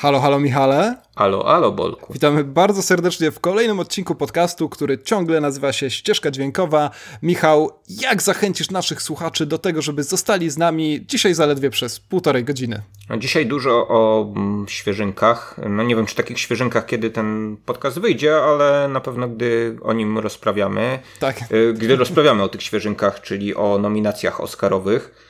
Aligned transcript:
Halo, 0.00 0.20
halo 0.20 0.40
Michale. 0.40 0.96
Halo, 1.16 1.44
halo 1.44 1.72
Bolku. 1.72 2.12
Witamy 2.12 2.44
bardzo 2.44 2.82
serdecznie 2.82 3.30
w 3.30 3.40
kolejnym 3.40 3.80
odcinku 3.80 4.14
podcastu, 4.14 4.68
który 4.68 4.98
ciągle 4.98 5.40
nazywa 5.40 5.72
się 5.72 5.90
Ścieżka 5.90 6.30
Dźwiękowa. 6.30 6.90
Michał, 7.22 7.70
jak 7.88 8.22
zachęcisz 8.22 8.70
naszych 8.70 9.02
słuchaczy 9.02 9.46
do 9.46 9.58
tego, 9.58 9.82
żeby 9.82 10.02
zostali 10.02 10.50
z 10.50 10.58
nami 10.58 11.06
dzisiaj 11.06 11.34
zaledwie 11.34 11.70
przez 11.70 12.00
półtorej 12.00 12.44
godziny? 12.44 12.82
No 13.08 13.16
dzisiaj 13.16 13.46
dużo 13.46 13.88
o 13.88 14.32
mm, 14.36 14.66
świeżynkach. 14.68 15.56
No 15.68 15.82
nie 15.82 15.96
wiem, 15.96 16.06
czy 16.06 16.14
takich 16.14 16.38
świeżynkach, 16.38 16.86
kiedy 16.86 17.10
ten 17.10 17.56
podcast 17.66 17.98
wyjdzie, 17.98 18.36
ale 18.36 18.88
na 18.88 19.00
pewno 19.00 19.28
gdy 19.28 19.76
o 19.82 19.92
nim 19.92 20.18
rozprawiamy. 20.18 20.98
Tak. 21.18 21.40
Y, 21.52 21.74
gdy 21.78 21.96
rozprawiamy 21.96 22.42
o 22.42 22.48
tych 22.48 22.62
świeżynkach, 22.62 23.20
czyli 23.20 23.54
o 23.54 23.78
nominacjach 23.78 24.40
oscarowych 24.40 25.29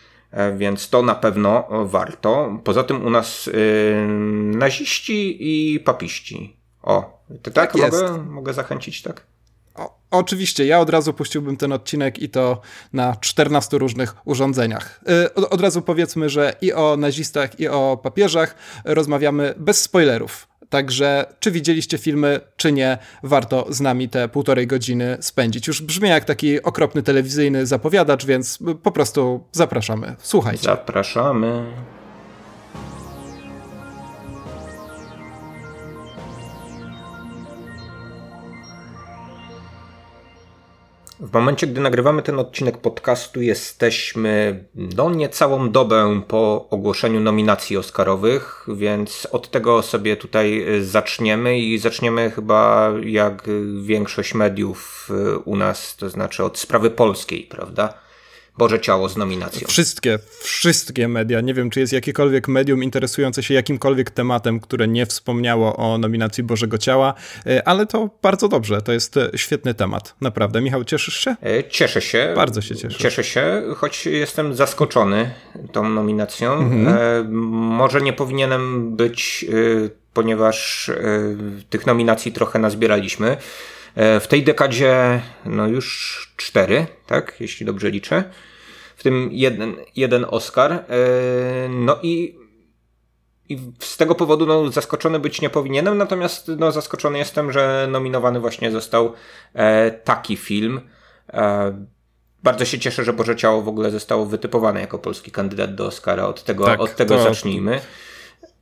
więc 0.57 0.89
to 0.91 1.03
na 1.03 1.15
pewno 1.15 1.69
warto. 1.85 2.59
Poza 2.65 2.85
tym 2.85 3.07
u 3.07 3.11
nas 3.11 3.46
yy, 3.46 3.53
naziści 4.57 5.37
i 5.41 5.81
papiści. 5.81 6.57
O, 6.82 7.25
to 7.43 7.50
tak, 7.50 7.73
tak 7.73 7.75
mogę, 7.75 8.25
mogę 8.25 8.53
zachęcić, 8.53 9.03
tak? 9.03 9.27
O, 9.75 9.99
oczywiście, 10.11 10.67
ja 10.67 10.81
od 10.81 10.90
razu 10.90 11.13
puściłbym 11.13 11.57
ten 11.57 11.73
odcinek 11.73 12.18
i 12.18 12.29
to 12.29 12.61
na 12.93 13.17
14 13.17 13.79
różnych 13.79 14.14
urządzeniach. 14.25 15.01
Yy, 15.07 15.35
od, 15.35 15.53
od 15.53 15.61
razu 15.61 15.82
powiedzmy, 15.82 16.29
że 16.29 16.57
i 16.61 16.73
o 16.73 16.96
nazistach, 16.96 17.61
i 17.61 17.68
o 17.68 18.01
papieżach 18.03 18.54
rozmawiamy 18.85 19.54
bez 19.57 19.81
spoilerów. 19.81 20.50
Także 20.71 21.27
czy 21.41 21.51
widzieliście 21.51 21.99
filmy, 21.99 22.41
czy 22.57 22.73
nie, 22.73 22.99
warto 23.23 23.67
z 23.69 23.81
nami 23.81 24.09
te 24.09 24.29
półtorej 24.29 24.67
godziny 24.67 25.17
spędzić. 25.21 25.67
Już 25.67 25.83
brzmi 25.83 26.09
jak 26.09 26.25
taki 26.25 26.63
okropny 26.63 27.03
telewizyjny 27.03 27.67
zapowiadacz, 27.67 28.27
więc 28.27 28.59
po 28.83 28.93
prostu 28.93 29.45
zapraszamy. 29.53 30.17
Słuchajcie. 30.19 30.63
Zapraszamy. 30.63 31.65
W 41.23 41.33
momencie, 41.33 41.67
gdy 41.67 41.81
nagrywamy 41.81 42.23
ten 42.23 42.39
odcinek 42.39 42.79
podcastu, 42.79 43.43
jesteśmy 43.43 44.65
no 44.75 45.11
niecałą 45.11 45.71
dobę 45.71 46.23
po 46.29 46.69
ogłoszeniu 46.71 47.21
nominacji 47.21 47.77
Oscarowych, 47.77 48.67
więc 48.69 49.29
od 49.33 49.51
tego 49.51 49.83
sobie 49.83 50.17
tutaj 50.17 50.67
zaczniemy 50.81 51.59
i 51.59 51.79
zaczniemy 51.79 52.31
chyba 52.31 52.93
jak 53.05 53.49
większość 53.83 54.35
mediów 54.35 55.09
u 55.45 55.57
nas, 55.57 55.97
to 55.97 56.11
znaczy 56.11 56.45
od 56.45 56.59
sprawy 56.59 56.91
polskiej, 56.91 57.43
prawda? 57.43 57.95
Boże 58.61 58.80
Ciało 58.80 59.08
z 59.08 59.16
nominacją. 59.16 59.69
Wszystkie, 59.69 60.19
wszystkie 60.41 61.08
media. 61.08 61.41
Nie 61.41 61.55
wiem, 61.55 61.70
czy 61.70 61.80
jest 61.80 61.92
jakiekolwiek 61.92 62.48
medium 62.48 62.83
interesujące 62.83 63.42
się 63.42 63.55
jakimkolwiek 63.55 64.11
tematem, 64.11 64.61
które 64.61 64.89
nie 64.89 65.06
wspomniało 65.06 65.77
o 65.77 65.98
nominacji 65.98 66.44
Bożego 66.44 66.78
Ciała, 66.78 67.14
e, 67.47 67.69
ale 67.69 67.86
to 67.86 68.11
bardzo 68.22 68.48
dobrze. 68.48 68.83
To 68.83 68.92
jest 68.92 69.16
e, 69.16 69.31
świetny 69.36 69.75
temat. 69.75 70.14
Naprawdę. 70.20 70.61
Michał, 70.61 70.84
cieszysz 70.84 71.20
się? 71.20 71.36
E, 71.42 71.64
cieszę 71.64 72.00
się. 72.00 72.33
Bardzo 72.36 72.61
się 72.62 72.77
cieszę. 72.77 72.98
Cieszę 72.98 73.25
się, 73.25 73.62
choć 73.77 74.06
jestem 74.06 74.55
zaskoczony 74.55 75.31
tą 75.72 75.88
nominacją. 75.88 76.53
Mhm. 76.53 77.33
Może 77.53 78.00
nie 78.00 78.12
powinienem 78.12 78.97
być, 78.97 79.47
ponieważ 80.14 80.91
tych 81.70 81.86
nominacji 81.86 82.33
trochę 82.33 82.58
nazbieraliśmy. 82.58 83.36
W 83.97 84.27
tej 84.28 84.42
dekadzie 84.42 85.20
no 85.44 85.69
już 85.69 85.86
cztery, 86.36 86.86
tak, 87.06 87.36
jeśli 87.41 87.66
dobrze 87.66 87.91
liczę. 87.91 88.25
W 89.01 89.03
tym 89.03 89.29
jeden, 89.33 89.77
jeden 89.97 90.27
Oscar. 90.29 90.73
E, 90.73 90.84
no 91.69 91.98
i, 92.03 92.39
i 93.48 93.59
z 93.79 93.97
tego 93.97 94.15
powodu 94.15 94.47
no, 94.47 94.70
zaskoczony 94.70 95.19
być 95.19 95.41
nie 95.41 95.51
powinienem, 95.51 95.98
natomiast 95.98 96.51
no, 96.59 96.73
zaskoczony 96.73 97.19
jestem, 97.19 97.53
że 97.53 97.89
nominowany 97.91 98.41
właśnie 98.41 98.71
został 98.71 99.12
e, 99.55 99.91
taki 99.91 100.37
film. 100.37 100.81
E, 101.33 101.87
bardzo 102.43 102.65
się 102.65 102.78
cieszę, 102.78 103.05
że 103.05 103.12
Boże 103.12 103.37
Ciało 103.37 103.62
w 103.62 103.69
ogóle 103.69 103.91
zostało 103.91 104.27
wytypowane 104.27 104.81
jako 104.81 104.99
polski 104.99 105.31
kandydat 105.31 105.75
do 105.75 105.87
Oscara. 105.87 106.27
Od 106.27 106.44
tego, 106.44 106.65
tak, 106.65 106.81
od 106.81 106.97
tego 106.97 107.17
to... 107.17 107.22
zacznijmy. 107.22 107.81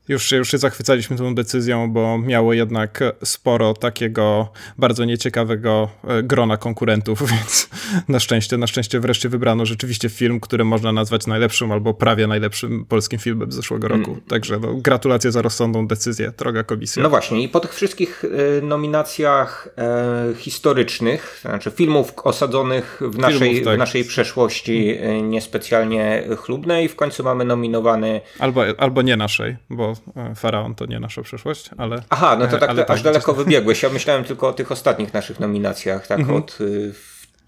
Już 0.08 0.26
się, 0.26 0.36
już 0.36 0.50
się 0.50 0.58
zachwycaliśmy 0.58 1.16
tą 1.16 1.34
decyzją, 1.34 1.92
bo 1.92 2.18
miało 2.18 2.52
jednak 2.52 3.00
sporo 3.24 3.74
takiego 3.74 4.48
bardzo 4.78 5.04
nieciekawego 5.04 5.88
e, 6.08 6.22
grona 6.22 6.56
konkurentów, 6.56 7.22
więc 7.32 7.68
na 8.08 8.20
szczęście, 8.20 8.56
na 8.56 8.66
szczęście 8.66 9.00
wreszcie 9.00 9.28
wybrano 9.28 9.66
rzeczywiście 9.66 10.08
film, 10.08 10.40
który 10.40 10.64
można 10.64 10.92
nazwać 10.92 11.26
najlepszym 11.26 11.72
albo 11.72 11.94
prawie 11.94 12.26
najlepszym 12.26 12.84
polskim 12.84 13.18
filmem 13.18 13.52
zeszłego 13.52 13.88
roku. 13.88 14.10
Mm. 14.10 14.20
Także 14.20 14.58
no, 14.58 14.74
gratulacje 14.74 15.32
za 15.32 15.42
rozsądną 15.42 15.86
decyzję, 15.86 16.32
droga 16.38 16.62
komisja. 16.62 17.02
No 17.02 17.10
właśnie 17.10 17.42
i 17.42 17.48
po 17.48 17.60
tych 17.60 17.74
wszystkich 17.74 18.24
y, 18.24 18.62
nominacjach 18.62 19.68
e, 19.78 20.34
historycznych, 20.36 21.38
znaczy 21.42 21.70
filmów 21.70 22.12
osadzonych 22.24 23.00
w 23.00 23.18
naszej, 23.18 23.38
filmów, 23.38 23.64
tak. 23.64 23.74
w 23.74 23.78
naszej 23.78 24.04
przeszłości 24.04 24.90
y, 24.90 25.22
niespecjalnie 25.22 26.24
chlubnej, 26.36 26.88
w 26.88 26.96
końcu 26.96 27.24
mamy 27.24 27.44
nominowany... 27.44 28.20
Albo, 28.38 28.62
albo 28.78 29.02
nie 29.02 29.16
naszej, 29.16 29.56
bo 29.70 29.97
E, 29.97 29.97
Faraon 30.36 30.74
to 30.74 30.86
nie 30.86 31.00
nasza 31.00 31.22
przyszłość, 31.22 31.70
ale... 31.78 32.02
Aha, 32.10 32.36
no 32.38 32.46
to 32.46 32.56
e, 32.56 32.60
tak 32.60 32.70
aż 32.70 32.86
tak, 32.86 33.02
daleko 33.02 33.34
wybiegłeś. 33.34 33.82
Ja 33.82 33.88
myślałem 33.88 34.24
tylko 34.24 34.48
o 34.48 34.52
tych 34.52 34.72
ostatnich 34.72 35.14
naszych 35.14 35.40
nominacjach, 35.40 36.06
tak 36.06 36.20
mhm. 36.20 36.38
od, 36.38 36.60
y, 36.60 36.94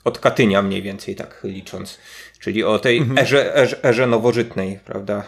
od 0.05 0.19
Katynia 0.19 0.62
mniej 0.62 0.83
więcej, 0.83 1.16
tak 1.16 1.41
licząc. 1.44 1.99
Czyli 2.41 2.65
o 2.65 2.78
tej 2.78 2.99
mhm. 2.99 3.19
erze, 3.19 3.56
erze, 3.56 3.84
erze 3.84 4.06
nowożytnej, 4.06 4.78
prawda? 4.84 5.22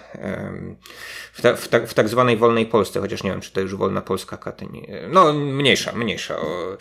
W, 1.33 1.43
ta, 1.43 1.57
w, 1.57 1.69
ta, 1.69 1.81
w, 1.87 1.95
tak 1.95 2.09
zwanej 2.09 2.37
wolnej 2.37 2.67
Polsce, 2.67 3.01
chociaż 3.01 3.23
nie 3.23 3.31
wiem, 3.31 3.41
czy 3.41 3.53
to 3.53 3.61
już 3.61 3.77
wolna 3.77 4.01
Polska 4.01 4.37
Katyń. 4.37 4.87
No, 5.09 5.33
mniejsza, 5.33 5.93
mniejsza 5.93 6.37
o, 6.37 6.77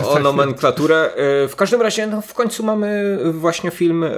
o, 0.00 0.10
o 0.10 0.18
nomenklaturę. 0.28 1.14
E, 1.14 1.48
w 1.48 1.56
każdym 1.56 1.82
razie, 1.82 2.06
no, 2.06 2.20
w 2.22 2.34
końcu 2.34 2.64
mamy 2.64 3.18
właśnie 3.32 3.70
film 3.70 4.04
e, 4.04 4.10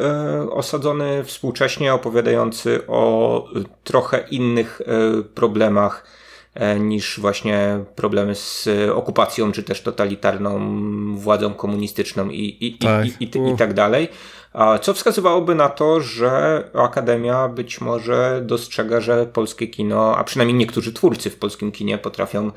osadzony 0.51 1.25
współcześnie, 1.25 1.95
opowiadający 1.95 2.87
o 2.87 3.49
trochę 3.85 4.25
innych 4.31 4.81
e, 4.81 5.23
problemach 5.23 6.20
niż 6.81 7.21
właśnie 7.21 7.85
problemy 7.97 8.35
z 8.35 8.69
okupacją, 8.95 9.53
czy 9.53 9.63
też 9.63 9.83
totalitarną 9.83 10.61
władzą 11.17 11.55
komunistyczną 11.55 12.29
i, 12.31 12.57
i, 12.61 12.79
tak. 12.79 13.07
i, 13.07 13.09
i, 13.25 13.25
i, 13.25 13.53
i 13.55 13.57
tak 13.57 13.75
dalej. 13.75 14.09
Co 14.83 14.95
wskazywałoby 14.95 15.55
na 15.55 15.69
to, 15.69 16.01
że 16.01 16.65
Akademia 16.75 17.49
być 17.49 17.81
może 17.81 18.43
dostrzega, 18.45 19.01
że 19.01 19.27
polskie 19.27 19.67
kino, 19.67 20.17
a 20.17 20.25
przynajmniej 20.25 20.59
niektórzy 20.59 20.93
twórcy 20.93 21.31
w 21.31 21.37
polskim 21.37 21.73
kinie 21.73 21.99
potrafią 21.99 22.51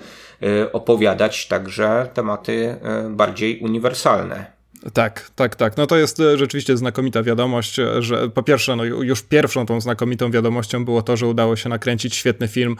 y, 0.44 0.72
opowiadać 0.72 1.48
także 1.48 2.10
tematy 2.14 2.78
y, 3.06 3.10
bardziej 3.10 3.60
uniwersalne. 3.60 4.63
Tak, 4.94 5.32
tak, 5.36 5.56
tak. 5.56 5.78
No 5.78 5.88
to 5.88 5.98
jest 5.98 6.20
e, 6.20 6.38
rzeczywiście 6.38 6.78
znakomita 6.78 7.24
wiadomość, 7.24 7.80
e, 7.80 8.02
że 8.02 8.30
po 8.30 8.44
pierwsze, 8.44 8.76
no 8.76 8.84
już 8.84 9.22
pierwszą 9.22 9.66
tą 9.66 9.82
znakomitą 9.82 10.32
wiadomością 10.32 10.86
było 10.86 11.02
to, 11.02 11.18
że 11.18 11.28
udało 11.28 11.56
się 11.56 11.70
nakręcić 11.70 12.16
świetny 12.16 12.48
film 12.48 12.76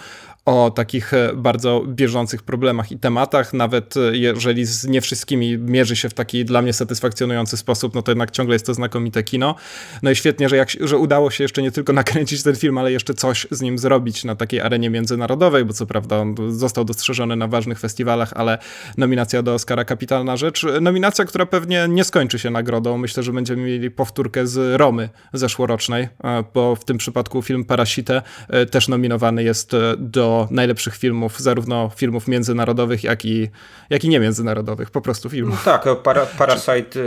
o 0.46 0.72
takich 0.72 1.14
e, 1.14 1.32
bardzo 1.36 1.84
bieżących 1.88 2.44
problemach 2.44 2.92
i 2.92 3.00
tematach, 3.00 3.54
nawet 3.54 3.96
jeżeli 4.12 4.66
z 4.66 4.86
nie 4.86 5.02
wszystkimi 5.02 5.58
mierzy 5.58 5.96
się 5.96 6.10
w 6.10 6.14
taki 6.14 6.46
dla 6.46 6.62
mnie 6.62 6.74
satysfakcjonujący 6.74 7.58
sposób, 7.58 7.96
no 7.96 8.02
to 8.02 8.12
jednak 8.12 8.32
ciągle 8.32 8.56
jest 8.56 8.66
to 8.66 8.74
znakomite 8.74 9.24
kino. 9.24 9.56
No 10.02 10.12
i 10.12 10.16
świetnie, 10.16 10.50
że, 10.50 10.58
jak, 10.58 10.70
że 10.82 10.98
udało 10.98 11.32
się 11.32 11.44
jeszcze 11.44 11.62
nie 11.62 11.72
tylko 11.72 11.94
nakręcić 12.04 12.44
ten 12.44 12.56
film, 12.56 12.78
ale 12.78 12.92
jeszcze 12.92 13.14
coś 13.14 13.48
z 13.52 13.62
nim 13.62 13.78
zrobić 13.78 14.24
na 14.24 14.36
takiej 14.36 14.62
arenie 14.62 14.90
międzynarodowej, 14.90 15.66
bo 15.66 15.74
co 15.74 15.86
prawda 15.86 16.18
on 16.18 16.36
został 16.50 16.86
dostrzeżony 16.86 17.36
na 17.36 17.48
ważnych 17.48 17.80
festiwalach, 17.80 18.34
ale 18.36 18.58
nominacja 18.98 19.42
do 19.42 19.54
Oscara 19.54 19.86
kapitalna 19.86 20.38
rzecz. 20.38 20.66
Nominacja, 20.82 21.26
która 21.26 21.46
pewnie 21.46 21.88
nie 21.94 22.04
skończy 22.04 22.40
się 22.40 22.50
nagrodą. 22.50 22.98
Myślę, 22.98 23.24
że 23.24 23.32
będziemy 23.32 23.62
mieli 23.62 23.92
powtórkę 23.92 24.48
z 24.48 24.80
Romy 24.80 25.10
zeszłorocznej, 25.34 26.08
e, 26.24 26.44
bo 26.54 26.76
w 26.76 26.86
tym 26.86 26.98
przypadku 26.98 27.42
film 27.42 27.66
Parasite 27.66 28.22
e, 28.50 28.66
też 28.66 28.88
nominowany 28.88 29.44
jest 29.44 29.74
e, 29.74 29.78
do 29.98 30.48
najlepszych 30.52 30.96
filmów, 30.96 31.40
zarówno 31.40 31.92
filmów 31.96 32.28
międzynarodowych, 32.28 33.04
jak 33.04 33.26
i, 33.26 33.50
jak 33.90 34.04
i 34.04 34.10
niemiędzynarodowych, 34.10 34.92
po 34.92 35.02
prostu 35.02 35.30
filmów. 35.30 35.66
No 35.66 35.72
tak, 35.72 36.02
para, 36.04 36.26
Parasite 36.26 37.00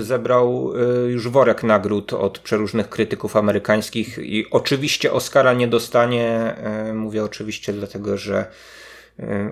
zebrał 0.00 0.72
już 1.08 1.28
worek 1.28 1.62
nagród 1.62 2.12
od 2.12 2.38
przeróżnych 2.38 2.88
krytyków 2.88 3.36
amerykańskich 3.36 4.18
i 4.18 4.50
oczywiście 4.50 5.12
Oscara 5.12 5.52
nie 5.52 5.68
dostanie. 5.68 6.56
Mówię 6.94 7.24
oczywiście 7.24 7.72
dlatego, 7.72 8.16
że 8.16 8.46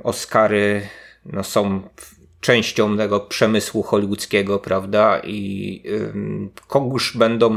Oscary 0.02 0.82
no, 1.26 1.44
są 1.44 1.82
częścią 2.42 2.96
tego 2.96 3.20
przemysłu 3.20 3.82
hollywoodzkiego, 3.82 4.58
prawda? 4.58 5.20
I 5.24 5.82
kogóż 6.68 7.16
będą 7.16 7.56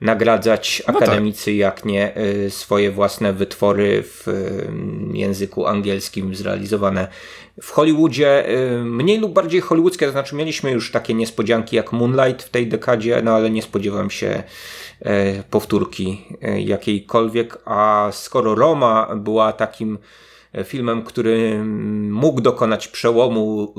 nagradzać 0.00 0.82
no 0.88 0.94
tak. 0.94 1.02
akademicy, 1.02 1.52
jak 1.52 1.84
nie 1.84 2.16
y, 2.18 2.50
swoje 2.50 2.90
własne 2.90 3.32
wytwory 3.32 4.02
w 4.02 4.26
języku 5.12 5.66
angielskim 5.66 6.34
zrealizowane 6.34 7.08
w 7.62 7.70
Hollywoodzie, 7.70 8.50
y, 8.50 8.84
mniej 8.84 9.18
lub 9.18 9.32
bardziej 9.32 9.60
hollywoodzkie, 9.60 10.06
to 10.06 10.12
znaczy 10.12 10.34
mieliśmy 10.34 10.70
już 10.70 10.90
takie 10.90 11.14
niespodzianki 11.14 11.76
jak 11.76 11.92
Moonlight 11.92 12.42
w 12.42 12.50
tej 12.50 12.66
dekadzie, 12.66 13.20
no 13.24 13.34
ale 13.34 13.50
nie 13.50 13.62
spodziewam 13.62 14.10
się 14.10 14.42
e, 15.00 15.42
powtórki 15.42 16.24
jakiejkolwiek, 16.58 17.58
a 17.64 18.08
skoro 18.12 18.54
Roma 18.54 19.16
była 19.16 19.52
takim 19.52 19.98
filmem, 20.64 21.02
który 21.02 21.64
mógł 22.10 22.40
dokonać 22.40 22.88
przełomu 22.88 23.74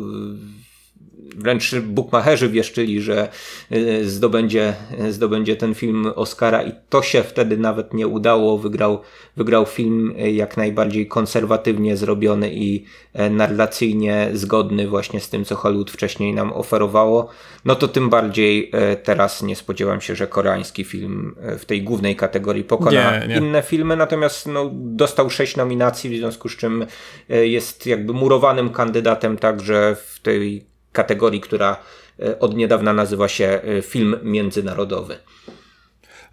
wręcz 1.36 1.76
bukmacherzy 1.76 2.50
wieszczyli, 2.50 3.02
że 3.02 3.30
y, 3.72 4.10
zdobędzie, 4.10 4.74
zdobędzie 5.10 5.56
ten 5.56 5.76
film 5.76 6.12
Oscara 6.16 6.64
i 6.64 6.72
to 6.90 7.02
się 7.02 7.24
wtedy 7.24 7.58
nawet 7.58 7.94
nie 7.94 8.08
udało. 8.08 8.58
Wygrał, 8.58 9.02
wygrał 9.38 9.66
film 9.66 10.14
jak 10.18 10.58
najbardziej 10.58 11.08
konserwatywnie 11.08 11.98
zrobiony 11.98 12.54
i 12.54 12.86
e, 13.14 13.30
narracyjnie 13.30 14.30
zgodny 14.34 14.88
właśnie 14.88 15.20
z 15.20 15.30
tym, 15.30 15.46
co 15.46 15.56
Hollywood 15.56 15.92
wcześniej 15.92 16.34
nam 16.34 16.54
oferowało. 16.54 17.30
No 17.66 17.76
to 17.76 17.88
tym 17.88 18.10
bardziej 18.10 18.72
teraz 19.04 19.44
nie 19.44 19.56
spodziewam 19.56 20.02
się, 20.02 20.16
że 20.16 20.28
koreański 20.28 20.84
film 20.84 21.36
w 21.60 21.66
tej 21.66 21.84
głównej 21.84 22.16
kategorii 22.16 22.64
pokona 22.64 23.20
nie, 23.20 23.28
nie. 23.28 23.38
inne 23.38 23.62
filmy, 23.62 23.96
natomiast 23.96 24.48
no, 24.48 24.72
dostał 24.74 25.30
sześć 25.30 25.56
nominacji, 25.56 26.10
w 26.10 26.18
związku 26.18 26.50
z 26.50 26.58
czym 26.58 26.86
jest 27.30 27.86
jakby 27.86 28.14
murowanym 28.14 28.70
kandydatem 28.70 29.38
także 29.38 29.96
w 29.96 30.20
tej 30.20 30.71
kategorii, 30.92 31.42
która 31.42 31.78
e, 32.20 32.40
od 32.40 32.56
niedawna 32.56 32.94
nazywa 32.94 33.28
się 33.28 33.46
e, 33.46 33.82
film 33.82 34.20
międzynarodowy. 34.24 35.18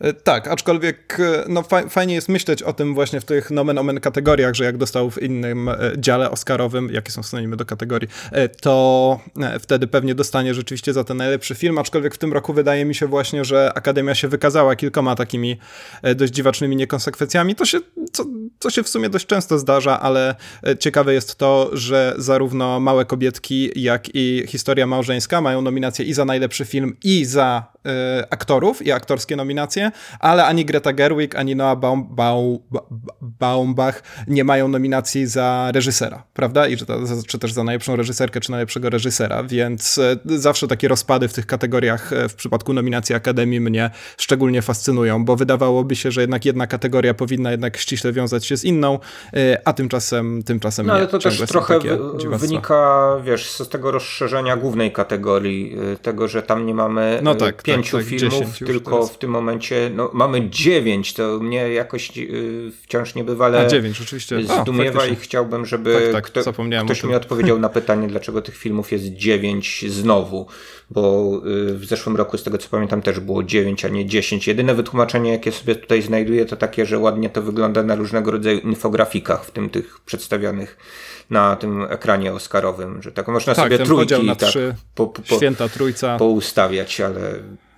E, 0.01 0.13
tak, 0.13 0.49
aczkolwiek 0.49 1.19
no, 1.49 1.65
fajnie 1.89 2.15
jest 2.15 2.29
myśleć 2.29 2.63
o 2.63 2.73
tym 2.73 2.95
właśnie 2.95 3.21
w 3.21 3.25
tych 3.25 3.51
nomen 3.51 3.79
omen 3.79 4.01
kategoriach, 4.01 4.55
że 4.55 4.65
jak 4.65 4.77
dostał 4.77 5.11
w 5.11 5.23
innym 5.23 5.71
dziale 5.97 6.31
oscarowym, 6.31 6.91
jakie 6.93 7.13
są 7.13 7.23
synonimy 7.23 7.57
do 7.57 7.65
kategorii, 7.65 8.09
to 8.61 9.21
wtedy 9.61 9.87
pewnie 9.87 10.15
dostanie 10.15 10.55
rzeczywiście 10.55 10.93
za 10.93 11.05
ten 11.05 11.17
najlepszy 11.17 11.55
film, 11.55 11.79
aczkolwiek 11.79 12.15
w 12.15 12.19
tym 12.19 12.33
roku 12.33 12.53
wydaje 12.53 12.85
mi 12.85 12.95
się 12.95 13.07
właśnie, 13.07 13.45
że 13.45 13.73
Akademia 13.75 14.15
się 14.15 14.29
wykazała 14.29 14.77
kilkoma 14.77 15.17
takimi 15.17 15.59
dość 16.17 16.33
dziwacznymi 16.33 16.77
niekonsekwencjami. 16.77 17.55
To 17.55 17.65
się, 17.65 17.79
co, 18.59 18.71
się 18.71 18.83
w 18.83 18.89
sumie 18.89 19.09
dość 19.09 19.27
często 19.27 19.59
zdarza, 19.59 20.01
ale 20.01 20.35
ciekawe 20.79 21.15
jest 21.15 21.37
to, 21.37 21.71
że 21.73 22.15
zarówno 22.17 22.81
Małe 22.81 23.05
Kobietki, 23.05 23.83
jak 23.83 24.15
i 24.15 24.45
Historia 24.47 24.87
Małżeńska 24.87 25.41
mają 25.41 25.63
nominacje 25.63 26.05
i 26.05 26.13
za 26.13 26.25
najlepszy 26.25 26.65
film, 26.65 26.97
i 27.05 27.25
za 27.25 27.73
aktorów, 28.31 28.87
i 28.87 28.93
aktorskie 28.93 29.37
nominacje, 29.37 29.91
ale 30.21 30.45
ani 30.45 30.65
Greta 30.65 30.93
Gerwig, 30.93 31.37
ani 31.37 31.57
Noah 31.57 31.79
Baum, 31.79 32.07
Baum, 32.11 32.59
Baumbach 33.21 34.03
nie 34.27 34.45
mają 34.45 34.69
nominacji 34.69 35.27
za 35.27 35.71
reżysera, 35.75 36.23
prawda? 36.35 36.67
I 36.67 36.77
czy, 36.77 36.87
czy 37.27 37.39
też 37.39 37.53
za 37.53 37.65
najlepszą 37.65 37.97
reżyserkę, 37.97 38.41
czy 38.41 38.51
najlepszego 38.51 38.91
reżysera, 38.91 39.43
więc 39.43 39.99
y, 39.99 40.19
zawsze 40.25 40.69
takie 40.69 40.89
rozpady 40.89 41.29
w 41.29 41.33
tych 41.33 41.47
kategoriach 41.47 42.11
w 42.29 42.35
przypadku 42.35 42.73
nominacji 42.73 43.15
Akademii 43.15 43.61
mnie 43.61 43.91
szczególnie 44.19 44.63
fascynują, 44.63 45.25
bo 45.25 45.37
wydawałoby 45.37 45.97
się, 45.97 46.11
że 46.11 46.21
jednak 46.21 46.45
jedna 46.45 46.67
kategoria 46.67 47.15
powinna 47.15 47.51
jednak 47.51 47.77
ściśle 47.77 48.13
wiązać 48.13 48.47
się 48.47 48.57
z 48.57 48.65
inną, 48.65 48.99
y, 49.37 49.57
a 49.65 49.73
tymczasem, 49.73 50.43
tymczasem 50.43 50.87
no, 50.87 50.93
nie. 50.93 50.99
ale 50.99 51.09
to 51.09 51.19
też 51.19 51.43
trochę 51.49 51.79
wynika, 52.29 53.11
wiesz, 53.25 53.51
z 53.51 53.69
tego 53.69 53.91
rozszerzenia 53.91 54.57
głównej 54.57 54.93
kategorii, 54.93 55.77
tego, 56.03 56.29
że 56.29 56.43
tam 56.43 56.67
nie 56.67 56.75
mamy 56.75 57.21
no 57.23 57.35
tak, 57.35 57.63
pięciu 57.75 57.97
tak, 57.97 58.07
tak, 58.07 58.19
filmów, 58.21 58.59
tylko 58.59 59.07
w 59.07 59.19
tym 59.19 59.31
momencie 59.31 59.91
no, 59.95 60.11
mamy 60.13 60.51
dziewięć, 60.51 61.13
to 61.13 61.39
mnie 61.39 61.73
jakoś 61.73 62.17
yy, 62.17 62.73
wciąż 62.83 63.15
niebywale 63.15 63.61
A, 63.61 63.67
dziewięć, 63.67 63.97
rzeczywiście. 63.97 64.39
zdumiewa 64.63 65.07
i 65.07 65.17
chciałbym, 65.17 65.67
żeby 65.67 66.11
tak, 66.13 66.13
tak, 66.13 66.25
kto, 66.25 66.53
ktoś 66.85 67.05
mi 67.05 67.15
odpowiedział 67.15 67.59
na 67.59 67.69
pytanie, 67.69 68.09
dlaczego 68.09 68.43
tych 68.43 68.57
filmów 68.57 68.93
jest 68.93 69.05
dziewięć 69.05 69.85
znowu, 69.89 70.47
bo 70.91 71.33
yy, 71.45 71.79
w 71.79 71.85
zeszłym 71.85 72.17
roku 72.17 72.39
z 72.39 72.43
tego 72.43 72.59
co 72.59 72.69
pamiętam 72.69 73.03
też 73.03 73.21
było 73.21 73.43
dziewięć, 73.43 73.85
a 73.85 73.89
nie 73.89 74.07
dziesięć. 74.07 74.47
Jedyne 74.47 74.75
wytłumaczenie, 74.75 75.31
jakie 75.31 75.53
sobie 75.53 75.75
tutaj 75.75 76.03
znajduję, 76.03 76.47
to 76.47 76.57
takie, 76.57 76.87
że 76.87 76.99
ładnie 76.99 77.31
to 77.31 77.43
wygląda 77.43 77.83
na 77.83 77.95
różnego 77.95 78.31
rodzaju 78.31 78.59
infografikach, 78.59 79.45
w 79.45 79.51
tym 79.51 79.71
tych 79.71 80.01
przedstawionych 80.01 80.77
na 81.31 81.57
tym 81.57 81.87
ekranie 81.91 82.33
oscarowym, 82.33 83.03
że 83.03 83.13
tak 83.13 83.29
można 83.29 83.55
tak, 83.55 83.65
sobie 83.65 83.79
trójki 83.79 84.27
na 84.27 84.35
tak, 84.35 84.49
trzy, 84.49 84.75
po, 84.95 85.07
po, 85.07 85.23
święta 85.37 85.69
trójca. 85.69 86.17
poustawiać, 86.19 87.01
ale 87.01 87.21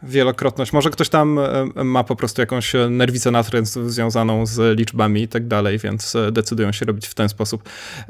wielokrotność. 0.02 0.72
Może 0.72 0.90
ktoś 0.90 1.08
tam 1.08 1.38
e, 1.38 1.84
ma 1.84 2.04
po 2.04 2.16
prostu 2.16 2.42
jakąś 2.42 2.72
nerwicę 2.90 3.30
natręt 3.30 3.68
związaną 3.68 4.46
z 4.46 4.78
liczbami 4.78 5.22
i 5.22 5.28
tak 5.28 5.48
dalej, 5.48 5.78
więc 5.78 6.16
e, 6.16 6.32
decydują 6.32 6.72
się 6.72 6.86
robić 6.86 7.06
w 7.06 7.14
ten 7.14 7.28
sposób. 7.28 7.62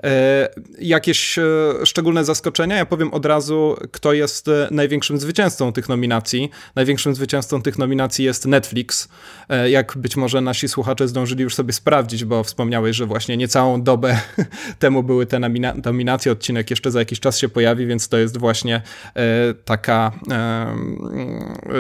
E, 0.03 0.49
jakieś 0.79 1.39
szczególne 1.85 2.25
zaskoczenia? 2.25 2.77
Ja 2.77 2.87
powiem 2.87 3.15
od 3.15 3.27
razu, 3.27 3.77
kto 3.93 4.13
jest 4.13 4.51
największym 4.71 5.19
zwycięzcą 5.19 5.73
tych 5.73 5.89
nominacji. 5.89 6.51
Największym 6.75 7.15
zwycięzcą 7.15 7.63
tych 7.63 7.79
nominacji 7.79 8.25
jest 8.25 8.47
Netflix. 8.47 9.09
Jak 9.67 9.99
być 9.99 10.17
może 10.17 10.41
nasi 10.41 10.69
słuchacze 10.69 11.09
zdążyli 11.09 11.43
już 11.43 11.55
sobie 11.55 11.73
sprawdzić, 11.73 12.25
bo 12.25 12.45
wspomniałeś, 12.45 12.97
że 12.97 13.07
właśnie 13.07 13.37
niecałą 13.37 13.83
dobę 13.83 14.21
temu 14.79 15.03
były 15.03 15.27
te 15.27 15.39
nominacje. 15.85 16.33
Odcinek 16.33 16.71
jeszcze 16.71 16.91
za 16.91 16.99
jakiś 16.99 17.21
czas 17.21 17.39
się 17.39 17.49
pojawi, 17.49 17.87
więc 17.87 18.09
to 18.09 18.19
jest 18.19 18.39
właśnie 18.39 18.83
taka 19.65 20.13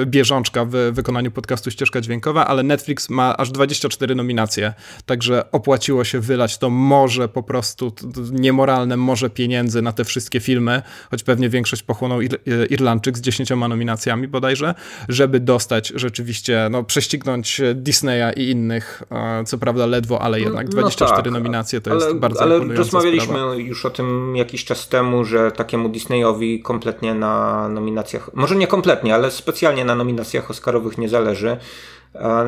bieżączka 0.06 0.64
w 0.64 0.70
wykonaniu 0.70 1.30
podcastu 1.30 1.70
Ścieżka 1.70 2.00
Dźwiękowa, 2.00 2.46
ale 2.46 2.62
Netflix 2.62 3.10
ma 3.10 3.36
aż 3.36 3.50
24 3.50 4.14
nominacje, 4.14 4.74
także 5.06 5.50
opłaciło 5.52 6.04
się 6.04 6.20
wylać 6.20 6.58
to 6.58 6.70
może 6.70 7.28
po 7.28 7.42
prostu 7.42 7.92
niemoralne 8.32 8.96
morze 8.96 9.30
pieniędzy 9.30 9.82
na 9.82 9.92
te 9.92 10.04
wszystkie 10.04 10.40
filmy, 10.40 10.82
choć 11.10 11.22
pewnie 11.22 11.48
większość 11.48 11.82
pochłonął 11.82 12.20
Ir 12.20 12.40
Irlandczyk 12.70 13.18
z 13.18 13.20
10 13.20 13.50
nominacjami 13.50 14.28
bodajże, 14.28 14.74
żeby 15.08 15.40
dostać 15.40 15.92
rzeczywiście, 15.94 16.68
no 16.70 16.84
prześcignąć 16.84 17.60
Disneya 17.74 18.32
i 18.36 18.50
innych, 18.50 19.02
co 19.46 19.58
prawda 19.58 19.86
ledwo, 19.86 20.22
ale 20.22 20.40
jednak 20.40 20.68
24 20.68 21.16
no 21.16 21.22
tak, 21.22 21.32
nominacje 21.32 21.80
to 21.80 21.90
ale, 21.90 22.04
jest 22.04 22.16
bardzo 22.16 22.42
Ale 22.42 22.58
rozmawialiśmy 22.58 23.26
sprawa. 23.26 23.54
już 23.54 23.86
o 23.86 23.90
tym 23.90 24.36
jakiś 24.36 24.64
czas 24.64 24.88
temu, 24.88 25.24
że 25.24 25.52
takiemu 25.52 25.88
Disneyowi 25.88 26.62
kompletnie 26.62 27.14
na 27.14 27.68
nominacjach, 27.68 28.30
może 28.34 28.56
nie 28.56 28.66
kompletnie, 28.66 29.14
ale 29.14 29.30
specjalnie 29.30 29.84
na 29.84 29.89
nominacjach 29.94 30.50
Oscarowych 30.50 30.98
nie 30.98 31.08
zależy. 31.08 31.56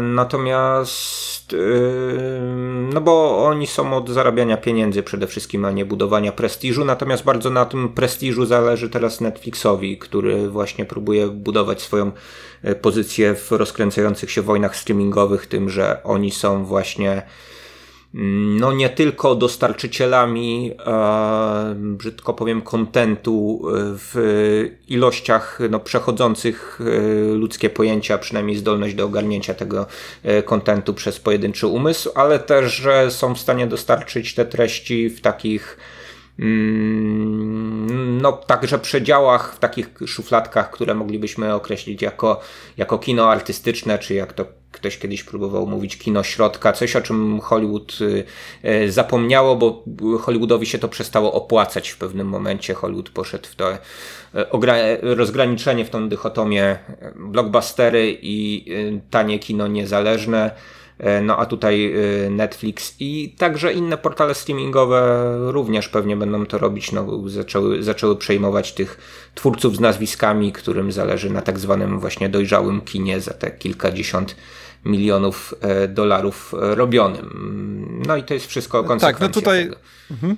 Natomiast, 0.00 1.56
no 2.92 3.00
bo 3.00 3.44
oni 3.44 3.66
są 3.66 3.96
od 3.96 4.10
zarabiania 4.10 4.56
pieniędzy 4.56 5.02
przede 5.02 5.26
wszystkim, 5.26 5.64
a 5.64 5.70
nie 5.70 5.84
budowania 5.84 6.32
prestiżu. 6.32 6.84
Natomiast 6.84 7.24
bardzo 7.24 7.50
na 7.50 7.64
tym 7.64 7.88
prestiżu 7.88 8.46
zależy 8.46 8.90
teraz 8.90 9.20
Netflixowi, 9.20 9.98
który 9.98 10.48
właśnie 10.48 10.84
próbuje 10.84 11.26
budować 11.26 11.82
swoją 11.82 12.12
e, 12.62 12.74
pozycję 12.74 13.34
w 13.34 13.50
rozkręcających 13.50 14.30
się 14.30 14.42
wojnach 14.42 14.76
streamingowych, 14.76 15.46
tym, 15.46 15.70
że 15.70 16.02
oni 16.02 16.30
są 16.30 16.64
właśnie 16.64 17.22
no 18.14 18.73
nie 18.73 18.88
tylko 18.88 19.35
dostarczycielami, 19.35 20.73
e, 20.87 21.75
brzydko 21.76 22.35
powiem, 22.35 22.62
kontentu 22.62 23.62
e, 23.62 23.73
w 23.97 24.71
ilościach 24.88 25.59
no, 25.71 25.81
przechodzących 25.81 26.81
e, 26.81 27.35
ludzkie 27.35 27.71
pojęcia, 27.71 28.19
przynajmniej 28.19 28.57
zdolność 28.57 28.95
do 28.95 29.04
ogarnięcia 29.04 29.54
tego 29.54 29.87
kontentu 30.45 30.95
przez 30.95 31.21
pojedynczy 31.21 31.66
umysł, 31.66 32.11
ale 32.14 32.38
też, 32.38 32.75
że 32.75 33.11
są 33.11 33.35
w 33.35 33.40
stanie 33.40 33.66
dostarczyć 33.66 34.35
te 34.35 34.45
treści 34.45 35.09
w 35.09 35.21
takich 35.21 35.76
no 38.22 38.32
także 38.32 38.78
przedziałach, 38.78 39.54
w 39.54 39.58
takich 39.58 39.88
szufladkach, 40.06 40.70
które 40.70 40.94
moglibyśmy 40.94 41.54
określić 41.54 42.02
jako, 42.02 42.40
jako 42.76 42.98
kino 42.98 43.30
artystyczne, 43.30 43.98
czy 43.98 44.14
jak 44.14 44.32
to 44.32 44.46
ktoś 44.72 44.98
kiedyś 44.98 45.24
próbował 45.24 45.66
mówić 45.66 45.98
kino 45.98 46.22
środka, 46.22 46.72
coś 46.72 46.96
o 46.96 47.00
czym 47.00 47.40
Hollywood 47.40 47.98
y, 48.00 48.24
y, 48.64 48.92
zapomniało, 48.92 49.56
bo 49.56 49.84
Hollywoodowi 50.18 50.66
się 50.66 50.78
to 50.78 50.88
przestało 50.88 51.32
opłacać 51.32 51.88
w 51.88 51.98
pewnym 51.98 52.26
momencie. 52.26 52.74
Hollywood 52.74 53.10
poszedł 53.10 53.48
w 53.48 53.54
to 53.54 53.72
y, 53.72 53.78
rozgraniczenie, 55.02 55.84
w 55.84 55.90
tą 55.90 56.08
dychotomię 56.08 56.78
blockbustery 57.16 58.18
i 58.22 58.66
tanie 59.10 59.38
kino 59.38 59.66
niezależne. 59.66 60.50
No 61.23 61.38
a 61.38 61.47
tutaj 61.47 61.94
Netflix 62.30 62.94
i 63.00 63.35
także 63.38 63.73
inne 63.73 63.99
portale 63.99 64.35
streamingowe 64.35 65.32
również 65.52 65.88
pewnie 65.88 66.16
będą 66.16 66.47
to 66.47 66.59
robić. 66.59 66.92
No, 66.92 67.28
zaczęły, 67.28 67.82
zaczęły 67.82 68.16
przejmować 68.16 68.73
tych 68.73 68.99
twórców 69.35 69.76
z 69.76 69.80
nazwiskami, 69.80 70.52
którym 70.52 70.92
zależy 70.92 71.30
na 71.30 71.42
tak 71.42 71.59
zwanym 71.59 72.00
właśnie 72.00 72.28
dojrzałym 72.28 72.80
kinie 72.80 73.21
za 73.21 73.35
te 73.35 73.50
kilkadziesiąt 73.50 74.37
milionów 74.85 75.54
e, 75.61 75.88
dolarów 75.88 76.54
e, 76.62 76.75
robionym. 76.75 78.02
No 78.06 78.16
i 78.16 78.23
to 78.23 78.35
jest 78.35 78.47
wszystko 78.47 78.85
konsekwencja 78.85 79.28
Tak, 79.28 79.35
no 79.35 79.40
tutaj... 79.40 79.71
Mhm. 80.11 80.37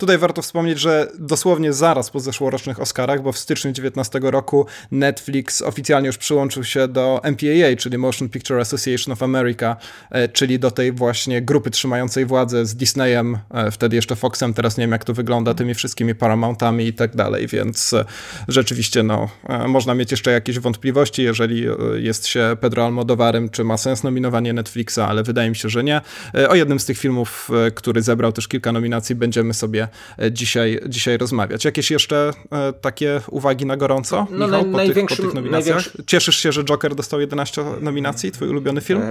Tutaj 0.00 0.18
warto 0.18 0.42
wspomnieć, 0.42 0.80
że 0.80 1.12
dosłownie 1.18 1.72
zaraz 1.72 2.10
po 2.10 2.20
zeszłorocznych 2.20 2.80
Oscarach, 2.80 3.22
bo 3.22 3.32
w 3.32 3.38
styczniu 3.38 3.72
2019 3.72 4.20
roku 4.22 4.66
Netflix 4.90 5.62
oficjalnie 5.62 6.06
już 6.06 6.18
przyłączył 6.18 6.64
się 6.64 6.88
do 6.88 7.20
MPAA, 7.24 7.76
czyli 7.78 7.98
Motion 7.98 8.28
Picture 8.28 8.60
Association 8.60 9.12
of 9.12 9.22
America, 9.22 9.76
e, 10.10 10.28
czyli 10.28 10.58
do 10.58 10.70
tej 10.70 10.92
właśnie 10.92 11.42
grupy 11.42 11.70
trzymającej 11.70 12.26
władzę 12.26 12.66
z 12.66 12.74
Disneyem, 12.74 13.38
e, 13.50 13.70
wtedy 13.70 13.96
jeszcze 13.96 14.16
Foxem, 14.16 14.54
teraz 14.54 14.76
nie 14.76 14.82
wiem 14.82 14.92
jak 14.92 15.04
to 15.04 15.14
wygląda, 15.14 15.54
tymi 15.54 15.74
wszystkimi 15.74 16.14
Paramountami 16.14 16.86
i 16.86 16.92
tak 16.92 17.16
dalej, 17.16 17.46
więc 17.46 17.92
e, 17.92 18.04
rzeczywiście 18.48 19.02
no, 19.02 19.28
można 19.68 19.94
mieć 19.94 20.10
jeszcze 20.10 20.30
jakieś 20.30 20.58
wątpliwości, 20.58 21.22
jeżeli 21.22 21.66
jest 21.94 22.26
się 22.26 22.56
Pedro 22.60 22.84
Almodovarem, 22.84 23.48
czy 23.48 23.64
ma 23.64 23.76
sens 23.76 24.02
nominowanie 24.02 24.52
Netflixa, 24.52 24.98
ale 24.98 25.22
wydaje 25.22 25.50
mi 25.50 25.56
się, 25.56 25.68
że 25.68 25.84
nie. 25.84 26.00
O 26.48 26.54
jednym 26.54 26.80
z 26.80 26.84
tych 26.84 26.98
filmów, 26.98 27.50
który 27.74 28.02
zebrał 28.02 28.32
też 28.32 28.48
kilka 28.48 28.72
nominacji, 28.72 29.14
będziemy 29.14 29.54
sobie 29.54 29.89
dzisiaj, 30.30 30.80
dzisiaj 30.86 31.18
rozmawiać. 31.18 31.64
Jakieś 31.64 31.90
jeszcze 31.90 32.32
takie 32.80 33.20
uwagi 33.30 33.66
na 33.66 33.76
gorąco, 33.76 34.26
no, 34.30 34.46
Michał, 34.46 34.64
po, 34.64 34.78
tych, 34.78 35.06
po 35.08 35.16
tych 35.16 35.34
nominacjach? 35.34 35.76
Największy... 35.76 36.04
Cieszysz 36.06 36.36
się, 36.36 36.52
że 36.52 36.64
Joker 36.64 36.94
dostał 36.94 37.20
11 37.20 37.64
nominacji? 37.80 38.32
Twój 38.32 38.48
ulubiony 38.48 38.80
film? 38.80 39.02
E, 39.02 39.06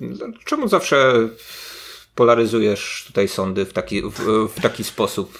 no, 0.00 0.26
czemu 0.44 0.68
zawsze 0.68 1.28
polaryzujesz 2.14 3.04
tutaj 3.06 3.28
sądy 3.28 3.64
w 3.64 3.72
taki, 3.72 4.02
w, 4.02 4.48
w, 4.56 4.60
taki 4.62 4.84
sposób. 4.84 5.38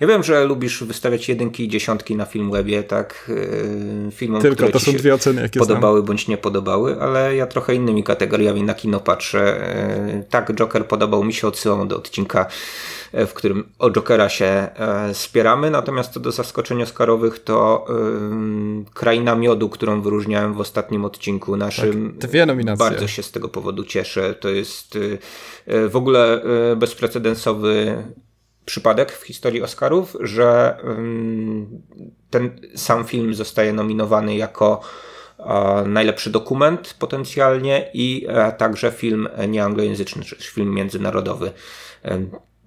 Ja 0.00 0.06
wiem, 0.06 0.22
że 0.22 0.44
lubisz 0.44 0.84
wystawiać 0.84 1.28
jedynki 1.28 1.64
i 1.64 1.68
dziesiątki 1.68 2.16
na 2.16 2.24
Filmwebie, 2.24 2.82
tak? 2.82 3.30
Filmom, 4.12 4.42
Tylko 4.42 4.56
które 4.56 4.70
to 4.70 4.80
są 4.80 4.92
dwie 4.92 5.14
oceny, 5.14 5.42
jakie 5.42 5.60
podobały 5.60 5.98
znam. 5.98 6.06
bądź 6.06 6.28
nie 6.28 6.36
podobały, 6.38 7.00
ale 7.00 7.36
ja 7.36 7.46
trochę 7.46 7.74
innymi 7.74 8.04
kategoriami 8.04 8.62
na 8.62 8.74
kino 8.74 9.00
patrzę. 9.00 9.60
Tak, 10.30 10.54
Joker 10.54 10.86
podobał 10.86 11.24
mi 11.24 11.32
się, 11.32 11.48
odsyłam 11.48 11.88
do 11.88 11.96
odcinka 11.96 12.46
E, 12.46 12.99
w 13.12 13.32
którym 13.32 13.72
o 13.78 13.90
Jokera 13.90 14.28
się 14.28 14.44
e, 14.44 15.14
spieramy, 15.14 15.70
natomiast 15.70 16.12
co 16.12 16.20
do 16.20 16.32
zaskoczeń 16.32 16.82
Oscarowych 16.82 17.38
to 17.38 17.86
Kraina 18.94 19.34
Miodu, 19.34 19.68
którą 19.68 20.02
wyróżniałem 20.02 20.54
w 20.54 20.60
ostatnim 20.60 21.04
odcinku 21.04 21.56
naszym. 21.56 22.16
Tak, 22.20 22.30
dwie 22.30 22.46
nominacje. 22.46 22.90
Bardzo 22.90 23.08
się 23.08 23.22
z 23.22 23.30
tego 23.30 23.48
powodu 23.48 23.84
cieszę. 23.84 24.34
To 24.34 24.48
jest 24.48 24.98
e, 25.66 25.88
w 25.88 25.96
ogóle 25.96 26.42
bezprecedensowy 26.76 28.04
przypadek 28.64 29.12
w 29.12 29.22
historii 29.22 29.62
Oscarów, 29.62 30.16
że 30.20 30.76
ten 32.30 32.60
sam 32.74 33.04
film 33.04 33.34
zostaje 33.34 33.72
nominowany 33.72 34.36
jako 34.36 34.80
najlepszy 35.86 36.30
dokument 36.30 36.94
potencjalnie 36.98 37.90
i 37.94 38.26
także 38.58 38.90
film 38.90 39.28
nieanglojęzyczny, 39.48 40.24
czy 40.24 40.36
film 40.36 40.74
międzynarodowy 40.74 41.52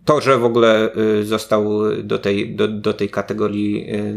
to, 0.06 0.22
że 0.22 0.38
w 0.38 0.46
ogóle 0.46 0.96
y, 0.98 1.26
został 1.26 1.82
do 2.04 2.20
tej, 2.20 2.56
do, 2.56 2.68
do 2.68 2.94
tej 2.94 3.10
kategorii 3.10 3.86
y, 3.96 4.14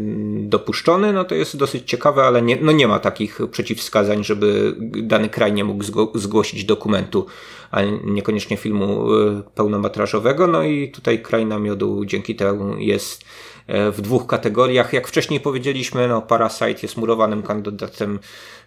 dopuszczony, 0.49 1.13
no 1.13 1.23
to 1.23 1.35
jest 1.35 1.57
dosyć 1.57 1.89
ciekawe, 1.89 2.23
ale 2.23 2.41
nie, 2.41 2.57
no 2.61 2.71
nie 2.71 2.87
ma 2.87 2.99
takich 2.99 3.39
przeciwwskazań, 3.51 4.23
żeby 4.23 4.75
dany 5.03 5.29
kraj 5.29 5.53
nie 5.53 5.63
mógł 5.63 5.83
zgłosić 6.15 6.65
dokumentu, 6.65 7.25
a 7.71 7.81
niekoniecznie 8.03 8.57
filmu 8.57 9.13
y, 9.13 9.43
pełnometrażowego. 9.55 10.47
No 10.47 10.63
i 10.63 10.91
tutaj 10.91 11.21
kraj 11.21 11.45
namiodu 11.45 12.05
dzięki 12.05 12.35
temu 12.35 12.77
jest 12.77 13.25
w 13.67 14.01
dwóch 14.01 14.27
kategoriach. 14.27 14.93
Jak 14.93 15.07
wcześniej 15.07 15.39
powiedzieliśmy, 15.39 16.07
no 16.07 16.21
Parasite 16.21 16.79
jest 16.81 16.97
murowanym 16.97 17.43
kandydatem 17.43 18.19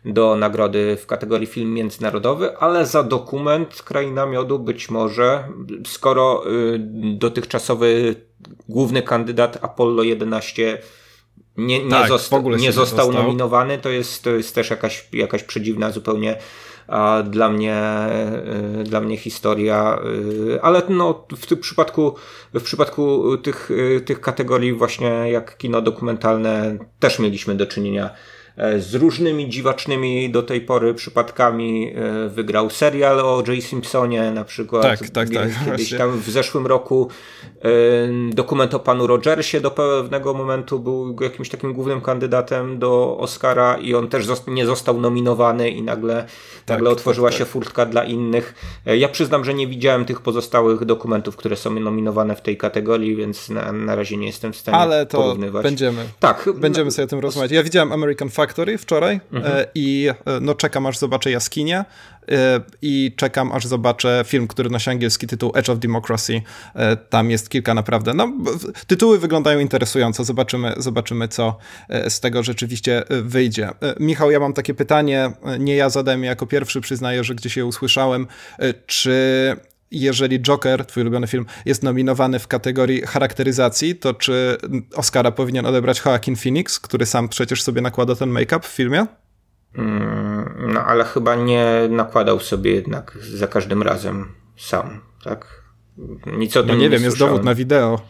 do 0.04 0.36
nagrody 0.36 0.96
w 1.00 1.06
kategorii 1.06 1.46
film 1.46 1.74
międzynarodowy, 1.74 2.56
ale 2.56 2.86
za 2.86 3.02
dokument 3.02 3.82
Kraina 3.82 4.26
Miodu 4.26 4.58
być 4.58 4.90
może, 4.90 5.48
skoro 5.86 6.50
y, 6.50 6.78
dotychczasowy 7.18 8.14
główny 8.68 9.02
kandydat 9.02 9.58
Apollo 9.64 10.02
11 10.02 10.78
nie, 11.56 11.84
nie, 11.84 11.90
tak, 11.90 12.08
zosta 12.08 12.38
nie, 12.38 12.72
został, 12.72 13.06
został 13.06 13.12
nominowany, 13.12 13.78
to 13.78 13.88
jest, 13.88 14.24
to 14.24 14.30
jest 14.30 14.54
też 14.54 14.70
jakaś, 14.70 15.08
jakaś 15.12 15.42
przedziwna 15.42 15.90
zupełnie 15.90 16.36
dla 17.30 17.48
mnie, 17.48 17.82
y, 18.80 18.84
dla 18.84 19.00
mnie 19.00 19.16
historia, 19.16 19.98
y, 20.54 20.62
ale 20.62 20.82
no, 20.88 21.26
w 21.36 21.46
tym 21.46 21.58
przypadku, 21.58 22.14
w 22.54 22.62
przypadku 22.62 23.36
tych, 23.38 23.70
y, 23.70 24.00
tych 24.00 24.20
kategorii 24.20 24.72
właśnie 24.72 25.08
jak 25.08 25.56
kino 25.56 25.82
dokumentalne 25.82 26.78
też 26.98 27.18
mieliśmy 27.18 27.54
do 27.54 27.66
czynienia 27.66 28.10
E, 28.10 28.39
z 28.78 28.94
różnymi 28.94 29.48
dziwacznymi 29.48 30.30
do 30.30 30.42
tej 30.42 30.60
pory 30.60 30.94
przypadkami. 30.94 31.92
E, 31.94 32.28
wygrał 32.28 32.70
serial 32.70 33.20
o 33.20 33.42
J. 33.46 33.64
Simpsonie 33.64 34.30
na 34.30 34.44
przykład. 34.44 34.82
Tak, 34.82 35.10
tak, 35.10 35.30
tak. 35.30 35.48
Kiedyś 35.64 35.98
tam 35.98 36.20
w 36.20 36.30
zeszłym 36.30 36.66
roku 36.66 37.08
e, 37.62 37.68
dokument 38.30 38.74
o 38.74 38.80
panu 38.80 39.06
Rogersie 39.06 39.60
do 39.60 39.70
pewnego 39.70 40.34
momentu 40.34 40.78
był 40.78 41.16
jakimś 41.20 41.48
takim 41.48 41.72
głównym 41.72 42.00
kandydatem 42.00 42.78
do 42.78 43.18
Oscara 43.18 43.76
i 43.76 43.94
on 43.94 44.08
też 44.08 44.26
nie 44.46 44.66
został 44.66 45.00
nominowany 45.00 45.70
i 45.70 45.82
nagle, 45.82 46.24
tak, 46.66 46.76
nagle 46.76 46.90
otworzyła 46.90 47.28
tak, 47.28 47.38
się 47.38 47.44
tak. 47.44 47.52
furtka 47.52 47.86
dla 47.86 48.04
innych. 48.04 48.54
Ja 48.86 49.08
przyznam, 49.08 49.44
że 49.44 49.54
nie 49.54 49.66
widziałem 49.66 50.04
tych 50.04 50.20
pozostałych 50.20 50.84
dokumentów, 50.84 51.36
które 51.36 51.56
są 51.56 51.80
nominowane 51.80 52.36
w 52.36 52.40
tej 52.40 52.56
kategorii, 52.56 53.16
więc 53.16 53.48
na, 53.48 53.72
na 53.72 53.94
razie 53.94 54.16
nie 54.16 54.26
jestem 54.26 54.52
w 54.52 54.56
stanie 54.56 54.78
Ale 54.78 55.06
to 55.06 55.18
porównywać. 55.18 55.62
będziemy. 55.62 56.04
Tak. 56.20 56.48
Będziemy 56.54 56.84
no, 56.84 56.90
sobie 56.90 57.04
o 57.04 57.08
tym 57.08 57.18
rozmawiać. 57.18 57.50
Ja 57.50 57.62
widziałem 57.62 57.92
American 57.92 58.30
Fact 58.30 58.49
Factory 58.50 58.78
wczoraj 58.78 59.20
mhm. 59.32 59.56
E, 59.56 59.66
i 59.74 60.08
e, 60.26 60.40
no 60.40 60.54
czekam 60.54 60.86
aż 60.86 60.98
zobaczę 60.98 61.30
jaskinię 61.30 61.78
e, 61.78 62.60
i 62.82 63.12
czekam 63.16 63.52
aż 63.52 63.66
zobaczę 63.66 64.24
film, 64.26 64.48
który 64.48 64.70
nosi 64.70 64.90
angielski 64.90 65.26
tytuł 65.26 65.52
Edge 65.54 65.68
of 65.68 65.78
Democracy. 65.78 66.42
Tam 67.10 67.30
jest 67.30 67.48
kilka 67.48 67.74
naprawdę, 67.74 68.14
no 68.14 68.32
tytuły 68.86 69.18
wyglądają 69.18 69.58
interesująco, 69.58 70.24
zobaczymy, 70.24 70.74
zobaczymy 70.76 71.28
co 71.28 71.58
z 72.08 72.20
tego 72.20 72.42
rzeczywiście 72.42 73.02
wyjdzie. 73.22 73.70
Michał, 74.00 74.30
ja 74.30 74.40
mam 74.40 74.52
takie 74.52 74.74
pytanie, 74.74 75.32
nie 75.58 75.76
ja 75.76 75.90
zadałem 75.90 76.22
je 76.22 76.28
jako 76.28 76.46
pierwszy, 76.46 76.80
przyznaję, 76.80 77.24
że 77.24 77.34
gdzieś 77.34 77.56
je 77.56 77.66
usłyszałem, 77.66 78.26
czy 78.86 79.56
jeżeli 79.90 80.40
Joker, 80.40 80.86
twój 80.86 81.02
ulubiony 81.02 81.26
film, 81.26 81.46
jest 81.64 81.82
nominowany 81.82 82.38
w 82.38 82.48
kategorii 82.48 83.02
charakteryzacji, 83.02 83.96
to 83.96 84.14
czy 84.14 84.56
Oscara 84.94 85.30
powinien 85.30 85.66
odebrać 85.66 86.02
Joaquin 86.06 86.36
Phoenix, 86.36 86.80
który 86.80 87.06
sam 87.06 87.28
przecież 87.28 87.62
sobie 87.62 87.80
nakłada 87.80 88.14
ten 88.14 88.30
make-up 88.30 88.60
w 88.60 88.70
filmie? 88.72 89.06
Mm, 89.74 90.72
no 90.72 90.84
ale 90.84 91.04
chyba 91.04 91.34
nie 91.34 91.66
nakładał 91.90 92.40
sobie 92.40 92.70
jednak 92.70 93.18
za 93.20 93.46
każdym 93.46 93.82
razem 93.82 94.32
sam, 94.56 95.00
tak? 95.24 95.62
Nic 96.26 96.56
o 96.56 96.60
no 96.60 96.66
tym 96.66 96.76
no 96.76 96.82
nie, 96.82 96.88
nie 96.88 96.90
wiem, 96.90 97.02
jest 97.02 97.18
dowód 97.18 97.44
na 97.44 97.54
wideo 97.54 98.00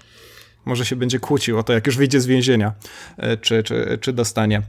może 0.64 0.84
się 0.84 0.96
będzie 0.96 1.18
kłócił 1.18 1.58
o 1.58 1.62
to, 1.62 1.72
jak 1.72 1.86
już 1.86 1.96
wyjdzie 1.96 2.20
z 2.20 2.26
więzienia, 2.26 2.72
e, 3.16 3.36
czy, 3.36 3.62
czy, 3.62 3.98
czy 4.00 4.12
dostanie. 4.12 4.62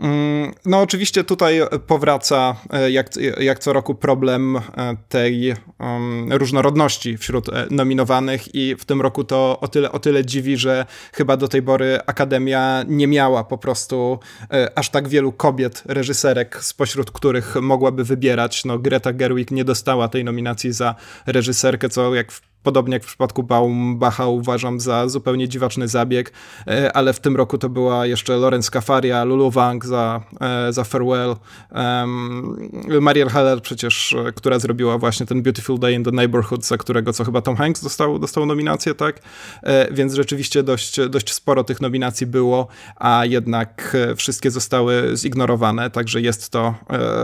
Mm, 0.00 0.54
no 0.64 0.80
oczywiście 0.80 1.24
tutaj 1.24 1.60
powraca 1.86 2.56
e, 2.72 2.90
jak, 2.90 3.10
jak 3.40 3.58
co 3.58 3.72
roku 3.72 3.94
problem 3.94 4.56
e, 4.56 4.60
tej 5.08 5.54
um, 5.78 6.32
różnorodności 6.32 7.18
wśród 7.18 7.46
nominowanych 7.70 8.54
i 8.54 8.76
w 8.76 8.84
tym 8.84 9.00
roku 9.00 9.24
to 9.24 9.60
o 9.60 9.68
tyle, 9.68 9.92
o 9.92 9.98
tyle 9.98 10.24
dziwi, 10.24 10.56
że 10.56 10.86
chyba 11.12 11.36
do 11.36 11.48
tej 11.48 11.62
pory 11.62 11.98
Akademia 12.06 12.84
nie 12.88 13.06
miała 13.06 13.44
po 13.44 13.58
prostu 13.58 14.18
aż 14.74 14.90
tak 14.90 15.08
wielu 15.08 15.32
kobiet, 15.32 15.82
reżyserek, 15.86 16.64
spośród 16.64 17.10
których 17.10 17.56
mogłaby 17.56 18.04
wybierać. 18.04 18.64
No 18.64 18.78
Greta 18.78 19.12
Gerwig 19.12 19.50
nie 19.50 19.64
dostała 19.64 20.08
tej 20.08 20.24
nominacji 20.24 20.72
za 20.72 20.94
reżyserkę, 21.26 21.88
co 21.88 22.14
jak 22.14 22.32
w 22.32 22.47
podobnie 22.62 22.94
jak 22.94 23.02
w 23.04 23.06
przypadku 23.06 23.42
Baumbacha 23.42 24.26
uważam 24.26 24.80
za 24.80 25.08
zupełnie 25.08 25.48
dziwaczny 25.48 25.88
zabieg, 25.88 26.32
e, 26.66 26.96
ale 26.96 27.12
w 27.12 27.20
tym 27.20 27.36
roku 27.36 27.58
to 27.58 27.68
była 27.68 28.06
jeszcze 28.06 28.36
Lorenz 28.36 28.70
Cafaria, 28.70 29.24
Lulu 29.24 29.50
Wang 29.50 29.86
za, 29.86 30.20
e, 30.40 30.72
za 30.72 30.84
Farewell, 30.84 31.36
um, 31.70 32.70
Mariel 33.00 33.28
Heller 33.28 33.62
przecież, 33.62 34.12
e, 34.12 34.32
która 34.32 34.58
zrobiła 34.58 34.98
właśnie 34.98 35.26
ten 35.26 35.42
Beautiful 35.42 35.78
Day 35.78 35.92
in 35.92 36.04
the 36.04 36.10
Neighborhood, 36.10 36.66
za 36.66 36.76
którego 36.76 37.12
co 37.12 37.24
chyba 37.24 37.42
Tom 37.42 37.56
Hanks 37.56 37.82
dostał, 37.82 38.18
dostał 38.18 38.46
nominację, 38.46 38.94
tak? 38.94 39.20
Więc 39.90 40.14
rzeczywiście 40.14 40.62
dość, 40.62 41.00
dość 41.08 41.32
sporo 41.32 41.64
tych 41.64 41.80
nominacji 41.80 42.26
było, 42.26 42.66
a 42.96 43.24
jednak 43.24 43.96
wszystkie 44.16 44.50
zostały 44.50 45.16
zignorowane, 45.16 45.90
także 45.90 46.20
jest 46.20 46.50
to 46.50 46.74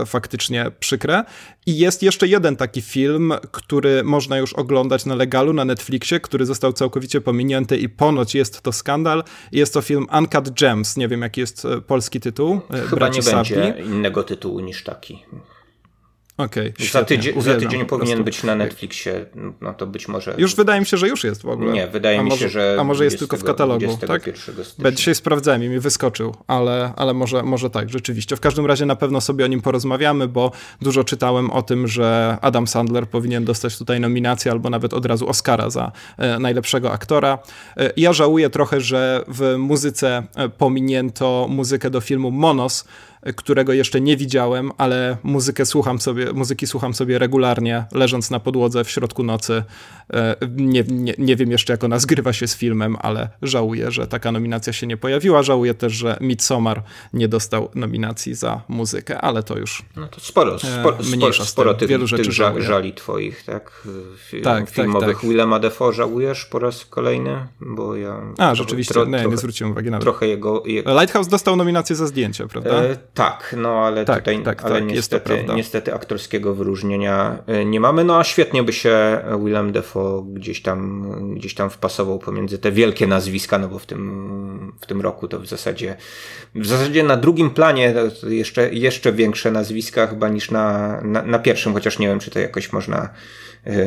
faktycznie 0.05 0.71
przykre. 0.79 1.23
I 1.65 1.77
jest 1.77 2.03
jeszcze 2.03 2.27
jeden 2.27 2.55
taki 2.55 2.81
film, 2.81 3.33
który 3.51 4.03
można 4.03 4.37
już 4.37 4.53
oglądać 4.53 5.05
na 5.05 5.15
legalu 5.25 5.53
na 5.53 5.65
Netflixie, 5.65 6.19
który 6.19 6.45
został 6.45 6.73
całkowicie 6.73 7.21
pominięty 7.21 7.77
i 7.77 7.89
ponoć 7.89 8.35
jest 8.35 8.61
to 8.61 8.71
skandal. 8.71 9.23
Jest 9.51 9.73
to 9.73 9.81
film 9.81 10.07
Uncut 10.19 10.49
Gems. 10.49 10.97
Nie 10.97 11.07
wiem, 11.07 11.21
jaki 11.21 11.41
jest 11.41 11.65
e, 11.65 11.81
polski 11.81 12.19
tytuł. 12.19 12.61
E, 12.73 12.77
Chyba 12.77 12.95
Braci 12.95 13.19
nie 13.19 13.35
będzie 13.35 13.75
innego 13.85 14.23
tytułu 14.23 14.59
niż 14.59 14.83
taki. 14.83 15.23
Okej, 16.37 16.73
okay, 16.75 16.87
za, 16.87 17.03
tydzień, 17.03 17.41
za 17.41 17.55
tydzień 17.55 17.85
powinien 17.85 18.23
być 18.23 18.43
na 18.43 18.55
Netflixie, 18.55 19.25
no 19.61 19.73
to 19.73 19.87
być 19.87 20.07
może... 20.07 20.35
Już 20.37 20.55
wydaje 20.55 20.79
mi 20.79 20.85
się, 20.85 20.97
że 20.97 21.07
już 21.07 21.23
jest 21.23 21.41
w 21.41 21.45
ogóle. 21.45 21.73
Nie, 21.73 21.87
wydaje 21.87 22.19
a 22.19 22.23
mi 22.23 22.29
może, 22.29 22.45
się, 22.45 22.49
że... 22.49 22.77
A 22.79 22.83
może 22.83 23.03
jest 23.03 23.19
tylko 23.19 23.37
w 23.37 23.43
katalogu, 23.43 23.97
tak? 24.07 24.29
Bo 24.79 24.91
dzisiaj 24.91 25.15
sprawdzałem 25.15 25.63
i 25.63 25.69
mi 25.69 25.79
wyskoczył, 25.79 26.35
ale, 26.47 26.93
ale 26.95 27.13
może, 27.13 27.43
może 27.43 27.69
tak, 27.69 27.89
rzeczywiście. 27.89 28.35
W 28.35 28.39
każdym 28.39 28.65
razie 28.65 28.85
na 28.85 28.95
pewno 28.95 29.21
sobie 29.21 29.45
o 29.45 29.47
nim 29.47 29.61
porozmawiamy, 29.61 30.27
bo 30.27 30.51
dużo 30.81 31.03
czytałem 31.03 31.51
o 31.51 31.61
tym, 31.61 31.87
że 31.87 32.37
Adam 32.41 32.67
Sandler 32.67 33.09
powinien 33.09 33.45
dostać 33.45 33.77
tutaj 33.77 33.99
nominację 33.99 34.51
albo 34.51 34.69
nawet 34.69 34.93
od 34.93 35.05
razu 35.05 35.29
Oscara 35.29 35.69
za 35.69 35.91
e, 36.17 36.39
najlepszego 36.39 36.91
aktora. 36.91 37.39
E, 37.77 37.91
ja 37.97 38.13
żałuję 38.13 38.49
trochę, 38.49 38.81
że 38.81 39.23
w 39.27 39.55
muzyce 39.57 40.23
e, 40.35 40.49
pominięto 40.49 41.47
muzykę 41.49 41.89
do 41.89 42.01
filmu 42.01 42.31
Monos, 42.31 42.85
którego 43.33 43.73
jeszcze 43.73 44.01
nie 44.01 44.17
widziałem, 44.17 44.71
ale 44.77 45.17
muzykę 45.23 45.65
słucham 45.65 45.99
sobie, 45.99 46.33
muzyki 46.33 46.67
słucham 46.67 46.93
sobie 46.93 47.19
regularnie, 47.19 47.85
leżąc 47.91 48.31
na 48.31 48.39
podłodze 48.39 48.83
w 48.83 48.89
środku 48.89 49.23
nocy. 49.23 49.63
E, 50.13 50.35
nie, 50.55 50.83
nie, 50.89 51.13
nie 51.17 51.35
wiem 51.35 51.51
jeszcze, 51.51 51.73
jak 51.73 51.83
ona 51.83 51.99
zgrywa 51.99 52.33
się 52.33 52.47
z 52.47 52.55
filmem, 52.55 52.97
ale 53.01 53.29
żałuję, 53.41 53.91
że 53.91 54.07
taka 54.07 54.31
nominacja 54.31 54.73
się 54.73 54.87
nie 54.87 54.97
pojawiła. 54.97 55.43
Żałuję 55.43 55.73
też, 55.73 55.93
że 55.93 56.17
Midsommar 56.21 56.83
nie 57.13 57.27
dostał 57.27 57.69
nominacji 57.75 58.35
za 58.35 58.61
muzykę, 58.67 59.21
ale 59.21 59.43
to 59.43 59.57
już. 59.57 59.83
No 59.95 60.07
to 60.07 60.19
sporo, 60.19 60.59
sporo, 60.59 61.03
sporo, 61.03 61.45
sporo 61.45 61.73
tych, 61.73 61.89
Wielu 61.89 62.07
rzeczy 62.07 62.31
żali 62.57 62.93
twoich, 62.93 63.43
tak? 63.43 63.87
tak 64.43 64.69
filmowych. 64.69 65.07
Tak, 65.09 65.17
tak. 65.17 65.29
Willema 65.29 65.59
Defoe 65.59 65.93
żałujesz 65.93 66.45
po 66.45 66.59
raz 66.59 66.85
kolejny? 66.85 67.47
Bo 67.61 67.95
ja. 67.95 68.21
A, 68.37 68.55
rzeczywiście, 68.55 68.93
tro, 68.93 69.05
nie, 69.05 69.25
nie 69.25 69.37
zwróciłem 69.37 69.71
uwagi 69.71 69.91
na 69.91 69.97
to. 69.97 70.03
Trochę 70.03 70.27
jego, 70.27 70.63
jego. 70.65 70.99
Lighthouse 70.99 71.27
dostał 71.27 71.55
nominację 71.55 71.95
za 71.95 72.07
zdjęcie, 72.07 72.47
prawda? 72.47 72.83
E, 72.83 72.97
tak, 73.13 73.55
no 73.57 73.69
ale 73.69 74.05
tak, 74.05 74.19
tutaj 74.19 74.43
tak, 74.43 74.63
ale 74.63 74.75
tak, 74.75 74.85
niestety, 74.85 75.45
niestety 75.55 75.93
aktorskiego 75.93 76.55
wyróżnienia 76.55 77.37
e, 77.47 77.65
nie 77.65 77.79
mamy. 77.79 78.03
No 78.03 78.19
a 78.19 78.23
świetnie 78.23 78.63
by 78.63 78.73
się 78.73 79.19
Willem 79.39 79.71
Defoe 79.71 79.94
gdzieś 80.33 80.61
tam, 80.61 81.11
gdzieś 81.35 81.53
tam 81.53 81.69
wpasował 81.69 82.19
pomiędzy 82.19 82.57
te 82.57 82.71
wielkie 82.71 83.07
nazwiska, 83.07 83.57
no 83.57 83.67
bo 83.67 83.79
w 83.79 83.85
tym, 83.85 84.73
w 84.81 84.85
tym 84.85 85.01
roku 85.01 85.27
to 85.27 85.39
w 85.39 85.47
zasadzie 85.47 85.95
w 86.55 86.65
zasadzie 86.65 87.03
na 87.03 87.17
drugim 87.17 87.49
planie 87.49 87.93
jeszcze, 88.27 88.73
jeszcze 88.73 89.13
większe 89.13 89.51
nazwiska 89.51 90.07
chyba 90.07 90.29
niż 90.29 90.51
na, 90.51 91.01
na, 91.01 91.21
na 91.21 91.39
pierwszym, 91.39 91.73
chociaż 91.73 91.99
nie 91.99 92.07
wiem, 92.07 92.19
czy 92.19 92.31
to 92.31 92.39
jakoś 92.39 92.73
można 92.73 93.09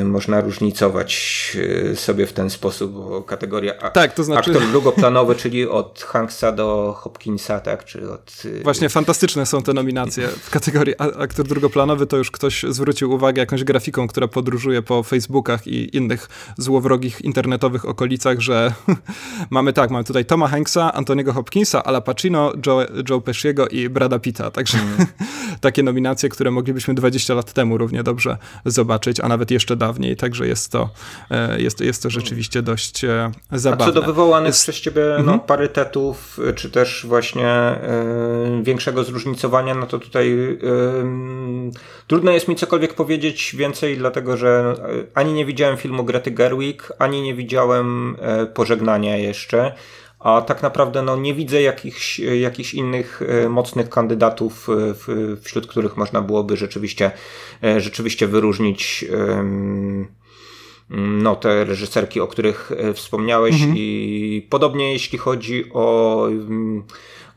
można 0.04 0.40
różnicować 0.40 1.56
e, 1.92 1.96
sobie 1.96 2.26
w 2.26 2.32
ten 2.32 2.50
sposób, 2.50 2.92
bo 2.92 3.22
kategoria 3.22 3.74
tak, 3.74 4.14
to 4.14 4.24
znaczy... 4.24 4.50
aktor 4.50 4.68
drugoplanowy, 4.70 5.34
czyli 5.34 5.68
od 5.68 6.02
Hanksa 6.02 6.52
do 6.52 6.94
Hopkinsa, 6.98 7.60
tak, 7.60 7.84
czy 7.84 8.12
od... 8.12 8.42
E, 8.60 8.62
Właśnie 8.62 8.88
fantastyczne 8.88 9.46
są 9.46 9.62
te 9.62 9.72
nominacje. 9.72 10.28
W 10.28 10.50
kategorii 10.50 10.94
aktor 10.98 11.46
drugoplanowy 11.46 12.06
to 12.06 12.16
już 12.16 12.30
ktoś 12.30 12.64
zwrócił 12.68 13.12
uwagę 13.12 13.40
jakąś 13.40 13.64
grafiką, 13.64 14.08
która 14.08 14.28
podróżuje 14.28 14.82
po 14.82 15.02
Facebookach 15.02 15.66
i 15.66 15.96
innych 15.96 16.28
złowrogich 16.56 17.20
internetowych 17.20 17.84
okolicach, 17.84 18.40
że 18.40 18.72
mamy 19.50 19.72
tak, 19.72 19.90
mamy 19.90 20.04
tutaj 20.04 20.24
Toma 20.24 20.48
Hanksa, 20.48 20.92
Antoniego 20.92 21.32
Hopkinsa, 21.32 21.84
Ala 21.84 22.00
Pacino, 22.00 22.52
Joe, 22.66 22.86
Joe 23.10 23.20
Pesciego 23.20 23.68
i 23.68 23.88
Brada 23.88 24.18
Pitta, 24.18 24.50
także 24.50 24.78
mm. 24.78 25.06
takie 25.60 25.82
nominacje, 25.82 26.28
które 26.28 26.50
moglibyśmy 26.50 26.94
20 26.94 27.34
lat 27.34 27.52
temu 27.52 27.78
równie 27.78 28.02
dobrze 28.02 28.36
zobaczyć, 28.64 29.20
a 29.20 29.28
nawet 29.28 29.50
jeszcze 29.50 29.67
jeszcze 29.68 29.76
dawniej, 29.76 30.16
także 30.16 30.46
jest 30.46 30.72
to, 30.72 30.90
e, 31.30 31.60
jest, 31.60 31.80
jest 31.80 32.02
to 32.02 32.10
rzeczywiście 32.10 32.62
dość 32.62 33.00
zabawne. 33.52 33.84
A 33.84 33.88
co 33.88 34.00
do 34.00 34.02
wywołanych 34.02 34.48
jest... 34.48 34.62
przez 34.62 34.80
ciebie 34.80 35.02
no, 35.10 35.18
mhm. 35.18 35.40
parytetów, 35.40 36.40
czy 36.54 36.70
też 36.70 37.06
właśnie 37.08 37.74
y, 38.60 38.62
większego 38.62 39.04
zróżnicowania, 39.04 39.74
no 39.74 39.86
to 39.86 39.98
tutaj 39.98 40.32
y, 40.32 40.58
trudno 42.06 42.30
jest 42.30 42.48
mi 42.48 42.56
cokolwiek 42.56 42.94
powiedzieć 42.94 43.54
więcej, 43.58 43.98
dlatego 43.98 44.36
że 44.36 44.74
ani 45.14 45.32
nie 45.32 45.46
widziałem 45.46 45.76
filmu 45.76 46.04
Grety 46.04 46.30
Gerwig, 46.30 46.92
ani 46.98 47.22
nie 47.22 47.34
widziałem 47.34 48.16
Pożegnania 48.54 49.16
jeszcze, 49.16 49.72
a 50.18 50.42
tak 50.42 50.62
naprawdę 50.62 51.02
no, 51.02 51.16
nie 51.16 51.34
widzę 51.34 51.62
jakichś, 51.62 52.18
jakichś 52.18 52.74
innych 52.74 53.22
e, 53.22 53.48
mocnych 53.48 53.88
kandydatów, 53.88 54.68
e, 54.68 55.36
wśród 55.36 55.66
których 55.66 55.96
można 55.96 56.22
byłoby 56.22 56.56
rzeczywiście, 56.56 57.10
e, 57.64 57.80
rzeczywiście 57.80 58.26
wyróżnić 58.26 59.04
no, 60.90 61.36
te 61.36 61.64
reżyserki, 61.64 62.20
o 62.20 62.26
których 62.26 62.72
wspomniałeś 62.94 63.54
mhm. 63.54 63.74
i 63.76 64.46
podobnie 64.50 64.92
jeśli 64.92 65.18
chodzi 65.18 65.64
o 65.72 66.28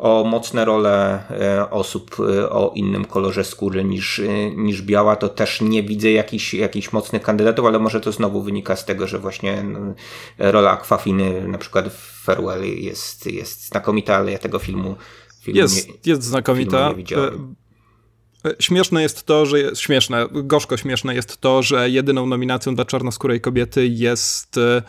o 0.01 0.23
mocne 0.23 0.65
role 0.65 1.23
e, 1.29 1.69
osób 1.69 2.17
e, 2.19 2.49
o 2.49 2.71
innym 2.75 3.05
kolorze 3.05 3.43
skóry 3.43 3.83
niż, 3.83 4.19
e, 4.19 4.51
niż 4.51 4.81
biała, 4.81 5.15
to 5.15 5.29
też 5.29 5.61
nie 5.61 5.83
widzę 5.83 6.11
jakichś, 6.11 6.53
jakichś 6.53 6.91
mocnych 6.91 7.21
kandydatów, 7.21 7.65
ale 7.65 7.79
może 7.79 8.01
to 8.01 8.11
znowu 8.11 8.41
wynika 8.41 8.75
z 8.75 8.85
tego, 8.85 9.07
że 9.07 9.19
właśnie 9.19 9.65
rola 10.37 10.71
Akwafiny 10.71 11.47
na 11.47 11.57
przykład 11.57 11.87
w 11.87 12.23
Farewell 12.23 12.63
jest, 12.63 13.25
jest 13.25 13.67
znakomita, 13.67 14.15
ale 14.15 14.31
ja 14.31 14.37
tego 14.37 14.59
filmu, 14.59 14.95
filmu 15.41 15.59
jest, 15.59 15.87
nie, 15.87 15.93
jest 16.05 16.23
znakomita. 16.23 16.93
Śmieszne 18.59 19.01
jest 19.01 19.23
to, 19.23 19.45
że 19.45 19.59
jest, 19.59 19.81
śmieszne, 19.81 20.25
gorzko 20.31 20.77
śmieszne 20.77 21.15
jest 21.15 21.37
to, 21.37 21.63
że 21.63 21.89
jedyną 21.89 22.25
nominacją 22.25 22.75
dla 22.75 22.85
czarnoskórej 22.85 23.41
kobiety 23.41 23.87
jest 23.87 24.57
E, 24.57 24.81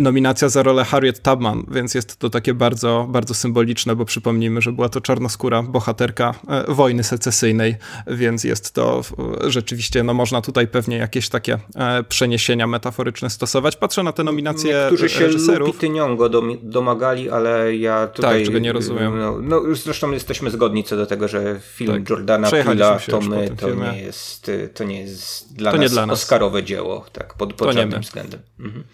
nominacja 0.00 0.48
za 0.48 0.62
rolę 0.62 0.84
Harriet 0.84 1.22
Tubman, 1.22 1.64
więc 1.70 1.94
jest 1.94 2.16
to 2.16 2.30
takie 2.30 2.54
bardzo, 2.54 3.06
bardzo 3.08 3.34
symboliczne, 3.34 3.96
bo 3.96 4.04
przypomnijmy, 4.04 4.62
że 4.62 4.72
była 4.72 4.88
to 4.88 5.00
czarnoskóra 5.00 5.62
bohaterka 5.62 6.34
e, 6.48 6.74
wojny 6.74 7.04
secesyjnej, 7.04 7.76
więc 8.06 8.44
jest 8.44 8.74
to 8.74 9.02
rzeczywiście, 9.46 10.02
no 10.02 10.14
można 10.14 10.40
tutaj 10.40 10.68
pewnie 10.68 10.96
jakieś 10.96 11.28
takie 11.28 11.58
e, 11.74 12.02
przeniesienia 12.02 12.66
metaforyczne 12.66 13.30
stosować. 13.30 13.76
Patrzę 13.76 14.02
na 14.02 14.12
te 14.12 14.24
nominacje 14.24 14.74
Niektórzy 14.74 15.08
się 15.08 15.26
reżyserów. 15.26 15.68
Lupityniongo 15.68 16.30
domagali, 16.62 17.30
ale 17.30 17.76
ja 17.76 18.06
tutaj... 18.06 18.38
Tak, 18.38 18.46
czego 18.46 18.58
nie 18.58 18.72
rozumiem. 18.72 19.18
No, 19.18 19.38
no 19.42 19.62
zresztą 19.74 20.12
jesteśmy 20.12 20.50
zgodni 20.50 20.84
co 20.84 20.96
do 20.96 21.06
tego, 21.06 21.28
że 21.28 21.60
film 21.60 21.92
tak. 21.92 22.10
Jordana 22.10 22.50
Pila 22.50 22.98
to 22.98 23.20
my, 23.20 23.50
to 23.56 23.74
nie 23.74 24.02
jest, 24.02 24.50
to 24.74 24.84
nie 24.84 25.00
jest 25.00 25.56
dla, 25.56 25.72
to 25.72 25.78
nas, 25.78 25.92
dla 25.92 26.06
nas 26.06 26.18
oscarowe 26.18 26.62
dzieło, 26.64 27.04
tak, 27.12 27.34
pod, 27.34 27.54
pod 27.54 27.74
żadnym 27.74 28.00
względem. 28.00 28.40
Mhm. 28.60 28.84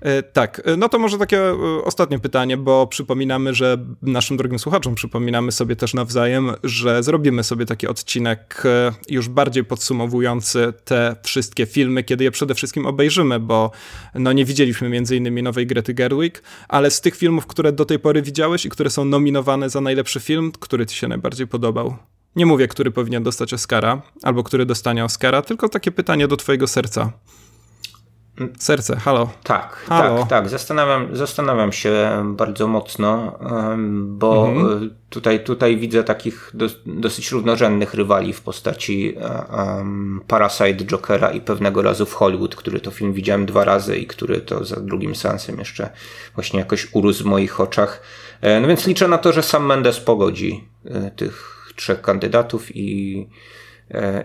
E, 0.00 0.22
tak, 0.22 0.62
e, 0.64 0.76
no 0.76 0.88
to 0.88 0.98
może 0.98 1.18
takie 1.18 1.40
e, 1.40 1.54
ostatnie 1.84 2.18
pytanie, 2.18 2.56
bo 2.56 2.86
przypominamy, 2.86 3.54
że 3.54 3.78
naszym 4.02 4.36
drogim 4.36 4.58
słuchaczom 4.58 4.94
przypominamy 4.94 5.52
sobie 5.52 5.76
też 5.76 5.94
nawzajem, 5.94 6.50
że 6.64 7.02
zrobimy 7.02 7.44
sobie 7.44 7.66
taki 7.66 7.86
odcinek 7.86 8.62
już 9.08 9.28
bardziej 9.28 9.64
podsumowujący 9.64 10.72
te 10.84 11.16
wszystkie 11.22 11.66
filmy, 11.66 12.04
kiedy 12.04 12.24
je 12.24 12.30
przede 12.30 12.54
wszystkim 12.54 12.86
obejrzymy, 12.86 13.40
bo 13.40 13.70
no 14.14 14.32
nie 14.32 14.44
widzieliśmy 14.44 14.88
między 14.88 15.16
innymi 15.16 15.42
nowej 15.42 15.66
Grety 15.66 15.94
Gerwig, 15.94 16.42
ale 16.68 16.90
z 16.90 17.00
tych 17.00 17.16
filmów, 17.16 17.46
które 17.46 17.72
do 17.72 17.84
tej 17.84 17.98
pory 17.98 18.22
widziałeś 18.22 18.66
i 18.66 18.68
które 18.68 18.90
są 18.90 19.04
nominowane 19.04 19.70
za 19.70 19.80
najlepszy 19.80 20.20
film, 20.20 20.52
który 20.60 20.86
ci 20.86 20.96
się 20.96 21.08
najbardziej 21.08 21.46
podobał? 21.46 21.96
Nie 22.36 22.46
mówię, 22.46 22.68
który 22.68 22.90
powinien 22.90 23.22
dostać 23.22 23.54
Oscara, 23.54 24.02
albo 24.22 24.42
który 24.42 24.66
dostanie 24.66 25.04
Oscara, 25.04 25.42
tylko 25.42 25.68
takie 25.68 25.92
pytanie 25.92 26.28
do 26.28 26.36
twojego 26.36 26.66
serca. 26.66 27.12
Serce, 28.58 28.96
halo. 28.96 29.30
Tak, 29.42 29.76
halo. 29.88 30.18
tak, 30.18 30.28
tak. 30.28 30.48
Zastanawiam, 30.48 31.16
zastanawiam 31.16 31.72
się 31.72 31.92
bardzo 32.36 32.68
mocno, 32.68 33.38
bo 33.98 34.48
mhm. 34.48 34.90
tutaj, 35.10 35.44
tutaj 35.44 35.76
widzę 35.76 36.04
takich 36.04 36.50
do, 36.54 36.66
dosyć 36.86 37.32
równorzędnych 37.32 37.94
rywali 37.94 38.32
w 38.32 38.40
postaci 38.40 39.14
um, 39.58 40.20
Parasite, 40.26 40.84
Jokera 40.84 41.30
i 41.30 41.40
pewnego 41.40 41.82
razu 41.82 42.06
w 42.06 42.14
Hollywood, 42.14 42.56
który 42.56 42.80
to 42.80 42.90
film 42.90 43.12
widziałem 43.12 43.46
dwa 43.46 43.64
razy 43.64 43.96
i 43.96 44.06
który 44.06 44.40
to 44.40 44.64
za 44.64 44.80
drugim 44.80 45.14
seansem 45.14 45.58
jeszcze 45.58 45.90
właśnie 46.34 46.60
jakoś 46.60 46.88
urósł 46.92 47.22
w 47.22 47.26
moich 47.26 47.60
oczach. 47.60 48.02
E, 48.40 48.60
no 48.60 48.68
więc 48.68 48.86
liczę 48.86 49.08
na 49.08 49.18
to, 49.18 49.32
że 49.32 49.42
sam 49.42 49.66
Mendes 49.66 50.00
pogodzi 50.00 50.64
e, 50.84 51.10
tych 51.10 51.64
trzech 51.76 52.00
kandydatów 52.00 52.76
i 52.76 53.26
E, 53.26 53.67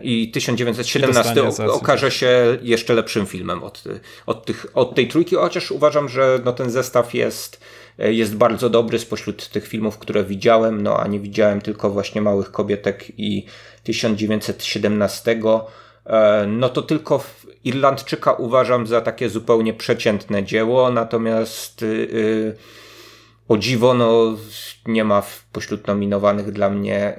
I 0.01 0.31
1917 0.31 1.43
okaże 1.71 2.11
się 2.11 2.57
jeszcze 2.61 2.93
lepszym 2.93 3.25
filmem 3.25 3.63
od, 3.63 3.83
od, 4.25 4.45
tych, 4.45 4.65
od 4.73 4.95
tej 4.95 5.07
trójki, 5.07 5.35
chociaż 5.35 5.71
uważam, 5.71 6.09
że 6.09 6.39
no 6.45 6.53
ten 6.53 6.71
zestaw 6.71 7.13
jest, 7.13 7.59
e, 7.99 8.13
jest 8.13 8.35
bardzo 8.35 8.69
dobry 8.69 8.99
spośród 8.99 9.49
tych 9.49 9.67
filmów, 9.67 9.97
które 9.97 10.23
widziałem, 10.23 10.83
no 10.83 10.99
a 10.99 11.07
nie 11.07 11.19
widziałem 11.19 11.61
tylko 11.61 11.89
właśnie 11.89 12.21
Małych 12.21 12.51
Kobietek 12.51 13.19
i 13.19 13.45
1917. 13.83 15.39
E, 16.05 16.45
no 16.47 16.69
to 16.69 16.81
tylko 16.81 17.23
Irlandczyka 17.63 18.33
uważam 18.33 18.87
za 18.87 19.01
takie 19.01 19.29
zupełnie 19.29 19.73
przeciętne 19.73 20.43
dzieło, 20.43 20.91
natomiast 20.91 21.81
yy, 21.81 22.55
o 23.53 23.57
dziwo, 23.57 23.93
no, 23.93 24.37
nie 24.85 25.03
ma 25.03 25.23
pośród 25.51 25.87
nominowanych 25.87 26.51
dla 26.51 26.69
mnie 26.69 27.17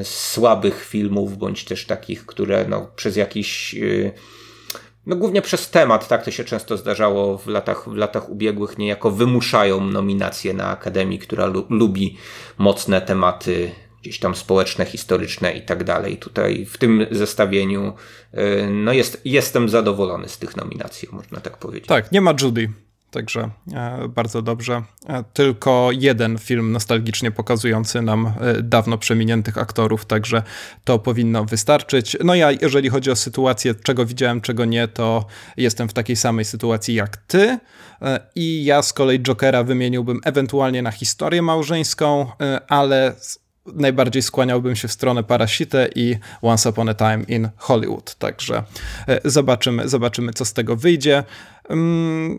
y, 0.00 0.04
słabych 0.04 0.84
filmów, 0.84 1.38
bądź 1.38 1.64
też 1.64 1.86
takich, 1.86 2.26
które 2.26 2.66
no, 2.68 2.90
przez 2.96 3.16
jakiś. 3.16 3.74
Y, 3.74 4.12
no 5.06 5.16
głównie 5.16 5.42
przez 5.42 5.70
temat, 5.70 6.08
tak 6.08 6.24
to 6.24 6.30
się 6.30 6.44
często 6.44 6.76
zdarzało 6.76 7.38
w 7.38 7.46
latach, 7.46 7.88
w 7.88 7.94
latach 7.94 8.28
ubiegłych, 8.28 8.78
niejako 8.78 9.10
wymuszają 9.10 9.80
nominację 9.80 10.54
na 10.54 10.66
Akademii, 10.68 11.18
która 11.18 11.46
lu 11.46 11.66
lubi 11.70 12.16
mocne 12.58 13.00
tematy 13.00 13.70
gdzieś 14.02 14.18
tam 14.18 14.34
społeczne, 14.34 14.86
historyczne 14.86 15.52
i 15.52 15.62
tak 15.62 15.84
dalej. 15.84 16.16
Tutaj 16.16 16.66
w 16.66 16.78
tym 16.78 17.06
zestawieniu 17.10 17.92
no 18.70 18.92
jest, 18.92 19.20
jestem 19.24 19.68
zadowolony 19.68 20.28
z 20.28 20.38
tych 20.38 20.56
nominacji, 20.56 21.08
można 21.12 21.40
tak 21.40 21.58
powiedzieć. 21.58 21.88
Tak, 21.88 22.12
nie 22.12 22.20
ma 22.20 22.34
Judy. 22.42 22.85
Także 23.10 23.50
e, 23.74 24.08
bardzo 24.08 24.42
dobrze. 24.42 24.82
E, 25.08 25.24
tylko 25.32 25.88
jeden 25.92 26.38
film 26.38 26.72
nostalgicznie 26.72 27.30
pokazujący 27.30 28.02
nam 28.02 28.32
e, 28.40 28.62
dawno 28.62 28.98
przeminiętych 28.98 29.58
aktorów, 29.58 30.04
także 30.04 30.42
to 30.84 30.98
powinno 30.98 31.44
wystarczyć. 31.44 32.16
No 32.24 32.34
ja, 32.34 32.50
jeżeli 32.52 32.88
chodzi 32.88 33.10
o 33.10 33.16
sytuację, 33.16 33.74
czego 33.74 34.06
widziałem, 34.06 34.40
czego 34.40 34.64
nie, 34.64 34.88
to 34.88 35.26
jestem 35.56 35.88
w 35.88 35.92
takiej 35.92 36.16
samej 36.16 36.44
sytuacji 36.44 36.94
jak 36.94 37.16
ty. 37.16 37.58
I 38.34 38.64
ja 38.64 38.82
z 38.82 38.92
kolei 38.92 39.20
Jokera 39.20 39.64
wymieniłbym 39.64 40.20
ewentualnie 40.24 40.82
na 40.82 40.90
historię 40.90 41.42
małżeńską, 41.42 42.26
ale 42.68 43.14
najbardziej 43.74 44.22
skłaniałbym 44.22 44.76
się 44.76 44.88
w 44.88 44.92
stronę 44.92 45.24
Parasite 45.24 45.88
i 45.94 46.16
Once 46.42 46.70
Upon 46.70 46.88
a 46.88 46.94
Time 46.94 47.22
in 47.28 47.48
Hollywood. 47.56 48.14
Także 48.14 48.62
zobaczymy, 49.24 49.88
zobaczymy 49.88 50.32
co 50.32 50.44
z 50.44 50.52
tego 50.52 50.76
wyjdzie. 50.76 51.24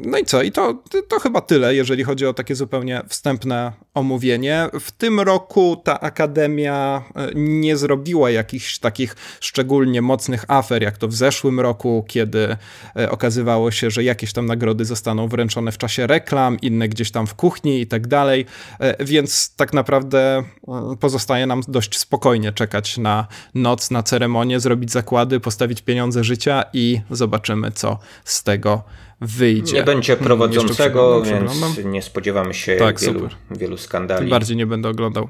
No 0.05 0.17
i 0.17 0.25
co? 0.25 0.41
I 0.41 0.51
to, 0.51 0.83
to 1.07 1.19
chyba 1.19 1.41
tyle, 1.41 1.75
jeżeli 1.75 2.03
chodzi 2.03 2.25
o 2.25 2.33
takie 2.33 2.55
zupełnie 2.55 3.01
wstępne 3.07 3.73
omówienie. 3.93 4.69
W 4.79 4.91
tym 4.91 5.19
roku 5.19 5.81
ta 5.83 5.99
akademia 5.99 7.03
e, 7.15 7.29
nie 7.35 7.77
zrobiła 7.77 8.31
jakichś 8.31 8.79
takich 8.79 9.15
szczególnie 9.39 10.01
mocnych 10.01 10.45
afer, 10.47 10.81
jak 10.81 10.97
to 10.97 11.07
w 11.07 11.13
zeszłym 11.13 11.59
roku, 11.59 12.05
kiedy 12.07 12.57
e, 12.95 13.11
okazywało 13.11 13.71
się, 13.71 13.91
że 13.91 14.03
jakieś 14.03 14.33
tam 14.33 14.45
nagrody 14.45 14.85
zostaną 14.85 15.27
wręczone 15.27 15.71
w 15.71 15.77
czasie 15.77 16.07
reklam, 16.07 16.57
inne 16.61 16.89
gdzieś 16.89 17.11
tam 17.11 17.27
w 17.27 17.35
kuchni 17.35 17.81
i 17.81 17.87
tak 17.87 18.07
dalej. 18.07 18.45
E, 18.79 19.05
więc 19.05 19.55
tak 19.55 19.73
naprawdę 19.73 20.43
pozostaje 20.99 21.47
nam 21.47 21.61
dość 21.67 21.97
spokojnie 21.97 22.51
czekać 22.51 22.97
na 22.97 23.27
noc, 23.55 23.91
na 23.91 24.03
ceremonię, 24.03 24.59
zrobić 24.59 24.91
zakłady, 24.91 25.39
postawić 25.39 25.81
pieniądze 25.81 26.23
życia 26.23 26.63
i 26.73 27.01
zobaczymy, 27.11 27.71
co 27.71 27.99
z 28.23 28.43
tego 28.43 28.83
wyjdzie. 29.21 29.73
Nie 29.73 29.84
będzie 29.84 30.13
hmm, 30.13 30.27
prowadzącego, 30.27 31.21
więc 31.21 31.86
nie 31.86 32.01
spodziewamy 32.01 32.53
się 32.53 32.75
tak, 32.75 32.99
wielu, 32.99 33.30
wielu 33.51 33.77
skandali. 33.77 34.19
Tym 34.19 34.30
bardziej 34.30 34.58
nie 34.58 34.65
będę 34.65 34.89
oglądał. 34.89 35.30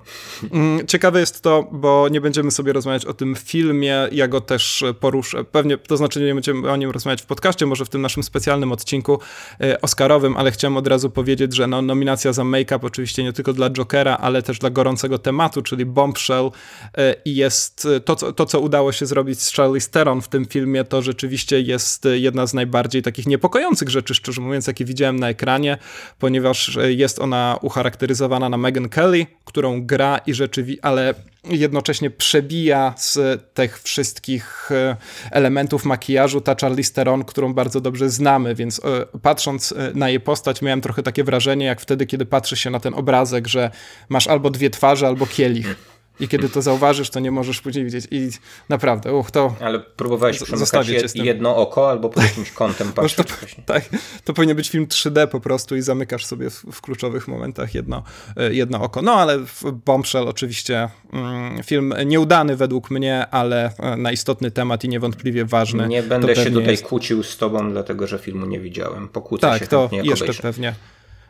Mm, 0.52 0.88
ciekawe 0.88 1.20
jest 1.20 1.42
to, 1.42 1.68
bo 1.72 2.08
nie 2.12 2.22
będziemy 2.22 2.52
sobie 2.52 2.74
rozmawiać 2.74 3.06
o 3.06 3.14
tym 3.14 3.36
filmie, 3.36 4.08
ja 4.12 4.28
go 4.28 4.42
też 4.42 4.84
poruszę. 5.00 5.44
Pewnie, 5.44 5.78
to 5.78 5.98
znaczy 5.98 6.22
nie 6.22 6.34
będziemy 6.34 6.72
o 6.72 6.76
nim 6.76 6.92
rozmawiać 6.92 7.22
w 7.22 7.26
podcaście, 7.26 7.66
może 7.66 7.86
w 7.86 7.90
tym 7.90 8.02
naszym 8.02 8.24
specjalnym 8.24 8.72
odcinku 8.72 9.20
e, 9.62 9.82
Oscarowym, 9.82 10.38
ale 10.38 10.52
chciałem 10.52 10.78
od 10.78 10.88
razu 10.88 11.10
powiedzieć, 11.10 11.56
że 11.56 11.68
no, 11.68 11.82
nominacja 11.82 12.34
za 12.34 12.44
make-up 12.44 12.88
oczywiście 12.88 13.24
nie 13.24 13.34
tylko 13.34 13.54
dla 13.54 13.70
Jokera, 13.70 14.18
ale 14.18 14.42
też 14.42 14.60
dla 14.60 14.70
gorącego 14.70 15.20
tematu, 15.20 15.62
czyli 15.62 15.86
Bombshell 15.86 16.52
e, 16.98 17.16
i 17.26 17.36
jest 17.36 17.88
to 18.06 18.16
co, 18.16 18.34
to, 18.34 18.46
co 18.46 18.60
udało 18.60 18.92
się 18.92 19.06
zrobić 19.06 19.42
z 19.42 19.54
Charlize 19.54 19.90
Theron 19.90 20.22
w 20.22 20.28
tym 20.28 20.46
filmie, 20.46 20.84
to 20.84 21.02
rzeczywiście 21.02 21.62
jest 21.62 22.08
jedna 22.14 22.48
z 22.48 22.54
najbardziej 22.54 23.02
takich 23.02 23.28
niepokojących 23.28 23.77
rzeczy, 23.86 24.16
szczerze 24.16 24.42
mówiąc, 24.42 24.68
jakie 24.68 24.86
widziałem 24.86 25.20
na 25.20 25.30
ekranie, 25.30 25.78
ponieważ 26.20 26.78
jest 26.88 27.20
ona 27.20 27.60
ucharakteryzowana 27.62 28.50
na 28.50 28.58
Megan 28.58 28.90
Kelly, 28.90 29.26
którą 29.46 29.86
gra 29.86 30.18
i 30.18 30.34
rzeczywiście, 30.34 30.86
ale 30.86 31.14
jednocześnie 31.50 32.10
przebija 32.10 32.94
z 32.98 33.20
tych 33.54 33.82
wszystkich 33.82 34.72
e, 34.72 34.96
elementów 35.32 35.86
makijażu 35.86 36.42
ta 36.42 36.56
Charlize 36.62 36.94
Theron, 36.94 37.24
którą 37.24 37.54
bardzo 37.54 37.82
dobrze 37.82 38.10
znamy, 38.10 38.56
więc 38.56 38.82
e, 38.86 39.20
patrząc 39.22 39.72
e, 39.72 39.92
na 39.96 40.10
jej 40.10 40.20
postać 40.20 40.62
miałem 40.62 40.82
trochę 40.82 41.04
takie 41.04 41.24
wrażenie, 41.24 41.66
jak 41.66 41.82
wtedy, 41.82 42.06
kiedy 42.06 42.26
patrzy 42.26 42.58
się 42.58 42.70
na 42.70 42.80
ten 42.80 42.94
obrazek, 42.94 43.48
że 43.48 43.72
masz 44.10 44.28
albo 44.28 44.50
dwie 44.50 44.70
twarze, 44.70 45.08
albo 45.08 45.26
kielich 45.26 45.97
i 46.20 46.28
kiedy 46.28 46.50
to 46.50 46.62
zauważysz, 46.62 47.10
to 47.10 47.20
nie 47.20 47.32
możesz 47.32 47.62
później 47.62 47.86
widzieć. 47.86 48.08
I 48.12 48.30
naprawdę, 48.70 49.14
uch, 49.14 49.32
to. 49.32 49.56
Ale 49.62 49.80
próbowałeś 49.80 50.40
przemykać 50.44 50.88
jed, 50.88 51.16
jedno 51.16 51.56
oko 51.56 51.90
albo 51.90 52.10
pod 52.10 52.24
jakimś 52.24 52.52
kątem 52.52 52.92
patrzeć. 52.94 53.28
to, 53.28 53.34
tak, 53.66 53.84
to 54.24 54.34
powinien 54.34 54.56
być 54.58 54.70
film 54.70 54.88
3D 54.88 55.28
po 55.28 55.40
prostu 55.40 55.76
i 55.76 55.82
zamykasz 55.82 56.26
sobie 56.26 56.50
w, 56.50 56.66
w 56.72 56.82
kluczowych 56.82 57.28
momentach 57.28 57.76
jedno, 57.76 58.04
e, 58.38 58.54
jedno 58.54 58.82
oko. 58.82 59.02
No 59.02 59.14
ale 59.14 59.40
Bombshell 59.86 60.28
oczywiście 60.28 60.90
mm, 61.14 61.64
film 61.64 61.94
nieudany 62.06 62.56
według 62.56 62.92
mnie, 62.92 63.28
ale 63.28 63.72
e, 63.80 63.98
na 63.98 64.12
istotny 64.12 64.52
temat 64.52 64.84
i 64.84 64.90
niewątpliwie 64.90 65.46
ważny. 65.46 65.88
Nie 65.88 66.04
będę 66.04 66.36
się 66.36 66.52
tutaj 66.52 66.72
jest... 66.72 66.84
kłócił 66.84 67.24
z 67.24 67.38
tobą, 67.38 67.72
dlatego 67.72 68.08
że 68.08 68.20
filmu 68.20 68.46
nie 68.46 68.60
widziałem. 68.60 69.08
Pokłócę 69.08 69.48
tak, 69.48 69.60
się 69.60 69.68
to 69.68 69.90
jeszcze 69.92 70.26
obejrzę. 70.26 70.42
pewnie 70.42 70.74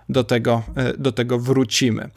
do 0.10 0.24
tego, 0.24 0.64
e, 0.76 0.94
do 0.98 1.12
tego 1.12 1.40
wrócimy. 1.40 2.04
E, 2.04 2.10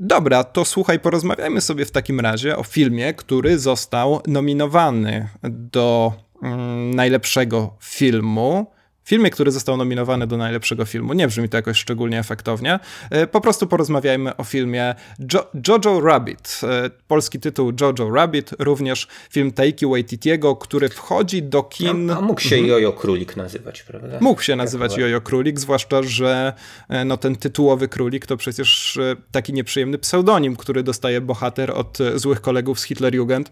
dobra, 0.00 0.44
to 0.44 0.64
słuchaj, 0.64 1.00
porozmawiajmy 1.00 1.60
sobie 1.60 1.84
w 1.84 1.90
takim 1.90 2.20
razie 2.20 2.56
o 2.56 2.62
filmie, 2.62 3.14
który 3.14 3.58
został 3.58 4.20
nominowany 4.26 5.28
do 5.42 6.12
mm, 6.42 6.94
najlepszego 6.94 7.76
filmu 7.80 8.75
filmie, 9.06 9.30
który 9.30 9.50
został 9.50 9.76
nominowany 9.76 10.26
do 10.26 10.36
najlepszego 10.36 10.84
filmu. 10.84 11.12
Nie 11.12 11.28
brzmi 11.28 11.48
to 11.48 11.56
jakoś 11.56 11.78
szczególnie 11.78 12.18
efektownie. 12.18 12.78
E, 13.10 13.26
po 13.26 13.40
prostu 13.40 13.66
porozmawiajmy 13.66 14.36
o 14.36 14.44
filmie 14.44 14.94
jo 15.32 15.46
Jojo 15.68 16.00
Rabbit. 16.00 16.60
E, 16.62 16.90
polski 17.08 17.40
tytuł 17.40 17.72
Jojo 17.80 18.10
Rabbit, 18.10 18.50
również 18.58 19.08
film 19.30 19.52
Taiki 19.52 19.86
Waititiego, 19.86 20.56
który 20.56 20.88
wchodzi 20.88 21.42
do 21.42 21.62
kin... 21.62 22.10
A, 22.10 22.18
a 22.18 22.20
mógł 22.20 22.40
się 22.40 22.56
mhm. 22.56 22.70
Jojo 22.70 22.92
Królik 22.92 23.36
nazywać, 23.36 23.82
prawda? 23.82 24.18
Mógł 24.20 24.42
się 24.42 24.56
nazywać 24.56 24.96
Jojo 24.96 25.20
Królik, 25.20 25.60
zwłaszcza, 25.60 26.02
że 26.02 26.52
e, 26.88 27.04
no, 27.04 27.16
ten 27.16 27.36
tytułowy 27.36 27.88
królik 27.88 28.26
to 28.26 28.36
przecież 28.36 28.98
taki 29.32 29.52
nieprzyjemny 29.52 29.98
pseudonim, 29.98 30.56
który 30.56 30.82
dostaje 30.82 31.20
bohater 31.20 31.70
od 31.70 31.98
złych 32.14 32.40
kolegów 32.40 32.80
z 32.80 32.84
Hitlerjugend, 32.84 33.50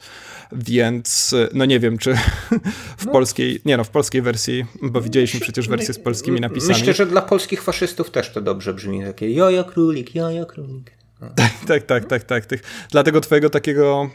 więc 0.52 1.34
no 1.52 1.64
nie 1.64 1.80
wiem, 1.80 1.98
czy 1.98 2.14
w 2.98 3.06
no. 3.06 3.12
polskiej, 3.12 3.60
nie 3.64 3.76
no, 3.76 3.84
w 3.84 3.90
polskiej 3.90 4.22
wersji, 4.22 4.64
bo 4.82 5.00
widzieliśmy 5.00 5.43
przecież 5.44 5.68
wersje 5.68 5.94
z 5.94 5.98
polskimi 5.98 6.40
napisami. 6.40 6.78
Myślę, 6.78 6.94
że 6.94 7.06
dla 7.06 7.22
polskich 7.22 7.62
faszystów 7.62 8.10
też 8.10 8.30
to 8.30 8.40
dobrze 8.40 8.74
brzmi. 8.74 9.04
Takie 9.04 9.30
jojo 9.30 9.64
królik, 9.64 10.14
jojo 10.14 10.46
królik. 10.46 10.90
Tak, 11.36 11.52
tak, 11.66 11.84
tak, 11.84 12.04
tak, 12.04 12.24
tak. 12.24 12.46
Tych, 12.46 12.62
dlatego 12.90 13.20
twojego 13.20 13.50
takiego 13.50 14.10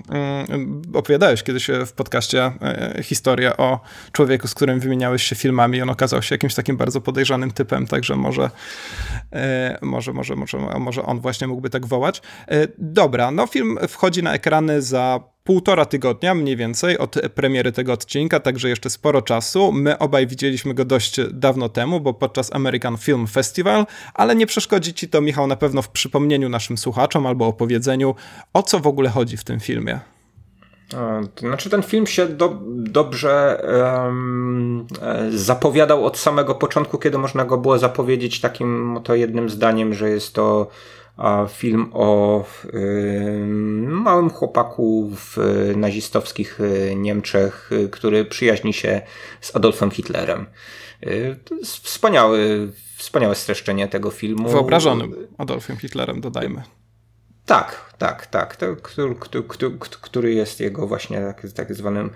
um, 0.50 0.82
opowiadałeś 0.94 1.44
kiedyś 1.44 1.68
w 1.86 1.92
podcaście 1.92 2.52
e, 2.62 3.04
historię 3.04 3.58
o 3.58 3.80
człowieku, 4.12 4.48
z 4.48 4.54
którym 4.54 4.80
wymieniałeś 4.80 5.24
się 5.24 5.36
filmami. 5.36 5.82
On 5.82 5.90
okazał 5.90 6.22
się 6.22 6.36
jakimś 6.36 6.56
takim 6.56 6.78
bardzo 6.78 7.02
podejrzanym 7.02 7.52
typem, 7.52 7.88
także 7.88 8.16
może, 8.16 8.50
e, 9.34 9.80
może, 9.82 10.14
może, 10.14 10.36
może, 10.36 10.58
może 10.58 11.04
on 11.04 11.20
właśnie 11.20 11.48
mógłby 11.48 11.70
tak 11.70 11.86
wołać. 11.86 12.22
E, 12.48 12.68
dobra, 12.78 13.32
no 13.32 13.48
film 13.48 13.78
wchodzi 13.88 14.24
na 14.24 14.34
ekrany 14.34 14.82
za 14.82 15.20
półtora 15.50 15.86
tygodnia 15.86 16.36
mniej 16.36 16.56
więcej 16.56 16.98
od 16.98 17.16
premiery 17.36 17.72
tego 17.72 17.94
odcinka, 17.94 18.40
także 18.40 18.70
jeszcze 18.70 18.90
sporo 18.90 19.22
czasu. 19.22 19.72
My 19.72 19.98
obaj 19.98 20.28
widzieliśmy 20.28 20.74
go 20.74 20.86
dość 20.86 21.20
dawno 21.32 21.70
temu, 21.70 22.00
bo 22.00 22.14
podczas 22.14 22.56
American 22.56 22.98
Film 22.98 23.28
Festival, 23.28 23.86
ale 24.14 24.36
nie 24.36 24.46
przeszkodzi 24.46 24.94
ci 24.94 25.10
to, 25.10 25.22
Michał, 25.22 25.48
na 25.48 25.56
pewno 25.56 25.82
w 25.82 25.90
przypomnieniu 25.90 26.50
naszym 26.50 26.78
słuchaczom 26.78 27.26
albo 27.26 27.48
opowiedzeniu, 27.48 28.16
o 28.54 28.64
co 28.64 28.80
w 28.80 28.88
ogóle 28.88 29.10
chodzi 29.10 29.38
w 29.38 29.44
tym 29.44 29.60
filmie. 29.60 30.00
To 31.36 31.48
znaczy, 31.48 31.70
ten 31.70 31.84
film 31.84 32.08
się 32.08 32.28
do, 32.28 32.58
dobrze 32.68 33.62
um, 34.04 34.88
zapowiadał 35.30 36.06
od 36.06 36.18
samego 36.18 36.56
początku, 36.56 36.98
kiedy 36.98 37.18
można 37.18 37.46
go 37.46 37.58
było 37.58 37.78
zapowiedzieć 37.78 38.42
takim 38.42 39.00
to 39.04 39.16
jednym 39.16 39.50
zdaniem, 39.50 39.94
że 39.94 40.10
jest 40.10 40.34
to 40.34 40.68
film 41.50 41.90
o 41.94 42.46
małym 43.88 44.30
chłopaku 44.30 45.12
w 45.16 45.38
nazistowskich 45.76 46.60
y, 46.60 46.96
Niemczech, 46.96 47.72
y, 47.72 47.90
który 47.90 48.26
przyjaźni 48.26 48.74
się 48.74 49.02
z 49.42 49.56
Adolfem 49.56 49.92
Hitlerem. 49.92 50.46
To 51.46 51.56
jest 51.56 51.78
wspaniały, 51.78 52.72
wspaniałe 52.96 53.36
streszczenie 53.36 53.88
tego 53.88 54.12
filmu. 54.12 54.50
Wyobrażonym 54.50 55.28
Adolfem 55.38 55.78
Hitlerem, 55.78 56.22
dodajmy. 56.22 56.64
Tak, 57.46 57.94
tak, 57.98 58.26
tak. 58.26 58.56
To, 58.56 58.76
który, 58.76 59.16
który, 59.50 59.78
który 60.02 60.34
jest 60.34 60.60
jego 60.60 60.88
właśnie 60.88 61.18
tak, 61.22 61.48
tak 61.56 61.74
zwanym 61.76 62.10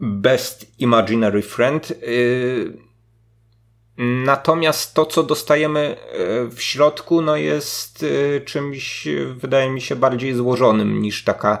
best 0.00 0.80
imaginary 0.80 1.42
friend. 1.42 1.92
Natomiast 3.98 4.94
to, 4.94 5.06
co 5.06 5.22
dostajemy 5.22 5.80
e, 5.80 5.96
w 6.46 6.62
środku, 6.62 7.22
no 7.22 7.36
jest 7.36 8.04
e, 8.36 8.40
czymś, 8.40 9.08
wydaje 9.36 9.70
mi 9.70 9.80
się, 9.80 9.96
bardziej 9.96 10.34
złożonym 10.34 11.02
niż 11.02 11.24
taka, 11.24 11.58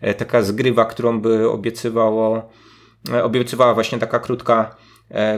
e, 0.00 0.14
taka 0.14 0.42
zgrywa, 0.42 0.84
którą 0.84 1.20
by 1.20 1.50
obiecywało, 1.50 2.50
obiecywała 3.22 3.74
właśnie 3.74 3.98
taka 3.98 4.18
krótka, 4.18 4.76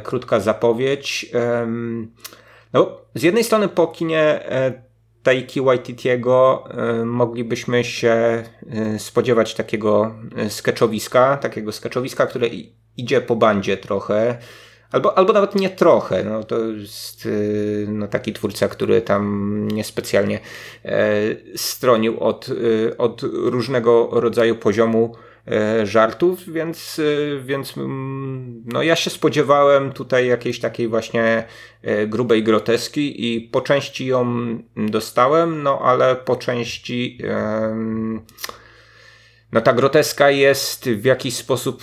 krótka 0.02 0.40
zapowiedź. 0.40 1.32
No, 2.72 2.98
z 3.14 3.22
jednej 3.22 3.44
strony 3.44 3.68
po 3.68 3.86
kinie 3.86 4.40
Taiki 5.22 5.60
Waititiego 5.60 6.64
moglibyśmy 7.04 7.84
się 7.84 8.44
spodziewać 8.98 9.54
takiego 9.54 10.14
sketchowiska, 10.48 11.36
takiego 11.36 11.72
sketchowiska, 11.72 12.26
które 12.26 12.46
idzie 12.96 13.20
po 13.20 13.36
bandzie 13.36 13.76
trochę, 13.76 14.38
Albo, 14.92 15.18
albo 15.18 15.32
nawet 15.32 15.54
nie 15.54 15.70
trochę. 15.70 16.24
No, 16.24 16.44
to 16.44 16.58
jest 16.58 17.28
no, 17.86 18.08
taki 18.08 18.32
twórca, 18.32 18.68
który 18.68 19.00
tam 19.00 19.68
niespecjalnie 19.68 20.40
e, 20.84 21.10
stronił 21.56 22.20
od, 22.20 22.46
od 22.98 23.22
różnego 23.22 24.08
rodzaju 24.12 24.56
poziomu 24.56 25.16
E, 25.48 25.86
żartów, 25.86 26.52
więc, 26.52 26.98
e, 26.98 27.40
więc 27.40 27.76
mm, 27.78 28.62
no 28.66 28.82
ja 28.82 28.96
się 28.96 29.10
spodziewałem 29.10 29.92
tutaj 29.92 30.26
jakiejś 30.26 30.60
takiej 30.60 30.88
właśnie 30.88 31.44
e, 31.82 32.06
grubej 32.06 32.42
groteski 32.42 33.34
i 33.34 33.40
po 33.40 33.60
części 33.60 34.06
ją 34.06 34.26
dostałem, 34.76 35.62
no 35.62 35.78
ale 35.78 36.16
po 36.16 36.36
części 36.36 37.18
no 39.52 39.60
ta 39.60 39.72
groteska 39.72 40.30
jest 40.30 40.88
w 40.88 41.04
jakiś 41.04 41.36
sposób 41.36 41.82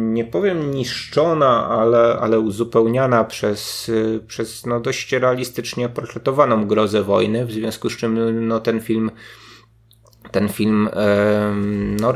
nie 0.00 0.24
powiem 0.24 0.70
niszczona, 0.70 1.68
ale, 1.68 2.18
ale 2.20 2.40
uzupełniana 2.40 3.24
przez, 3.24 3.90
przez 4.26 4.66
no 4.66 4.80
dość 4.80 5.12
realistycznie 5.12 5.88
portretowaną 5.88 6.66
grozę 6.66 7.02
wojny, 7.02 7.46
w 7.46 7.52
związku 7.52 7.90
z 7.90 7.96
czym 7.96 8.46
no 8.48 8.60
ten 8.60 8.80
film 8.80 9.10
ten 10.30 10.48
film 10.48 10.88
no, 12.00 12.14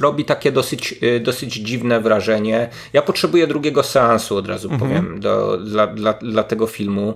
robi 0.00 0.24
takie 0.24 0.52
dosyć, 0.52 1.00
dosyć 1.20 1.54
dziwne 1.54 2.00
wrażenie. 2.00 2.68
Ja 2.92 3.02
potrzebuję 3.02 3.46
drugiego 3.46 3.82
seansu, 3.82 4.36
od 4.36 4.48
razu 4.48 4.70
mhm. 4.70 4.90
powiem, 4.90 5.20
do, 5.20 5.58
dla, 5.58 5.86
dla, 5.86 6.12
dla 6.12 6.42
tego 6.42 6.66
filmu, 6.66 7.14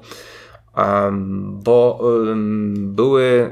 bo 1.42 2.00
były 2.76 3.50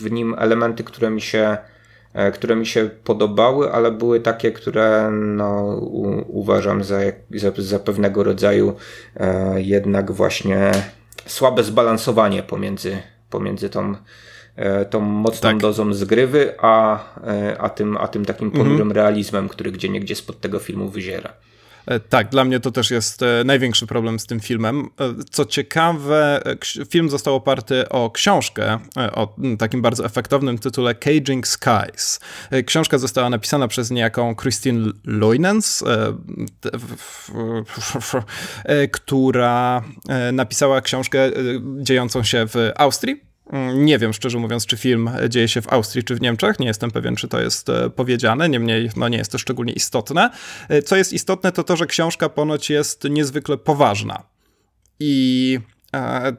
w 0.00 0.10
nim 0.10 0.34
elementy, 0.38 0.84
które 0.84 1.10
mi 1.10 1.20
się 1.20 1.58
które 2.34 2.56
mi 2.56 2.66
się 2.66 2.90
podobały, 3.04 3.72
ale 3.72 3.90
były 3.90 4.20
takie, 4.20 4.52
które 4.52 5.10
no, 5.10 5.76
u, 5.76 6.24
uważam 6.40 6.84
za, 6.84 6.98
za, 7.34 7.52
za 7.58 7.78
pewnego 7.78 8.24
rodzaju 8.24 8.76
e, 9.16 9.62
jednak 9.62 10.12
właśnie 10.12 10.70
słabe 11.26 11.62
zbalansowanie 11.62 12.42
pomiędzy, 12.42 12.98
pomiędzy 13.30 13.70
tą 13.70 13.94
E, 14.56 14.84
tą 14.84 15.00
mocną 15.00 15.50
tak. 15.50 15.58
dozą 15.58 15.94
zgrywy, 15.94 16.54
a, 16.58 17.04
e, 17.26 17.56
a, 17.60 17.68
tym, 17.68 17.96
a 17.96 18.08
tym 18.08 18.24
takim 18.24 18.50
ponurym 18.50 18.72
mhm. 18.72 18.92
realizmem, 18.92 19.48
który 19.48 19.72
gdzie 19.72 19.88
niegdzie 19.88 20.14
spod 20.14 20.40
tego 20.40 20.58
filmu 20.58 20.88
wyziera. 20.88 21.32
E, 21.86 22.00
tak, 22.00 22.28
dla 22.28 22.44
mnie 22.44 22.60
to 22.60 22.70
też 22.70 22.90
jest 22.90 23.20
największy 23.44 23.86
problem 23.86 24.18
z 24.18 24.26
tym 24.26 24.40
filmem. 24.40 24.88
Co 25.30 25.44
ciekawe, 25.44 26.42
film 26.90 27.10
został 27.10 27.34
oparty 27.34 27.88
o 27.88 28.10
książkę 28.10 28.78
o 29.12 29.36
takim 29.58 29.82
bardzo 29.82 30.04
efektownym 30.04 30.58
tytule 30.58 30.94
Caging 30.94 31.46
Skies. 31.48 32.20
Książka 32.66 32.98
została 32.98 33.30
napisana 33.30 33.68
przez 33.68 33.90
niejaką 33.90 34.36
Christine 34.36 34.92
Loinens, 35.04 35.84
która 38.92 39.82
napisała 40.32 40.80
książkę 40.80 41.30
dziejącą 41.78 42.22
się 42.22 42.46
w 42.46 42.70
Austrii 42.76 43.33
nie 43.74 43.98
wiem, 43.98 44.12
szczerze 44.12 44.38
mówiąc, 44.38 44.66
czy 44.66 44.76
film 44.76 45.10
dzieje 45.28 45.48
się 45.48 45.62
w 45.62 45.72
Austrii 45.72 46.04
czy 46.04 46.14
w 46.14 46.20
Niemczech. 46.20 46.58
Nie 46.58 46.66
jestem 46.66 46.90
pewien, 46.90 47.16
czy 47.16 47.28
to 47.28 47.40
jest 47.40 47.68
e, 47.68 47.90
powiedziane. 47.90 48.48
Niemniej, 48.48 48.90
no 48.96 49.08
nie 49.08 49.18
jest 49.18 49.32
to 49.32 49.38
szczególnie 49.38 49.72
istotne. 49.72 50.30
E, 50.68 50.82
co 50.82 50.96
jest 50.96 51.12
istotne, 51.12 51.52
to 51.52 51.64
to, 51.64 51.76
że 51.76 51.86
książka 51.86 52.28
ponoć 52.28 52.70
jest 52.70 53.04
niezwykle 53.10 53.58
poważna. 53.58 54.22
I 55.00 55.58
e, 55.94 56.36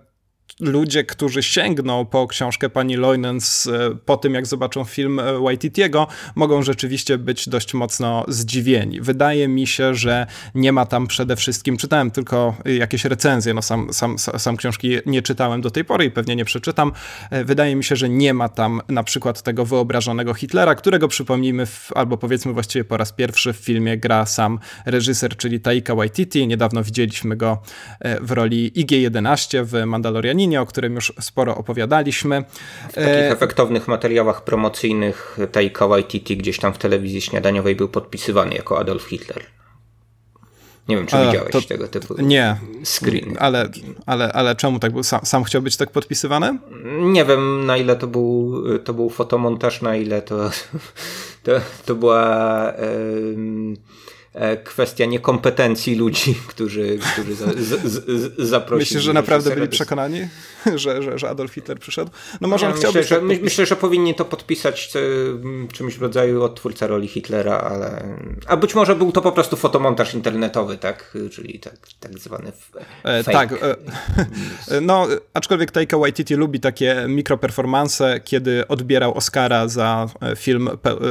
ludzie, 0.59 1.03
którzy 1.03 1.43
sięgną 1.43 2.05
po 2.05 2.27
książkę 2.27 2.69
pani 2.69 2.95
Loinens 2.95 3.67
e, 3.67 3.95
po 4.05 4.17
tym, 4.17 4.33
jak 4.33 4.45
zobaczą 4.45 4.83
film 4.83 5.19
e, 5.19 5.39
Waititiego, 5.39 6.07
mogą 6.35 6.63
rzeczywiście 6.63 7.17
być 7.17 7.49
dość 7.49 7.73
mocno 7.73 8.25
zdziwieni. 8.27 9.01
Wydaje 9.01 9.47
mi 9.47 9.67
się, 9.67 9.95
że 9.95 10.27
nie 10.55 10.71
ma 10.71 10.85
tam 10.85 11.07
przede 11.07 11.35
wszystkim, 11.35 11.77
czytałem 11.77 12.11
tylko 12.11 12.55
jakieś 12.65 13.05
recenzje, 13.05 13.53
no 13.53 13.61
sam, 13.61 13.93
sam, 13.93 14.19
sam 14.19 14.57
książki 14.57 14.97
nie 15.05 15.21
czytałem 15.21 15.61
do 15.61 15.71
tej 15.71 15.85
pory 15.85 16.05
i 16.05 16.11
pewnie 16.11 16.35
nie 16.35 16.45
przeczytam. 16.45 16.91
E, 17.31 17.43
wydaje 17.43 17.75
mi 17.75 17.83
się, 17.83 17.95
że 17.95 18.09
nie 18.09 18.33
ma 18.33 18.49
tam 18.49 18.81
na 18.89 19.03
przykład 19.03 19.41
tego 19.41 19.65
wyobrażonego 19.65 20.33
Hitlera, 20.33 20.75
którego 20.75 21.07
przypomnijmy, 21.07 21.65
w, 21.65 21.89
albo 21.95 22.17
powiedzmy 22.17 22.53
właściwie 22.53 22.85
po 22.85 22.97
raz 22.97 23.11
pierwszy 23.11 23.53
w 23.53 23.57
filmie 23.57 23.97
gra 23.97 24.25
sam 24.25 24.59
reżyser, 24.85 25.37
czyli 25.37 25.59
Taika 25.59 25.95
Waititi. 25.95 26.47
Niedawno 26.47 26.83
widzieliśmy 26.83 27.35
go 27.35 27.61
w 28.21 28.31
roli 28.31 28.71
IG-11 28.75 29.65
w 29.65 29.85
Mandalorianie 29.85 30.44
o 30.53 30.65
którym 30.65 30.95
już 30.95 31.13
sporo 31.19 31.57
opowiadaliśmy. 31.57 32.43
W 32.89 32.93
takich 32.93 33.07
e... 33.07 33.31
efektownych 33.31 33.87
materiałach 33.87 34.43
promocyjnych 34.43 35.37
Taika 35.51 35.87
Waititi 35.87 36.37
gdzieś 36.37 36.59
tam 36.59 36.73
w 36.73 36.77
telewizji 36.77 37.21
śniadaniowej 37.21 37.75
był 37.75 37.87
podpisywany 37.87 38.55
jako 38.55 38.79
Adolf 38.79 39.03
Hitler. 39.03 39.41
Nie 40.87 40.95
wiem, 40.97 41.07
czy 41.07 41.17
A, 41.17 41.25
widziałeś 41.25 41.51
to, 41.51 41.61
tego 41.61 41.87
typu 41.87 42.21
nie, 42.21 42.57
screen. 42.83 43.37
Ale, 43.39 43.69
ale, 44.05 44.33
ale 44.33 44.55
czemu 44.55 44.79
tak 44.79 44.91
był? 44.91 45.03
Sam, 45.03 45.19
sam 45.23 45.43
chciał 45.43 45.61
być 45.61 45.77
tak 45.77 45.91
podpisywany? 45.91 46.59
Nie 47.01 47.25
wiem, 47.25 47.65
na 47.65 47.77
ile 47.77 47.95
to 47.95 48.07
był, 48.07 48.63
to 48.79 48.93
był 48.93 49.09
fotomontaż, 49.09 49.81
na 49.81 49.95
ile 49.95 50.21
to, 50.21 50.49
to, 51.43 51.51
to 51.85 51.95
była... 51.95 52.73
Yy 53.31 54.04
kwestia 54.63 55.05
niekompetencji 55.05 55.95
ludzi, 55.95 56.35
którzy, 56.47 56.99
którzy 57.13 57.35
za, 57.35 57.45
z, 57.45 57.85
z, 57.85 58.33
zaprosili. 58.37 58.79
Myślisz, 58.79 59.03
że 59.03 59.13
naprawdę 59.13 59.55
byli 59.55 59.67
przekonani, 59.67 60.27
że, 60.75 61.03
że, 61.03 61.19
że 61.19 61.29
Adolf 61.29 61.53
Hitler 61.53 61.79
przyszedł? 61.79 62.11
No 62.41 62.47
może 62.47 62.67
on 62.67 62.71
ja 62.71 62.87
myślę, 62.87 63.03
że, 63.03 63.21
myślę, 63.21 63.65
że 63.65 63.75
powinni 63.75 64.15
to 64.15 64.25
podpisać 64.25 64.93
czymś 65.73 65.95
w 65.95 66.01
rodzaju 66.01 66.43
odtwórca 66.43 66.87
roli 66.87 67.07
Hitlera, 67.07 67.57
ale... 67.57 68.17
A 68.47 68.57
być 68.57 68.75
może 68.75 68.95
był 68.95 69.11
to 69.11 69.21
po 69.21 69.31
prostu 69.31 69.57
fotomontaż 69.57 70.13
internetowy, 70.13 70.77
tak? 70.77 71.17
Czyli 71.31 71.59
tak, 71.59 71.77
tak 71.99 72.19
zwany 72.19 72.51
e, 73.03 73.23
fake. 73.23 73.33
Tak. 73.33 73.51
E, 74.71 74.81
no, 74.81 75.07
aczkolwiek 75.33 75.71
Taika 75.71 75.97
Waititi 75.97 76.35
lubi 76.35 76.59
takie 76.59 77.05
mikroperformanse, 77.07 78.19
kiedy 78.23 78.67
odbierał 78.67 79.13
Oscara 79.13 79.67
za 79.67 80.09
film, 80.35 80.69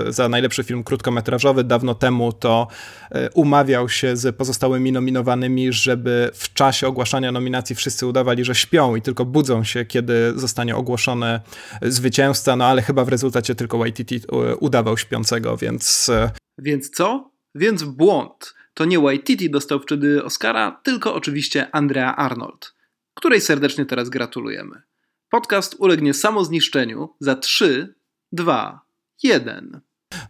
za 0.09 0.29
najlepszy 0.29 0.65
film 0.65 0.85
krótkometrażowy 0.85 1.65
dawno 1.65 1.95
temu, 1.95 2.33
to 2.33 2.69
E, 3.14 3.14
umawiał 3.35 3.89
się 3.89 4.17
z 4.17 4.37
pozostałymi 4.37 4.93
nominowanymi, 4.93 5.73
żeby 5.73 6.31
w 6.35 6.53
czasie 6.53 6.87
ogłaszania 6.87 7.33
nominacji 7.33 7.77
wszyscy 7.77 8.07
udawali, 8.07 8.45
że 8.45 8.55
śpią 8.55 8.97
i 8.97 9.03
tylko 9.03 9.25
budzą 9.25 9.65
się, 9.65 9.85
kiedy 9.85 10.33
zostanie 10.37 10.77
ogłoszony 10.77 11.41
zwycięzca, 11.83 12.57
no 12.57 12.67
ale 12.67 12.83
chyba 12.83 13.05
w 13.05 13.09
rezultacie 13.09 13.55
tylko 13.55 13.79
Waititi 13.79 14.17
e, 14.17 14.57
udawał 14.57 14.99
śpiącego, 14.99 15.57
więc... 15.57 16.09
E, 16.09 16.31
więc 16.59 16.91
co? 16.91 17.31
Więc 17.55 17.83
błąd. 17.83 18.55
To 18.75 18.85
nie 18.85 18.99
Waititi 18.99 19.51
dostał 19.51 19.81
wtedy 19.81 20.25
Oscara, 20.25 20.81
tylko 20.83 21.15
oczywiście 21.15 21.75
Andrea 21.75 22.17
Arnold, 22.17 22.75
której 23.15 23.41
serdecznie 23.41 23.87
teraz 23.87 24.09
gratulujemy. 24.09 24.83
Podcast 25.31 25.77
ulegnie 25.79 26.15
samozniszczeniu 26.15 27.09
za 27.21 27.37
3, 27.37 27.95
2, 28.33 28.81
1. 29.23 29.81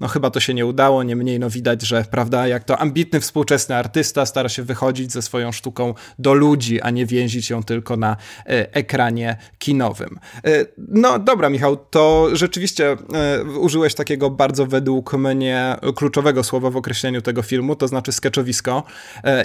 No 0.01 0.09
chyba 0.09 0.31
to 0.31 0.41
się 0.41 0.55
nie 0.55 0.67
udało, 0.67 1.03
niemniej 1.03 1.39
no 1.39 1.51
widać, 1.51 1.83
że 1.83 2.05
prawda, 2.11 2.49
jak 2.49 2.65
to 2.65 2.79
ambitny 2.79 3.21
współczesny 3.21 3.77
artysta 3.77 4.27
stara 4.27 4.49
się 4.49 4.63
wychodzić 4.63 5.13
ze 5.13 5.23
swoją 5.23 5.53
sztuką 5.53 5.95
do 6.19 6.35
ludzi, 6.35 6.81
a 6.81 6.91
nie 6.91 7.07
więzić 7.07 7.51
ją 7.51 7.63
tylko 7.63 7.97
na 7.97 8.17
e, 8.47 8.75
ekranie 8.75 9.37
kinowym. 9.59 10.19
E, 10.45 10.51
no 10.79 11.19
dobra 11.19 11.51
Michał, 11.51 11.77
to 11.77 12.29
rzeczywiście 12.33 12.93
e, 12.93 13.45
użyłeś 13.45 13.95
takiego 13.95 14.31
bardzo 14.31 14.67
według 14.67 15.13
mnie 15.13 15.77
kluczowego 15.97 16.45
słowa 16.45 16.71
w 16.71 16.77
określeniu 16.77 17.23
tego 17.23 17.43
filmu, 17.43 17.77
to 17.77 17.89
znaczy 17.89 18.13
sketchowisko. 18.13 18.83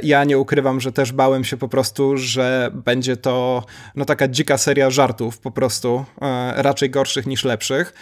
Ja 0.04 0.24
nie 0.24 0.38
ukrywam, 0.38 0.82
że 0.82 0.92
też 0.92 1.12
bałem 1.12 1.44
się 1.44 1.58
po 1.58 1.68
prostu, 1.68 2.18
że 2.18 2.72
będzie 2.74 3.18
to 3.18 3.64
no 3.96 4.06
taka 4.06 4.28
dzika 4.28 4.58
seria 4.58 4.90
żartów 4.90 5.40
po 5.40 5.52
prostu, 5.52 6.06
raczej 6.56 6.90
gorszych 6.90 7.28
niż 7.28 7.44
lepszych. 7.44 7.94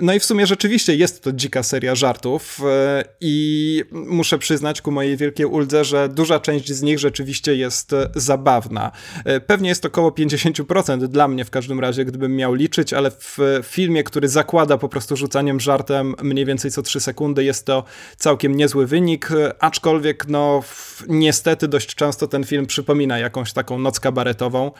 No 0.00 0.14
i 0.14 0.20
w 0.20 0.24
sumie 0.24 0.46
rzeczywiście 0.46 0.96
jest 0.96 1.22
to 1.22 1.32
dzika 1.32 1.62
seria 1.62 1.83
seria 1.84 1.94
żartów 1.94 2.60
e, 2.66 3.04
i 3.20 3.84
muszę 3.92 4.38
przyznać 4.38 4.82
ku 4.82 4.90
mojej 4.90 5.16
wielkiej 5.16 5.46
uldze, 5.46 5.84
że 5.84 6.08
duża 6.08 6.40
część 6.40 6.72
z 6.72 6.82
nich 6.82 6.98
rzeczywiście 6.98 7.56
jest 7.56 7.94
zabawna. 8.14 8.92
E, 9.24 9.40
pewnie 9.40 9.68
jest 9.68 9.84
około 9.84 10.10
50% 10.10 11.06
dla 11.06 11.28
mnie 11.28 11.44
w 11.44 11.50
każdym 11.50 11.80
razie, 11.80 12.04
gdybym 12.04 12.36
miał 12.36 12.54
liczyć, 12.54 12.92
ale 12.92 13.10
w 13.10 13.38
filmie, 13.62 14.04
który 14.04 14.28
zakłada 14.28 14.78
po 14.78 14.88
prostu 14.88 15.16
rzucaniem 15.16 15.60
żartem 15.60 16.14
mniej 16.22 16.44
więcej 16.44 16.70
co 16.70 16.82
3 16.82 17.00
sekundy, 17.00 17.44
jest 17.44 17.66
to 17.66 17.84
całkiem 18.16 18.54
niezły 18.56 18.86
wynik, 18.86 19.28
aczkolwiek 19.60 20.28
no 20.28 20.62
niestety 21.08 21.68
dość 21.68 21.94
często 21.94 22.26
ten 22.26 22.44
film 22.44 22.66
przypomina 22.66 23.18
jakąś 23.18 23.52
taką 23.52 23.78
noc 23.78 24.00
kabaretową 24.00 24.70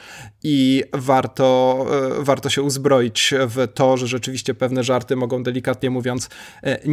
i 0.43 0.83
warto, 0.93 1.85
e, 2.19 2.23
warto 2.23 2.49
się 2.49 2.61
uzbroić 2.61 3.33
w 3.47 3.67
to, 3.73 3.97
że 3.97 4.07
rzeczywiście 4.07 4.53
pewne 4.53 4.83
żarty 4.83 5.15
mogą 5.15 5.43
delikatnie 5.43 5.89
mówiąc 5.89 6.29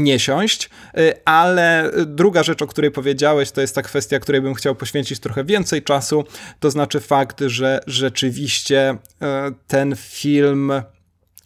nie 0.03 0.19
siąść, 0.19 0.71
y, 0.99 1.25
ale 1.25 1.91
druga 2.07 2.43
rzecz, 2.43 2.62
o 2.62 2.67
której 2.67 2.91
powiedziałeś, 2.91 3.51
to 3.51 3.61
jest 3.61 3.75
ta 3.75 3.83
kwestia, 3.83 4.21
której 4.21 4.41
bym 4.41 4.55
chciał 4.55 4.75
poświęcić 4.75 5.21
trochę 5.21 5.45
więcej 5.45 5.83
czasu, 5.83 6.25
to 6.61 6.71
znaczy 6.71 7.01
fakt, 7.01 7.41
że 7.47 7.81
rzeczywiście 7.87 8.91
y, 8.91 9.27
ten 9.67 9.97
film 9.97 10.73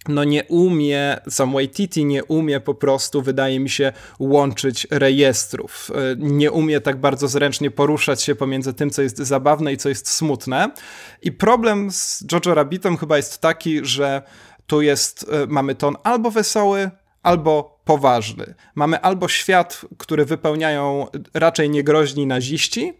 no 0.08 0.24
nie 0.24 0.44
umie, 0.44 1.16
sam 1.28 1.52
Waititi 1.52 2.04
nie 2.04 2.24
umie 2.24 2.60
po 2.60 2.74
prostu, 2.74 3.22
wydaje 3.22 3.60
mi 3.60 3.70
się, 3.70 3.92
łączyć 4.18 4.86
rejestrów. 4.90 5.90
E, 5.94 6.16
nie 6.18 6.50
umie 6.50 6.80
tak 6.80 7.00
bardzo 7.00 7.28
zręcznie 7.28 7.70
poruszać 7.70 8.22
się 8.22 8.34
pomiędzy 8.34 8.74
tym, 8.74 8.90
co 8.90 9.02
jest 9.02 9.18
zabawne 9.18 9.72
i 9.72 9.76
co 9.76 9.88
jest 9.88 10.08
smutne. 10.08 10.70
I 11.22 11.32
problem 11.32 11.92
z 11.92 12.24
Jojo 12.32 12.54
Rabbitem 12.54 12.96
chyba 12.96 13.16
jest 13.16 13.38
taki, 13.38 13.84
że 13.84 14.22
tu 14.66 14.82
jest, 14.82 15.30
mamy 15.48 15.74
ton 15.74 15.96
albo 16.02 16.30
wesoły, 16.30 16.90
albo 17.22 17.75
poważny. 17.86 18.54
Mamy 18.74 19.00
albo 19.00 19.28
świat, 19.28 19.80
który 19.98 20.24
wypełniają 20.24 21.06
raczej 21.34 21.70
niegroźni 21.70 22.26
naziści, 22.26 22.94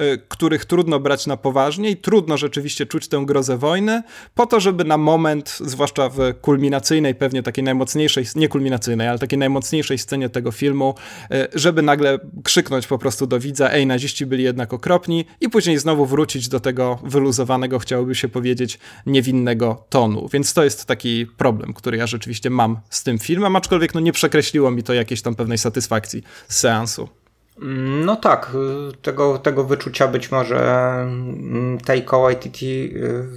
Y, 0.00 0.18
których 0.28 0.64
trudno 0.64 1.00
brać 1.00 1.26
na 1.26 1.36
poważnie 1.36 1.90
i 1.90 1.96
trudno 1.96 2.36
rzeczywiście 2.36 2.86
czuć 2.86 3.08
tę 3.08 3.22
grozę 3.26 3.58
wojny, 3.58 4.02
po 4.34 4.46
to, 4.46 4.60
żeby 4.60 4.84
na 4.84 4.98
moment, 4.98 5.58
zwłaszcza 5.60 6.08
w 6.08 6.18
kulminacyjnej, 6.40 7.14
pewnie 7.14 7.42
takiej 7.42 7.64
najmocniejszej, 7.64 8.24
nie 8.36 8.48
kulminacyjnej, 8.48 9.08
ale 9.08 9.18
takiej 9.18 9.38
najmocniejszej 9.38 9.98
scenie 9.98 10.28
tego 10.28 10.52
filmu, 10.52 10.94
y, 11.32 11.48
żeby 11.54 11.82
nagle 11.82 12.18
krzyknąć 12.44 12.86
po 12.86 12.98
prostu 12.98 13.26
do 13.26 13.40
widza, 13.40 13.70
ej, 13.70 13.86
naziści 13.86 14.26
byli 14.26 14.44
jednak 14.44 14.72
okropni 14.72 15.24
i 15.40 15.48
później 15.48 15.78
znowu 15.78 16.06
wrócić 16.06 16.48
do 16.48 16.60
tego 16.60 16.98
wyluzowanego, 17.04 17.78
chciałoby 17.78 18.14
się 18.14 18.28
powiedzieć, 18.28 18.78
niewinnego 19.06 19.84
tonu. 19.88 20.28
Więc 20.32 20.54
to 20.54 20.64
jest 20.64 20.84
taki 20.84 21.26
problem, 21.26 21.72
który 21.72 21.96
ja 21.96 22.06
rzeczywiście 22.06 22.50
mam 22.50 22.80
z 22.90 23.02
tym 23.02 23.18
filmem, 23.18 23.56
aczkolwiek 23.56 23.94
no 23.94 24.00
nie 24.00 24.12
przekreśliło 24.30 24.70
mi 24.70 24.82
to 24.82 24.94
jakiejś 24.94 25.22
tam 25.22 25.34
pewnej 25.34 25.58
satysfakcji 25.58 26.22
z 26.48 26.56
seansu. 26.58 27.08
No 28.04 28.16
tak, 28.16 28.56
tego, 29.02 29.38
tego 29.38 29.64
wyczucia 29.64 30.08
być 30.08 30.30
może 30.30 30.58
mm, 31.02 31.78
Taika 31.78 32.18
Waititi 32.18 32.90
y, 32.96 33.28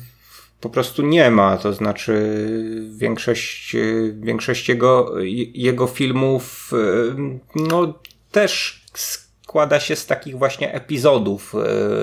po 0.61 0.69
prostu 0.69 1.01
nie 1.01 1.31
ma, 1.31 1.57
to 1.57 1.73
znaczy 1.73 2.13
większość, 2.97 3.75
y, 3.75 4.15
większość 4.19 4.69
jego, 4.69 5.13
jego 5.53 5.87
filmów 5.87 6.71
y, 6.73 7.15
no, 7.55 7.93
też 8.31 8.83
składa 8.93 9.79
się 9.79 9.95
z 9.95 10.05
takich 10.05 10.37
właśnie 10.37 10.73
epizodów 10.73 11.53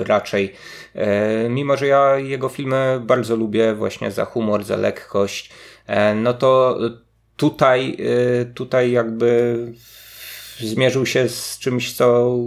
raczej. 0.05 0.53
Mimo, 1.49 1.77
że 1.77 1.87
ja 1.87 2.17
jego 2.17 2.49
filmy 2.49 3.01
bardzo 3.03 3.35
lubię 3.35 3.73
właśnie 3.75 4.11
za 4.11 4.25
humor, 4.25 4.63
za 4.63 4.75
lekkość, 4.75 5.51
no 6.15 6.33
to 6.33 6.79
tutaj, 7.41 7.97
tutaj 8.55 8.91
jakby 8.91 9.57
zmierzył 10.59 11.05
się 11.05 11.29
z 11.29 11.59
czymś, 11.59 11.93
co 11.93 12.37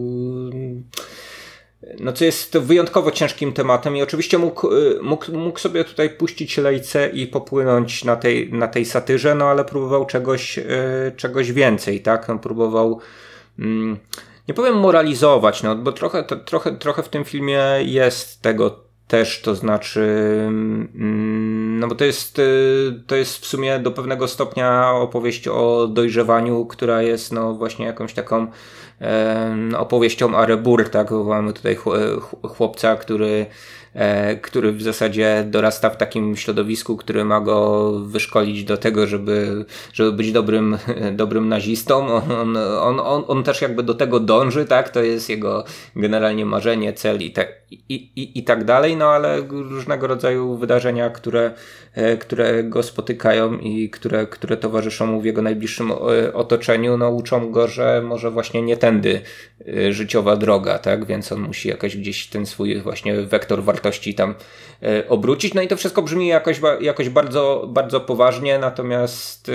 no 2.00 2.12
co 2.12 2.24
jest 2.24 2.58
wyjątkowo 2.58 3.10
ciężkim 3.10 3.52
tematem 3.52 3.96
i 3.96 4.02
oczywiście 4.02 4.38
mógł, 4.38 4.68
mógł, 5.02 5.32
mógł 5.32 5.58
sobie 5.58 5.84
tutaj 5.84 6.10
puścić 6.10 6.58
lejce 6.58 7.08
i 7.08 7.26
popłynąć 7.26 8.04
na 8.04 8.16
tej, 8.16 8.52
na 8.52 8.68
tej 8.68 8.84
satyrze, 8.84 9.34
no 9.34 9.44
ale 9.44 9.64
próbował 9.64 10.06
czegoś, 10.06 10.58
e, 10.58 10.62
czegoś 11.16 11.52
więcej, 11.52 12.02
tak? 12.02 12.30
On 12.30 12.38
próbował 12.38 13.00
mm, 13.58 13.98
nie 14.48 14.54
powiem 14.54 14.78
moralizować, 14.78 15.62
no 15.62 15.76
bo 15.76 15.92
trochę, 15.92 16.24
trochę, 16.44 16.76
trochę 16.76 17.02
w 17.02 17.08
tym 17.08 17.24
filmie 17.24 17.62
jest 17.82 18.42
tego 18.42 18.83
też, 19.08 19.40
to 19.42 19.54
znaczy, 19.54 20.00
mm, 20.46 21.78
no 21.78 21.88
bo 21.88 21.94
to 21.94 22.04
jest, 22.04 22.38
y, 22.38 23.02
to 23.06 23.16
jest 23.16 23.38
w 23.38 23.46
sumie 23.46 23.78
do 23.78 23.90
pewnego 23.90 24.28
stopnia 24.28 24.92
opowieść 24.92 25.48
o 25.48 25.88
dojrzewaniu, 25.88 26.66
która 26.66 27.02
jest 27.02 27.32
no 27.32 27.54
właśnie 27.54 27.86
jakąś 27.86 28.14
taką 28.14 28.46
opowieścią 29.78 30.36
Arebur, 30.36 30.88
tak? 30.90 31.10
Mamy 31.10 31.52
tutaj 31.52 31.76
chłopca, 32.42 32.96
który 32.96 33.46
E, 33.46 33.83
który 34.42 34.72
w 34.72 34.82
zasadzie 34.82 35.44
dorasta 35.46 35.90
w 35.90 35.96
takim 35.96 36.36
środowisku, 36.36 36.96
które 36.96 37.24
ma 37.24 37.40
go 37.40 37.90
wyszkolić 38.00 38.64
do 38.64 38.76
tego, 38.76 39.06
żeby, 39.06 39.64
żeby 39.92 40.12
być 40.12 40.32
dobrym, 40.32 40.78
dobrym 41.12 41.48
nazistą. 41.48 42.06
On, 42.06 42.56
on, 42.56 43.00
on, 43.00 43.24
on 43.28 43.42
też 43.42 43.62
jakby 43.62 43.82
do 43.82 43.94
tego 43.94 44.20
dąży, 44.20 44.64
tak? 44.64 44.88
To 44.88 45.02
jest 45.02 45.28
jego 45.28 45.64
generalnie 45.96 46.46
marzenie, 46.46 46.92
cel 46.92 47.22
i, 47.22 47.30
te, 47.30 47.46
i, 47.70 47.94
i, 47.94 48.38
i 48.38 48.44
tak 48.44 48.64
dalej, 48.64 48.96
no 48.96 49.10
ale 49.10 49.40
różnego 49.50 50.06
rodzaju 50.06 50.56
wydarzenia, 50.56 51.10
które, 51.10 51.52
e, 51.94 52.16
które 52.16 52.64
go 52.64 52.82
spotykają 52.82 53.58
i 53.58 53.90
które, 53.90 54.26
które 54.26 54.56
towarzyszą 54.56 55.06
mu 55.06 55.20
w 55.20 55.24
jego 55.24 55.42
najbliższym 55.42 55.92
e, 55.92 56.32
otoczeniu, 56.32 56.96
no 56.96 57.10
uczą 57.10 57.50
go, 57.50 57.68
że 57.68 58.02
może 58.04 58.30
właśnie 58.30 58.62
nie 58.62 58.76
tędy 58.76 59.20
życiowa 59.90 60.36
droga, 60.36 60.78
tak? 60.78 61.04
Więc 61.04 61.32
on 61.32 61.40
musi 61.40 61.68
jakoś 61.68 61.96
gdzieś 61.96 62.26
ten 62.26 62.46
swój 62.46 62.80
właśnie 62.80 63.22
wektor 63.22 63.62
wartości 63.62 63.83
wartości 63.84 64.14
tam 64.14 64.34
e, 64.82 65.08
obrócić. 65.08 65.54
No 65.54 65.62
i 65.62 65.68
to 65.68 65.76
wszystko 65.76 66.02
brzmi 66.02 66.28
jakoś, 66.28 66.60
jakoś 66.80 67.08
bardzo, 67.08 67.66
bardzo 67.68 68.00
poważnie, 68.00 68.58
natomiast 68.58 69.48
e, 69.48 69.52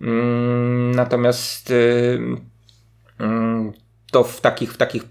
mm, 0.00 0.94
natomiast 0.94 1.70
e, 1.70 1.74
mm, 3.24 3.72
to 4.12 4.24
w 4.24 4.40
takich, 4.40 4.72
w 4.72 4.76
takich 4.76 5.04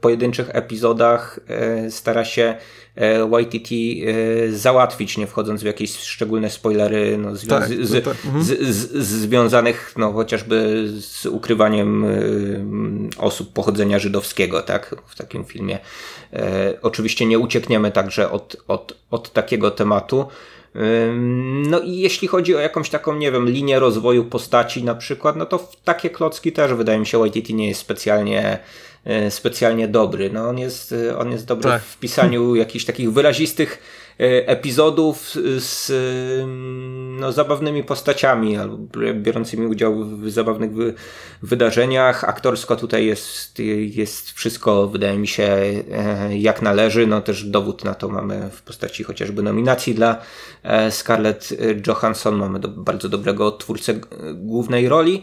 pojedynczych 0.00 0.50
epizodach 0.52 1.40
stara 1.90 2.24
się 2.24 2.54
YTT 3.40 3.68
załatwić, 4.50 5.18
nie 5.18 5.26
wchodząc 5.26 5.62
w 5.62 5.66
jakieś 5.66 5.96
szczególne 5.96 6.50
spoilery 6.50 7.18
no, 7.18 7.36
zwią 7.36 7.48
tak, 7.48 7.68
z, 7.68 7.94
no 7.94 8.00
tak. 8.00 8.24
mhm. 8.24 8.44
z, 8.44 8.60
z, 8.60 9.06
związanych 9.06 9.94
no, 9.96 10.12
chociażby 10.12 10.86
z 11.00 11.26
ukrywaniem 11.26 12.06
osób 13.18 13.52
pochodzenia 13.52 13.98
żydowskiego 13.98 14.62
tak, 14.62 14.96
w 15.06 15.16
takim 15.16 15.44
filmie. 15.44 15.78
E, 16.32 16.74
oczywiście 16.82 17.26
nie 17.26 17.38
uciekniemy 17.38 17.92
także 17.92 18.30
od, 18.30 18.56
od, 18.68 18.96
od 19.10 19.32
takiego 19.32 19.70
tematu. 19.70 20.26
No 21.66 21.80
i 21.80 21.96
jeśli 21.96 22.28
chodzi 22.28 22.56
o 22.56 22.60
jakąś 22.60 22.90
taką, 22.90 23.16
nie 23.16 23.32
wiem, 23.32 23.48
linię 23.48 23.78
rozwoju 23.78 24.24
postaci 24.24 24.84
na 24.84 24.94
przykład, 24.94 25.36
no 25.36 25.46
to 25.46 25.58
w 25.58 25.76
takie 25.84 26.10
klocki 26.10 26.52
też 26.52 26.74
wydaje 26.74 26.98
mi 26.98 27.06
się 27.06 27.26
YTT 27.26 27.50
nie 27.50 27.68
jest 27.68 27.80
specjalnie 27.80 28.58
e, 29.04 29.30
specjalnie 29.30 29.88
dobry. 29.88 30.30
No 30.30 30.48
on 30.48 30.58
jest, 30.58 30.94
on 31.18 31.32
jest 31.32 31.46
dobry 31.46 31.70
tak. 31.70 31.82
w 31.82 31.98
pisaniu 31.98 32.54
jakichś 32.54 32.84
takich 32.84 33.12
wyrazistych 33.12 33.78
epizodów 34.18 35.34
z 35.58 35.92
no, 37.20 37.32
zabawnymi 37.32 37.84
postaciami, 37.84 38.56
albo 38.56 38.78
biorącymi 39.14 39.66
udział 39.66 40.04
w 40.04 40.30
zabawnych 40.30 40.74
wy 40.74 40.94
wydarzeniach. 41.42 42.24
Aktorsko 42.24 42.76
tutaj 42.76 43.06
jest, 43.06 43.58
jest 43.78 44.30
wszystko, 44.30 44.88
wydaje 44.88 45.18
mi 45.18 45.28
się, 45.28 45.42
e, 45.42 45.82
jak 46.38 46.62
należy. 46.62 47.06
No 47.06 47.20
też 47.20 47.44
dowód 47.44 47.84
na 47.84 47.94
to 47.94 48.08
mamy 48.08 48.50
w 48.50 48.62
postaci 48.62 49.04
chociażby 49.04 49.42
nominacji 49.42 49.94
dla 49.94 50.20
e, 50.62 50.90
Scarlett 50.90 51.48
Johansson. 51.86 52.36
Mamy 52.36 52.58
do, 52.60 52.68
bardzo 52.68 53.08
dobrego 53.08 53.52
twórcę 53.52 53.94
głównej 54.34 54.88
roli. 54.88 55.22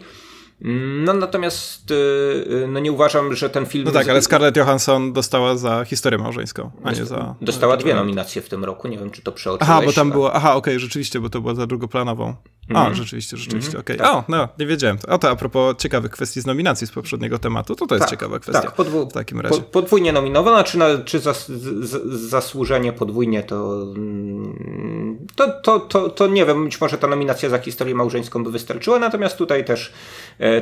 No 0.64 1.12
natomiast 1.12 1.90
y, 1.90 1.94
y, 1.94 2.66
no 2.68 2.80
nie 2.80 2.92
uważam, 2.92 3.34
że 3.34 3.50
ten 3.50 3.66
film... 3.66 3.84
No 3.84 3.90
tak, 3.90 4.08
ale 4.08 4.22
Scarlett 4.22 4.56
Johansson 4.56 5.12
dostała 5.12 5.56
za 5.56 5.84
historię 5.84 6.18
małżeńską, 6.18 6.70
a 6.84 6.92
nie 6.92 7.04
za... 7.04 7.34
Dostała 7.40 7.76
dwie 7.76 7.94
nominacje 7.94 8.42
w 8.42 8.48
tym 8.48 8.64
roku, 8.64 8.88
nie 8.88 8.98
wiem 8.98 9.10
czy 9.10 9.22
to 9.22 9.32
przeoczyłeś. 9.32 9.70
Aha, 9.70 9.82
bo 9.84 9.92
tam 9.92 10.10
było, 10.10 10.32
aha, 10.32 10.54
okej, 10.54 10.74
okay, 10.74 10.80
rzeczywiście, 10.80 11.20
bo 11.20 11.30
to 11.30 11.40
była 11.40 11.54
za 11.54 11.66
drugoplanową. 11.66 12.34
Mm. 12.70 12.82
A, 12.82 12.94
rzeczywiście, 12.94 13.36
rzeczywiście, 13.36 13.70
mm, 13.70 13.80
okej. 13.80 13.96
Okay. 13.96 14.08
Tak. 14.08 14.16
O, 14.16 14.24
no, 14.28 14.48
nie 14.58 14.66
wiedziałem. 14.66 14.98
O, 15.08 15.18
to 15.18 15.30
a 15.30 15.36
propos 15.36 15.76
ciekawych 15.76 16.10
kwestii 16.10 16.40
z 16.40 16.46
nominacji 16.46 16.86
z 16.86 16.90
poprzedniego 16.90 17.38
tematu, 17.38 17.74
to 17.74 17.86
to 17.86 17.94
jest 17.94 18.02
tak, 18.02 18.10
ciekawa 18.10 18.38
kwestia 18.38 18.62
tak, 18.62 18.74
podwu- 18.74 19.10
w 19.10 19.12
takim 19.12 19.40
razie. 19.40 19.62
podwójnie 19.62 20.12
nominowana, 20.12 20.64
czy, 20.64 20.78
na, 20.78 20.86
czy 21.04 21.20
zas, 21.20 21.48
z, 21.48 21.90
zasłużenie 22.28 22.92
podwójnie, 22.92 23.42
to, 23.42 23.82
mm, 23.96 25.26
to, 25.34 25.60
to, 25.62 25.80
to, 25.80 26.08
to 26.08 26.26
nie 26.26 26.46
wiem, 26.46 26.64
być 26.64 26.80
może 26.80 26.98
ta 26.98 27.06
nominacja 27.06 27.48
za 27.48 27.58
historię 27.58 27.94
małżeńską 27.94 28.44
by 28.44 28.50
wystarczyła, 28.50 28.98
natomiast 28.98 29.36
tutaj 29.36 29.64
też, 29.64 29.92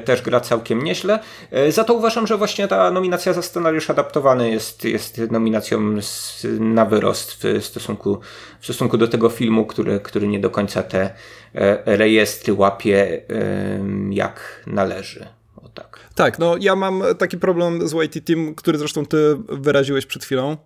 też 0.00 0.22
gra 0.22 0.40
całkiem 0.40 0.84
nieźle. 0.84 1.18
E, 1.50 1.72
za 1.72 1.84
to 1.84 1.94
uważam, 1.94 2.26
że 2.26 2.36
właśnie 2.36 2.68
ta 2.68 2.90
nominacja 2.90 3.32
za 3.32 3.42
scenariusz 3.42 3.90
adaptowany 3.90 4.50
jest, 4.50 4.84
jest 4.84 5.20
nominacją 5.30 5.80
na 6.60 6.84
wyrost 6.84 7.42
w 7.60 7.64
stosunku, 7.64 8.20
w 8.60 8.64
stosunku 8.64 8.98
do 8.98 9.08
tego 9.08 9.28
filmu, 9.28 9.66
który, 9.66 10.00
który 10.00 10.28
nie 10.28 10.40
do 10.40 10.50
końca 10.50 10.82
te 10.82 11.10
E, 11.54 11.96
rejestry 11.96 12.52
łapie 12.52 13.22
jak 14.10 14.62
należy. 14.66 15.26
O 15.56 15.68
tak. 15.68 16.00
tak, 16.14 16.38
no 16.38 16.56
ja 16.60 16.76
mam 16.76 17.02
taki 17.18 17.38
problem 17.38 17.88
z 17.88 17.92
YT 17.92 18.24
Team, 18.26 18.54
który 18.54 18.78
zresztą 18.78 19.06
ty 19.06 19.36
wyraziłeś 19.48 20.06
przed 20.06 20.24
chwilą, 20.24 20.56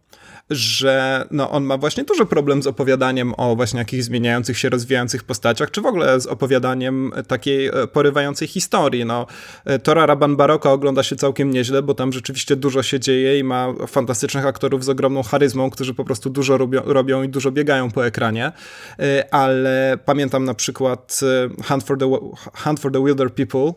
że 0.50 1.26
no, 1.30 1.50
on 1.50 1.64
ma 1.64 1.76
właśnie 1.76 2.04
duży 2.04 2.26
problem 2.26 2.62
z 2.62 2.66
opowiadaniem 2.66 3.34
o 3.36 3.56
właśnie 3.56 3.78
jakichś 3.78 4.04
zmieniających 4.04 4.58
się, 4.58 4.68
rozwijających 4.68 5.24
postaciach, 5.24 5.70
czy 5.70 5.80
w 5.80 5.86
ogóle 5.86 6.20
z 6.20 6.26
opowiadaniem 6.26 7.12
takiej 7.28 7.66
e, 7.66 7.86
porywającej 7.86 8.48
historii. 8.48 9.04
No, 9.04 9.26
e, 9.64 9.78
Tora 9.78 10.06
Raban 10.06 10.36
Baroko 10.36 10.72
ogląda 10.72 11.02
się 11.02 11.16
całkiem 11.16 11.50
nieźle, 11.50 11.82
bo 11.82 11.94
tam 11.94 12.12
rzeczywiście 12.12 12.56
dużo 12.56 12.82
się 12.82 13.00
dzieje 13.00 13.38
i 13.38 13.44
ma 13.44 13.68
fantastycznych 13.86 14.46
aktorów 14.46 14.84
z 14.84 14.88
ogromną 14.88 15.22
charyzmą, 15.22 15.70
którzy 15.70 15.94
po 15.94 16.04
prostu 16.04 16.30
dużo 16.30 16.58
robią, 16.58 16.82
robią 16.84 17.22
i 17.22 17.28
dużo 17.28 17.52
biegają 17.52 17.90
po 17.90 18.06
ekranie, 18.06 18.52
e, 18.98 19.34
ale 19.34 19.98
pamiętam 20.04 20.44
na 20.44 20.54
przykład 20.54 21.20
Hunt 21.68 21.84
for 21.84 21.98
the, 21.98 22.18
Hunt 22.64 22.80
for 22.80 22.92
the 22.92 23.04
Wilder 23.04 23.34
People, 23.34 23.72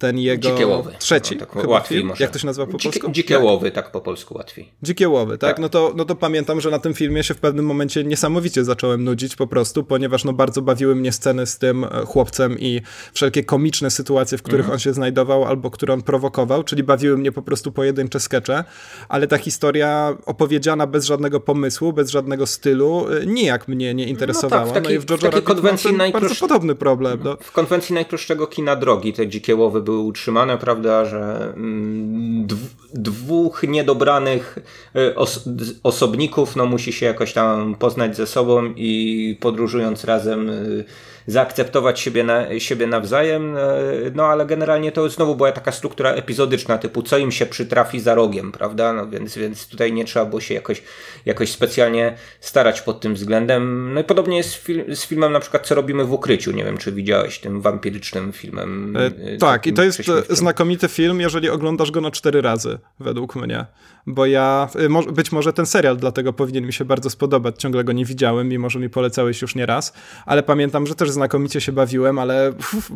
ten 0.00 0.18
jego 0.18 0.42
Dzikiełowy. 0.50 0.92
trzeci 0.98 1.34
no, 1.34 1.40
tak 1.40 1.52
chyba 1.52 1.68
łatwiej 1.68 1.98
film. 1.98 2.08
może. 2.08 2.24
Jak 2.24 2.32
to 2.32 2.38
się 2.38 2.46
nazywa 2.46 2.66
po 2.66 2.72
polsku? 2.72 2.90
Dzikie, 2.92 3.12
dzikiełowy, 3.12 3.70
tak 3.70 3.92
po 3.92 4.00
polsku 4.00 4.34
łatwiej. 4.34 4.68
Dzikiełowy, 4.82 5.38
tak? 5.38 5.50
Tak. 5.50 5.58
No, 5.58 5.68
to, 5.68 5.92
no 5.96 6.04
to 6.04 6.14
pamiętam, 6.14 6.60
że 6.60 6.70
na 6.70 6.78
tym 6.78 6.94
filmie 6.94 7.22
się 7.24 7.34
w 7.34 7.38
pewnym 7.38 7.64
momencie 7.66 8.04
niesamowicie 8.04 8.64
zacząłem 8.64 9.04
nudzić 9.04 9.36
po 9.36 9.46
prostu, 9.46 9.84
ponieważ 9.84 10.24
no 10.24 10.32
bardzo 10.32 10.62
bawiły 10.62 10.94
mnie 10.96 11.12
sceny 11.12 11.46
z 11.46 11.58
tym 11.58 11.84
e, 11.84 11.88
chłopcem 12.06 12.58
i 12.58 12.80
wszelkie 13.12 13.44
komiczne 13.44 13.90
sytuacje, 13.90 14.38
w 14.38 14.42
których 14.42 14.60
Mhm. 14.60 14.72
on 14.74 14.78
się 14.78 14.92
znajdował 14.92 15.44
albo 15.44 15.70
które 15.70 15.94
on 15.94 16.02
prowokował, 16.02 16.62
czyli 16.64 16.82
bawiły 16.82 17.18
mnie 17.18 17.32
po 17.32 17.42
prostu 17.42 17.72
pojedyncze 17.72 18.20
skecze, 18.20 18.64
ale 19.08 19.26
ta 19.26 19.38
historia 19.38 20.16
opowiedziana 20.26 20.86
bez 20.86 21.04
żadnego 21.04 21.40
pomysłu, 21.40 21.92
bez 21.92 22.10
żadnego 22.10 22.46
stylu, 22.46 23.06
e, 23.22 23.26
nijak 23.26 23.68
mnie 23.68 23.94
nie 23.94 24.06
interesowała. 24.08 24.66
No, 24.66 24.72
tak, 24.72 24.82
w 24.82 24.82
takiej- 24.84 24.96
i 24.96 24.98
w 24.98 25.04
w 25.04 25.20
takiej 25.20 25.42
konwencji 25.42 25.90
bardzo 26.12 26.34
podobny 26.40 26.74
problem. 26.74 27.20
No. 27.24 27.36
W 27.40 27.52
konwencji 27.52 27.94
najprostszego 27.94 28.46
kina 28.46 28.76
drogi 28.76 29.12
te 29.12 29.28
dzikie 29.28 29.56
łowy 29.56 29.80
były 29.90 30.02
utrzymane, 30.02 30.58
prawda, 30.58 31.04
że 31.04 31.52
mm, 31.56 32.46
dw- 32.46 32.74
dwóch 32.94 33.62
niedobranych 33.62 34.58
y, 34.96 35.14
os- 35.14 35.48
osobników 35.82 36.56
no, 36.56 36.66
musi 36.66 36.92
się 36.92 37.06
jakoś 37.06 37.32
tam 37.32 37.74
poznać 37.74 38.16
ze 38.16 38.26
sobą 38.26 38.72
i 38.76 39.36
podróżując 39.40 40.04
razem 40.04 40.50
y, 40.50 40.84
zaakceptować 41.30 42.00
siebie, 42.00 42.24
na, 42.24 42.58
siebie 42.58 42.86
nawzajem, 42.86 43.56
y, 43.56 44.12
no 44.14 44.26
ale 44.26 44.46
generalnie 44.46 44.92
to 44.92 45.08
znowu 45.08 45.36
była 45.36 45.52
taka 45.52 45.72
struktura 45.72 46.10
epizodyczna, 46.10 46.78
typu 46.78 47.02
co 47.02 47.18
im 47.18 47.32
się 47.32 47.46
przytrafi 47.46 48.00
za 48.00 48.14
rogiem, 48.14 48.52
prawda, 48.52 48.92
no 48.92 49.08
więc, 49.08 49.36
więc 49.36 49.68
tutaj 49.68 49.92
nie 49.92 50.04
trzeba 50.04 50.24
było 50.26 50.40
się 50.40 50.54
jakoś, 50.54 50.82
jakoś 51.26 51.52
specjalnie 51.52 52.16
starać 52.40 52.80
pod 52.80 53.00
tym 53.00 53.14
względem. 53.14 53.94
No 53.94 54.00
i 54.00 54.04
podobnie 54.04 54.36
jest 54.36 54.50
z, 54.50 54.64
fil- 54.64 54.94
z 54.94 55.06
filmem 55.06 55.32
na 55.32 55.40
przykład 55.40 55.66
Co 55.66 55.74
robimy 55.74 56.04
w 56.04 56.12
ukryciu, 56.12 56.52
nie 56.52 56.64
wiem 56.64 56.78
czy 56.78 56.92
widziałeś, 56.92 57.38
tym 57.38 57.60
wampirycznym 57.60 58.32
filmem. 58.32 58.96
E, 58.96 59.06
y, 59.06 59.38
tak, 59.38 59.66
i 59.66 59.72
to 59.72 59.82
jest 59.82 60.00
e, 60.00 60.36
znakomity 60.36 60.88
film, 60.88 61.20
jeżeli 61.20 61.48
oglądasz 61.48 61.90
go 61.90 62.00
na 62.00 62.10
cztery 62.10 62.42
razy, 62.42 62.78
według 63.00 63.36
mnie. 63.36 63.66
Bo 64.06 64.26
ja, 64.26 64.68
mo- 64.88 65.02
być 65.02 65.32
może 65.32 65.52
ten 65.52 65.66
serial 65.66 65.96
dlatego 65.96 66.32
powinien 66.32 66.66
mi 66.66 66.72
się 66.72 66.84
bardzo 66.84 67.10
spodobać, 67.10 67.54
ciągle 67.58 67.84
go 67.84 67.92
nie 67.92 68.04
widziałem, 68.04 68.48
mimo 68.48 68.70
że 68.70 68.78
mi 68.78 68.90
polecałeś 68.90 69.42
już 69.42 69.54
nie 69.54 69.66
raz, 69.66 69.92
ale 70.26 70.42
pamiętam, 70.42 70.86
że 70.86 70.94
też 70.94 71.10
znakomicie 71.10 71.60
się 71.60 71.72
bawiłem, 71.72 72.18
ale 72.18 72.52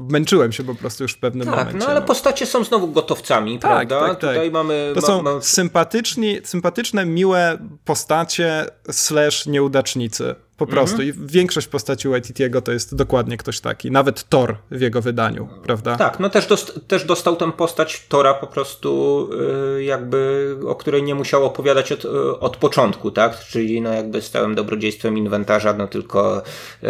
męczyłem 0.09 0.53
się 0.53 0.65
po 0.65 0.75
prostu 0.75 1.05
już 1.05 1.13
w 1.13 1.19
pewnym 1.19 1.47
Tak, 1.49 1.57
momencie. 1.59 1.79
no 1.79 1.87
ale 1.87 2.03
postacie 2.03 2.47
są 2.47 2.65
znowu 2.65 2.89
gotowcami, 2.89 3.59
Tak, 3.59 3.89
prawda? 3.89 4.01
tak, 4.09 4.21
tak. 4.21 4.31
Tutaj 4.31 4.51
mamy... 4.51 4.93
To 4.95 5.01
są 5.03 5.23
ma- 5.23 5.41
sympatyczni, 5.41 6.39
sympatyczne, 6.45 7.07
miłe 7.07 7.59
postacie 7.85 8.67
slash 8.91 9.47
nieudacznicy. 9.47 10.35
Po 10.57 10.67
prostu. 10.67 11.03
I 11.03 11.13
większość 11.13 11.67
postaci 11.67 12.09
Waititiego 12.09 12.63
to 12.63 12.73
jest 12.73 12.95
dokładnie 12.95 13.37
ktoś 13.37 13.61
taki. 13.61 13.91
Nawet 13.91 14.29
Thor 14.29 14.57
w 14.71 14.81
jego 14.81 15.03
wydaniu, 15.03 15.49
prawda? 15.63 15.97
Tak, 15.97 16.21
no 16.21 16.31
też, 16.31 16.47
dost, 16.47 16.81
też 16.89 17.05
dostał 17.05 17.37
tę 17.37 17.53
postać 17.53 18.07
Tora 18.09 18.35
po 18.35 18.47
prostu 18.47 19.31
y, 19.79 19.85
jakby, 19.85 20.57
o 20.67 20.75
której 20.75 21.03
nie 21.03 21.15
musiał 21.15 21.45
opowiadać 21.45 21.93
od, 21.93 22.05
y, 22.05 22.39
od 22.41 22.57
początku, 22.57 23.11
tak? 23.11 23.39
Czyli 23.39 23.81
no 23.81 23.93
jakby 23.93 24.23
stałym 24.23 24.55
dobrodziejstwem 24.55 25.19
inwentarza, 25.19 25.73
no 25.73 25.87
tylko 25.87 26.43
y, 26.83 26.89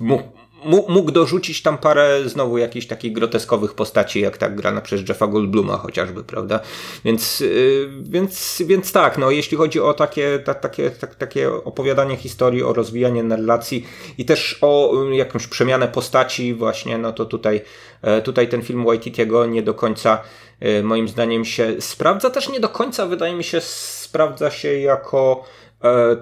mógł, 0.00 0.39
mógł- 0.64 1.10
dorzucić 1.10 1.62
tam 1.62 1.78
parę 1.78 2.28
znowu 2.28 2.58
jakichś 2.58 2.86
takich 2.86 3.12
groteskowych 3.12 3.74
postaci, 3.74 4.20
jak 4.20 4.38
tak 4.38 4.56
grana 4.56 4.80
przez 4.80 5.08
Jeffa 5.08 5.26
Goldbluma 5.26 5.76
chociażby, 5.76 6.24
prawda? 6.24 6.60
Więc, 7.04 7.40
y, 7.40 7.88
więc, 8.02 8.62
więc 8.66 8.92
tak, 8.92 9.18
no 9.18 9.30
jeśli 9.30 9.56
chodzi 9.56 9.80
o 9.80 9.94
takie, 9.94 10.38
ta, 10.38 10.54
takie, 10.54 10.90
tak, 10.90 11.14
takie 11.14 11.52
opowiadanie 11.52 12.16
historii, 12.16 12.62
o 12.62 12.72
rozwijanie 12.72 13.22
narracji 13.22 13.86
i 14.18 14.24
też 14.24 14.58
o 14.60 15.02
y, 15.10 15.16
jakąś 15.16 15.46
przemianę 15.46 15.88
postaci 15.88 16.54
właśnie, 16.54 16.98
no 16.98 17.12
to 17.12 17.24
tutaj, 17.24 17.60
e, 18.02 18.22
tutaj 18.22 18.48
ten 18.48 18.62
film 18.62 18.84
Waititiego 18.84 19.46
nie 19.46 19.62
do 19.62 19.74
końca 19.74 20.22
e, 20.60 20.82
moim 20.82 21.08
zdaniem 21.08 21.44
się 21.44 21.80
sprawdza. 21.80 22.30
Też 22.30 22.48
nie 22.48 22.60
do 22.60 22.68
końca 22.68 23.06
wydaje 23.06 23.34
mi 23.34 23.44
się 23.44 23.60
sprawdza 23.60 24.50
się 24.50 24.78
jako 24.78 25.44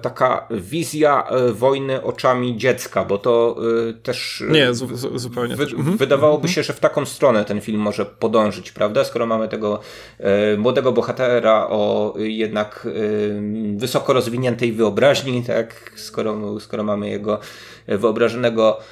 taka 0.01 0.47
wizja 0.51 1.23
e, 1.29 1.51
wojny 1.51 2.03
oczami 2.03 2.57
dziecka, 2.57 3.05
bo 3.05 3.17
to 3.17 3.55
e, 3.89 3.93
też 3.93 4.43
e, 4.49 4.51
Nie, 4.51 4.73
zu, 4.73 4.97
zu, 4.97 5.19
zupełnie. 5.19 5.55
Wy. 5.55 5.63
Mhm. 5.63 5.97
Wydawałoby 5.97 6.47
się, 6.47 6.63
że 6.63 6.73
w 6.73 6.79
taką 6.79 7.05
stronę 7.05 7.45
ten 7.45 7.61
film 7.61 7.81
może 7.81 8.05
podążyć, 8.05 8.71
prawda? 8.71 9.03
Skoro 9.03 9.25
mamy 9.25 9.47
tego 9.47 9.79
e, 10.19 10.57
młodego 10.57 10.91
bohatera 10.91 11.67
o 11.69 12.13
e, 12.19 12.21
jednak 12.21 12.87
e, 12.87 13.77
wysoko 13.77 14.13
rozwiniętej 14.13 14.71
wyobraźni, 14.73 15.43
tak? 15.43 15.91
Skoro, 15.95 16.59
skoro 16.59 16.83
mamy 16.83 17.09
jego 17.09 17.39
e, 17.87 17.97
wyobrażonego 17.97 18.79
e, 18.79 18.83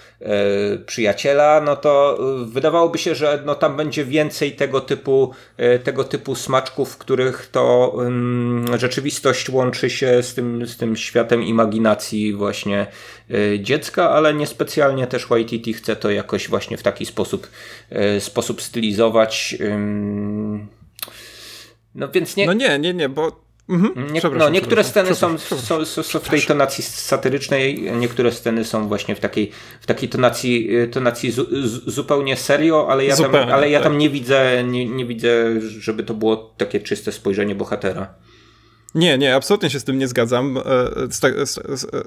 przyjaciela, 0.85 1.61
no 1.61 1.75
to 1.75 2.17
e, 2.41 2.45
wydawałoby 2.45 2.97
się, 2.97 3.15
że 3.15 3.43
no, 3.45 3.55
tam 3.55 3.77
będzie 3.77 4.05
więcej 4.05 4.51
tego 4.51 4.81
typu, 4.81 5.33
e, 5.57 5.79
tego 5.79 6.03
typu 6.03 6.35
smaczków, 6.35 6.91
w 6.91 6.97
których 6.97 7.47
to 7.51 7.93
ym, 8.01 8.65
rzeczywistość 8.77 9.49
łączy 9.49 9.89
się 9.89 10.23
z 10.23 10.33
tym, 10.33 10.67
z 10.67 10.77
tym 10.77 10.95
światem 10.95 11.43
imaginacji 11.43 12.33
właśnie 12.33 12.87
e, 13.31 13.59
dziecka, 13.59 14.09
ale 14.09 14.33
niespecjalnie 14.33 15.07
też 15.07 15.27
Waititi 15.27 15.73
chce 15.73 15.95
to 15.95 16.11
jakoś 16.11 16.49
właśnie 16.49 16.77
w 16.77 16.83
taki 16.83 17.05
sposób, 17.05 17.47
e, 17.89 18.21
sposób 18.21 18.61
stylizować. 18.61 19.57
No 21.95 22.07
więc 22.07 22.35
nie, 22.35 22.45
No 22.45 22.53
nie, 22.53 22.79
nie, 22.79 22.93
nie, 22.93 23.09
bo. 23.09 23.46
Mhm. 23.69 24.13
nie, 24.13 24.21
no, 24.37 24.49
niektóre 24.49 24.83
sceny 24.83 25.15
są, 25.15 25.37
są, 25.37 25.85
są, 25.85 26.03
są 26.03 26.19
w 26.19 26.29
tej 26.29 26.41
tonacji 26.41 26.83
satyrycznej, 26.83 27.91
niektóre 27.91 28.31
sceny 28.31 28.65
są 28.65 28.87
właśnie 28.87 29.15
w 29.15 29.19
takiej, 29.19 29.51
w 29.81 29.85
takiej 29.85 30.09
tonacji, 30.09 30.69
tonacji 30.91 31.31
zu, 31.31 31.67
zu, 31.67 31.91
zupełnie 31.91 32.35
serio, 32.35 32.87
ale 32.89 33.05
ja 33.05 33.15
tam, 33.15 33.25
Zupełnie, 33.25 33.53
ale 33.53 33.69
ja 33.69 33.79
tak. 33.79 33.87
tam 33.87 33.97
nie 33.97 34.09
widzę, 34.09 34.63
nie, 34.63 34.85
nie 34.85 35.05
widzę, 35.05 35.61
żeby 35.61 36.03
to 36.03 36.13
było 36.13 36.53
takie 36.57 36.79
czyste 36.79 37.11
spojrzenie 37.11 37.55
bohatera. 37.55 38.13
Nie, 38.97 39.17
nie, 39.17 39.35
absolutnie 39.35 39.69
się 39.69 39.79
z 39.79 39.83
tym 39.83 39.97
nie 39.97 40.07
zgadzam, 40.07 40.57
e, 40.57 40.61
z, 41.11 41.19
ta, 41.19 41.27
z, 41.45 41.59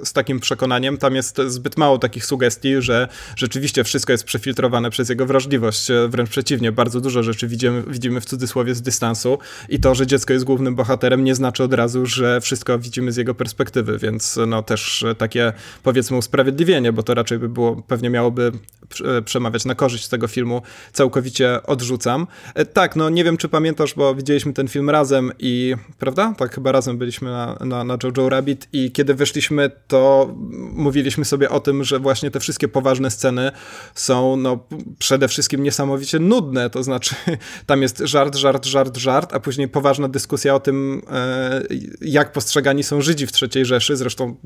z, 0.08 0.12
takim 0.12 0.40
przekonaniem. 0.40 0.98
Tam 0.98 1.14
jest 1.14 1.40
zbyt 1.46 1.76
mało 1.76 1.98
takich 1.98 2.26
sugestii, 2.26 2.74
że 2.78 3.08
rzeczywiście 3.36 3.84
wszystko 3.84 4.12
jest 4.12 4.24
przefiltrowane 4.24 4.90
przez 4.90 5.08
jego 5.08 5.26
wrażliwość. 5.26 5.90
E, 5.90 6.08
Wręcz 6.08 6.30
przeciwnie, 6.30 6.72
bardzo 6.72 7.00
dużo 7.00 7.22
rzeczy 7.22 7.48
widzimy, 7.48 7.82
widzimy 7.86 8.20
w 8.20 8.24
cudzysłowie 8.24 8.74
z 8.74 8.82
dystansu 8.82 9.38
i 9.68 9.80
to, 9.80 9.94
że 9.94 10.06
dziecko 10.06 10.32
jest 10.32 10.44
głównym 10.44 10.74
bohaterem 10.74 11.24
nie 11.24 11.34
znaczy 11.34 11.64
od 11.64 11.74
razu, 11.74 12.06
że 12.06 12.40
wszystko 12.40 12.78
widzimy 12.78 13.12
z 13.12 13.16
jego 13.16 13.34
perspektywy, 13.34 13.98
więc 13.98 14.38
no 14.46 14.62
też 14.62 15.02
e, 15.02 15.14
takie 15.14 15.52
powiedzmy 15.82 16.16
usprawiedliwienie, 16.16 16.92
bo 16.92 17.02
to 17.02 17.14
raczej 17.14 17.38
by 17.38 17.48
było, 17.48 17.82
pewnie 17.82 18.10
miałoby 18.10 18.52
prze- 18.88 19.22
przemawiać 19.22 19.64
na 19.64 19.74
korzyść 19.74 20.08
tego 20.08 20.28
filmu, 20.28 20.62
całkowicie 20.92 21.62
odrzucam. 21.62 22.26
Tak, 22.72 22.96
no 22.96 23.10
nie 23.10 23.24
wiem, 23.24 23.36
czy 23.36 23.48
pamiętasz, 23.48 23.94
bo 23.94 24.14
widzieliśmy 24.14 24.52
ten 24.52 24.68
film 24.68 24.90
razem 24.90 25.32
i, 25.38 25.74
prawda? 25.98 26.34
Tak, 26.38 26.54
chyba 26.54 26.72
razem 26.72 26.79
byliśmy 26.98 27.30
na, 27.30 27.56
na, 27.60 27.84
na 27.84 27.96
Jojo 28.02 28.28
Rabbit 28.28 28.68
i 28.72 28.92
kiedy 28.92 29.14
wyszliśmy, 29.14 29.70
to 29.88 30.34
mówiliśmy 30.72 31.24
sobie 31.24 31.50
o 31.50 31.60
tym, 31.60 31.84
że 31.84 31.98
właśnie 31.98 32.30
te 32.30 32.40
wszystkie 32.40 32.68
poważne 32.68 33.10
sceny 33.10 33.52
są, 33.94 34.36
no, 34.36 34.66
przede 34.98 35.28
wszystkim 35.28 35.62
niesamowicie 35.62 36.18
nudne, 36.18 36.70
to 36.70 36.82
znaczy 36.82 37.14
tam 37.66 37.82
jest 37.82 37.98
żart, 37.98 38.36
żart, 38.36 38.66
żart, 38.66 38.96
żart, 38.96 39.34
a 39.34 39.40
później 39.40 39.68
poważna 39.68 40.08
dyskusja 40.08 40.54
o 40.54 40.60
tym, 40.60 41.02
e, 41.12 41.62
jak 42.00 42.32
postrzegani 42.32 42.82
są 42.82 43.00
Żydzi 43.00 43.26
w 43.26 43.30
III 43.42 43.64
Rzeszy, 43.64 43.96
zresztą 43.96 44.36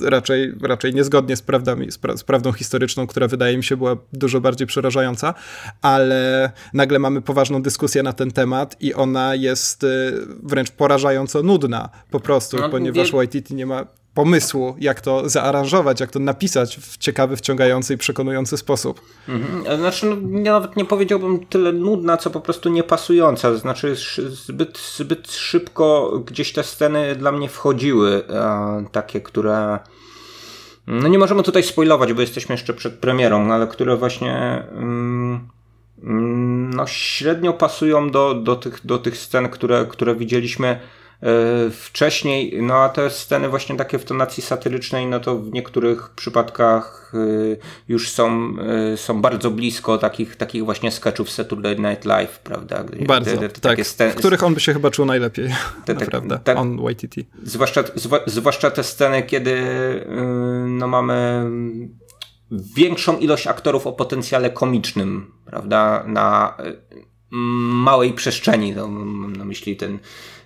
raczej, 0.00 0.54
raczej 0.62 0.94
niezgodnie 0.94 1.36
z, 1.36 1.42
prawdami, 1.42 1.92
z, 1.92 1.98
pra, 1.98 2.16
z 2.16 2.24
prawdą 2.24 2.52
historyczną, 2.52 3.06
która 3.06 3.28
wydaje 3.28 3.56
mi 3.56 3.64
się 3.64 3.76
była 3.76 3.96
dużo 4.12 4.40
bardziej 4.40 4.66
przerażająca, 4.66 5.34
ale 5.82 6.52
nagle 6.74 6.98
mamy 6.98 7.22
poważną 7.22 7.62
dyskusję 7.62 8.02
na 8.02 8.12
ten 8.12 8.30
temat 8.30 8.76
i 8.80 8.94
ona 8.94 9.34
jest 9.34 9.84
e, 9.84 9.88
wręcz 10.42 10.70
porażająco 10.70 11.42
nudna 11.42 11.71
po 12.10 12.20
prostu, 12.20 12.56
No, 12.56 12.68
ponieważ 12.68 13.10
wie- 13.10 13.16
Waititi 13.16 13.54
nie 13.54 13.66
ma 13.66 13.86
pomysłu, 14.14 14.76
jak 14.80 15.00
to 15.00 15.28
zaaranżować, 15.28 16.00
jak 16.00 16.10
to 16.10 16.18
napisać 16.18 16.76
w 16.76 16.96
ciekawy, 16.98 17.36
wciągający 17.36 17.94
i 17.94 17.98
przekonujący 17.98 18.56
sposób. 18.56 19.00
Mhm. 19.28 19.78
Znaczy, 19.78 20.06
no, 20.06 20.38
ja 20.38 20.52
nawet 20.52 20.76
nie 20.76 20.84
powiedziałbym 20.84 21.46
tyle 21.46 21.72
nudna, 21.72 22.16
co 22.16 22.30
po 22.30 22.40
prostu 22.40 22.68
niepasująca. 22.68 23.56
Znaczy, 23.56 23.96
zbyt, 24.28 24.78
zbyt 24.96 25.32
szybko 25.32 26.12
gdzieś 26.26 26.52
te 26.52 26.62
sceny 26.62 27.16
dla 27.16 27.32
mnie 27.32 27.48
wchodziły, 27.48 28.22
e, 28.28 28.84
takie, 28.92 29.20
które. 29.20 29.78
No 30.86 31.08
nie 31.08 31.18
możemy 31.18 31.42
tutaj 31.42 31.62
spoilować, 31.62 32.12
bo 32.12 32.20
jesteśmy 32.20 32.54
jeszcze 32.54 32.74
przed 32.74 32.94
premierą, 32.94 33.52
ale 33.52 33.66
które 33.66 33.96
właśnie 33.96 34.64
mm, 34.72 35.48
mm, 36.02 36.74
no, 36.74 36.86
średnio 36.86 37.52
pasują 37.52 38.10
do, 38.10 38.34
do, 38.34 38.56
tych, 38.56 38.86
do 38.86 38.98
tych 38.98 39.16
scen, 39.18 39.48
które, 39.48 39.86
które 39.86 40.14
widzieliśmy 40.14 40.68
e, 40.68 40.80
wcześniej, 41.70 42.62
no 42.62 42.74
a 42.74 42.88
te 42.88 43.10
sceny 43.10 43.48
właśnie 43.48 43.76
takie 43.76 43.98
w 43.98 44.04
tonacji 44.04 44.42
satyrycznej, 44.42 45.06
no 45.06 45.20
to 45.20 45.38
w 45.38 45.52
niektórych 45.52 46.10
przypadkach 46.10 47.12
e, 47.14 47.56
już 47.88 48.10
są, 48.10 48.54
e, 48.92 48.96
są 48.96 49.20
bardzo 49.20 49.50
blisko 49.50 49.98
takich, 49.98 50.36
takich 50.36 50.64
właśnie 50.64 50.90
sketchów 50.90 51.30
Saturday 51.30 51.76
Night 51.76 52.04
Live, 52.04 52.38
prawda? 52.38 52.84
Bardzo, 53.06 53.30
te- 53.30 53.38
te- 53.38 53.48
tak, 53.48 53.60
takie 53.60 53.82
scen- 53.82 54.10
w 54.10 54.14
których 54.14 54.42
on 54.42 54.54
by 54.54 54.60
się 54.60 54.72
chyba 54.72 54.90
czuł 54.90 55.06
najlepiej, 55.06 55.48
Te- 55.84 55.94
te- 55.94 56.04
naprawdę, 56.04 56.38
tak- 56.44 56.58
on 56.58 56.82
Waititi. 56.82 57.26
Zwłaszcza, 57.42 57.82
zwa, 57.94 58.18
zwłaszcza 58.26 58.70
te 58.70 58.84
sceny, 58.84 59.22
kiedy 59.22 59.50
yy, 59.50 60.66
no 60.68 60.88
mamy 60.88 61.50
większą 62.76 63.18
ilość 63.18 63.46
aktorów 63.46 63.86
o 63.86 63.92
potencjale 63.92 64.50
komicznym, 64.50 65.32
prawda, 65.44 66.04
na 66.06 66.56
małej 67.32 68.12
przestrzeni. 68.12 68.72
No, 68.72 68.88
mam 68.88 69.36
na 69.36 69.44
myśli 69.44 69.76
ten, 69.76 69.98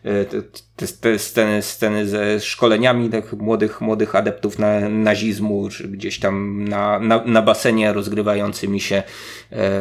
te, 0.03 0.43
te, 0.76 0.87
te 1.01 1.18
sceny, 1.18 1.62
sceny 1.62 2.09
ze 2.09 2.41
szkoleniami 2.41 3.11
tych 3.11 3.32
młodych, 3.32 3.80
młodych 3.80 4.14
adeptów 4.14 4.59
na, 4.59 4.89
nazizmu, 4.89 5.68
czy 5.68 5.89
gdzieś 5.89 6.20
tam 6.20 6.64
na, 6.64 6.99
na, 6.99 7.24
na 7.24 7.43
basenie 7.43 7.93
rozgrywającymi 7.93 8.80
się. 8.80 9.03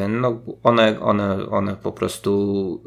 No, 0.10 0.42
one, 0.64 1.00
one, 1.00 1.50
one 1.50 1.76
po 1.76 1.92
prostu 1.92 2.82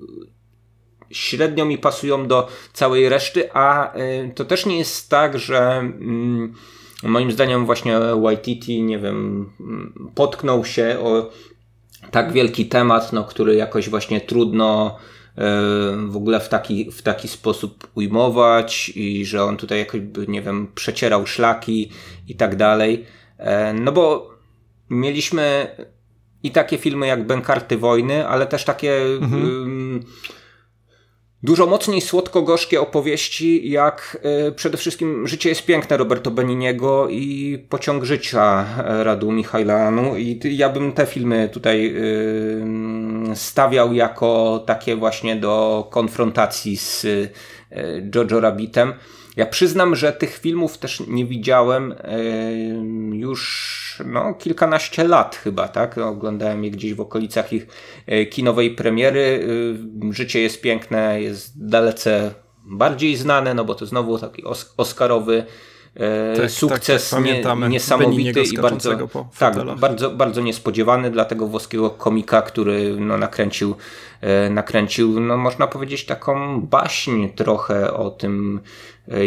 średnio 1.10 1.64
mi 1.64 1.78
pasują 1.78 2.26
do 2.26 2.48
całej 2.72 3.08
reszty, 3.08 3.52
a 3.52 3.96
y, 3.96 4.32
to 4.34 4.44
też 4.44 4.66
nie 4.66 4.78
jest 4.78 5.10
tak, 5.10 5.38
że 5.38 5.78
mm, 5.78 6.54
moim 7.02 7.32
zdaniem 7.32 7.66
właśnie 7.66 7.98
Waititi, 8.22 8.82
nie 8.82 8.98
wiem, 8.98 9.50
mm, 9.60 10.10
potknął 10.14 10.64
się 10.64 10.98
o 11.02 11.30
tak 12.10 12.32
wielki 12.32 12.66
temat, 12.66 13.12
no, 13.12 13.24
który 13.24 13.54
jakoś 13.54 13.88
właśnie 13.88 14.20
trudno 14.20 14.96
y, 15.38 15.40
w 16.06 16.16
ogóle 16.16 16.40
w 16.40 16.48
taki, 16.48 16.90
w 16.90 17.02
taki 17.02 17.28
sposób 17.28 17.88
ujmować 17.94 18.92
i 18.94 19.26
że 19.26 19.44
on 19.44 19.56
tutaj 19.56 19.78
jakoś, 19.78 20.00
nie 20.28 20.42
wiem, 20.42 20.68
przecierał 20.74 21.26
szlaki 21.26 21.90
i 22.28 22.34
tak 22.34 22.56
dalej. 22.56 23.04
E, 23.38 23.72
no 23.72 23.92
bo 23.92 24.30
mieliśmy 24.90 25.68
i 26.42 26.50
takie 26.50 26.78
filmy 26.78 27.06
jak 27.06 27.26
Bękarty 27.26 27.78
Wojny, 27.78 28.28
ale 28.28 28.46
też 28.46 28.64
takie 28.64 29.02
mhm 29.02 30.02
dużo 31.42 31.66
mocniej 31.66 32.00
słodko-gorzkie 32.00 32.80
opowieści, 32.80 33.70
jak 33.70 34.18
y, 34.48 34.52
przede 34.52 34.76
wszystkim 34.76 35.28
Życie 35.28 35.48
jest 35.48 35.66
piękne 35.66 35.96
Roberto 35.96 36.30
Beniniego 36.30 37.08
i 37.08 37.58
Pociąg 37.68 38.04
życia 38.04 38.66
Radu 39.02 39.32
Michajlanu 39.32 40.16
i 40.16 40.40
ja 40.44 40.68
bym 40.68 40.92
te 40.92 41.06
filmy 41.06 41.48
tutaj 41.52 41.94
y, 41.96 43.36
stawiał 43.36 43.92
jako 43.92 44.62
takie 44.66 44.96
właśnie 44.96 45.36
do 45.36 45.86
konfrontacji 45.90 46.76
z 46.76 47.04
y, 47.04 47.30
Jojo 48.14 48.40
Rabbitem. 48.40 48.94
Ja 49.38 49.46
przyznam, 49.46 49.96
że 49.96 50.12
tych 50.12 50.38
filmów 50.38 50.78
też 50.78 51.02
nie 51.06 51.26
widziałem 51.26 51.94
już 53.12 54.02
no, 54.06 54.34
kilkanaście 54.34 55.04
lat 55.04 55.36
chyba, 55.36 55.68
tak? 55.68 55.98
Oglądałem 55.98 56.64
je 56.64 56.70
gdzieś 56.70 56.94
w 56.94 57.00
okolicach 57.00 57.52
ich 57.52 57.66
e, 58.06 58.26
kinowej 58.26 58.70
premiery. 58.70 59.48
E, 60.08 60.12
Życie 60.12 60.40
jest 60.40 60.60
piękne, 60.60 61.22
jest 61.22 61.68
dalece 61.68 62.34
bardziej 62.64 63.16
znane, 63.16 63.54
no 63.54 63.64
bo 63.64 63.74
to 63.74 63.86
znowu 63.86 64.18
taki 64.18 64.42
oscarowy 64.76 65.38
e, 65.38 65.67
tak, 66.36 66.50
sukces 66.50 67.10
tak, 67.10 67.24
tak, 67.42 67.58
nie, 67.58 67.68
niesamowity 67.68 68.42
i 68.42 68.58
bardzo, 68.58 69.08
tak, 69.38 69.54
bardzo, 69.80 70.10
bardzo 70.10 70.40
niespodziewany 70.40 71.10
dla 71.10 71.24
tego 71.24 71.46
włoskiego 71.46 71.90
komika, 71.90 72.42
który 72.42 72.96
no, 73.00 73.18
nakręcił, 73.18 73.74
nakręcił, 74.50 75.20
no, 75.20 75.36
można 75.36 75.66
powiedzieć, 75.66 76.06
taką 76.06 76.60
baśń 76.60 77.28
trochę 77.28 77.94
o 77.94 78.10
tym, 78.10 78.60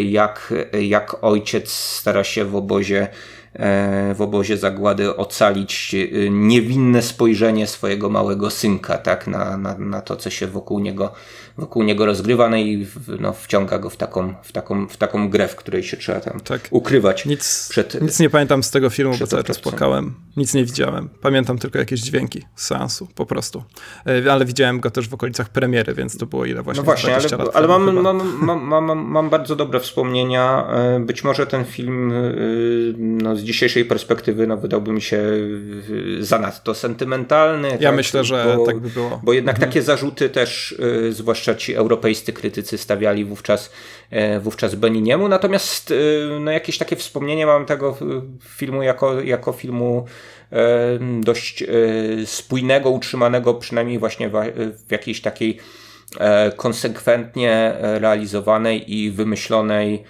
jak, 0.04 0.54
jak 0.80 1.24
ojciec 1.24 1.72
stara 1.72 2.24
się 2.24 2.44
w 2.44 2.56
obozie 2.56 3.08
E, 3.54 4.14
w 4.14 4.22
obozie 4.22 4.56
zagłady 4.56 5.16
ocalić 5.16 5.94
e, 5.94 6.30
niewinne 6.30 7.02
spojrzenie 7.02 7.66
swojego 7.66 8.10
małego 8.10 8.50
synka, 8.50 8.98
tak, 8.98 9.26
na, 9.26 9.56
na, 9.56 9.78
na 9.78 10.00
to, 10.00 10.16
co 10.16 10.30
się 10.30 10.46
wokół 10.46 10.80
niego, 10.80 11.12
wokół 11.58 11.82
niego 11.82 12.06
rozgrywa, 12.06 12.48
no 12.48 12.56
i 12.56 12.86
no, 13.20 13.32
wciąga 13.32 13.78
go 13.78 13.90
w 13.90 13.96
taką, 13.96 14.34
w, 14.42 14.52
taką, 14.52 14.88
w 14.88 14.96
taką 14.96 15.30
grę, 15.30 15.48
w 15.48 15.56
której 15.56 15.82
się 15.82 15.96
trzeba 15.96 16.20
tam 16.20 16.40
tak. 16.40 16.60
ukrywać. 16.70 17.26
Nic, 17.26 17.68
przed, 17.70 18.02
nic 18.02 18.20
nie 18.20 18.30
pamiętam 18.30 18.62
z 18.62 18.70
tego 18.70 18.90
filmu, 18.90 19.14
bo 19.20 19.26
cały 19.26 19.44
czas 19.44 19.58
płakałem. 19.58 20.14
Nic 20.36 20.54
nie 20.54 20.64
widziałem. 20.64 21.08
Pamiętam 21.20 21.58
tylko 21.58 21.78
jakieś 21.78 22.00
dźwięki 22.00 22.42
z 22.56 22.66
seansu, 22.66 23.08
po 23.14 23.26
prostu. 23.26 23.64
E, 24.06 24.32
ale 24.32 24.44
widziałem 24.44 24.80
go 24.80 24.90
też 24.90 25.08
w 25.08 25.14
okolicach 25.14 25.48
premiery, 25.48 25.94
więc 25.94 26.18
to 26.18 26.26
było 26.26 26.44
ile 26.44 26.62
właśnie? 26.62 26.80
No 26.80 26.84
właśnie, 26.84 27.16
ale, 27.16 27.52
ale 27.54 27.68
mam, 27.68 28.00
mam, 28.00 28.38
mam, 28.42 28.84
mam, 28.84 28.98
mam 28.98 29.30
bardzo 29.30 29.56
dobre 29.56 29.80
wspomnienia. 29.80 30.66
Być 31.00 31.24
może 31.24 31.46
ten 31.46 31.64
film 31.64 32.12
no, 32.98 33.36
z 33.36 33.40
dzisiejszej 33.40 33.84
perspektywy 33.84 34.46
no, 34.46 34.56
wydałby 34.56 34.92
mi 34.92 35.02
się 35.02 35.22
zanadto 36.20 36.74
sentymentalny. 36.74 37.68
Ja 37.68 37.78
tak? 37.88 37.96
myślę, 37.96 38.24
że 38.24 38.54
bo, 38.56 38.66
tak 38.66 38.78
by 38.78 38.90
było. 38.90 39.20
Bo 39.22 39.32
jednak 39.32 39.56
mhm. 39.56 39.70
takie 39.70 39.82
zarzuty 39.82 40.28
też, 40.28 40.72
y, 41.08 41.12
zwłaszcza 41.42 41.64
ci 41.64 41.74
europejscy 41.74 42.32
krytycy 42.32 42.78
stawiali 42.78 43.24
wówczas, 43.24 43.72
e, 44.10 44.40
wówczas 44.40 44.74
Beniniemu. 44.74 45.28
Natomiast 45.28 45.90
y, 45.90 46.28
no, 46.40 46.50
jakieś 46.50 46.78
takie 46.78 46.96
wspomnienie 46.96 47.46
mam 47.46 47.66
tego 47.66 47.96
filmu 48.40 48.82
jako, 48.82 49.20
jako 49.20 49.52
filmu 49.52 50.06
e, 50.52 50.98
dość 51.20 51.62
e, 51.62 51.66
spójnego, 52.26 52.90
utrzymanego 52.90 53.54
przynajmniej 53.54 53.98
właśnie 53.98 54.30
w 54.88 54.90
jakiejś 54.90 55.20
takiej 55.20 55.58
konsekwentnie 56.56 57.74
realizowanej 57.80 58.94
i 58.94 59.10
wymyślonej 59.10 60.04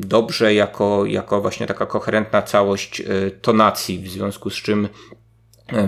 dobrze 0.00 0.54
jako, 0.54 1.06
jako 1.06 1.40
właśnie 1.40 1.66
taka 1.66 1.86
koherentna 1.86 2.42
całość 2.42 3.00
e, 3.00 3.04
tonacji, 3.30 3.98
w 3.98 4.08
związku 4.08 4.50
z 4.50 4.54
czym 4.54 4.84
e, 4.84 4.88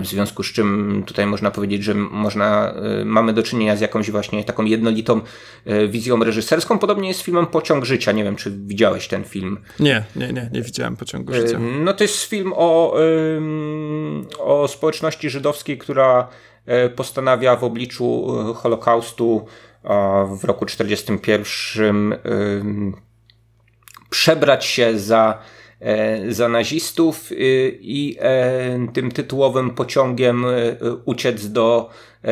w 0.01 0.07
związku 0.07 0.43
z 0.43 0.47
czym 0.47 1.03
tutaj 1.07 1.25
można 1.25 1.51
powiedzieć, 1.51 1.83
że 1.83 1.93
można, 1.93 2.73
e, 3.01 3.05
mamy 3.05 3.33
do 3.33 3.43
czynienia 3.43 3.75
z 3.75 3.81
jakąś 3.81 4.11
właśnie 4.11 4.43
taką 4.43 4.65
jednolitą 4.65 5.21
wizją 5.87 6.23
reżyserską. 6.23 6.79
Podobnie 6.79 7.07
jest 7.07 7.19
z 7.19 7.23
filmem 7.23 7.47
Pociąg 7.47 7.85
Życia. 7.85 8.11
Nie 8.11 8.23
wiem, 8.23 8.35
czy 8.35 8.51
widziałeś 8.51 9.07
ten 9.07 9.23
film. 9.23 9.59
Nie, 9.79 10.03
nie, 10.15 10.33
nie, 10.33 10.49
nie 10.53 10.61
widziałem 10.61 10.97
Pociągu 10.97 11.33
Życia. 11.33 11.59
No 11.59 11.93
to 11.93 12.03
jest 12.03 12.23
film 12.23 12.53
o, 12.55 12.95
o 14.39 14.67
społeczności 14.67 15.29
żydowskiej, 15.29 15.77
która 15.77 16.27
postanawia 16.95 17.55
w 17.55 17.63
obliczu 17.63 18.27
Holokaustu 18.55 19.45
w 20.39 20.43
roku 20.43 20.65
1941 20.65 22.13
przebrać 24.13 24.65
się 24.65 24.99
za, 24.99 25.39
e, 25.39 25.62
za 26.29 26.49
nazistów 26.49 27.31
y, 27.31 27.77
i 27.81 28.17
e, 28.19 28.87
tym 28.93 29.11
tytułowym 29.11 29.69
pociągiem 29.69 30.45
e, 30.45 30.49
uciec 31.05 31.51
do, 31.51 31.89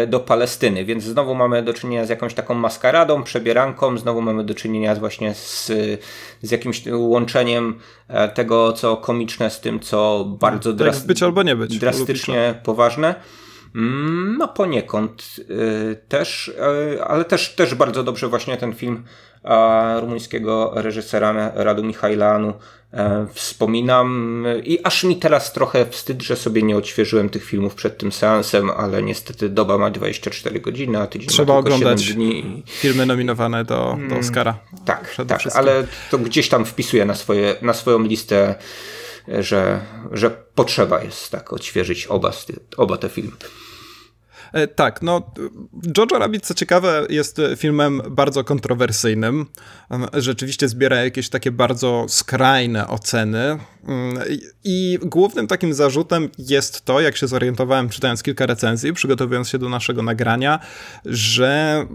do 0.08 0.20
Palestyny. 0.20 0.86
Więc 0.86 1.04
znowu 1.04 1.36
mamy 1.36 1.64
do 1.64 1.74
czynienia 1.74 2.06
z 2.06 2.10
jakąś 2.10 2.34
taką 2.34 2.54
maskaradą, 2.54 3.24
przebieranką, 3.24 3.98
znowu 3.98 4.22
mamy 4.22 4.44
do 4.44 4.54
czynienia 4.54 4.96
właśnie 4.96 5.34
z, 5.34 5.72
z 6.42 6.52
jakimś 6.52 6.84
łączeniem 6.92 7.80
tego, 8.34 8.74
co 8.74 8.98
komiczne 8.98 9.50
z 9.50 9.60
tym, 9.60 9.80
co 9.80 10.26
bardzo 10.40 10.74
dras- 10.74 11.06
być 11.06 11.24
albo 11.24 11.44
nie 11.44 11.56
być. 11.56 11.80
drastycznie 11.80 12.62
poważne. 12.64 13.16
Mm, 13.76 14.38
no 14.38 14.48
poniekąd 14.48 15.36
y, 15.40 15.98
też, 16.08 16.52
ale 17.08 17.26
też, 17.26 17.56
też 17.56 17.76
bardzo 17.76 18.04
dobrze 18.04 18.28
właśnie 18.28 18.58
ten 18.58 18.74
film 18.74 19.04
rumuńskiego 20.00 20.72
reżysera 20.76 21.52
Radu 21.56 21.84
Michajlanu 21.84 22.54
e, 22.94 23.28
wspominam 23.34 24.46
i 24.64 24.80
aż 24.84 25.04
mi 25.04 25.16
teraz 25.16 25.54
trochę 25.54 25.86
wstyd, 25.86 26.22
że 26.22 26.36
sobie 26.36 26.64
nie 26.64 26.78
odświeżyłem 26.78 27.30
tych 27.30 27.46
filmów 27.46 27.76
przed 27.76 27.98
tym 27.98 28.12
seansem, 28.12 28.70
ale 28.70 29.04
niestety 29.04 29.50
doba 29.50 29.78
ma 29.78 29.92
24 29.92 30.60
godziny, 30.60 31.00
a 31.00 31.08
tydzień 31.08 31.30
Trzeba 31.30 31.54
ma 31.54 31.64
tylko 31.64 31.76
oglądać 31.76 32.02
7 32.04 32.16
dni. 32.16 32.64
filmy 32.66 33.06
nominowane 33.06 33.64
do, 33.64 33.76
do 33.76 33.94
mm, 33.94 34.20
Oscara. 34.20 34.60
Tak, 34.86 35.16
tak, 35.28 35.42
ale 35.54 35.88
to 36.12 36.18
gdzieś 36.18 36.50
tam 36.50 36.66
wpisuję 36.66 37.06
na, 37.06 37.16
swoje, 37.16 37.56
na 37.62 37.74
swoją 37.74 38.00
listę 38.00 38.56
że, 39.28 39.80
że 40.12 40.30
potrzeba 40.56 41.04
jest 41.04 41.30
tak 41.32 41.54
odświeżyć 41.54 42.08
oba, 42.08 42.32
oba 42.78 42.98
te 42.98 43.10
filmy. 43.10 43.32
E, 44.54 44.68
tak, 44.68 45.02
no 45.02 45.32
Jojo 45.98 46.20
Rabbit, 46.20 46.46
co 46.46 46.54
ciekawe, 46.54 47.06
jest 47.10 47.42
filmem 47.58 48.02
bardzo 48.10 48.44
kontrowersyjnym. 48.44 49.46
Rzeczywiście 50.14 50.68
zbiera 50.68 51.04
jakieś 51.04 51.30
takie 51.30 51.52
bardzo 51.52 52.06
skrajne 52.10 52.88
oceny. 52.88 53.58
Mm, 53.88 54.24
I 54.64 55.00
głównym 55.02 55.48
takim 55.48 55.74
zarzutem 55.74 56.30
jest 56.38 56.86
to, 56.86 57.02
jak 57.02 57.18
się 57.18 57.28
zorientowałem 57.28 57.90
czytając 57.90 58.24
kilka 58.24 58.46
recenzji, 58.46 58.94
przygotowując 58.94 59.50
się 59.50 59.58
do 59.58 59.70
naszego 59.70 60.04
nagrania, 60.04 60.60
że 61.06 61.86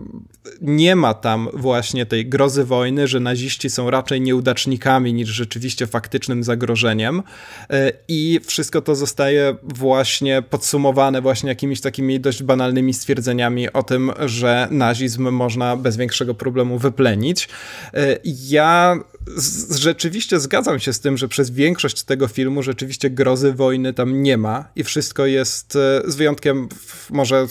nie 0.61 0.97
ma 0.97 1.15
tam 1.15 1.49
właśnie 1.55 2.07
tej 2.07 2.29
grozy 2.29 2.65
wojny, 2.65 3.09
że 3.09 3.21
naziści 3.21 3.71
są 3.71 3.91
raczej 3.91 4.21
nieudacznikami 4.21 5.15
niż 5.15 5.29
rzeczywiście 5.29 5.87
faktycznym 5.87 6.45
zagrożeniem. 6.45 7.23
E, 7.71 7.93
I 8.09 8.41
wszystko 8.47 8.83
to 8.83 8.95
zostaje 8.95 9.57
właśnie 9.63 10.43
podsumowane 10.43 11.23
właśnie 11.23 11.49
jakimiś 11.49 11.81
takimi 11.81 12.21
dość 12.21 12.43
banalnymi 12.47 12.95
stwierdzeniami 12.95 13.73
o 13.73 13.83
tym, 13.83 14.13
że 14.27 14.69
nazizm 14.71 15.31
można 15.31 15.77
bez 15.77 15.97
większego 15.97 16.35
problemu 16.35 16.79
wyplenić. 16.79 17.49
E, 17.95 18.19
ja 18.25 18.99
z, 19.27 19.77
rzeczywiście 19.77 20.41
zgadzam 20.41 20.79
się 20.79 20.93
z 20.93 21.01
tym, 21.01 21.17
że 21.17 21.29
przez 21.29 21.51
większość 21.51 22.03
tego 22.03 22.29
filmu 22.29 22.63
rzeczywiście 22.63 23.11
grozy 23.11 23.53
wojny 23.53 23.93
tam 23.93 24.23
nie 24.23 24.37
ma 24.37 24.65
i 24.77 24.85
wszystko 24.85 25.27
jest, 25.27 25.77
e, 25.77 26.11
z 26.11 26.15
wyjątkiem 26.15 26.69
może 27.11 27.47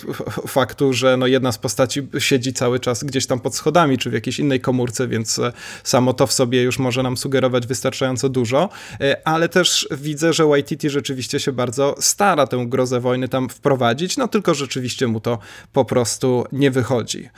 faktu, 0.47 0.93
że 0.93 1.17
no 1.17 1.27
jedna 1.27 1.51
z 1.51 1.57
postaci 1.57 2.07
siedzi 2.19 2.53
cały 2.53 2.79
czas 2.79 3.03
gdzieś 3.03 3.27
tam 3.27 3.39
pod 3.39 3.55
schodami, 3.55 3.97
czy 3.97 4.09
w 4.09 4.13
jakiejś 4.13 4.39
innej 4.39 4.59
komórce, 4.59 5.07
więc 5.07 5.39
e, 5.39 5.53
samo 5.83 6.13
to 6.13 6.27
w 6.27 6.33
sobie 6.33 6.61
już 6.61 6.79
może 6.79 7.03
nam 7.03 7.17
sugerować 7.17 7.67
wystarczająco 7.67 8.29
dużo, 8.29 8.69
e, 9.01 9.27
ale 9.27 9.49
też 9.49 9.87
widzę, 9.91 10.33
że 10.33 10.45
Waititi 10.45 10.89
rzeczywiście 10.89 11.39
się 11.39 11.51
bardzo 11.51 11.95
stara 11.99 12.47
tę 12.47 12.65
grozę 12.67 12.99
wojny 12.99 13.27
tam 13.27 13.49
wprowadzić, 13.49 14.17
no 14.17 14.27
tylko 14.27 14.53
rzeczywiście 14.53 15.07
mu 15.07 15.19
to 15.19 15.39
po 15.73 15.85
prostu 15.85 16.45
nie 16.51 16.71
wychodzi. 16.71 17.29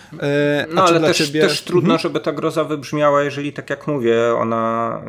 no 0.74 0.84
ale 0.84 1.00
też, 1.00 1.18
ciebie... 1.18 1.42
też 1.42 1.62
trudno, 1.62 1.94
mhm. 1.94 2.00
żeby 2.00 2.20
ta 2.20 2.32
groza 2.32 2.64
wybrzmiała, 2.64 3.24
jeżeli 3.24 3.54
tak 3.54 3.70
jak 3.70 3.88
mówię, 3.88 4.27
ona, 4.36 5.02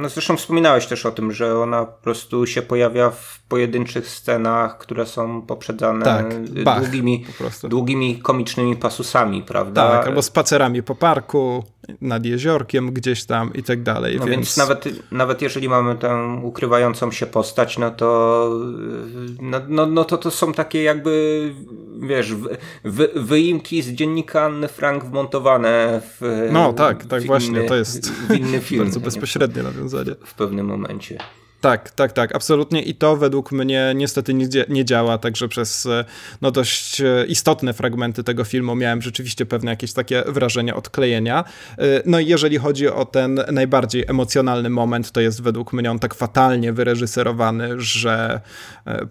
no 0.00 0.08
zresztą 0.08 0.36
wspominałeś 0.36 0.86
też 0.86 1.06
o 1.06 1.10
tym, 1.10 1.32
że 1.32 1.58
ona 1.58 1.84
po 1.84 2.02
prostu 2.02 2.46
się 2.46 2.62
pojawia 2.62 3.10
w 3.10 3.40
pojedynczych 3.48 4.08
scenach, 4.08 4.78
które 4.78 5.06
są 5.06 5.42
poprzedzane 5.42 6.04
tak, 6.04 6.42
długimi, 6.80 7.24
długimi 7.64 8.18
komicznymi 8.18 8.76
pasusami, 8.76 9.42
prawda? 9.42 9.90
Tak, 9.90 10.06
albo 10.06 10.22
spacerami 10.22 10.82
po 10.82 10.94
parku, 10.94 11.64
nad 12.00 12.24
jeziorkiem 12.24 12.92
gdzieś 12.92 13.24
tam 13.24 13.52
i 13.54 13.62
tak 13.62 13.82
dalej. 13.82 14.16
No 14.18 14.24
więc... 14.24 14.36
więc, 14.36 14.56
nawet, 14.56 15.12
nawet 15.12 15.42
jeżeli 15.42 15.68
mamy 15.68 15.94
tę 15.94 16.40
ukrywającą 16.42 17.10
się 17.12 17.26
postać, 17.26 17.78
no 17.78 17.90
to 17.90 18.50
no, 19.40 19.60
no, 19.68 19.86
no 19.86 20.04
to, 20.04 20.18
to 20.18 20.30
są 20.30 20.52
takie 20.52 20.82
jakby 20.82 21.54
wiesz, 22.00 22.34
wy, 22.84 23.08
wyimki 23.14 23.82
z 23.82 23.88
dziennika 23.88 24.44
Anny 24.44 24.68
Frank 24.68 25.04
wmontowane 25.04 26.00
w 26.04 26.48
No 26.52 26.72
tak, 26.72 27.04
tak 27.04 27.22
w 27.22 27.26
właśnie, 27.26 27.58
inny, 27.58 27.68
to 27.68 27.76
jest 27.76 28.12
w 28.12 28.34
inny 28.34 28.60
film. 28.60 28.82
bardzo 28.84 29.00
bezpośrednie 29.00 29.62
nawiązanie. 29.62 30.14
W 30.24 30.34
pewnym 30.34 30.66
momencie. 30.66 31.18
Tak, 31.60 31.90
tak, 31.90 32.12
tak, 32.12 32.36
absolutnie. 32.36 32.82
I 32.82 32.94
to 32.94 33.16
według 33.16 33.52
mnie 33.52 33.92
niestety 33.96 34.34
nie, 34.34 34.46
nie, 34.68 34.84
działa, 34.84 35.18
także 35.18 35.48
przez 35.48 35.86
e, 35.86 36.04
no, 36.40 36.50
dość 36.50 37.00
e, 37.00 37.24
istotne 37.28 37.72
fragmenty 37.72 38.24
tego 38.24 38.44
filmu 38.44 38.76
miałem 38.76 39.02
rzeczywiście 39.02 39.46
pewne 39.46 39.70
jakieś 39.70 39.92
takie 39.92 40.22
wrażenie 40.26 40.74
odklejenia. 40.74 41.44
E, 41.78 41.84
no 42.06 42.20
i 42.20 42.26
jeżeli 42.26 42.58
chodzi 42.58 42.88
o 42.88 43.04
ten 43.04 43.40
najbardziej 43.52 44.04
emocjonalny 44.08 44.70
moment, 44.70 45.12
to 45.12 45.20
jest 45.20 45.42
według 45.42 45.72
mnie 45.72 45.90
on 45.90 45.98
tak 45.98 46.14
fatalnie 46.14 46.72
wyreżyserowany, 46.72 47.80
że 47.80 48.40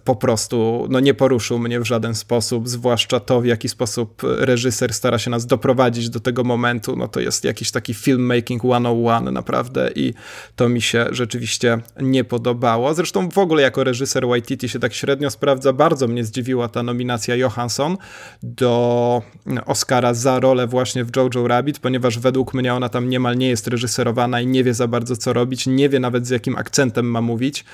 po 0.04 0.16
prostu 0.16 0.88
no, 0.89 1.00
nie 1.00 1.14
poruszył 1.14 1.60
mnie 1.60 1.80
w 1.80 1.86
żaden 1.86 2.16
sposób, 2.16 2.70
zwłaszcza 2.70 3.20
to, 3.20 3.41
w 3.41 3.45
jaki 3.45 3.70
sposób 3.70 4.22
reżyser 4.24 4.93
stara 4.93 5.20
się 5.20 5.30
nas 5.30 5.45
doprowadzić 5.45 6.10
do 6.10 6.20
tego 6.20 6.43
momentu, 6.43 6.95
no 6.95 7.08
to 7.08 7.20
jest 7.20 7.43
jakiś 7.43 7.72
taki 7.72 7.93
filmmaking 7.93 8.62
101 8.62 9.34
naprawdę 9.34 9.91
i 9.95 10.14
to 10.56 10.70
mi 10.70 10.82
się 10.82 11.06
rzeczywiście 11.12 11.78
nie 12.02 12.24
podoba 12.24 12.39
podobało. 12.40 12.94
Zresztą 12.94 13.30
w 13.30 13.38
ogóle 13.38 13.62
jako 13.62 13.84
reżyser 13.84 14.28
Waititi 14.28 14.70
się 14.70 14.80
tak 14.80 14.94
średnio 14.94 15.30
sprawdza. 15.30 15.74
Bardzo 15.74 16.08
mnie 16.08 16.24
zdziwiła 16.24 16.68
ta 16.68 16.84
nominacja 16.84 17.36
Johansson 17.36 17.98
do 18.44 19.22
Oscara 19.66 20.14
za 20.14 20.40
rolę 20.40 20.68
właśnie 20.68 21.04
w 21.04 21.10
Jojo 21.16 21.48
Rabbit, 21.48 21.80
ponieważ 21.80 22.20
według 22.20 22.54
mnie 22.54 22.74
ona 22.74 22.90
tam 22.90 23.10
niemal 23.10 23.38
nie 23.38 23.50
jest 23.50 23.68
reżyserowana 23.68 24.42
i 24.42 24.48
nie 24.48 24.64
wie 24.64 24.74
za 24.74 24.88
bardzo 24.88 25.18
co 25.18 25.34
robić, 25.34 25.68
nie 25.68 25.90
wie 25.90 26.00
nawet 26.00 26.28
z 26.28 26.30
jakim 26.30 26.56
akcentem 26.58 27.12
ma 27.12 27.22
mówić. 27.22 27.66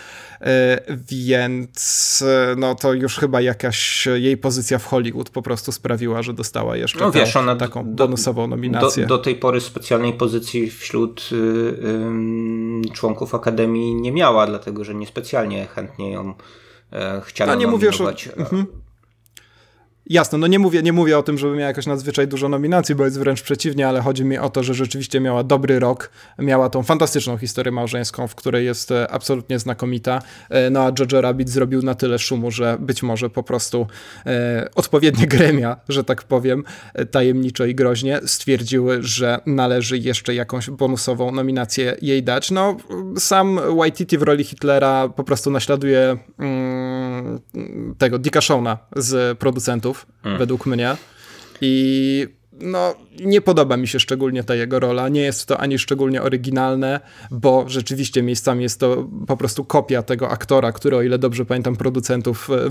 E, 0.42 0.82
więc 1.10 2.24
e, 2.28 2.56
no 2.58 2.76
to 2.76 2.94
już 2.94 3.18
chyba 3.18 3.42
jakaś 3.42 4.08
jej 4.16 4.38
pozycja 4.38 4.80
w 4.80 4.86
Hollywood 4.86 5.30
po 5.30 5.42
prostu 5.42 5.72
sprawiła, 5.72 6.24
że 6.24 6.34
dostała 6.34 6.78
jeszcze 6.78 7.00
no, 7.00 7.12
wiesz, 7.12 7.36
ona 7.36 7.56
taką 7.56 7.84
bonusową 7.84 8.48
nominację. 8.48 9.06
Do, 9.06 9.18
do, 9.18 9.24
tej 9.24 9.36
pory 9.36 9.62
specjalnej 9.62 10.14
pozycji 10.14 10.70
wśród 10.70 11.30
y, 11.32 11.36
y, 11.36 12.94
członków 12.94 13.36
Akademii 13.36 13.96
nie 13.96 14.12
miała, 14.12 14.46
dlatego 14.56 14.84
że 14.84 14.96
niespecjalnie 14.96 15.68
chętnie 15.68 16.12
ją 16.12 16.30
y, 16.30 16.36
chciano 17.22 17.54
no, 17.54 17.60
nie 17.60 17.68
nominować. 17.68 18.26
Mówię, 18.26 18.36
że... 18.38 18.42
mhm. 18.42 18.85
Jasno, 20.10 20.38
no 20.38 20.48
nie 20.48 20.60
mówię, 20.60 20.82
nie 20.82 20.94
mówię 20.94 21.18
o 21.18 21.24
tym, 21.24 21.38
żeby 21.38 21.56
miała 21.56 21.68
jakoś 21.68 21.86
nadzwyczaj 21.86 22.28
dużo 22.28 22.50
nominacji, 22.50 22.96
bo 22.96 23.06
jest 23.06 23.20
wręcz 23.20 23.42
przeciwnie, 23.42 23.88
ale 23.88 24.02
chodzi 24.02 24.26
mi 24.26 24.38
o 24.38 24.50
to, 24.50 24.64
że 24.64 24.74
rzeczywiście 24.74 25.20
miała 25.20 25.44
dobry 25.44 25.80
rok, 25.80 26.10
miała 26.40 26.70
tą 26.70 26.84
fantastyczną 26.84 27.38
historię 27.38 27.72
małżeńską, 27.72 28.28
w 28.28 28.36
której 28.36 28.66
jest 28.66 28.92
e, 28.92 29.12
absolutnie 29.12 29.60
znakomita. 29.60 30.22
E, 30.50 30.70
no 30.70 30.80
a 30.80 30.92
Jojo 31.00 31.22
Rabbit 31.22 31.50
zrobił 31.50 31.82
na 31.82 31.96
tyle 31.96 32.20
szumu, 32.20 32.52
że 32.52 32.78
być 32.80 33.04
może 33.04 33.30
po 33.30 33.44
prostu 33.44 33.88
e, 34.26 34.70
odpowiednie 34.76 35.28
gremia, 35.28 35.78
że 35.90 36.04
tak 36.04 36.24
powiem, 36.24 36.64
e, 36.94 37.06
tajemniczo 37.06 37.66
i 37.66 37.76
groźnie 37.76 38.20
stwierdziły, 38.26 38.98
że 39.02 39.40
należy 39.46 39.98
jeszcze 39.98 40.36
jakąś 40.36 40.70
bonusową 40.70 41.32
nominację 41.32 41.98
jej 42.02 42.24
dać. 42.24 42.52
No 42.52 42.78
sam 43.18 43.60
Waititi 43.78 44.18
w 44.18 44.22
roli 44.22 44.44
Hitlera 44.44 45.10
po 45.10 45.24
prostu 45.24 45.52
naśladuje 45.52 46.18
mm, 46.40 47.40
tego 47.98 48.20
Dicka 48.20 48.42
Shona 48.42 48.78
z 48.96 49.38
producentów. 49.38 49.95
Według 50.24 50.66
mnie. 50.66 50.98
I 51.62 52.28
no, 52.62 52.96
nie 53.20 53.42
podoba 53.42 53.78
mi 53.78 53.88
się 53.88 54.00
szczególnie 54.00 54.44
ta 54.44 54.56
jego 54.56 54.80
rola. 54.80 55.10
Nie 55.10 55.22
jest 55.22 55.46
to 55.46 55.58
ani 55.58 55.80
szczególnie 55.80 56.22
oryginalne, 56.22 57.00
bo 57.32 57.66
rzeczywiście 57.68 58.24
miejscami 58.24 58.64
jest 58.64 58.80
to 58.80 59.08
po 59.28 59.38
prostu 59.38 59.66
kopia 59.66 60.04
tego 60.04 60.30
aktora, 60.30 60.72
który, 60.72 60.98
o 60.98 61.02
ile 61.02 61.20
dobrze 61.20 61.46
pamiętam, 61.46 61.76
producentów 61.76 62.50
e, 62.50 62.70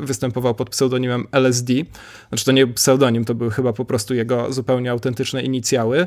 występował 0.00 0.54
pod 0.54 0.70
pseudonimem 0.70 1.26
LSD. 1.32 1.72
Znaczy, 2.28 2.44
to 2.44 2.52
nie 2.52 2.66
pseudonim, 2.66 3.24
to 3.24 3.34
były 3.34 3.50
chyba 3.50 3.72
po 3.72 3.84
prostu 3.84 4.14
jego 4.14 4.52
zupełnie 4.52 4.90
autentyczne 4.90 5.42
inicjały. 5.42 6.06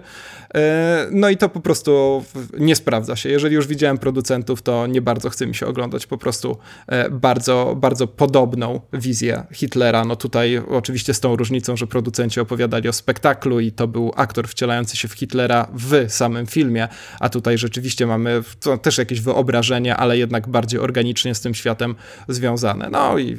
E, 0.55 1.07
no 1.11 1.30
i 1.30 1.38
to 1.38 1.49
po 1.49 1.59
prostu 1.59 2.24
nie 2.59 2.76
sprawdza 2.76 3.16
się. 3.16 3.30
Jeżeli 3.30 3.55
już 3.55 3.68
widziałem 3.68 3.97
producentów, 3.97 4.61
to 4.61 4.88
nie 4.88 5.01
bardzo 5.01 5.30
chce 5.30 5.47
mi 5.47 5.55
się 5.55 5.66
oglądać 5.66 6.07
po 6.07 6.18
prostu 6.18 6.57
e, 6.88 7.09
bardzo, 7.09 7.76
bardzo 7.78 8.07
podobną 8.07 8.82
wizję 8.93 9.43
Hitlera. 9.51 10.05
No 10.05 10.16
tutaj 10.16 10.57
oczywiście 10.57 11.13
z 11.13 11.20
tą 11.20 11.36
różnicą, 11.36 11.78
że 11.78 11.88
producenci 11.88 12.39
opowiadali 12.39 12.89
o 12.89 12.93
spektaklu 13.06 13.60
i 13.60 13.72
to 13.72 13.88
był 13.88 14.12
aktor 14.16 14.47
wcielający 14.47 14.97
się 14.97 15.08
w 15.08 15.14
Hitlera 15.14 15.68
w 15.74 16.06
samym 16.12 16.47
filmie, 16.47 16.88
a 17.20 17.30
tutaj 17.30 17.58
rzeczywiście 17.58 18.08
mamy 18.08 18.43
też 18.82 18.97
jakieś 18.97 19.22
wyobrażenie, 19.22 19.95
ale 19.95 20.18
jednak 20.18 20.47
bardziej 20.47 20.80
organicznie 20.80 21.36
z 21.36 21.41
tym 21.41 21.53
światem 21.53 21.95
związane. 22.28 22.89
No 22.89 23.18
i 23.18 23.38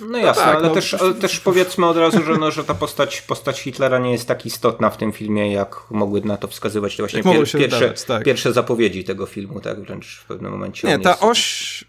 no, 0.00 0.06
no 0.08 0.18
jasne, 0.18 0.44
tak, 0.44 0.56
ale, 0.56 0.68
no. 0.68 0.74
Też, 0.74 0.94
ale 0.94 1.14
też 1.14 1.40
powiedzmy 1.40 1.86
od 1.86 1.96
razu, 1.96 2.22
że, 2.24 2.36
no, 2.36 2.50
że 2.50 2.64
ta 2.64 2.74
postać, 2.74 3.22
postać 3.22 3.60
Hitlera 3.60 3.98
nie 3.98 4.12
jest 4.12 4.28
tak 4.28 4.46
istotna 4.46 4.90
w 4.90 4.96
tym 4.96 5.12
filmie, 5.12 5.52
jak 5.52 5.76
mogły 5.90 6.20
na 6.20 6.36
to 6.36 6.48
wskazywać 6.48 6.96
te 6.96 7.02
właśnie 7.02 7.22
pier 7.22 7.36
pierwsze, 7.36 7.58
wydawać, 7.58 8.04
tak. 8.04 8.24
pierwsze 8.24 8.52
zapowiedzi 8.52 9.04
tego 9.04 9.26
filmu, 9.26 9.60
tak 9.60 9.80
wręcz 9.80 10.18
w 10.18 10.24
pewnym 10.24 10.52
momencie. 10.52 10.88
Nie, 10.88 10.98
ta 10.98 11.10
jest... 11.10 11.22
oś, 11.22 11.84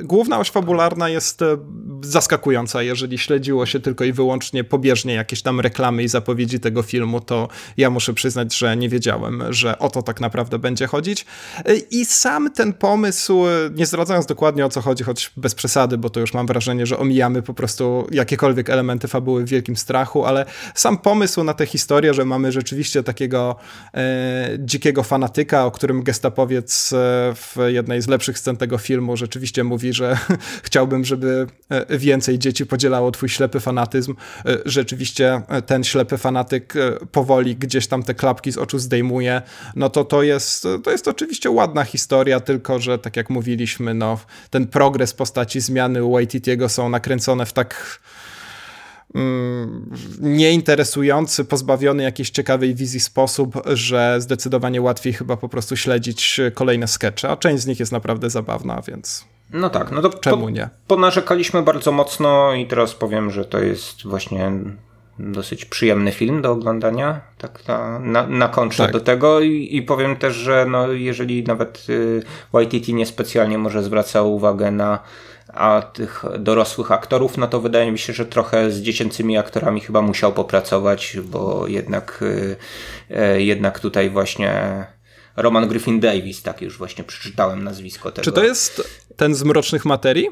y, 0.00 0.04
główna 0.04 0.38
oś 0.38 0.50
fabularna 0.50 1.08
jest 1.08 1.42
y, 1.42 1.44
zaskakująca. 2.00 2.82
Jeżeli 2.82 3.18
śledziło 3.18 3.66
się 3.66 3.80
tylko 3.80 4.04
i 4.04 4.12
wyłącznie 4.12 4.64
pobieżnie 4.64 5.14
jakieś 5.14 5.42
tam 5.42 5.60
reklamy 5.60 6.02
i 6.02 6.08
zapowiedzi 6.08 6.60
tego 6.60 6.82
filmu, 6.82 7.20
to 7.20 7.48
ja 7.76 7.90
muszę 7.90 8.14
przyznać, 8.14 8.56
że 8.56 8.76
nie 8.76 8.88
wiedziałem, 8.88 9.42
że 9.50 9.78
o 9.78 9.88
to 9.88 10.02
tak 10.02 10.20
naprawdę 10.20 10.58
będzie 10.58 10.86
chodzić. 10.86 11.26
Y, 11.68 11.76
I 11.90 12.04
sam 12.04 12.52
ten 12.52 12.72
pomysł, 12.72 13.46
y, 13.46 13.70
nie 13.74 13.86
zdradzając 13.86 14.26
dokładnie 14.26 14.66
o 14.66 14.68
co 14.68 14.80
chodzi, 14.80 15.04
choć 15.04 15.32
bez 15.36 15.54
przesady, 15.54 15.98
bo 15.98 16.10
to 16.10 16.20
już 16.20 16.34
mam 16.34 16.46
wrażenie, 16.46 16.86
że 16.86 16.98
omija 16.98 17.25
pomijamy 17.26 17.42
po 17.42 17.54
prostu 17.54 18.06
jakiekolwiek 18.10 18.70
elementy 18.70 19.08
fabuły 19.08 19.44
w 19.44 19.48
wielkim 19.48 19.76
strachu, 19.76 20.24
ale 20.24 20.46
sam 20.74 20.98
pomysł 20.98 21.44
na 21.44 21.54
tę 21.54 21.66
historię, 21.66 22.14
że 22.14 22.24
mamy 22.24 22.52
rzeczywiście 22.52 23.02
takiego 23.02 23.56
e, 23.94 24.48
dzikiego 24.58 25.02
fanatyka, 25.02 25.66
o 25.66 25.70
którym 25.70 26.02
gestapowiec 26.02 26.92
e, 26.92 26.96
w 27.34 27.56
jednej 27.66 28.02
z 28.02 28.08
lepszych 28.08 28.38
scen 28.38 28.56
tego 28.56 28.78
filmu 28.78 29.16
rzeczywiście 29.16 29.64
mówi, 29.64 29.92
że 29.92 30.18
chciałbym, 30.66 31.04
żeby 31.04 31.46
e, 31.68 31.98
więcej 31.98 32.38
dzieci 32.38 32.66
podzielało 32.66 33.10
twój 33.10 33.28
ślepy 33.28 33.60
fanatyzm. 33.60 34.14
E, 34.46 34.58
rzeczywiście 34.64 35.42
ten 35.66 35.84
ślepy 35.84 36.18
fanatyk 36.18 36.74
powoli 37.12 37.56
gdzieś 37.56 37.86
tam 37.86 38.02
te 38.02 38.14
klapki 38.14 38.52
z 38.52 38.58
oczu 38.58 38.78
zdejmuje, 38.78 39.42
no 39.76 39.90
to 39.90 40.04
to 40.04 40.22
jest, 40.22 40.66
to 40.84 40.90
jest 40.90 41.08
oczywiście 41.08 41.50
ładna 41.50 41.84
historia, 41.84 42.40
tylko 42.40 42.78
że 42.78 42.98
tak 42.98 43.16
jak 43.16 43.30
mówiliśmy, 43.30 43.94
no 43.94 44.18
ten 44.50 44.66
progres 44.66 45.14
postaci 45.14 45.60
zmiany 45.60 46.02
Waititiego 46.02 46.68
są 46.68 46.88
nakręcone 46.88 47.15
nakręcone 47.16 47.46
w 47.46 47.52
tak 47.52 48.00
mm, 49.14 49.90
nieinteresujący, 50.20 51.44
pozbawiony 51.44 52.02
jakiejś 52.02 52.30
ciekawej 52.30 52.74
wizji 52.74 53.00
sposób, 53.00 53.54
że 53.66 54.20
zdecydowanie 54.20 54.80
łatwiej 54.82 55.12
chyba 55.12 55.36
po 55.36 55.48
prostu 55.48 55.76
śledzić 55.76 56.40
kolejne 56.54 56.88
skecze, 56.88 57.28
a 57.28 57.36
część 57.36 57.62
z 57.62 57.66
nich 57.66 57.80
jest 57.80 57.92
naprawdę 57.92 58.30
zabawna, 58.30 58.82
więc 58.88 59.24
no 59.52 59.70
tak, 59.70 59.92
no 59.92 60.02
to 60.02 60.18
czemu 60.18 60.44
po, 60.44 60.50
nie? 60.50 60.68
Ponarzekaliśmy 60.86 61.62
bardzo 61.62 61.92
mocno 61.92 62.54
i 62.54 62.66
teraz 62.66 62.94
powiem, 62.94 63.30
że 63.30 63.44
to 63.44 63.58
jest 63.58 64.06
właśnie 64.06 64.52
dosyć 65.18 65.64
przyjemny 65.64 66.12
film 66.12 66.42
do 66.42 66.52
oglądania, 66.52 67.20
tak 67.38 67.68
na, 67.68 67.98
na, 67.98 68.26
na 68.26 68.48
tak. 68.48 68.92
do 68.92 69.00
tego 69.00 69.40
I, 69.40 69.68
i 69.76 69.82
powiem 69.82 70.16
też, 70.16 70.34
że 70.34 70.66
no, 70.68 70.92
jeżeli 70.92 71.44
nawet 71.44 71.86
y, 71.88 72.22
YTT 72.62 72.88
niespecjalnie 72.88 73.58
może 73.58 73.82
zwraca 73.82 74.22
uwagę 74.22 74.70
na 74.70 74.98
a 75.52 75.82
tych 75.92 76.24
dorosłych 76.38 76.92
aktorów, 76.92 77.36
no 77.38 77.46
to 77.46 77.60
wydaje 77.60 77.92
mi 77.92 77.98
się, 77.98 78.12
że 78.12 78.26
trochę 78.26 78.70
z 78.70 78.80
dziecięcymi 78.80 79.38
aktorami 79.38 79.80
chyba 79.80 80.02
musiał 80.02 80.32
popracować, 80.32 81.16
bo 81.24 81.66
jednak, 81.66 82.22
y, 82.22 82.56
y, 83.10 83.42
jednak 83.42 83.80
tutaj 83.80 84.10
właśnie 84.10 84.84
Roman 85.36 85.68
Griffin 85.68 86.00
Davis, 86.00 86.42
tak 86.42 86.62
już 86.62 86.78
właśnie 86.78 87.04
przeczytałem 87.04 87.64
nazwisko 87.64 88.12
tego. 88.12 88.24
Czy 88.24 88.32
to 88.32 88.44
jest 88.44 89.00
ten 89.16 89.34
z 89.34 89.42
Mrocznych 89.42 89.84
Materii? 89.84 90.28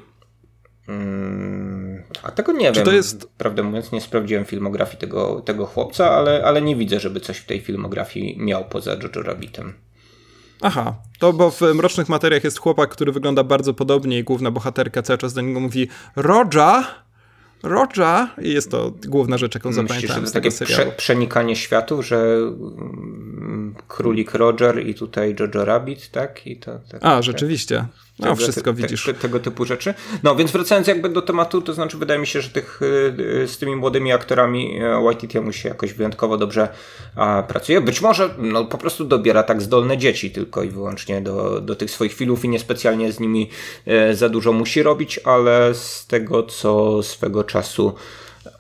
Hmm, 0.87 2.03
a 2.23 2.31
tego 2.31 2.53
nie 2.53 2.73
Czy 2.73 2.77
wiem. 2.77 2.85
to 2.85 2.93
jest... 2.93 3.29
Prawdę 3.39 3.63
mówiąc, 3.63 3.93
nie 3.93 4.01
sprawdziłem 4.01 4.45
filmografii 4.45 4.99
tego, 4.99 5.41
tego 5.41 5.67
chłopca, 5.67 6.11
ale, 6.11 6.45
ale 6.45 6.63
nie 6.63 6.77
widzę, 6.77 7.01
żeby 7.01 7.21
coś 7.21 7.39
w 7.39 7.47
tej 7.47 7.61
filmografii 7.61 8.37
miał 8.39 8.65
poza 8.65 8.93
Jojo 8.93 9.23
Rabbitem. 9.23 9.75
Aha, 10.61 10.95
to 11.19 11.33
bo 11.33 11.51
w 11.51 11.61
Mrocznych 11.61 12.09
Materiach 12.09 12.45
jest 12.45 12.59
chłopak, 12.59 12.91
który 12.91 13.13
wygląda 13.13 13.45
bardzo 13.45 13.75
podobnie 13.75 14.19
i 14.19 14.25
główna 14.25 14.51
bohaterka 14.51 15.03
cały 15.03 15.19
czas 15.19 15.35
do 15.35 15.41
niego 15.41 15.61
mówi 15.61 15.89
Roger, 16.17 16.85
Roger 17.63 18.27
i 18.43 18.53
jest 18.53 18.71
to 18.71 18.93
główna 19.07 19.39
rzecz, 19.39 19.55
jaką 19.55 19.69
Myślisz, 19.69 19.89
zapamiętałem 19.89 20.25
że 20.25 20.31
z 20.31 20.33
takie 20.33 20.51
tego 20.51 20.57
serialu. 20.57 20.85
Prze 20.85 20.97
przenikanie 20.97 21.57
światów, 21.57 22.07
że 22.07 22.17
mm, 22.17 23.75
królik 23.89 24.35
Roger 24.35 24.87
i 24.87 24.95
tutaj 24.95 25.37
Jojo 25.41 25.65
Rabbit, 25.65 26.11
tak? 26.11 26.47
I 26.47 26.57
to, 26.57 26.79
tak 26.91 27.05
A, 27.05 27.23
rzeczywiście. 27.23 27.87
No, 28.19 28.25
tego, 28.25 28.37
wszystko 28.37 28.75
widzisz. 28.75 29.05
Te, 29.05 29.15
tego 29.15 29.41
typu 29.41 29.65
rzeczy. 29.65 29.95
No, 30.23 30.37
więc 30.37 30.51
wracając 30.51 30.87
jakby 30.87 31.09
do 31.09 31.23
tematu, 31.23 31.63
to 31.63 31.75
znaczy 31.75 31.97
wydaje 31.97 32.21
mi 32.21 32.27
się, 32.27 32.41
że 32.41 32.51
tych, 32.51 32.83
y, 32.83 33.49
z 33.49 33.59
tymi 33.59 33.77
młodymi 33.77 34.13
aktorami 34.13 34.81
Waititiemu 35.05 35.53
się 35.53 35.69
jakoś 35.69 35.93
wyjątkowo 35.93 36.37
dobrze 36.37 36.69
a, 37.17 37.43
pracuje. 37.49 37.81
Być 37.81 38.01
może 38.01 38.35
no, 38.39 38.65
po 38.65 38.79
prostu 38.79 39.05
dobiera 39.05 39.43
tak 39.43 39.63
zdolne 39.63 39.99
dzieci 39.99 40.31
tylko 40.31 40.63
i 40.63 40.69
wyłącznie 40.69 41.21
do, 41.21 41.61
do 41.61 41.77
tych 41.77 41.91
swoich 41.91 42.13
filmów 42.15 42.45
i 42.45 42.49
niespecjalnie 42.49 43.13
z 43.13 43.21
nimi 43.21 43.51
e, 43.87 44.15
za 44.15 44.29
dużo 44.29 44.53
musi 44.53 44.83
robić, 44.83 45.21
ale 45.25 45.75
z 45.75 46.07
tego, 46.07 46.43
co 46.43 47.03
swego 47.03 47.45
czasu 47.45 47.95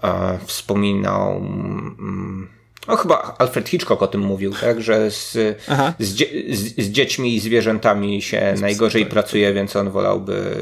e, 0.02 0.38
wspominał 0.46 1.36
mm, 1.36 2.53
no 2.88 2.96
chyba 2.96 3.34
Alfred 3.38 3.68
Hitchcock 3.68 4.02
o 4.02 4.06
tym 4.06 4.20
mówił, 4.20 4.52
tak, 4.60 4.82
że 4.82 5.10
z, 5.10 5.32
z, 5.98 6.14
dzie 6.14 6.26
z, 6.50 6.84
z, 6.84 6.90
dziećmi 6.90 7.34
i 7.34 7.40
zwierzętami 7.40 8.22
się 8.22 8.54
najgorzej 8.60 9.06
pracuje, 9.06 9.54
więc 9.54 9.76
on 9.76 9.90
wolałby 9.90 10.56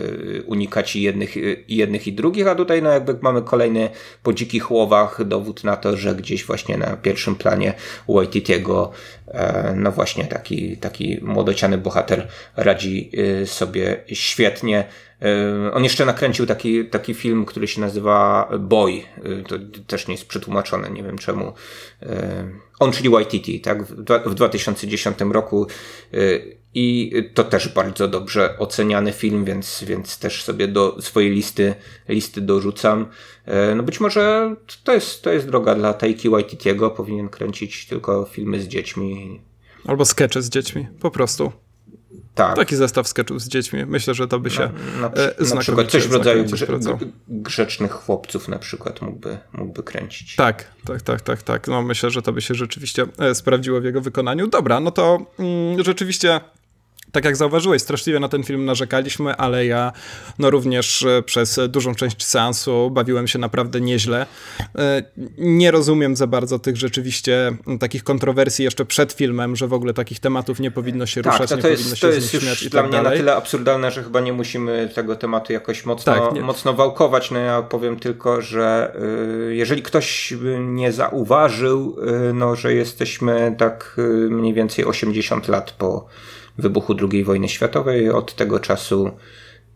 unikać 0.47 0.97
i 0.97 1.03
jednych, 1.03 1.37
i 1.69 1.77
jednych 1.77 2.07
i 2.07 2.13
drugich, 2.13 2.47
a 2.47 2.55
tutaj 2.55 2.83
no 2.83 2.91
jakby 2.91 3.19
mamy 3.21 3.43
kolejny 3.43 3.91
po 4.23 4.33
dzikich 4.33 4.71
łowach 4.71 5.25
dowód 5.25 5.65
na 5.65 5.77
to, 5.77 5.97
że 5.97 6.15
gdzieś 6.15 6.45
właśnie 6.45 6.77
na 6.77 6.97
pierwszym 6.97 7.37
planie 7.37 7.75
Waititiego 8.09 8.91
e, 9.29 9.75
no 9.77 9.93
właśnie 9.93 10.25
taki, 10.25 10.77
taki 10.77 11.19
młodociany 11.23 11.79
bohater 11.79 12.29
radzi 12.57 13.11
sobie 13.45 14.05
świetnie. 14.13 14.85
On 15.73 15.85
jeszcze 15.85 16.07
nakręcił 16.07 16.47
taki, 16.47 16.87
taki 16.87 17.15
film, 17.15 17.45
który 17.45 17.69
się 17.69 17.81
nazywa 17.81 18.49
Boy. 18.61 19.03
To 19.49 19.57
też 19.87 20.09
nie 20.09 20.15
jest 20.15 20.29
przetłumaczone, 20.29 20.91
nie 20.91 21.03
wiem 21.03 21.19
czemu. 21.19 21.53
On, 22.79 22.93
czyli 22.93 23.09
Waititi, 23.09 23.61
tak? 23.61 23.83
W 24.27 24.35
2010 24.35 25.19
roku. 25.21 25.67
I 26.75 27.13
to 27.35 27.45
też 27.45 27.69
bardzo 27.69 28.09
dobrze 28.09 28.59
oceniany 28.59 29.13
film, 29.13 29.45
więc, 29.45 29.85
więc 29.85 30.19
też 30.19 30.45
sobie 30.45 30.69
do 30.69 31.03
swojej 31.03 31.31
listy, 31.31 31.75
listy 32.09 32.41
dorzucam. 32.41 33.07
No 33.77 33.83
być 33.83 34.01
może 34.01 34.55
to 34.85 34.93
jest, 34.93 35.23
to 35.23 35.33
jest 35.33 35.47
droga 35.47 35.75
dla 35.75 35.95
Taiki 35.95 36.29
Waititiego. 36.29 36.91
Powinien 36.91 37.29
kręcić 37.29 37.87
tylko 37.87 38.25
filmy 38.25 38.61
z 38.61 38.69
dziećmi. 38.69 39.41
Albo 39.87 40.05
skecze 40.05 40.43
z 40.43 40.49
dziećmi, 40.49 40.89
po 41.01 41.11
prostu. 41.11 41.53
Tak. 42.35 42.57
Taki 42.57 42.77
zestaw 42.77 43.09
sketchów 43.09 43.43
z 43.43 43.49
dziećmi. 43.49 43.87
Myślę, 43.87 44.15
że 44.15 44.29
to 44.29 44.39
by 44.39 44.51
się 44.51 44.71
na, 45.01 45.09
na, 45.09 45.55
na 45.55 45.61
przykład 45.61 45.87
coś 45.87 46.07
w 46.07 46.13
rodzaju 46.13 46.45
grze, 46.45 46.67
grzecznych 47.29 47.93
chłopców 47.93 48.49
na 48.49 48.59
przykład 48.59 49.03
mógłby, 49.03 49.39
mógłby 49.53 49.83
kręcić. 49.83 50.37
Tak, 50.37 50.65
tak, 50.87 51.03
tak, 51.03 51.21
tak, 51.21 51.43
tak. 51.43 51.69
No 51.69 51.83
myślę, 51.83 52.11
że 52.11 52.23
to 52.23 52.33
by 52.33 52.41
się 52.41 52.55
rzeczywiście 52.55 53.07
sprawdziło 53.35 53.81
w 53.81 53.85
jego 53.85 54.01
wykonaniu. 54.01 54.47
Dobra, 54.47 54.81
no 54.81 54.91
to 54.91 55.27
mm, 55.39 55.85
rzeczywiście 55.85 56.41
tak 57.13 57.25
jak 57.25 57.37
zauważyłeś, 57.37 57.83
straszliwie 57.83 58.21
na 58.21 58.29
ten 58.29 58.43
film 58.43 58.65
narzekaliśmy, 58.65 59.37
ale 59.37 59.67
ja 59.67 59.93
no 60.39 60.51
również 60.51 61.07
przez 61.27 61.61
dużą 61.69 61.95
część 61.95 62.25
seansu 62.25 62.91
bawiłem 62.91 63.29
się 63.29 63.39
naprawdę 63.39 63.81
nieźle. 63.81 64.27
Nie 65.39 65.71
rozumiem 65.71 66.17
za 66.17 66.27
bardzo 66.27 66.59
tych 66.59 66.77
rzeczywiście 66.77 67.53
takich 67.81 68.05
kontrowersji 68.05 68.65
jeszcze 68.65 68.85
przed 68.85 69.13
filmem, 69.13 69.57
że 69.57 69.69
w 69.69 69.73
ogóle 69.73 69.95
takich 69.95 70.21
tematów 70.21 70.61
nie 70.61 70.71
powinno 70.71 71.07
się 71.07 71.23
tak, 71.23 71.33
ruszać, 71.33 71.51
to 71.51 71.57
nie 71.57 71.63
to 71.63 71.69
powinno 71.69 71.91
jest, 71.91 72.01
się 72.01 72.07
to 72.09 72.13
jest 72.13 72.35
już 72.35 72.69
dla 72.69 72.83
tak 72.83 72.91
mnie 72.91 73.03
dalej. 73.03 73.13
na 73.13 73.17
tyle 73.19 73.37
absurdalne, 73.37 73.91
że 73.91 74.03
chyba 74.03 74.21
nie 74.21 74.33
musimy 74.33 74.91
tego 74.95 75.17
tematu 75.17 75.53
jakoś 75.53 75.85
mocno, 75.85 76.15
Tak, 76.15 76.43
mocno 76.43 76.73
wałkować. 76.73 77.31
No 77.31 77.39
ja 77.39 77.63
powiem 77.63 77.99
tylko, 77.99 78.43
że 78.43 78.97
y, 79.49 79.55
jeżeli 79.55 79.83
ktoś 79.83 80.35
nie 80.59 80.93
zauważył, 80.93 81.97
y, 82.31 82.33
no, 82.35 82.57
że 82.57 82.75
jesteśmy 82.75 83.55
tak 83.59 83.95
y, 83.99 84.03
mniej 84.31 84.55
więcej 84.55 84.85
80 84.85 85.49
lat 85.49 85.71
po 85.71 86.07
wybuchu 86.59 86.95
II 87.13 87.25
wojny 87.25 87.49
światowej. 87.49 88.11
Od 88.11 88.35
tego 88.35 88.61
czasu 88.61 89.11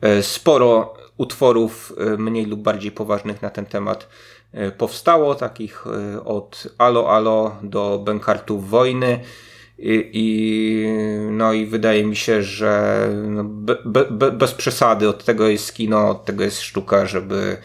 e, 0.00 0.22
sporo 0.22 0.94
utworów 1.16 1.92
e, 1.98 2.16
mniej 2.16 2.46
lub 2.46 2.60
bardziej 2.60 2.92
poważnych 2.92 3.42
na 3.42 3.50
ten 3.50 3.66
temat 3.66 4.08
e, 4.52 4.70
powstało, 4.70 5.34
takich 5.34 5.84
od 6.24 6.68
Alo 6.78 7.10
Alo 7.10 7.56
do 7.62 8.02
Bękartów 8.04 8.70
wojny. 8.70 9.20
I, 9.78 10.10
i, 10.12 10.86
no 11.30 11.52
i 11.52 11.66
wydaje 11.66 12.04
mi 12.04 12.16
się, 12.16 12.42
że 12.42 13.08
no 13.28 13.44
be, 13.44 13.76
be, 14.10 14.32
bez 14.32 14.54
przesady 14.54 15.08
od 15.08 15.24
tego 15.24 15.48
jest 15.48 15.74
kino, 15.74 16.10
od 16.10 16.24
tego 16.24 16.44
jest 16.44 16.60
sztuka, 16.60 17.06
żeby 17.06 17.56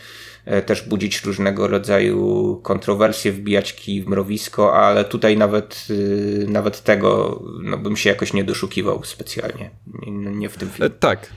też 0.66 0.82
budzić 0.82 1.24
różnego 1.24 1.68
rodzaju 1.68 2.60
kontrowersje, 2.64 3.32
wbijać 3.32 3.74
kij 3.74 4.02
w 4.02 4.08
mrowisko, 4.08 4.76
ale 4.76 5.06
tutaj 5.06 5.38
nawet, 5.38 5.88
y, 5.90 6.46
nawet 6.50 6.84
tego 6.84 7.42
no, 7.64 7.78
bym 7.78 7.98
się 7.98 8.10
jakoś 8.10 8.34
nie 8.34 8.44
doszukiwał 8.44 9.04
specjalnie. 9.04 9.70
Nie, 10.08 10.12
nie 10.12 10.50
w 10.50 10.58
tym 10.58 10.70
E, 10.70 10.72
filmie. 10.72 10.90
Tak. 10.90 11.34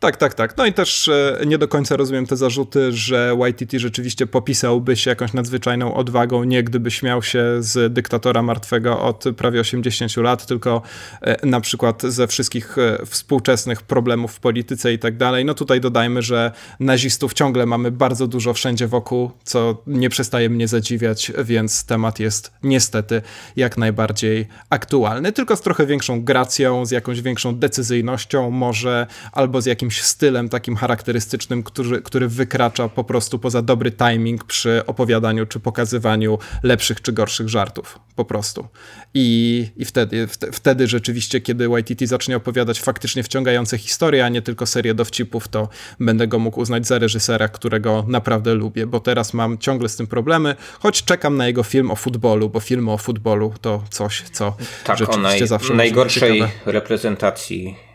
Tak, 0.00 0.16
tak, 0.16 0.34
tak. 0.34 0.56
No 0.56 0.66
i 0.66 0.72
też 0.72 1.08
e, 1.08 1.40
nie 1.46 1.58
do 1.58 1.68
końca 1.68 1.96
rozumiem 1.96 2.26
te 2.26 2.36
zarzuty, 2.36 2.92
że 2.92 3.36
YTT 3.48 3.78
rzeczywiście 3.78 4.26
popisałby 4.26 4.96
się 4.96 5.10
jakąś 5.10 5.32
nadzwyczajną 5.32 5.94
odwagą, 5.94 6.44
nie 6.44 6.62
gdyby 6.62 6.90
śmiał 6.90 7.22
się 7.22 7.44
z 7.58 7.92
dyktatora 7.92 8.42
martwego 8.42 9.00
od 9.00 9.24
prawie 9.36 9.60
80 9.60 10.16
lat, 10.16 10.46
tylko 10.46 10.82
e, 11.20 11.46
na 11.46 11.60
przykład 11.60 12.02
ze 12.02 12.26
wszystkich 12.26 12.78
e, 12.78 13.06
współczesnych 13.06 13.82
problemów 13.82 14.32
w 14.32 14.40
polityce 14.40 14.92
i 14.92 14.98
tak 14.98 15.16
dalej. 15.16 15.44
No 15.44 15.54
tutaj 15.54 15.80
dodajmy, 15.80 16.22
że 16.22 16.52
nazistów 16.80 17.34
ciągle 17.34 17.66
mamy 17.66 17.90
bardzo 17.90 18.26
dużo 18.26 18.54
wszędzie 18.54 18.86
wokół, 18.86 19.30
co 19.44 19.82
nie 19.86 20.10
przestaje 20.10 20.50
mnie 20.50 20.68
zadziwiać, 20.68 21.32
więc 21.44 21.84
temat 21.84 22.20
jest 22.20 22.52
niestety 22.62 23.22
jak 23.56 23.78
najbardziej 23.78 24.46
aktualny, 24.70 25.32
tylko 25.32 25.56
z 25.56 25.60
trochę 25.60 25.86
większą 25.86 26.24
gracją, 26.24 26.86
z 26.86 26.90
jakąś 26.90 27.20
większą 27.20 27.58
decyzyjnością, 27.58 28.50
może 28.50 29.06
albo 29.32 29.60
z 29.60 29.66
jakimś 29.66 29.87
stylem 29.90 30.48
takim 30.48 30.76
charakterystycznym, 30.76 31.62
który, 31.62 32.02
który 32.02 32.28
wykracza 32.28 32.88
po 32.88 33.04
prostu 33.04 33.38
poza 33.38 33.62
dobry 33.62 33.92
timing 33.92 34.44
przy 34.44 34.86
opowiadaniu 34.86 35.46
czy 35.46 35.60
pokazywaniu 35.60 36.38
lepszych 36.62 37.02
czy 37.02 37.12
gorszych 37.12 37.48
żartów. 37.48 37.98
Po 38.16 38.24
prostu. 38.24 38.68
I, 39.14 39.66
i 39.76 39.84
wtedy, 39.84 40.26
wte- 40.26 40.52
wtedy 40.52 40.86
rzeczywiście, 40.86 41.40
kiedy 41.40 41.68
YTT 41.80 42.06
zacznie 42.06 42.36
opowiadać 42.36 42.80
faktycznie 42.80 43.22
wciągające 43.22 43.78
historie, 43.78 44.24
a 44.24 44.28
nie 44.28 44.42
tylko 44.42 44.66
serię 44.66 44.94
dowcipów, 44.94 45.48
to 45.48 45.68
będę 46.00 46.26
go 46.26 46.38
mógł 46.38 46.60
uznać 46.60 46.86
za 46.86 46.98
reżysera, 46.98 47.48
którego 47.48 48.04
naprawdę 48.08 48.54
lubię, 48.54 48.86
bo 48.86 49.00
teraz 49.00 49.34
mam 49.34 49.58
ciągle 49.58 49.88
z 49.88 49.96
tym 49.96 50.06
problemy, 50.06 50.56
choć 50.80 51.04
czekam 51.04 51.36
na 51.36 51.46
jego 51.46 51.62
film 51.62 51.90
o 51.90 51.96
futbolu, 51.96 52.48
bo 52.50 52.60
filmy 52.60 52.90
o 52.92 52.98
futbolu 52.98 53.54
to 53.60 53.84
coś, 53.90 54.22
co 54.32 54.56
Tak, 54.84 54.96
o 54.96 54.98
rzeczywiście 54.98 55.22
naj, 55.22 55.46
zawsze 55.46 55.74
najgorszej 55.74 56.42
reprezentacji 56.66 57.87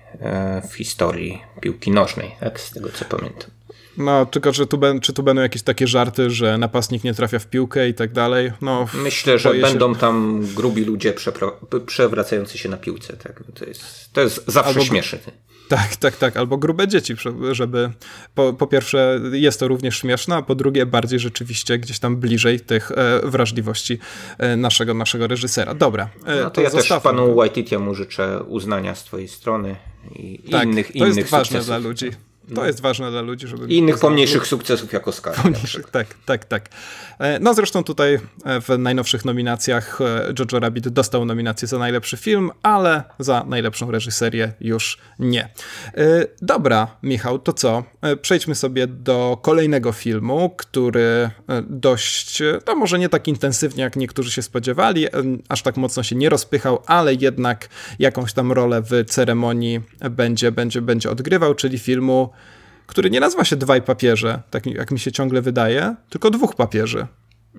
w 0.69 0.73
historii 0.73 1.41
piłki 1.61 1.91
nożnej, 1.91 2.35
tak? 2.39 2.59
Z 2.59 2.71
tego 2.71 2.89
co 2.89 3.05
pamiętam. 3.05 3.49
No, 3.97 4.25
tylko 4.25 4.53
że 4.53 4.67
tu, 4.67 4.77
ben, 4.77 4.99
czy 4.99 5.13
tu 5.13 5.23
będą 5.23 5.41
jakieś 5.41 5.61
takie 5.61 5.87
żarty, 5.87 6.29
że 6.29 6.57
napastnik 6.57 7.03
nie 7.03 7.13
trafia 7.13 7.39
w 7.39 7.47
piłkę 7.47 7.89
i 7.89 7.93
tak 7.93 8.11
dalej? 8.11 8.51
No, 8.61 8.87
Myślę, 8.93 9.39
że 9.39 9.49
boję 9.49 9.61
się- 9.61 9.67
będą 9.67 9.95
tam 9.95 10.45
grubi 10.55 10.85
ludzie 10.85 11.13
przewracający 11.85 12.57
się 12.57 12.69
na 12.69 12.77
piłce. 12.77 13.17
Tak? 13.17 13.43
To, 13.55 13.65
jest, 13.65 14.13
to 14.13 14.21
jest 14.21 14.43
zawsze 14.47 14.69
Albo- 14.69 14.85
śmieszy. 14.85 15.19
Tak, 15.69 15.95
tak, 15.95 16.15
tak. 16.17 16.37
Albo 16.37 16.57
grube 16.57 16.87
dzieci, 16.87 17.15
żeby 17.51 17.89
po, 18.35 18.53
po 18.53 18.67
pierwsze 18.67 19.19
jest 19.31 19.59
to 19.59 19.67
również 19.67 19.97
śmieszne, 19.97 20.35
a 20.35 20.41
po 20.41 20.55
drugie 20.55 20.85
bardziej 20.85 21.19
rzeczywiście 21.19 21.79
gdzieś 21.79 21.99
tam 21.99 22.15
bliżej 22.17 22.59
tych 22.59 22.91
e, 22.91 23.21
wrażliwości 23.23 23.99
e, 24.37 24.55
naszego, 24.57 24.93
naszego 24.93 25.27
reżysera. 25.27 25.73
Dobra, 25.73 26.09
e, 26.25 26.43
No 26.43 26.49
to 26.49 26.61
ja 26.61 26.69
też 26.69 26.79
zostawmy 26.79 27.03
panu 27.11 27.27
go. 27.27 27.35
Waititiemu 27.35 27.95
życzę 27.95 28.43
uznania 28.47 28.95
z 28.95 29.03
twojej 29.03 29.27
strony 29.27 29.75
i 30.15 30.39
tak, 30.51 30.63
innych, 30.63 30.91
to 30.91 31.05
jest 31.05 31.17
innych 31.17 31.29
ważne 31.29 31.45
sukcesów. 31.45 31.65
dla 31.67 31.77
ludzi. 31.77 32.11
To 32.47 32.53
no. 32.61 32.65
jest 32.65 32.81
ważne 32.81 33.11
dla 33.11 33.21
ludzi, 33.21 33.47
żeby... 33.47 33.67
I 33.67 33.77
innych 33.77 33.99
pomniejszych 33.99 34.47
sukcesów 34.47 34.93
jako. 34.93 35.11
Pomniejszych, 35.43 35.89
tak, 35.89 36.07
tak, 36.25 36.45
tak. 36.45 36.69
E, 37.19 37.39
no 37.39 37.53
zresztą 37.53 37.83
tutaj 37.83 38.13
e, 38.13 38.61
w 38.61 38.69
najnowszych 38.79 39.25
nominacjach 39.25 40.01
e, 40.01 40.33
Jojo 40.39 40.59
Rabbit 40.59 40.89
dostał 40.89 41.25
nominację 41.25 41.67
za 41.67 41.79
najlepszy 41.79 42.17
film, 42.17 42.51
ale 42.63 43.03
za 43.19 43.43
najlepszą 43.47 43.91
reżyserię 43.91 44.53
już 44.61 44.97
nie. 45.19 45.49
Dobra, 46.41 46.87
Michał, 47.03 47.39
to 47.39 47.53
co? 47.53 47.83
Przejdźmy 48.21 48.55
sobie 48.55 48.87
do 48.87 49.37
kolejnego 49.41 49.91
filmu, 49.91 50.49
który 50.57 51.29
dość, 51.69 52.41
no 52.67 52.75
może 52.75 52.99
nie 52.99 53.09
tak 53.09 53.27
intensywnie, 53.27 53.83
jak 53.83 53.95
niektórzy 53.95 54.31
się 54.31 54.41
spodziewali, 54.41 55.07
aż 55.49 55.61
tak 55.61 55.77
mocno 55.77 56.03
się 56.03 56.15
nie 56.15 56.29
rozpychał, 56.29 56.83
ale 56.85 57.13
jednak 57.13 57.69
jakąś 57.99 58.33
tam 58.33 58.51
rolę 58.51 58.81
w 58.81 59.05
ceremonii 59.09 59.81
będzie, 60.11 60.51
będzie, 60.51 60.81
będzie 60.81 61.11
odgrywał, 61.11 61.55
czyli 61.55 61.79
filmu 61.79 62.29
który 62.87 63.09
nie 63.09 63.19
nazywa 63.19 63.43
się 63.43 63.55
Dwaj 63.55 63.81
papieże, 63.81 64.41
tak 64.49 64.65
jak 64.65 64.91
mi 64.91 64.99
się 64.99 65.11
ciągle 65.11 65.41
wydaje, 65.41 65.95
tylko 66.09 66.29
dwóch 66.29 66.55
papieży. 66.55 67.07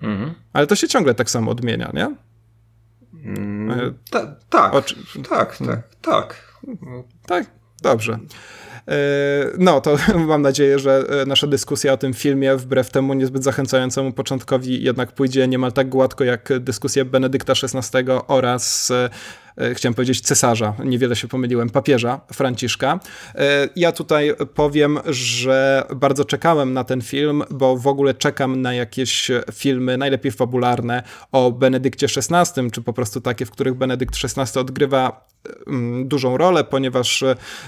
Mhm. 0.02 0.34
Ale 0.52 0.66
to 0.66 0.76
się 0.76 0.88
ciągle 0.88 1.14
tak 1.14 1.30
samo 1.30 1.50
odmienia, 1.50 1.90
nie? 1.94 2.14
Mm, 3.24 3.94
ta, 4.10 4.36
tak, 4.50 4.74
Oczy... 4.74 4.96
tak, 5.28 5.58
tak, 5.58 5.86
tak. 6.02 6.54
Tak, 7.26 7.46
dobrze. 7.82 8.18
E, 8.88 8.96
no, 9.58 9.80
to 9.80 9.96
mam 10.28 10.42
nadzieję, 10.42 10.78
że 10.78 11.04
e, 11.22 11.26
nasza 11.26 11.46
dyskusja 11.46 11.92
o 11.92 11.96
tym 11.96 12.14
filmie, 12.14 12.56
wbrew 12.56 12.90
temu 12.90 13.14
niezbyt 13.14 13.44
zachęcającemu 13.44 14.12
początkowi, 14.12 14.82
jednak 14.84 15.12
pójdzie 15.12 15.48
niemal 15.48 15.72
tak 15.72 15.88
gładko 15.88 16.24
jak 16.24 16.48
dyskusja 16.60 17.04
Benedykta 17.04 17.52
XVI 17.52 18.04
oraz 18.28 18.90
e, 18.90 19.10
E, 19.43 19.43
chciałem 19.74 19.94
powiedzieć 19.94 20.20
cesarza, 20.20 20.74
niewiele 20.84 21.16
się 21.16 21.28
pomyliłem, 21.28 21.70
papieża 21.70 22.20
Franciszka. 22.32 23.00
E, 23.34 23.68
ja 23.76 23.92
tutaj 23.92 24.34
powiem, 24.54 24.98
że 25.06 25.84
bardzo 25.96 26.24
czekałem 26.24 26.72
na 26.72 26.84
ten 26.84 27.02
film, 27.02 27.42
bo 27.50 27.76
w 27.76 27.86
ogóle 27.86 28.14
czekam 28.14 28.62
na 28.62 28.74
jakieś 28.74 29.30
filmy, 29.52 29.98
najlepiej 29.98 30.32
fabularne, 30.32 31.02
o 31.32 31.52
Benedykcie 31.52 32.06
XVI, 32.06 32.70
czy 32.70 32.82
po 32.82 32.92
prostu 32.92 33.20
takie, 33.20 33.46
w 33.46 33.50
których 33.50 33.74
Benedykt 33.74 34.14
XVI 34.24 34.60
odgrywa 34.60 35.26
mm, 35.66 36.08
dużą 36.08 36.36
rolę, 36.36 36.64
ponieważ 36.64 37.24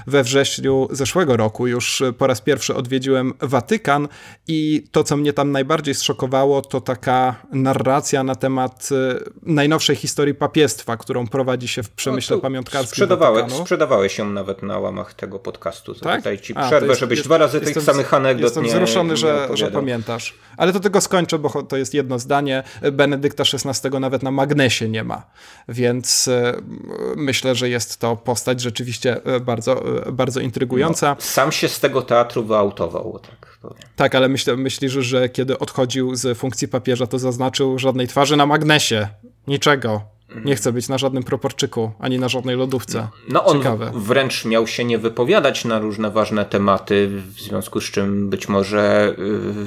we 0.07 0.23
wrześniu 0.23 0.89
zeszłego 0.91 1.37
roku 1.37 1.67
już 1.67 2.03
po 2.19 2.27
raz 2.27 2.41
pierwszy 2.41 2.75
odwiedziłem 2.75 3.33
Watykan 3.41 4.09
i 4.49 4.85
to, 4.93 5.05
co 5.05 5.17
mnie 5.17 5.33
tam 5.33 5.53
najbardziej 5.53 5.95
zszokowało, 5.95 6.63
to 6.63 6.81
taka 6.81 7.37
narracja 7.53 8.25
na 8.25 8.35
temat 8.35 8.89
e, 8.93 9.21
najnowszej 9.43 9.97
historii 9.97 10.35
papiestwa, 10.35 10.97
którą 10.97 11.27
prowadzi 11.27 11.69
się 11.69 11.76
się 11.77 11.83
w 11.83 11.91
przemyśle 11.91 12.37
no, 12.37 12.43
pamiątkarskim. 12.43 12.91
Sprzedawałeś, 12.91 13.53
sprzedawałeś 13.53 14.19
ją 14.19 14.31
nawet 14.31 14.63
na 14.63 14.79
łamach 14.79 15.15
tego 15.15 15.39
podcastu. 15.39 15.95
Tak? 15.95 16.17
Tutaj 16.17 16.39
ci 16.39 16.53
A, 16.57 16.67
przerwę, 16.67 16.87
jest, 16.87 17.01
żebyś 17.01 17.19
jest, 17.19 17.29
dwa 17.29 17.39
razy 17.39 17.61
tych 17.61 17.83
samych 17.83 18.15
anegdot 18.15 18.43
Jestem 18.43 18.65
nie, 18.65 18.71
wzruszony, 18.71 19.11
nie 19.11 19.17
że, 19.17 19.49
że 19.55 19.71
pamiętasz. 19.71 20.35
Ale 20.57 20.73
to 20.73 20.81
tego 20.81 21.01
skończę, 21.01 21.39
bo 21.39 21.63
to 21.63 21.77
jest 21.77 21.95
jedno 21.95 22.19
zdanie. 22.19 22.63
Benedykta 22.93 23.45
XVI 23.65 24.01
nawet 24.01 24.23
na 24.23 24.31
magnesie 24.31 24.89
nie 24.89 25.05
ma. 25.05 25.23
Więc 25.69 26.29
e, 26.29 26.63
myślę, 27.17 27.55
że 27.55 27.69
jest 27.69 27.99
to 27.99 28.17
postać 28.17 28.61
rzeczywiście 28.61 29.25
e, 29.25 29.41
bardzo, 29.41 30.07
e, 30.07 30.13
bardzo 30.13 30.41
intrygująca. 30.41 31.15
No, 31.15 31.17
sam 31.21 31.53
się 31.53 31.69
z 31.69 31.81
tego 31.81 32.03
teatru 32.03 32.45
wyautował, 32.45 33.19
tak 33.19 33.59
powiem. 33.63 33.83
Tak, 33.97 34.15
ale 34.15 34.29
myśl, 34.29 34.57
myślisz, 34.57 34.93
że 34.93 35.29
kiedy 35.29 35.59
odchodził 35.59 36.15
z 36.15 36.39
funkcji 36.39 36.69
papieża, 36.69 37.07
to 37.07 37.19
zaznaczył 37.19 37.79
żadnej 37.79 38.09
twarzy 38.09 38.37
na 38.37 38.47
magnesie. 38.47 39.09
Niczego. 39.47 40.16
Nie 40.45 40.57
chce 40.57 40.73
być 40.73 40.89
na 40.89 40.99
żadnym 40.99 41.23
proporczyku, 41.23 41.93
ani 41.99 42.19
na 42.19 42.29
żadnej 42.29 42.57
lodówce. 42.57 43.09
No 43.29 43.45
on 43.45 43.59
Ciekawe. 43.59 43.93
wręcz 43.95 44.45
miał 44.45 44.67
się 44.67 44.85
nie 44.85 44.99
wypowiadać 44.99 45.65
na 45.65 45.79
różne 45.79 46.11
ważne 46.11 46.45
tematy, 46.45 47.09
w 47.09 47.41
związku 47.41 47.81
z 47.81 47.85
czym 47.85 48.31
być 48.31 48.49
może 48.49 49.15
yy, 49.19 49.67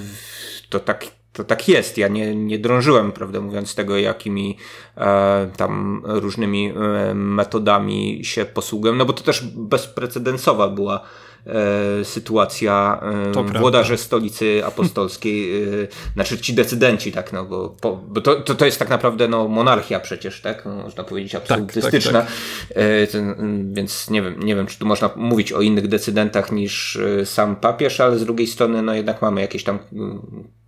to 0.69 0.79
tak 0.79 1.05
to 1.33 1.43
tak 1.43 1.69
jest. 1.69 1.97
Ja 1.97 2.07
nie, 2.07 2.35
nie 2.35 2.59
drążyłem, 2.59 3.11
prawdę 3.11 3.39
mówiąc, 3.39 3.75
tego, 3.75 3.97
jakimi 3.97 4.57
e, 4.97 5.51
tam 5.57 6.01
różnymi 6.05 6.73
e, 6.75 7.13
metodami 7.13 8.25
się 8.25 8.45
posługuję, 8.45 8.93
no 8.93 9.05
bo 9.05 9.13
to 9.13 9.23
też 9.23 9.43
bezprecedensowa 9.55 10.67
była 10.67 11.01
e, 11.45 12.05
sytuacja 12.05 13.01
e, 13.35 13.59
włodarze 13.59 13.97
stolicy 13.97 14.61
apostolskiej, 14.65 15.63
e, 15.63 15.67
znaczy 16.13 16.37
ci 16.37 16.53
decydenci, 16.53 17.11
tak, 17.11 17.33
no 17.33 17.45
bo, 17.45 17.69
po, 17.81 17.95
bo 18.07 18.21
to, 18.21 18.35
to, 18.35 18.55
to 18.55 18.65
jest 18.65 18.79
tak 18.79 18.89
naprawdę 18.89 19.27
no, 19.27 19.47
monarchia 19.47 19.99
przecież, 19.99 20.41
tak, 20.41 20.65
no, 20.65 20.75
można 20.75 21.03
powiedzieć 21.03 21.35
absolutystyczna, 21.35 22.21
tak, 22.21 22.29
tak, 22.29 22.37
tak. 22.67 22.83
E, 22.83 23.07
ten, 23.07 23.73
więc 23.73 24.09
nie 24.09 24.21
wiem, 24.21 24.43
nie 24.43 24.55
wiem, 24.55 24.67
czy 24.67 24.79
tu 24.79 24.85
można 24.85 25.09
mówić 25.15 25.53
o 25.53 25.61
innych 25.61 25.87
decydentach 25.87 26.51
niż 26.51 26.95
e, 26.95 27.25
sam 27.25 27.55
papież, 27.55 27.99
ale 27.99 28.19
z 28.19 28.25
drugiej 28.25 28.47
strony 28.47 28.81
no 28.81 28.93
jednak 28.93 29.21
mamy 29.21 29.41
jakieś 29.41 29.63
tam 29.63 29.79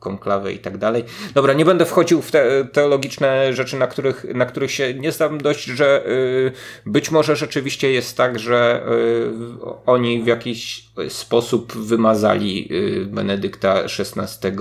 konklawę 0.01 0.53
i 0.53 0.59
tak 0.59 0.77
dalej. 0.77 1.03
Dobra, 1.33 1.53
nie 1.53 1.65
będę 1.65 1.85
wchodził 1.85 2.21
w 2.21 2.31
te 2.31 2.65
teologiczne 2.65 3.53
rzeczy, 3.53 3.77
na 3.77 3.87
których, 3.87 4.25
na 4.33 4.45
których 4.45 4.71
się 4.71 4.93
nie 4.93 5.11
znam 5.11 5.37
dość, 5.37 5.65
że 5.65 6.07
y, 6.07 6.51
być 6.85 7.11
może 7.11 7.35
rzeczywiście 7.35 7.91
jest 7.91 8.17
tak, 8.17 8.39
że 8.39 8.83
y, 8.87 9.85
oni 9.85 10.23
w 10.23 10.27
jakiś 10.27 10.60
sposób 11.09 11.73
wymazali 11.73 12.67
y, 12.71 13.05
Benedykta 13.05 13.83
XVI, 13.83 14.51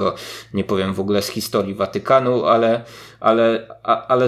nie 0.55 0.65
powiem 0.65 0.95
w 0.95 1.01
ogóle 1.01 1.23
z 1.23 1.29
historii 1.29 1.75
Watykanu, 1.75 2.45
ale, 2.45 2.85
ale, 3.21 3.67
ale, 3.83 4.27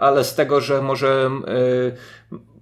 ale 0.00 0.24
z 0.24 0.34
tego, 0.34 0.60
że 0.60 0.82
może 0.82 1.30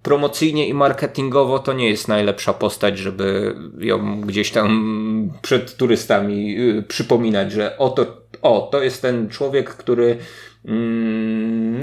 promocyjnie 0.03 0.69
i 0.69 0.75
marketingowo 0.75 1.59
to 1.59 1.73
nie 1.73 1.91
jest 1.91 2.09
najlepsza 2.09 2.53
postać, 2.53 2.99
żeby 2.99 3.55
ją 3.79 4.21
gdzieś 4.21 4.51
tam 4.51 5.31
przed 5.43 5.77
turystami 5.77 6.61
y, 6.61 6.83
przypominać, 6.83 7.53
że 7.53 7.79
oto, 7.79 8.07
o, 8.43 8.69
to 8.73 8.83
jest 8.83 9.03
ten 9.03 9.29
człowiek, 9.29 9.71
który 9.71 10.19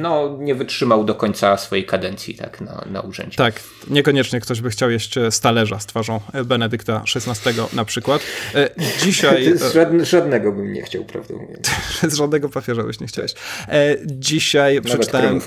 no, 0.02 0.38
nie 0.40 0.56
wytrzymał 0.56 1.04
do 1.04 1.16
końca 1.16 1.58
swojej 1.58 1.86
kadencji 1.86 2.36
tak, 2.36 2.62
na, 2.62 2.86
na 2.92 3.02
urzędzie. 3.02 3.38
Tak, 3.38 3.64
niekoniecznie 3.88 4.40
ktoś 4.40 4.62
by 4.62 4.70
chciał 4.70 4.92
jeść 4.92 5.16
stalerza 5.30 5.80
z 5.80 5.86
twarzą 5.86 6.20
Benedykta 6.46 7.04
XVI 7.16 7.52
na 7.74 7.86
przykład. 7.86 8.22
E, 8.56 8.70
dzisiaj... 9.04 9.54
żadnego 10.02 10.52
bym 10.52 10.74
nie 10.74 10.84
chciał, 10.84 11.06
prawdę 11.06 11.34
mówiąc. 11.34 11.70
Z 12.04 12.14
żadnego 12.22 12.50
papieża 12.50 12.84
byś 12.84 13.00
nie 13.00 13.08
chciałeś. 13.08 13.34
E, 13.68 13.96
dzisiaj 14.06 14.76
Nawet 14.76 14.92
przeczytałem... 14.92 15.42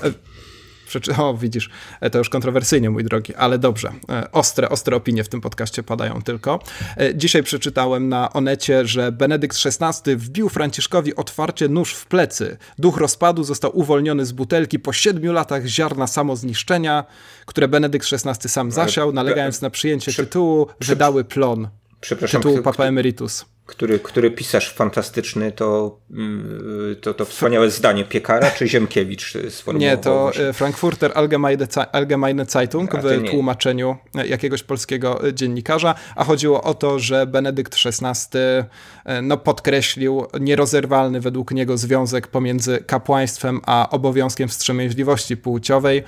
O, 1.17 1.33
widzisz, 1.33 1.69
e, 2.01 2.09
to 2.09 2.17
już 2.17 2.29
kontrowersyjnie, 2.29 2.89
mój 2.89 3.03
drogi, 3.03 3.35
ale 3.35 3.59
dobrze. 3.59 3.91
E, 4.09 4.31
ostre, 4.31 4.69
ostre 4.69 4.95
opinie 4.95 5.23
w 5.23 5.29
tym 5.29 5.41
podcaście 5.41 5.83
padają 5.83 6.21
tylko. 6.21 6.59
E, 6.97 7.15
dzisiaj 7.15 7.43
przeczytałem 7.43 8.09
na 8.09 8.33
Onecie, 8.33 8.85
że 8.85 9.11
Benedykt 9.11 9.57
XVI 9.65 10.15
wbił 10.15 10.49
Franciszkowi 10.49 11.15
otwarcie 11.15 11.67
nóż 11.67 11.93
w 11.93 12.05
plecy. 12.05 12.57
Duch 12.77 12.97
rozpadu 12.97 13.43
został 13.43 13.77
uwolniony 13.77 14.25
z 14.25 14.31
butelki 14.31 14.79
po 14.79 14.93
siedmiu 14.93 15.33
latach 15.33 15.65
ziarna 15.65 16.07
samozniszczenia, 16.07 17.03
które 17.45 17.67
Benedykt 17.67 18.07
XVI 18.13 18.49
sam 18.49 18.71
zasiał, 18.71 19.13
nalegając 19.13 19.61
na 19.61 19.69
przyjęcie 19.69 20.13
tytułu, 20.13 20.67
wydały 20.79 21.23
plon. 21.23 21.67
Przepraszam, 22.01 22.41
tytułu 22.41 22.61
Papa 22.61 22.85
Emeritus 22.85 23.45
który, 23.71 23.99
który 23.99 24.31
pisarz 24.31 24.73
fantastyczny, 24.73 25.51
to, 25.51 25.99
mm, 26.11 26.95
to, 27.01 27.13
to 27.13 27.25
wspaniałe 27.25 27.69
zdanie 27.69 28.05
Piekara 28.05 28.51
czy 28.51 28.67
Ziemkiewicz 28.67 29.37
sformułował? 29.49 29.97
Nie, 29.97 29.97
to 29.97 30.31
e, 30.49 30.53
Frankfurter 30.53 31.11
Allgemeine, 31.15 31.67
Allgemeine 31.91 32.45
Zeitung 32.45 32.95
w 32.95 33.29
tłumaczeniu 33.29 33.97
jakiegoś 34.25 34.63
polskiego 34.63 35.27
e, 35.27 35.33
dziennikarza, 35.33 35.95
a 36.15 36.23
chodziło 36.23 36.63
o 36.63 36.73
to, 36.73 36.99
że 36.99 37.27
Benedykt 37.27 37.75
XVI 37.85 38.39
no, 39.23 39.37
podkreślił 39.37 40.25
nierozerwalny 40.39 41.21
według 41.21 41.51
niego 41.51 41.77
związek 41.77 42.27
pomiędzy 42.27 42.83
kapłaństwem 42.87 43.61
a 43.65 43.89
obowiązkiem 43.89 44.49
wstrzemięźliwości 44.49 45.37
płciowej. 45.37 46.03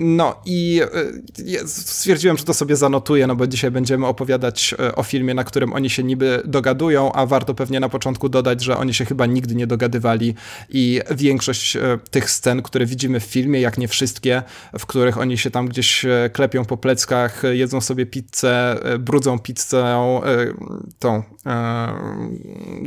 No 0.00 0.36
i 0.46 0.80
stwierdziłem, 1.66 2.36
że 2.36 2.44
to 2.44 2.54
sobie 2.54 2.76
zanotuję, 2.76 3.26
no 3.26 3.36
bo 3.36 3.46
dzisiaj 3.46 3.70
będziemy 3.70 4.06
opowiadać 4.06 4.74
o 4.96 5.02
filmie, 5.02 5.34
na 5.34 5.44
którym 5.44 5.72
oni 5.72 5.90
się 5.90 6.02
niby 6.02 6.42
dogadują, 6.44 7.12
a 7.12 7.26
warto 7.26 7.54
pewnie 7.54 7.80
na 7.80 7.88
początku 7.88 8.28
dodać, 8.28 8.64
że 8.64 8.76
oni 8.76 8.94
się 8.94 9.04
chyba 9.04 9.26
nigdy 9.26 9.54
nie 9.54 9.66
dogadywali 9.66 10.34
i 10.68 11.00
większość 11.10 11.76
e, 11.76 11.98
tych 12.10 12.30
scen, 12.30 12.62
które 12.62 12.86
widzimy 12.86 13.20
w 13.20 13.24
filmie, 13.24 13.60
jak 13.60 13.78
nie 13.78 13.88
wszystkie, 13.88 14.42
w 14.78 14.86
których 14.86 15.18
oni 15.18 15.38
się 15.38 15.50
tam 15.50 15.68
gdzieś 15.68 16.04
e, 16.04 16.30
klepią 16.32 16.64
po 16.64 16.76
pleckach, 16.76 17.42
jedzą 17.52 17.80
sobie 17.80 18.06
pizzę, 18.06 18.76
e, 18.82 18.98
brudzą 18.98 19.38
pizzę, 19.38 19.84
tą 20.98 21.22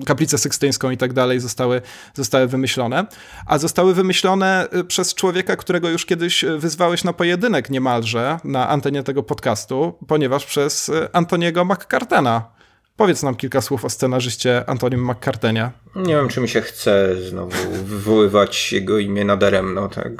kaplicę 0.06 0.38
sykstyńską 0.38 0.90
i 0.90 0.98
tak 0.98 1.14
dalej, 1.14 1.40
zostały, 1.40 1.82
zostały 2.14 2.48
wymyślone. 2.48 3.06
A 3.46 3.58
zostały 3.58 3.94
wymyślone 3.94 4.68
przez 4.88 5.14
człowieka, 5.14 5.56
którego 5.56 5.90
już 5.90 6.06
kiedyś 6.06 6.46
wyzwałeś 6.58 7.04
na 7.04 7.14
pojedynek 7.14 7.70
niemalże 7.70 8.40
na 8.44 8.70
antenie 8.70 9.04
tego 9.04 9.24
podcastu, 9.24 9.94
ponieważ 10.08 10.46
przez 10.46 10.92
Antoniego 11.14 11.66
McCartena 11.66 12.58
Powiedz 12.98 13.24
nam 13.24 13.36
kilka 13.36 13.62
słów 13.62 13.86
o 13.86 13.90
scenarzyście 13.90 14.70
Antonim 14.70 15.12
McCartenie. 15.12 15.72
Nie 15.96 16.16
wiem, 16.16 16.30
czy 16.30 16.42
mi 16.42 16.50
się 16.50 16.62
chce 16.62 17.16
znowu 17.30 17.72
wywoływać 17.72 18.74
jego 18.74 19.00
imię 19.00 19.26
nadaremno. 19.26 19.90
Tak? 19.90 20.12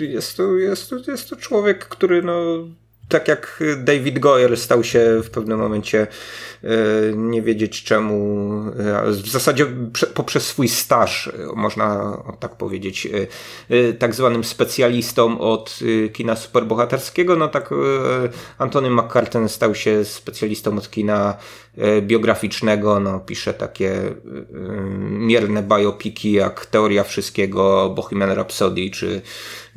Jest, 0.00 0.36
to, 0.36 0.56
jest, 0.56 0.90
to, 0.90 1.10
jest 1.10 1.30
to 1.30 1.36
człowiek, 1.36 1.84
który 1.84 2.22
no, 2.22 2.42
tak 3.08 3.28
jak 3.28 3.62
David 3.76 4.18
Goyer 4.18 4.56
stał 4.56 4.84
się 4.84 5.20
w 5.24 5.30
pewnym 5.30 5.58
momencie 5.58 6.06
e, 6.64 6.68
nie 7.14 7.42
wiedzieć 7.42 7.84
czemu, 7.84 8.50
e, 8.78 9.10
w 9.10 9.28
zasadzie 9.28 9.66
poprzez 10.14 10.46
swój 10.46 10.68
staż, 10.68 11.32
można 11.56 12.18
tak 12.40 12.56
powiedzieć, 12.56 13.08
e, 13.70 13.92
tak 13.92 14.14
zwanym 14.14 14.44
specjalistą 14.44 15.40
od 15.40 15.78
kina 16.12 16.36
superbohaterskiego, 16.36 17.36
no 17.36 17.48
tak 17.48 17.70
Antony 18.58 18.90
McCarten 18.90 19.48
stał 19.48 19.74
się 19.74 20.04
specjalistą 20.04 20.78
od 20.78 20.90
kina 20.90 21.36
biograficznego, 22.00 23.00
no 23.00 23.20
pisze 23.20 23.54
takie 23.54 24.14
mierne 25.00 25.62
biopiki 25.62 26.32
jak 26.32 26.66
Teoria 26.66 27.04
Wszystkiego, 27.04 27.92
Bohemian 27.96 28.30
Rhapsody 28.30 28.90
czy, 28.90 29.22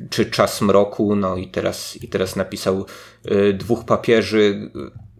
czy 0.09 0.25
Czas 0.25 0.61
Mroku, 0.61 1.15
no 1.15 1.37
i 1.37 1.47
teraz, 1.47 2.03
i 2.03 2.07
teraz 2.07 2.35
napisał 2.35 2.85
dwóch 3.53 3.85
papieży, 3.85 4.71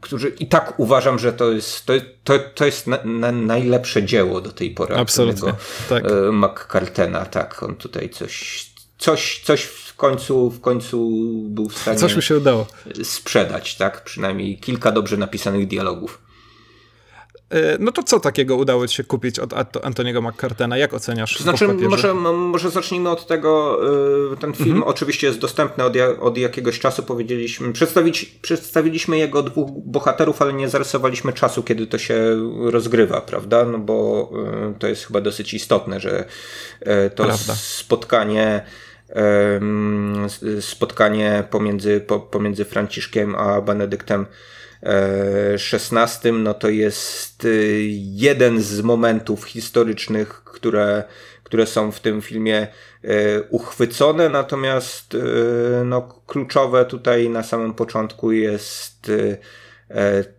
którzy 0.02 0.30
i 0.30 0.48
tak 0.48 0.80
uważam, 0.80 1.20
że 1.20 1.34
to 1.34 1.52
jest, 1.52 1.86
to, 1.86 1.94
to, 2.24 2.40
to 2.40 2.66
jest 2.66 2.88
na, 2.88 3.04
na 3.04 3.32
najlepsze 3.32 4.04
dzieło 4.04 4.42
do 4.42 4.52
tej 4.52 4.72
pory. 4.72 4.96
Absolutnie. 4.96 5.54
Tak. 5.90 6.04
McCartena, 6.32 7.26
tak, 7.26 7.64
on 7.64 7.76
tutaj 7.76 8.10
coś, 8.10 8.66
coś, 8.98 9.42
coś 9.46 9.64
w 9.64 9.96
końcu, 9.96 10.50
w 10.50 10.62
końcu 10.62 11.10
był 11.50 11.70
w 11.70 11.78
stanie 11.78 11.98
coś 11.98 12.16
mu 12.16 12.22
się 12.22 12.38
udało. 12.38 12.68
sprzedać, 13.04 13.76
tak, 13.76 14.04
przynajmniej 14.04 14.60
kilka 14.60 14.92
dobrze 14.92 15.18
napisanych 15.18 15.68
dialogów. 15.68 16.27
E, 17.50 17.78
no 17.80 17.92
to 17.92 18.04
co 18.04 18.20
takiego 18.20 18.56
udało 18.56 18.88
ci 18.88 18.96
się 18.96 19.04
kupić 19.04 19.40
od 19.40 19.54
Antoniego 19.86 20.22
McCartena? 20.22 20.78
Jak 20.78 20.94
oceniasz? 20.94 21.40
Znaczy, 21.40 21.68
może, 21.68 22.14
może 22.14 22.70
zacznijmy 22.70 23.10
od 23.10 23.28
tego. 23.28 23.80
E, 24.34 24.38
ten 24.38 24.54
film 24.54 24.70
mhm. 24.70 24.88
oczywiście 24.88 25.28
jest 25.28 25.40
dostępny 25.40 25.84
od, 25.84 25.94
od 26.20 26.38
jakiegoś 26.38 26.80
czasu. 26.80 27.04
Powiedzieliśmy, 27.04 27.74
przedstawić, 27.74 28.26
przedstawiliśmy 28.26 29.18
jego 29.18 29.44
dwóch 29.44 29.70
bohaterów, 29.86 30.42
ale 30.42 30.54
nie 30.54 30.70
zarysowaliśmy 30.70 31.34
czasu, 31.34 31.64
kiedy 31.64 31.88
to 31.88 31.98
się 31.98 32.16
rozgrywa, 32.72 33.22
prawda? 33.22 33.66
No 33.66 33.78
bo 33.78 34.30
e, 34.46 34.74
to 34.80 34.88
jest 34.88 35.08
chyba 35.08 35.22
dosyć 35.22 35.54
istotne, 35.54 36.00
że 36.00 36.26
to 37.16 37.24
Prawda. 37.24 37.56
spotkanie 37.56 38.62
spotkanie 40.60 41.44
pomiędzy, 41.50 42.06
pomiędzy 42.32 42.66
Franciszkiem 42.66 43.36
a 43.36 43.62
Benedyktem 43.62 44.26
XVI, 45.54 46.32
no 46.32 46.54
to 46.54 46.70
jest 46.70 47.46
y, 47.46 47.88
jeden 48.02 48.62
z 48.62 48.82
momentów 48.82 49.44
historycznych, 49.44 50.44
które, 50.44 51.04
które 51.44 51.66
są 51.66 51.92
w 51.92 52.00
tym 52.00 52.22
filmie 52.22 52.68
y, 53.04 53.08
uchwycone, 53.50 54.30
natomiast 54.30 55.14
y, 55.14 55.22
no, 55.86 56.02
kluczowe 56.28 56.86
tutaj 56.86 57.30
na 57.30 57.44
samym 57.44 57.74
początku 57.74 58.32
jest 58.32 59.12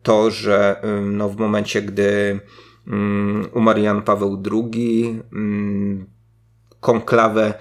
to, 0.03 0.31
że 0.31 0.83
no, 1.03 1.29
w 1.29 1.37
momencie, 1.37 1.83
gdy 1.83 2.41
mm, 2.87 3.49
umarł 3.53 3.81
Jan 3.81 4.03
Paweł 4.03 4.43
II, 4.53 5.23
mm, 5.33 6.07
konklawę 6.81 7.55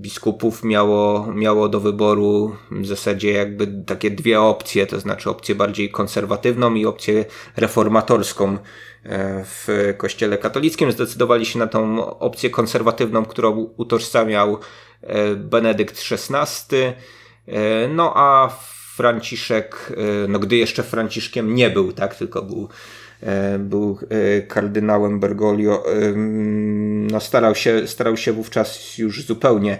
biskupów 0.00 0.64
miało, 0.64 1.32
miało 1.34 1.68
do 1.68 1.80
wyboru 1.80 2.56
w 2.70 2.86
zasadzie 2.86 3.32
jakby 3.32 3.82
takie 3.86 4.10
dwie 4.10 4.40
opcje, 4.40 4.86
to 4.86 5.00
znaczy 5.00 5.30
opcję 5.30 5.54
bardziej 5.54 5.90
konserwatywną 5.90 6.74
i 6.74 6.86
opcję 6.86 7.24
reformatorską 7.56 8.58
e, 9.04 9.44
w 9.44 9.94
kościele 9.98 10.38
katolickim. 10.38 10.92
Zdecydowali 10.92 11.46
się 11.46 11.58
na 11.58 11.66
tą 11.66 12.04
opcję 12.18 12.50
konserwatywną, 12.50 13.24
którą 13.24 13.70
utożsamiał 13.76 14.58
e, 15.02 15.34
Benedykt 15.34 16.00
XVI. 16.12 16.76
E, 16.76 17.88
no 17.88 18.12
a 18.16 18.48
Franciszek, 18.96 19.92
no 20.28 20.38
gdy 20.38 20.56
jeszcze 20.56 20.82
Franciszkiem 20.82 21.54
nie 21.54 21.70
był, 21.70 21.92
tak, 21.92 22.14
tylko 22.14 22.42
był 22.42 22.68
był 23.58 23.98
e, 24.08 24.42
kardynałem 24.42 25.20
Bergoglio, 25.20 25.84
e, 25.86 26.12
no 27.12 27.20
starał, 27.20 27.54
się, 27.54 27.86
starał 27.86 28.16
się 28.16 28.32
wówczas 28.32 28.98
już 28.98 29.24
zupełnie 29.24 29.78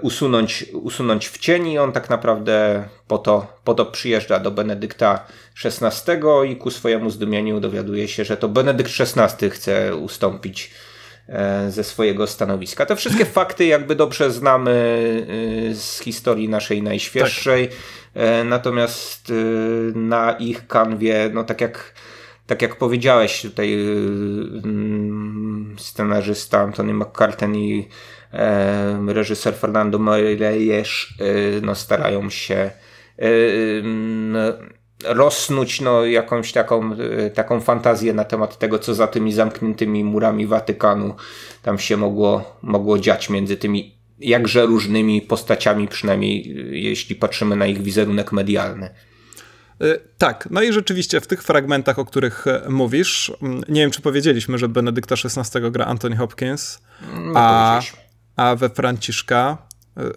usunąć, 0.00 0.64
usunąć 0.72 1.28
w 1.28 1.38
cieni. 1.38 1.78
On 1.78 1.92
tak 1.92 2.10
naprawdę 2.10 2.84
po 3.08 3.18
to, 3.18 3.60
po 3.64 3.74
to 3.74 3.86
przyjeżdża 3.86 4.38
do 4.38 4.50
Benedykta 4.50 5.26
XVI 5.64 6.12
i 6.50 6.56
ku 6.56 6.70
swojemu 6.70 7.10
zdumieniu 7.10 7.60
dowiaduje 7.60 8.08
się, 8.08 8.24
że 8.24 8.36
to 8.36 8.48
Benedykt 8.48 8.92
XVI 9.00 9.50
chce 9.50 9.96
ustąpić 9.96 10.70
ze 11.68 11.84
swojego 11.84 12.26
stanowiska. 12.26 12.86
Te 12.86 12.96
wszystkie 12.96 13.24
fakty 13.38 13.66
jakby 13.66 13.94
dobrze 13.94 14.30
znamy 14.30 14.70
z 15.74 15.98
historii 15.98 16.48
naszej 16.48 16.82
najświeższej, 16.82 17.68
tak. 17.68 17.76
natomiast 18.44 19.32
na 19.94 20.32
ich 20.32 20.66
kanwie, 20.66 21.30
no 21.32 21.44
tak 21.44 21.60
jak 21.60 21.94
tak 22.48 22.62
jak 22.62 22.76
powiedziałeś 22.76 23.42
tutaj 23.42 23.74
y, 23.74 23.76
mm, 24.64 25.76
scenarzysta 25.78 26.60
Antony 26.60 26.94
McCarten 26.94 27.56
i 27.56 27.88
reżyser 29.06 29.54
Fernando 29.54 29.98
Meirelles 29.98 31.06
e, 31.20 31.60
no, 31.62 31.74
starają 31.74 32.30
się 32.30 32.54
e, 32.54 33.28
mm, 33.78 34.36
rozsnuć 35.04 35.80
no, 35.80 36.04
jakąś 36.04 36.52
taką, 36.52 36.96
taką 37.34 37.60
fantazję 37.60 38.14
na 38.14 38.24
temat 38.24 38.58
tego, 38.58 38.78
co 38.78 38.94
za 38.94 39.06
tymi 39.06 39.32
zamkniętymi 39.32 40.04
murami 40.04 40.46
Watykanu 40.46 41.14
tam 41.62 41.78
się 41.78 41.96
mogło, 41.96 42.58
mogło 42.62 42.98
dziać 42.98 43.30
między 43.30 43.56
tymi 43.56 43.98
jakże 44.18 44.66
różnymi 44.66 45.22
postaciami, 45.22 45.88
przynajmniej 45.88 46.54
jeśli 46.82 47.16
patrzymy 47.16 47.56
na 47.56 47.66
ich 47.66 47.82
wizerunek 47.82 48.32
medialny. 48.32 48.90
Y, 49.82 50.00
tak, 50.18 50.48
no 50.50 50.62
i 50.62 50.72
rzeczywiście 50.72 51.20
w 51.20 51.26
tych 51.26 51.42
fragmentach, 51.42 51.98
o 51.98 52.04
których 52.04 52.46
e, 52.46 52.62
mówisz, 52.68 53.32
mm, 53.42 53.62
nie 53.68 53.80
wiem 53.80 53.90
czy 53.90 54.00
powiedzieliśmy, 54.00 54.58
że 54.58 54.68
Benedykta 54.68 55.14
XVI 55.14 55.70
gra 55.70 55.84
Anthony 55.84 56.16
Hopkins, 56.16 56.80
a, 57.34 57.80
a 58.36 58.56
we 58.56 58.68
Franciszka 58.68 59.67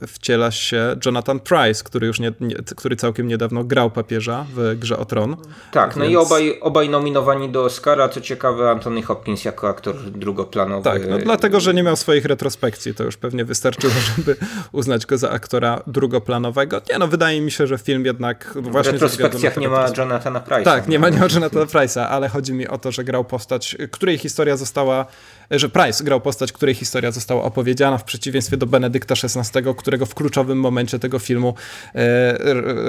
wciela 0.08 0.52
się 0.52 0.96
Jonathan 1.06 1.40
Price, 1.40 1.84
który 1.84 2.08
już 2.08 2.20
nie, 2.20 2.34
nie, 2.40 2.56
który 2.76 2.96
całkiem 2.96 3.28
niedawno 3.28 3.64
grał 3.64 3.92
papieża 3.92 4.46
w 4.56 4.76
grze 4.80 4.98
o 4.98 5.06
tron. 5.06 5.36
Tak, 5.72 5.90
więc... 5.90 5.98
no 5.98 6.06
i 6.06 6.16
obaj, 6.16 6.60
obaj 6.62 6.90
nominowani 6.90 7.50
do 7.50 7.64
Oscara, 7.64 8.10
co 8.10 8.22
ciekawe 8.22 8.70
Anthony 8.70 9.02
Hopkins 9.02 9.46
jako 9.46 9.70
aktor 9.70 9.96
drugoplanowy. 10.12 10.84
Tak, 10.84 11.02
no 11.10 11.18
dlatego, 11.18 11.60
że 11.60 11.74
nie 11.74 11.84
miał 11.84 11.96
swoich 11.96 12.26
retrospekcji, 12.26 12.94
to 12.94 13.04
już 13.04 13.18
pewnie 13.18 13.46
wystarczyło, 13.46 13.94
żeby 14.18 14.36
uznać 14.72 15.06
go 15.06 15.18
za 15.18 15.30
aktora 15.30 15.82
drugoplanowego. 15.88 16.82
Nie 16.90 17.00
no, 17.00 17.08
wydaje 17.08 17.42
mi 17.42 17.52
się, 17.52 17.68
że 17.68 17.78
film 17.78 18.06
jednak 18.06 18.54
właśnie... 18.56 18.92
W 18.92 18.94
retrospekcjach 18.94 19.58
nie 19.58 19.70
ma 19.70 19.86
Jonathana 19.98 20.40
Price'a. 20.40 20.64
Tak, 20.64 20.88
nie 20.88 21.00
ma, 21.00 21.10
nie 21.10 21.20
ma 21.20 21.28
Jonathana 21.34 21.66
Price'a, 21.66 22.02
ale 22.02 22.30
chodzi 22.30 22.54
mi 22.54 22.68
o 22.68 22.78
to, 22.78 22.92
że 22.92 23.04
grał 23.04 23.26
postać, 23.26 23.78
której 23.92 24.18
historia 24.18 24.58
została 24.58 25.06
że 25.52 25.70
Price 25.70 26.04
grał 26.04 26.22
postać, 26.22 26.52
której 26.52 26.76
historia 26.76 27.12
została 27.12 27.44
opowiedziana 27.44 27.98
w 27.98 28.04
przeciwieństwie 28.04 28.58
do 28.58 28.66
Benedykta 28.66 29.16
XVI, 29.24 29.71
którego 29.76 30.06
w 30.06 30.16
kluczowym 30.16 30.60
momencie 30.60 31.00
tego 31.00 31.20
filmu 31.20 31.56
e, 31.96 32.38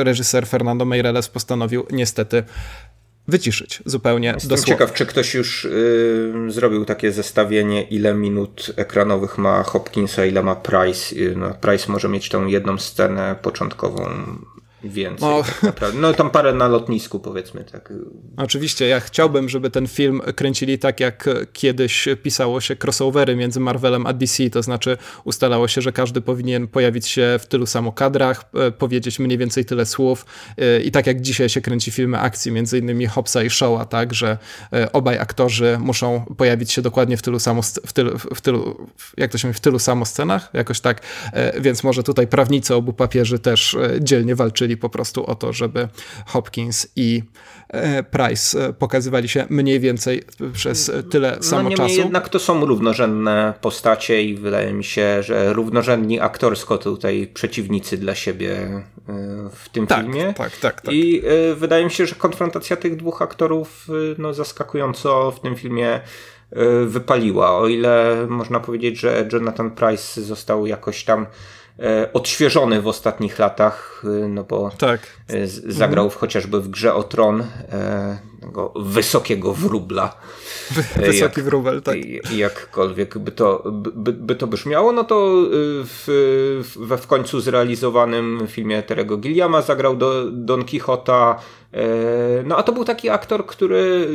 reżyser 0.05 0.47
Fernando 0.47 0.85
Meirelles 0.85 1.29
postanowił 1.29 1.87
niestety 1.91 2.45
wyciszyć 3.29 3.83
zupełnie 3.87 4.29
Jestem 4.29 4.49
dosłownie. 4.49 4.75
ciekaw, 4.75 4.93
czy 4.93 5.07
ktoś 5.07 5.35
już 5.35 5.65
y, 5.65 6.33
zrobił 6.49 6.85
takie 6.85 7.13
zestawienie, 7.13 7.83
ile 7.83 8.15
minut 8.15 8.73
ekranowych 8.77 9.39
ma 9.39 9.63
Hopkinsa, 9.63 10.25
ile 10.25 10.43
ma 10.43 10.57
Price. 10.57 11.17
Y, 11.17 11.35
no, 11.37 11.55
Price 11.61 11.93
może 11.93 12.09
mieć 12.09 12.29
tą 12.29 12.47
jedną 12.47 12.79
scenę 12.79 13.37
początkową 13.43 14.09
więcej. 14.85 15.29
No, 15.29 15.43
tak 15.43 15.63
naprawdę. 15.63 16.01
no 16.01 16.13
tam 16.13 16.31
parę 16.31 16.53
na 16.53 16.69
lotnisku 16.69 17.21
powiedzmy. 17.21 17.65
tak. 17.65 17.93
Oczywiście, 18.37 18.89
ja 18.89 19.01
chciałbym, 19.01 19.49
żeby 19.49 19.71
ten 19.71 19.87
film 19.87 20.21
kręcili 20.37 20.79
tak, 20.79 21.01
jak 21.01 21.29
kiedyś 21.53 22.09
pisało 22.23 22.61
się 22.61 22.77
crossovery 22.85 23.37
między 23.37 23.61
Marvelem 23.61 24.07
a 24.07 24.13
DC, 24.13 24.51
to 24.51 24.63
znaczy 24.63 24.99
ustalało 25.25 25.69
się, 25.69 25.81
że 25.81 25.93
każdy 25.93 26.21
powinien 26.21 26.69
pojawić 26.69 27.07
się 27.07 27.39
w 27.41 27.47
tylu 27.47 27.67
samo 27.67 27.93
kadrach, 27.93 28.45
e, 28.55 28.71
powiedzieć 28.71 29.19
mniej 29.19 29.39
więcej 29.39 29.65
tyle 29.65 29.87
słów 29.87 30.27
e, 30.59 30.81
i 30.81 30.91
tak 30.91 31.07
jak 31.07 31.21
dzisiaj 31.21 31.49
się 31.49 31.61
kręci 31.61 31.91
filmy 31.91 32.19
akcji, 32.19 32.53
między 32.53 32.79
innymi 32.79 33.07
Hopsa 33.07 33.43
i 33.43 33.51
Showa, 33.51 33.85
tak, 33.85 34.15
że 34.15 34.39
e, 34.73 34.93
obaj 34.93 35.19
aktorzy 35.19 35.79
muszą 35.81 36.25
pojawić 36.37 36.73
się 36.73 36.83
dokładnie 36.83 37.17
w 37.17 37.23
tylu 37.23 37.39
samo, 37.39 37.63
w 37.63 37.93
tylu, 37.93 38.19
w 38.19 38.41
tylu 38.41 38.89
jak 39.17 39.33
to 39.33 39.39
się 39.39 39.49
mówi, 39.49 39.57
w 39.57 39.61
tylu 39.61 39.79
samo 39.79 40.05
scenach, 40.05 40.51
jakoś 40.53 40.81
tak, 40.81 41.03
więc 41.61 41.85
może 41.85 42.03
tutaj 42.03 42.27
prawnicy 42.27 42.75
obu 42.75 42.93
papieży 42.93 43.39
też 43.39 43.77
dzielnie 44.01 44.35
walczyli 44.35 44.72
po 44.77 44.89
prostu 44.89 45.27
o 45.27 45.35
to, 45.35 45.53
żeby 45.53 45.89
Hopkins 46.27 46.89
i 46.97 47.23
e, 47.69 48.03
Price 48.03 48.67
e, 48.67 48.73
pokazywali 48.73 49.29
się 49.29 49.47
mniej 49.51 49.81
więcej 49.81 50.23
przez 50.53 50.93
tyle 51.11 51.37
no, 51.37 51.43
samo 51.43 51.71
czasu. 51.71 51.95
jednak 51.95 52.29
to 52.29 52.39
są 52.39 52.67
równorzędne 52.67 53.55
postacie 53.61 54.23
i 54.23 54.35
wydaje 54.35 54.73
mi 54.73 54.85
się, 54.85 55.23
że 55.23 55.53
równorzędni 55.53 56.21
aktorsko 56.21 56.79
tutaj 56.79 57.31
przeciwnicy 57.35 57.99
dla 57.99 58.15
siebie 58.15 58.53
e, 58.53 58.83
w 59.53 59.69
tym 59.69 59.87
tak, 59.87 60.01
filmie. 60.01 60.35
Tak, 60.37 60.57
tak, 60.57 60.81
tak. 60.81 60.95
I 60.95 61.23
wydaje 61.57 61.85
mi 61.85 61.91
się, 61.91 62.07
że 62.07 62.15
konfrontacja 62.15 62.77
tych 62.77 62.97
dwóch 62.97 63.23
aktorów 63.23 63.89
no, 64.19 64.35
zaskakująco 64.35 65.31
w 65.31 65.41
tym 65.41 65.57
filmie 65.57 66.01
wypaliła. 66.87 67.59
O 67.59 67.69
ile 67.69 68.27
można 68.29 68.61
powiedzieć, 68.61 69.01
że 69.01 69.29
Jonathan 69.33 69.71
Price 69.71 70.23
został 70.23 70.67
jakoś 70.67 71.05
tam 71.05 71.27
odświeżony 72.13 72.83
w 72.83 72.89
ostatnich 72.89 73.39
latach, 73.39 74.03
no 74.29 74.45
bo 74.45 74.71
tak. 74.79 75.01
zagrał 75.67 76.05
mhm. 76.05 76.21
chociażby 76.21 76.61
w 76.61 76.69
grze 76.69 76.95
o 76.95 77.03
tron 77.03 77.45
tego 78.41 78.73
wysokiego 78.77 79.53
wróbla. 79.53 80.17
Wysoki 80.97 81.21
jak, 81.21 81.41
wróbel, 81.41 81.83
tak. 81.83 81.97
Jakkolwiek 82.37 83.19
by 83.19 83.33
to, 83.33 83.63
by, 83.73 84.13
by 84.13 84.35
to 84.35 84.47
brzmiało, 84.47 84.93
no 84.93 85.05
to 85.05 85.33
w, 85.85 86.75
we 86.77 86.99
w 86.99 87.07
końcu 87.07 87.41
zrealizowanym 87.41 88.47
filmie 88.47 88.83
Terego 88.83 89.17
Gilliama 89.17 89.63
zagrał 89.63 89.97
do 89.97 90.25
Don 90.31 90.65
Quixota, 90.65 91.39
E, 91.39 91.62
no 92.45 92.57
a 92.57 92.63
to 92.63 92.73
był 92.73 92.85
taki 92.85 93.11
aktor, 93.11 93.47
który, 93.47 94.09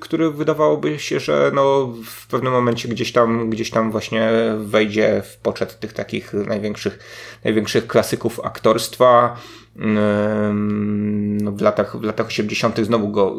który 0.00 0.30
wydawałoby 0.30 0.98
się, 0.98 1.20
że 1.20 1.50
no 1.54 1.92
w 2.04 2.26
pewnym 2.26 2.52
momencie 2.52 2.88
gdzieś 2.88 3.12
tam, 3.12 3.50
gdzieś 3.50 3.70
tam 3.70 3.90
właśnie 3.90 4.30
wejdzie 4.58 5.22
w 5.24 5.36
poczet 5.36 5.80
tych 5.80 5.92
takich 5.92 6.32
największych, 6.32 6.98
największych 7.44 7.86
klasyków 7.86 8.40
aktorstwa. 8.40 9.36
No 9.76 11.52
w, 11.52 11.60
latach, 11.60 11.96
w 12.00 12.02
latach 12.02 12.26
80. 12.26 12.78
znowu 12.78 13.08
go 13.08 13.36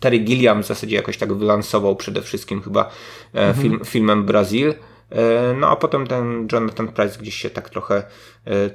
Terry 0.00 0.18
Gilliam 0.18 0.62
w 0.62 0.66
zasadzie 0.66 0.96
jakoś 0.96 1.18
tak 1.18 1.32
wylansował 1.32 1.96
przede 1.96 2.22
wszystkim 2.22 2.62
chyba 2.62 2.90
e, 3.34 3.48
mhm. 3.48 3.54
film, 3.54 3.80
filmem 3.84 4.24
Brazil. 4.24 4.74
E, 5.10 5.54
no 5.60 5.68
a 5.68 5.76
potem 5.76 6.06
ten 6.06 6.48
Jonathan 6.52 6.88
Price 6.88 7.18
gdzieś 7.20 7.34
się 7.34 7.50
tak 7.50 7.70
trochę, 7.70 8.02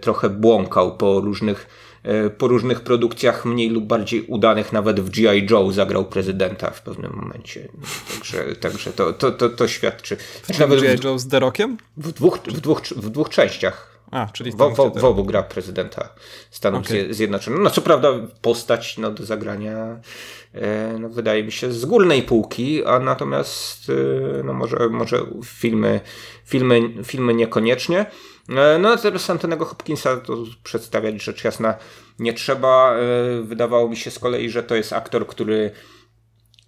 trochę 0.01 0.29
błąkał 0.29 0.97
po 0.97 1.21
różnych 1.21 1.67
E, 1.94 1.94
po 2.37 2.47
różnych 2.47 2.81
produkcjach 2.81 3.45
mniej 3.45 3.69
lub 3.69 3.85
bardziej 3.85 4.21
udanych, 4.21 4.73
nawet 4.73 4.99
w 4.99 5.09
G.I. 5.09 5.47
Joe 5.49 5.71
zagrał 5.71 6.05
prezydenta 6.05 6.71
w 6.71 6.81
pewnym 6.81 7.13
momencie. 7.15 7.67
Także, 8.13 8.55
także 8.55 8.91
to, 8.91 9.13
to, 9.13 9.31
to, 9.31 9.49
to 9.49 9.67
świadczy. 9.67 10.17
W 10.43 10.59
nawet 10.59 10.81
G.I. 10.81 11.05
Joe 11.05 11.19
z 11.19 11.27
Derokiem? 11.27 11.77
W 11.97 12.11
dwóch, 12.11 12.39
w 12.47 12.61
dwóch, 12.61 12.81
w 12.81 13.09
dwóch 13.09 13.29
częściach. 13.29 13.95
A, 14.11 14.27
czyli 14.33 14.51
w, 14.51 14.55
w, 14.55 14.75
w, 14.75 14.99
w 14.99 15.05
obu 15.05 15.23
gra 15.23 15.43
prezydenta 15.43 16.09
Stanów 16.51 16.85
okay. 16.85 17.13
Zjednoczonych. 17.13 17.59
No 17.59 17.69
co 17.69 17.81
prawda 17.81 18.09
postać 18.41 18.97
no, 18.97 19.11
do 19.11 19.25
zagrania 19.25 19.99
e, 20.53 20.97
no, 20.99 21.09
wydaje 21.09 21.43
mi 21.43 21.51
się 21.51 21.71
z 21.71 21.85
górnej 21.85 22.23
półki, 22.23 22.85
a 22.85 22.99
natomiast 22.99 23.89
e, 23.89 24.43
no, 24.43 24.53
może, 24.53 24.89
może 24.89 25.25
filmy, 25.45 26.01
filmy, 26.45 26.81
filmy 27.03 27.33
niekoniecznie. 27.33 28.05
E, 28.49 28.77
no 28.79 28.97
teraz 28.97 29.29
Antonego 29.29 29.65
Hopkinsa 29.65 30.17
to 30.17 30.37
przedstawiać 30.63 31.23
rzecz 31.23 31.43
jasna 31.43 31.75
nie 32.19 32.33
trzeba. 32.33 32.95
E, 32.95 33.41
wydawało 33.41 33.89
mi 33.89 33.97
się 33.97 34.11
z 34.11 34.19
kolei, 34.19 34.49
że 34.49 34.63
to 34.63 34.75
jest 34.75 34.93
aktor, 34.93 35.27
który 35.27 35.71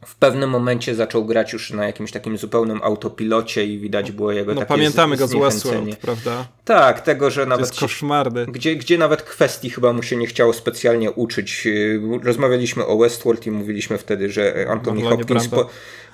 w 0.06 0.16
pewnym 0.16 0.50
momencie 0.50 0.96
zaczął 0.96 1.26
grać 1.26 1.54
już 1.54 1.72
na 1.72 1.86
jakimś 1.86 2.12
takim 2.12 2.38
zupełnym 2.38 2.84
autopilocie 2.84 3.66
i 3.66 3.80
widać 3.80 4.12
było 4.12 4.32
jego 4.32 4.54
no, 4.54 4.60
takie 4.62 4.70
pamiętamy 4.70 5.18
go 5.18 5.28
z 5.28 5.34
Westworld, 5.34 5.96
prawda? 5.96 6.48
Tak, 6.66 7.02
tego, 7.02 7.30
że 7.30 7.46
nawet... 7.46 7.66
To 7.66 7.72
jest 7.72 7.80
koszmarny. 7.80 8.46
Gdzie, 8.46 8.76
gdzie 8.76 8.98
nawet 8.98 9.22
kwestii 9.22 9.70
chyba 9.70 9.94
mu 9.94 10.04
się 10.04 10.16
nie 10.16 10.28
chciało 10.28 10.54
specjalnie 10.54 11.12
uczyć. 11.12 11.68
E, 11.68 12.24
rozmawialiśmy 12.24 12.86
o 12.86 12.98
Westworld 12.98 13.48
i 13.48 13.52
mówiliśmy 13.52 13.98
wtedy, 13.98 14.30
że 14.30 14.68
Anthony 14.70 15.02
Hopkins 15.02 15.48
po, 15.48 15.70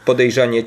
podejrzanie 0.06 0.64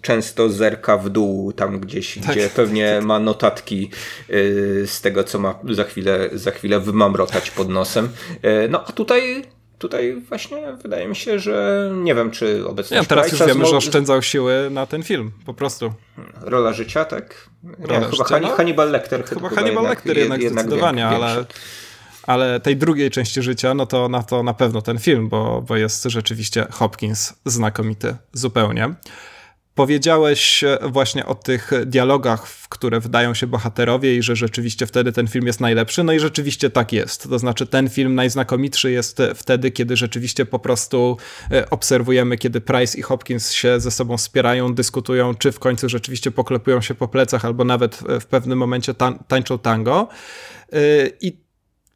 często 0.00 0.48
zerka 0.48 0.98
w 0.98 1.10
dół, 1.10 1.52
tam 1.52 1.80
gdzieś, 1.80 2.18
tak. 2.18 2.36
gdzie 2.36 2.48
pewnie 2.48 3.00
ma 3.02 3.18
notatki 3.18 3.90
y, 4.30 4.84
z 4.86 5.00
tego, 5.00 5.24
co 5.24 5.38
ma 5.38 5.58
za 5.70 5.84
chwilę, 5.84 6.30
za 6.32 6.50
chwilę 6.50 6.80
wymamrotać 6.80 7.50
pod 7.50 7.68
nosem. 7.68 8.08
Y, 8.44 8.68
no 8.70 8.84
a 8.86 8.92
tutaj 8.92 9.44
tutaj 9.78 10.22
właśnie 10.28 10.76
wydaje 10.82 11.08
mi 11.08 11.16
się, 11.16 11.38
że 11.38 11.90
nie 11.94 12.14
wiem, 12.14 12.30
czy 12.30 12.68
obecnie. 12.68 12.96
Ja, 12.96 13.04
teraz 13.04 13.32
już 13.32 13.42
wiemy, 13.42 13.66
że 13.66 13.76
oszczędzał 13.76 14.22
siły 14.22 14.68
na 14.70 14.86
ten 14.86 15.02
film, 15.02 15.30
po 15.46 15.54
prostu. 15.54 15.92
Rola 16.40 16.72
życia, 16.72 17.04
tak? 17.04 17.48
Rola 17.78 18.00
nie, 18.00 18.10
życia, 18.10 18.24
chyba 18.24 18.40
no? 18.40 18.56
Hannibal 18.56 18.90
Lecter. 18.90 19.24
Chyba, 19.24 19.48
Hannibal 19.48 19.84
jednak, 19.84 19.90
Lecter 19.90 20.18
jednak, 20.18 20.42
jednak 20.42 20.66
zdecydowanie, 20.66 21.06
ale 21.06 21.44
ale 22.26 22.60
tej 22.60 22.76
drugiej 22.76 23.10
części 23.10 23.42
życia, 23.42 23.74
no 23.74 23.86
to 23.86 24.08
na 24.08 24.22
to 24.22 24.42
na 24.42 24.54
pewno 24.54 24.82
ten 24.82 24.98
film, 24.98 25.28
bo, 25.28 25.62
bo 25.62 25.76
jest 25.76 26.04
rzeczywiście 26.04 26.66
Hopkins 26.70 27.34
znakomity 27.44 28.16
zupełnie. 28.32 28.94
Powiedziałeś 29.74 30.64
właśnie 30.82 31.26
o 31.26 31.34
tych 31.34 31.70
dialogach, 31.86 32.46
w 32.46 32.68
które 32.68 33.00
wydają 33.00 33.34
się 33.34 33.46
bohaterowie 33.46 34.16
i 34.16 34.22
że 34.22 34.36
rzeczywiście 34.36 34.86
wtedy 34.86 35.12
ten 35.12 35.28
film 35.28 35.46
jest 35.46 35.60
najlepszy. 35.60 36.04
No 36.04 36.12
i 36.12 36.20
rzeczywiście 36.20 36.70
tak 36.70 36.92
jest. 36.92 37.28
To 37.30 37.38
znaczy 37.38 37.66
ten 37.66 37.88
film 37.88 38.14
najznakomitszy 38.14 38.90
jest 38.90 39.22
wtedy, 39.34 39.70
kiedy 39.70 39.96
rzeczywiście 39.96 40.46
po 40.46 40.58
prostu 40.58 41.16
e, 41.50 41.70
obserwujemy, 41.70 42.36
kiedy 42.36 42.60
Price 42.60 42.98
i 42.98 43.02
Hopkins 43.02 43.52
się 43.52 43.80
ze 43.80 43.90
sobą 43.90 44.16
wspierają, 44.16 44.74
dyskutują, 44.74 45.34
czy 45.34 45.52
w 45.52 45.58
końcu 45.58 45.88
rzeczywiście 45.88 46.30
poklepują 46.30 46.80
się 46.80 46.94
po 46.94 47.08
plecach 47.08 47.44
albo 47.44 47.64
nawet 47.64 48.00
w 48.20 48.26
pewnym 48.26 48.58
momencie 48.58 48.94
tańczą 49.28 49.58
tango. 49.58 50.08
E, 50.72 50.78
I 51.20 51.43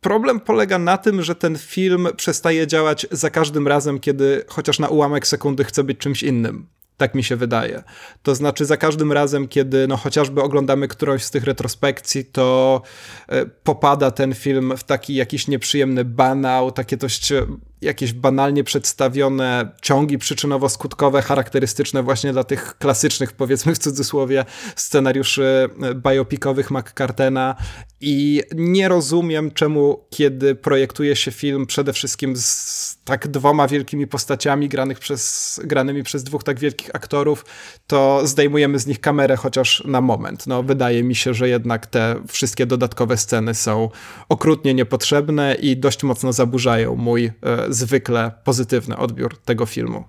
Problem 0.01 0.41
polega 0.41 0.79
na 0.79 0.99
tym, 0.99 1.23
że 1.23 1.35
ten 1.35 1.59
film 1.59 2.09
przestaje 2.17 2.67
działać 2.67 3.07
za 3.11 3.31
każdym 3.31 3.69
razem, 3.69 4.01
kiedy 4.01 4.45
chociaż 4.49 4.79
na 4.79 4.89
ułamek 4.89 5.27
sekundy 5.27 5.65
chce 5.65 5.85
być 5.85 5.99
czymś 5.99 6.23
innym. 6.23 6.67
Tak 6.97 7.15
mi 7.15 7.25
się 7.25 7.37
wydaje. 7.37 7.83
To 8.23 8.35
znaczy, 8.35 8.65
za 8.65 8.77
każdym 8.77 9.13
razem, 9.13 9.49
kiedy 9.49 9.89
no, 9.89 9.97
chociażby 9.97 10.43
oglądamy 10.43 10.89
którąś 10.89 11.25
z 11.25 11.31
tych 11.31 11.45
retrospekcji, 11.45 12.25
to 12.25 12.83
e, 13.29 13.47
popada 13.47 14.11
ten 14.11 14.35
film 14.35 14.77
w 14.77 14.85
taki 14.85 15.15
jakiś 15.15 15.49
nieprzyjemny 15.49 16.05
banał, 16.05 16.73
takie 16.73 16.97
dość 16.97 17.33
e, 17.33 17.47
jakieś 17.81 18.13
banalnie 18.13 18.65
przedstawione 18.65 19.73
ciągi 19.83 20.19
przyczynowo-skutkowe, 20.19 21.23
charakterystyczne 21.23 22.03
właśnie 22.03 22.33
dla 22.33 22.45
tych 22.45 22.79
klasycznych, 22.79 23.33
powiedzmy 23.33 23.75
w 23.75 23.79
cudzysłowie, 23.79 24.45
scenariuszy 24.77 25.69
e, 25.83 25.95
biopikowych 25.95 26.71
McCartena 26.71 27.57
i 28.01 28.43
nie 28.55 28.89
rozumiem, 28.89 29.51
czemu 29.51 30.05
kiedy 30.11 30.55
projektuje 30.55 31.17
się 31.17 31.31
film 31.31 31.67
przede 31.67 31.93
wszystkim 31.93 32.37
z 32.37 32.99
tak 33.05 33.29
dwoma 33.29 33.69
wielkimi 33.69 34.07
postaciami 34.07 34.69
granych 34.69 34.99
przez, 34.99 35.61
granymi 35.65 36.03
przez 36.03 36.25
dwóch 36.25 36.45
tak 36.45 36.59
wielkich 36.59 36.95
aktorów, 36.95 37.45
to 37.87 38.27
zdejmujemy 38.27 38.79
z 38.79 38.87
nich 38.87 39.01
kamerę 39.01 39.37
chociaż 39.37 39.83
na 39.85 40.01
moment. 40.01 40.47
No, 40.47 40.63
wydaje 40.63 41.03
mi 41.03 41.15
się, 41.15 41.35
że 41.35 41.49
jednak 41.49 41.87
te 41.87 42.23
wszystkie 42.29 42.67
dodatkowe 42.67 43.17
sceny 43.17 43.55
są 43.55 43.91
okrutnie 44.29 44.75
niepotrzebne 44.75 45.55
i 45.55 45.77
dość 45.77 46.03
mocno 46.03 46.33
zaburzają 46.33 46.97
mój 46.97 47.25
e, 47.25 47.68
zwykle 47.69 48.33
pozytywny 48.45 48.97
odbiór 48.97 49.37
tego 49.37 49.67
filmu. 49.67 50.05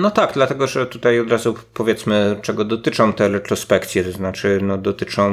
No 0.00 0.10
tak, 0.10 0.32
dlatego 0.34 0.66
że 0.66 0.86
tutaj 0.86 1.20
od 1.20 1.30
razu 1.30 1.54
powiedzmy, 1.74 2.38
czego 2.42 2.64
dotyczą 2.64 3.12
te 3.12 3.28
retrospekcje, 3.28 4.04
to 4.04 4.12
znaczy 4.12 4.58
no, 4.62 4.78
dotyczą 4.78 5.32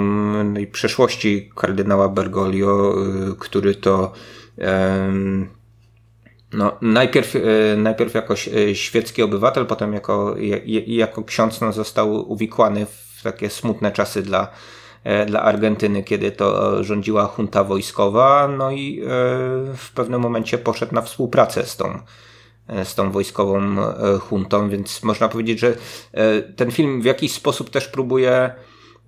przeszłości 0.71 1.51
kardynała 1.55 2.09
Bergoglio, 2.09 2.95
y, 3.32 3.36
który 3.39 3.75
to 3.75 4.13
no, 6.53 6.77
najpierw, 6.82 7.36
y, 7.36 7.75
najpierw 7.77 8.13
jako 8.13 8.34
y, 8.34 8.75
świecki 8.75 9.23
obywatel, 9.23 9.65
potem 9.65 9.93
jako, 9.93 10.36
jako 10.88 11.23
ksiądz 11.23 11.61
no, 11.61 11.73
został 11.73 12.32
uwikłany 12.32 12.86
w 12.86 13.23
takie 13.23 13.49
smutne 13.49 13.91
czasy 13.91 14.21
dla, 14.21 14.47
dla 15.28 15.41
Argentyny, 15.41 16.04
kiedy 16.04 16.32
to 16.32 16.84
rządziła 16.84 17.34
junta 17.38 17.64
wojskowa, 17.64 18.47
no 18.47 18.72
i 18.72 19.02
e, 19.02 19.06
w 19.76 19.91
pewnym 19.95 20.22
momencie 20.22 20.58
poszedł 20.58 20.95
na 20.95 21.02
współpracę 21.02 21.66
z 21.66 21.78
tą 21.78 21.99
E, 22.72 22.86
z 22.86 22.95
tą 22.95 23.12
wojskową 23.12 23.60
e, 23.60 24.18
huntą, 24.20 24.70
więc 24.70 25.04
można 25.04 25.30
powiedzieć, 25.30 25.60
że 25.60 25.76
e, 26.14 26.41
ten 26.41 26.72
film 26.72 27.02
w 27.02 27.06
jakiś 27.06 27.34
sposób 27.34 27.70
też 27.70 27.88
próbuje 27.88 28.54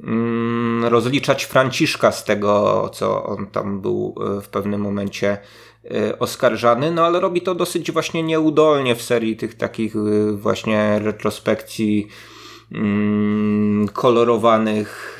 mm, 0.04 0.86
rozliczać 0.86 1.46
Franciszka 1.46 2.12
z 2.12 2.24
tego, 2.26 2.90
co 2.94 3.24
on 3.24 3.48
tam 3.48 3.82
był 3.82 4.16
w 4.42 4.48
pewnym 4.48 4.82
momencie 4.82 5.38
oskarżany, 6.20 6.92
no 6.92 7.06
ale 7.06 7.20
robi 7.20 7.42
to 7.42 7.56
dosyć 7.56 7.92
właśnie 7.92 8.24
nieudolnie 8.24 8.96
w 8.96 9.02
serii 9.02 9.38
tych 9.38 9.56
takich 9.56 9.96
właśnie 10.34 11.00
retrospekcji 11.00 12.08
kolorowanych 13.94 15.20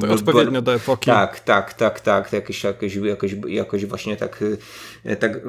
to 0.00 0.12
odpowiednio 0.12 0.62
do 0.62 0.74
epoki. 0.74 1.06
Tak, 1.06 1.40
tak, 1.40 1.74
tak, 1.74 2.00
tak. 2.00 2.32
Jakoś, 2.32 2.64
jakoś, 2.64 2.94
jakoś, 2.94 3.36
jakoś 3.48 3.86
właśnie 3.86 4.16
tak, 4.16 4.44
e, 5.04 5.16
tak 5.16 5.40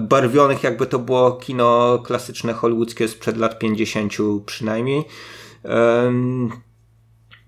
barwionych, 0.00 0.62
jakby 0.62 0.86
to 0.86 0.98
było 0.98 1.32
kino 1.32 1.98
klasyczne 1.98 2.52
hollywoodzkie 2.52 3.08
sprzed 3.08 3.36
lat 3.36 3.58
50 3.58 4.12
przynajmniej. 4.46 5.04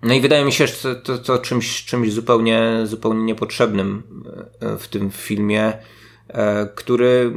No 0.03 0.15
i 0.15 0.21
wydaje 0.21 0.45
mi 0.45 0.53
się, 0.53 0.67
że 0.67 0.97
to, 0.97 1.19
to 1.19 1.39
czymś, 1.39 1.85
czymś 1.85 2.13
zupełnie, 2.13 2.81
zupełnie 2.85 3.25
niepotrzebnym 3.25 4.03
e, 4.61 4.79
w 4.79 4.89
tym 4.89 5.11
filmie, 5.11 5.73
e, 6.29 6.67
który 6.75 7.33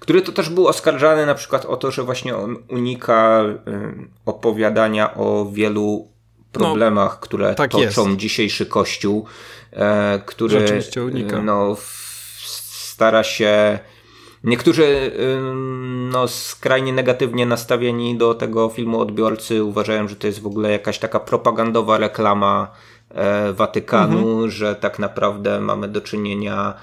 który 0.00 0.22
to 0.22 0.32
też 0.32 0.48
był 0.48 0.68
oskarżany 0.68 1.26
na 1.26 1.34
przykład 1.34 1.64
o 1.64 1.76
to, 1.76 1.90
że 1.90 2.02
właśnie 2.02 2.36
on 2.36 2.56
unika 2.68 3.44
opowiadania 4.26 5.14
o 5.14 5.46
wielu 5.52 6.08
problemach, 6.52 7.12
no, 7.12 7.20
które 7.20 7.54
tak 7.54 7.70
toczą 7.70 8.08
jest. 8.08 8.20
dzisiejszy 8.20 8.66
Kościół, 8.66 9.26
e, 9.72 10.20
który 10.26 10.82
unika. 11.06 11.42
No, 11.42 11.76
stara 12.40 13.24
się 13.24 13.78
Niektórzy 14.44 15.12
no, 16.12 16.28
skrajnie 16.28 16.92
negatywnie 16.92 17.46
nastawieni 17.46 18.18
do 18.18 18.34
tego 18.34 18.68
filmu 18.68 19.00
odbiorcy 19.00 19.64
uważają, 19.64 20.08
że 20.08 20.16
to 20.16 20.26
jest 20.26 20.40
w 20.40 20.46
ogóle 20.46 20.70
jakaś 20.70 20.98
taka 20.98 21.20
propagandowa 21.20 21.98
reklama 21.98 22.70
e, 23.10 23.52
Watykanu, 23.52 24.18
mhm. 24.18 24.50
że 24.50 24.74
tak 24.74 24.98
naprawdę 24.98 25.60
mamy 25.60 25.88
do 25.88 26.00
czynienia 26.00 26.74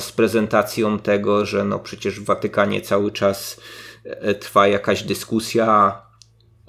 z 0.00 0.12
prezentacją 0.12 0.98
tego, 0.98 1.46
że 1.46 1.64
no 1.64 1.78
przecież 1.78 2.20
w 2.20 2.24
Watykanie 2.24 2.80
cały 2.80 3.12
czas 3.12 3.60
e, 4.04 4.34
trwa 4.34 4.66
jakaś 4.66 5.02
dyskusja 5.02 6.02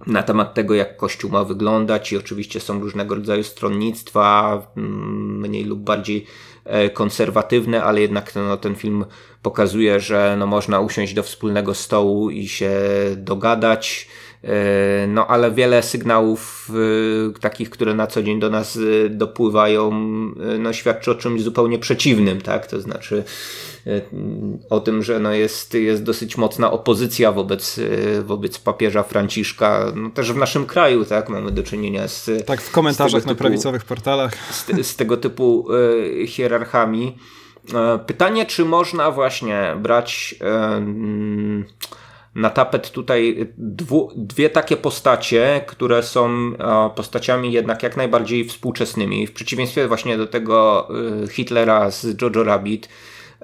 na 0.07 0.23
temat 0.23 0.53
tego, 0.53 0.73
jak 0.73 0.97
Kościół 0.97 1.31
ma 1.31 1.43
wyglądać 1.43 2.11
i 2.11 2.17
oczywiście 2.17 2.59
są 2.59 2.79
różnego 2.79 3.15
rodzaju 3.15 3.43
stronnictwa, 3.43 4.61
mm, 4.77 5.39
mniej 5.39 5.63
lub 5.63 5.79
bardziej 5.79 6.25
e, 6.65 6.89
konserwatywne, 6.89 7.83
ale 7.83 8.01
jednak 8.01 8.35
no, 8.35 8.57
ten 8.57 8.75
film 8.75 9.05
pokazuje, 9.41 9.99
że 9.99 10.35
no, 10.39 10.47
można 10.47 10.79
usiąść 10.79 11.13
do 11.13 11.23
wspólnego 11.23 11.73
stołu 11.73 12.29
i 12.29 12.47
się 12.47 12.71
dogadać. 13.17 14.07
E, 14.43 15.07
no, 15.07 15.27
ale 15.27 15.51
wiele 15.51 15.83
sygnałów 15.83 16.69
e, 17.35 17.39
takich, 17.39 17.69
które 17.69 17.93
na 17.93 18.07
co 18.07 18.23
dzień 18.23 18.39
do 18.39 18.49
nas 18.49 18.79
dopływają, 19.09 19.91
no, 20.59 20.73
świadczy 20.73 21.11
o 21.11 21.15
czymś 21.15 21.41
zupełnie 21.41 21.79
przeciwnym, 21.79 22.41
tak? 22.41 22.67
To 22.67 22.81
znaczy, 22.81 23.23
o 24.69 24.79
tym, 24.79 25.03
że 25.03 25.19
no 25.19 25.33
jest, 25.33 25.73
jest 25.73 26.03
dosyć 26.03 26.37
mocna 26.37 26.71
opozycja 26.71 27.31
wobec, 27.31 27.79
wobec 28.23 28.59
papieża 28.59 29.03
Franciszka, 29.03 29.85
no 29.95 30.09
też 30.09 30.33
w 30.33 30.37
naszym 30.37 30.65
kraju, 30.65 31.05
tak, 31.05 31.29
mamy 31.29 31.51
do 31.51 31.63
czynienia 31.63 32.07
z... 32.07 32.29
Tak, 32.45 32.61
w 32.61 32.71
komentarzach 32.71 33.21
typu, 33.21 33.33
na 33.33 33.35
prawicowych 33.35 33.85
portalach. 33.85 34.33
Z, 34.51 34.87
z 34.87 34.95
tego 34.95 35.17
typu 35.17 35.67
hierarchami. 36.27 37.17
E, 37.73 37.99
pytanie, 37.99 38.45
czy 38.45 38.65
można 38.65 39.11
właśnie 39.11 39.75
brać 39.81 40.35
y, 41.61 41.83
na 42.35 42.49
tapet 42.49 42.91
tutaj 42.91 43.53
dwu, 43.57 44.11
dwie 44.15 44.49
takie 44.49 44.77
postacie, 44.77 45.61
które 45.67 46.03
są 46.03 46.53
postaciami 46.95 47.51
jednak 47.51 47.83
jak 47.83 47.97
najbardziej 47.97 48.45
współczesnymi. 48.45 49.27
W 49.27 49.33
przeciwieństwie 49.33 49.87
właśnie 49.87 50.17
do 50.17 50.27
tego 50.27 50.87
Hitlera 51.29 51.91
z 51.91 52.21
Jojo 52.21 52.43
Rabbit, 52.43 52.89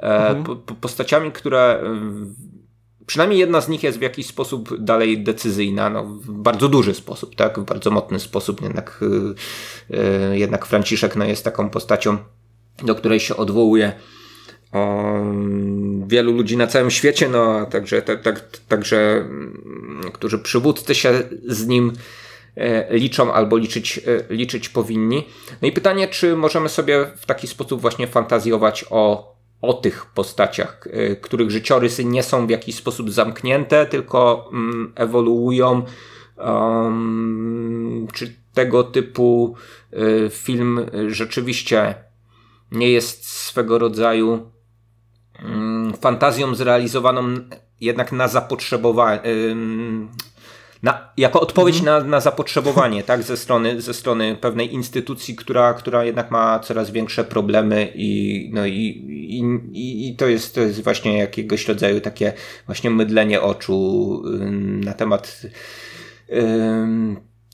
E, 0.02 0.30
mhm. 0.30 0.57
postaciami, 0.82 1.32
które 1.32 1.84
przynajmniej 3.06 3.40
jedna 3.40 3.61
z 3.61 3.70
nich 3.70 3.84
jest 3.84 3.98
w 3.99 4.02
jakiś 4.02 4.28
sposób 4.28 4.84
dalej 4.84 5.24
decyzyjna, 5.24 5.90
no, 5.90 6.03
w 6.03 6.32
bardzo 6.32 6.70
duży 6.70 6.94
sposób, 6.94 7.36
tak, 7.36 7.60
w 7.60 7.64
bardzo 7.64 7.91
mocny 7.91 8.20
sposób, 8.20 8.61
jednak, 8.61 8.99
jednak 10.32 10.66
Franciszek 10.66 11.16
no, 11.16 11.26
jest 11.26 11.44
taką 11.44 11.70
postacią, 11.70 12.18
do 12.84 12.95
której 12.95 13.20
się 13.20 13.38
odwołuje 13.38 13.94
wielu 16.08 16.32
ludzi 16.32 16.58
na 16.58 16.68
całym 16.68 16.91
świecie, 16.91 17.30
no, 17.30 17.66
także, 17.66 18.02
tak, 18.02 18.22
tak, 18.22 18.58
także 18.68 18.98
mm, 18.98 20.02
którzy 20.14 20.40
przywódcy 20.40 20.96
się 20.96 21.24
z 21.48 21.68
nim 21.68 21.94
e, 22.56 22.98
liczą 22.98 23.34
albo 23.34 23.58
liczyć, 23.58 23.98
e, 23.98 24.34
liczyć 24.34 24.70
powinni. 24.70 25.26
No 25.62 25.68
i 25.68 25.72
pytanie, 25.72 26.08
czy 26.08 26.36
możemy 26.36 26.70
sobie 26.70 27.06
w 27.16 27.26
taki 27.26 27.48
sposób 27.48 27.82
właśnie 27.82 28.08
fantazjować 28.08 28.86
o 28.90 29.30
o 29.62 29.74
tych 29.74 30.06
postaciach, 30.06 30.88
y, 30.88 31.18
których 31.22 31.52
życiorysy 31.52 32.06
nie 32.06 32.24
są 32.24 32.48
w 32.48 32.50
jakiś 32.50 32.76
sposób 32.76 33.12
zamknięte, 33.12 33.86
tylko 33.86 34.50
mm, 34.54 34.94
ewoluują. 34.96 35.84
Um, 36.38 38.08
czy 38.14 38.36
tego 38.54 38.84
typu 38.84 39.56
film 40.30 40.86
rzeczywiście 41.08 41.96
nie 42.72 42.91
jest 42.91 43.26
swego 43.26 43.80
rodzaju 43.80 44.52
fantazją 46.02 46.56
zrealizowaną 46.56 47.36
jednak 47.82 48.11
na 48.11 48.28
zapotrzebowanie, 48.28 49.22
na, 50.84 51.10
jako 51.18 51.41
odpowiedź 51.41 51.80
mhm. 51.80 52.03
na, 52.03 52.10
na 52.10 52.20
zapotrzebowanie 52.20 53.03
tak, 53.03 53.24
ze, 53.24 53.38
strony, 53.38 53.82
ze 53.82 53.94
strony 53.94 54.36
pewnej 54.41 54.74
instytucji, 54.74 55.36
która, 55.36 55.74
która 55.74 56.06
jednak 56.06 56.32
ma 56.32 56.60
coraz 56.60 56.91
większe 56.91 57.24
problemy 57.24 57.91
i, 57.95 58.49
no 58.53 58.66
i, 58.66 58.74
i, 59.74 60.07
i 60.10 60.16
to, 60.16 60.28
jest, 60.28 60.56
to 60.56 60.61
jest 60.61 60.84
właśnie 60.84 61.18
jakiegoś 61.18 61.68
rodzaju 61.68 62.02
takie 62.02 62.34
właśnie 62.66 62.90
mydlenie 62.90 63.41
oczu 63.41 64.24
na 64.86 64.94
temat 64.94 65.41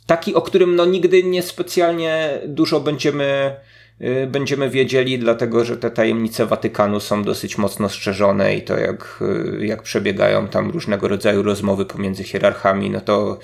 taki, 0.06 0.36
o 0.36 0.42
którym 0.42 0.76
no 0.76 0.86
nigdy 0.86 1.24
niespecjalnie 1.24 2.42
dużo 2.48 2.80
będziemy 2.80 3.56
będziemy 4.28 4.70
wiedzieli, 4.70 5.20
dlatego 5.20 5.66
że 5.66 5.78
te 5.78 5.92
tajemnice 5.92 6.46
Watykanu 6.46 7.00
są 7.00 7.24
dosyć 7.24 7.58
mocno 7.58 7.90
strzeżone 7.90 8.56
i 8.56 8.62
to 8.62 8.78
jak, 8.78 9.20
y, 9.60 9.66
jak 9.66 9.84
przebiegają 9.84 10.48
tam 10.48 10.70
różnego 10.70 11.08
rodzaju 11.08 11.44
rozmowy 11.44 11.86
pomiędzy 11.86 12.24
hierarchami, 12.24 12.90
no 12.90 13.02
to 13.02 13.40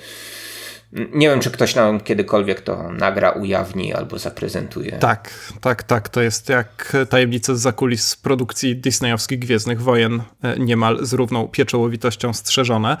nie 0.92 1.28
wiem, 1.28 1.40
czy 1.40 1.50
ktoś 1.50 1.74
nam 1.74 2.00
kiedykolwiek 2.00 2.60
to 2.60 2.92
nagra, 2.92 3.30
ujawni 3.30 3.94
albo 3.94 4.18
zaprezentuje. 4.18 4.92
Tak, 4.92 5.30
tak, 5.60 5.82
tak. 5.82 6.08
To 6.08 6.22
jest 6.22 6.48
jak 6.48 6.96
tajemnice 7.10 7.56
z 7.56 7.60
zakulis 7.60 8.16
produkcji 8.16 8.76
disneyowskich 8.76 9.38
Gwiezdnych 9.38 9.82
Wojen, 9.82 10.22
e, 10.42 10.58
niemal 10.58 11.06
z 11.06 11.12
równą 11.12 11.48
pieczołowitością 11.48 12.32
strzeżone. 12.32 12.96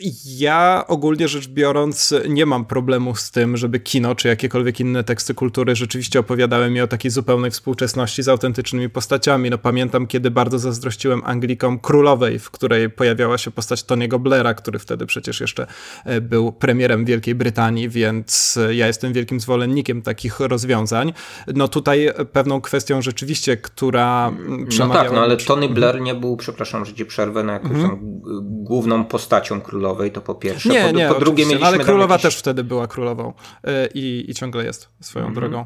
E, 0.00 0.04
ja 0.38 0.84
ogólnie 0.88 1.28
rzecz 1.28 1.48
biorąc 1.48 2.14
nie 2.28 2.46
mam 2.46 2.64
problemu 2.64 3.14
z 3.14 3.30
tym, 3.30 3.56
żeby 3.56 3.80
kino 3.80 4.14
czy 4.14 4.28
jakiekolwiek 4.28 4.80
inne 4.80 5.04
teksty 5.04 5.34
kultury 5.34 5.76
rzeczywiście 5.76 6.20
opowiadały 6.20 6.70
mi 6.70 6.80
o 6.80 6.86
takiej 6.86 7.10
zupełnej 7.10 7.50
współczesności 7.50 8.22
z 8.22 8.28
autentycznymi 8.28 8.90
postaciami. 8.90 9.50
No 9.50 9.58
pamiętam, 9.58 10.06
kiedy 10.06 10.30
bardzo 10.30 10.58
zazdrościłem 10.58 11.22
Anglikom 11.24 11.78
Królowej, 11.78 12.38
w 12.38 12.50
której 12.50 12.90
pojawiała 12.90 13.38
się 13.38 13.50
postać 13.50 13.84
Tony'ego 13.84 14.18
Blaira, 14.18 14.54
który 14.54 14.78
wtedy 14.78 15.06
przecież 15.06 15.40
jeszcze 15.40 15.66
e, 16.04 16.20
był 16.20 16.52
premierem 16.52 17.04
Wielkiej 17.04 17.34
Brytanii, 17.34 17.88
więc 17.88 18.56
e, 18.56 18.74
ja 18.74 18.86
jestem 18.86 19.12
wielkim 19.12 19.40
zwolennikiem 19.40 20.02
takich 20.02 20.40
rozwiązań. 20.40 21.12
No 21.54 21.68
tutaj 21.68 22.08
pewną 22.32 22.60
kwestią 22.60 23.02
rzeczywiście, 23.02 23.56
która 23.56 24.32
No 24.78 24.88
tak, 24.88 25.12
no 25.12 25.20
ale 25.20 25.36
Tony 25.36 25.68
Blair 25.68 26.00
nie 26.00 26.14
był, 26.14 26.36
przepraszam, 26.36 26.84
że 26.84 26.94
ci 26.94 27.06
przerwę, 27.06 27.42
na 27.42 27.52
jakąś 27.52 27.72
mhm. 27.72 27.98
główną 28.42 29.04
postacią 29.04 29.60
królowej 29.60 29.81
królowej, 29.82 30.12
to 30.12 30.20
po 30.20 30.34
pierwsze. 30.34 30.68
Nie, 30.68 30.84
po, 30.84 30.90
nie, 30.90 31.08
po 31.08 31.20
drugie 31.20 31.46
mieliśmy 31.46 31.66
ale 31.66 31.78
królowa 31.78 32.14
jakiś... 32.14 32.22
też 32.22 32.36
wtedy 32.36 32.64
była 32.64 32.86
królową 32.86 33.32
yy, 33.64 33.72
i, 33.94 34.24
i 34.28 34.34
ciągle 34.34 34.64
jest 34.64 34.88
swoją 35.00 35.24
mm 35.24 35.36
-hmm. 35.36 35.40
drogą. 35.40 35.64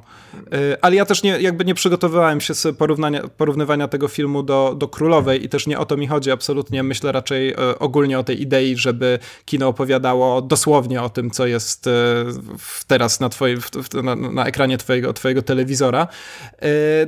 Yy, 0.52 0.76
ale 0.80 0.96
ja 0.96 1.04
też 1.04 1.22
nie, 1.22 1.30
jakby 1.40 1.64
nie 1.64 1.74
przygotowywałem 1.74 2.40
się 2.40 2.54
z 2.54 2.76
porównania, 2.76 3.22
porównywania 3.36 3.88
tego 3.88 4.08
filmu 4.08 4.42
do, 4.42 4.74
do 4.78 4.88
królowej 4.88 5.44
i 5.44 5.48
też 5.48 5.66
nie 5.66 5.78
o 5.78 5.86
to 5.86 5.96
mi 5.96 6.06
chodzi 6.06 6.30
absolutnie. 6.30 6.82
Myślę 6.82 7.12
raczej 7.12 7.48
yy, 7.48 7.78
ogólnie 7.78 8.18
o 8.18 8.24
tej 8.24 8.42
idei, 8.42 8.76
żeby 8.76 9.18
kino 9.44 9.68
opowiadało 9.68 10.42
dosłownie 10.42 11.02
o 11.02 11.10
tym, 11.10 11.30
co 11.30 11.46
jest 11.46 11.88
teraz 12.86 13.20
na, 13.20 13.28
twoim, 13.28 13.60
na, 14.02 14.16
na, 14.16 14.46
ekranie 14.46 14.78
twojego, 14.78 15.12
twojego 15.12 15.42
telewizora. 15.42 16.08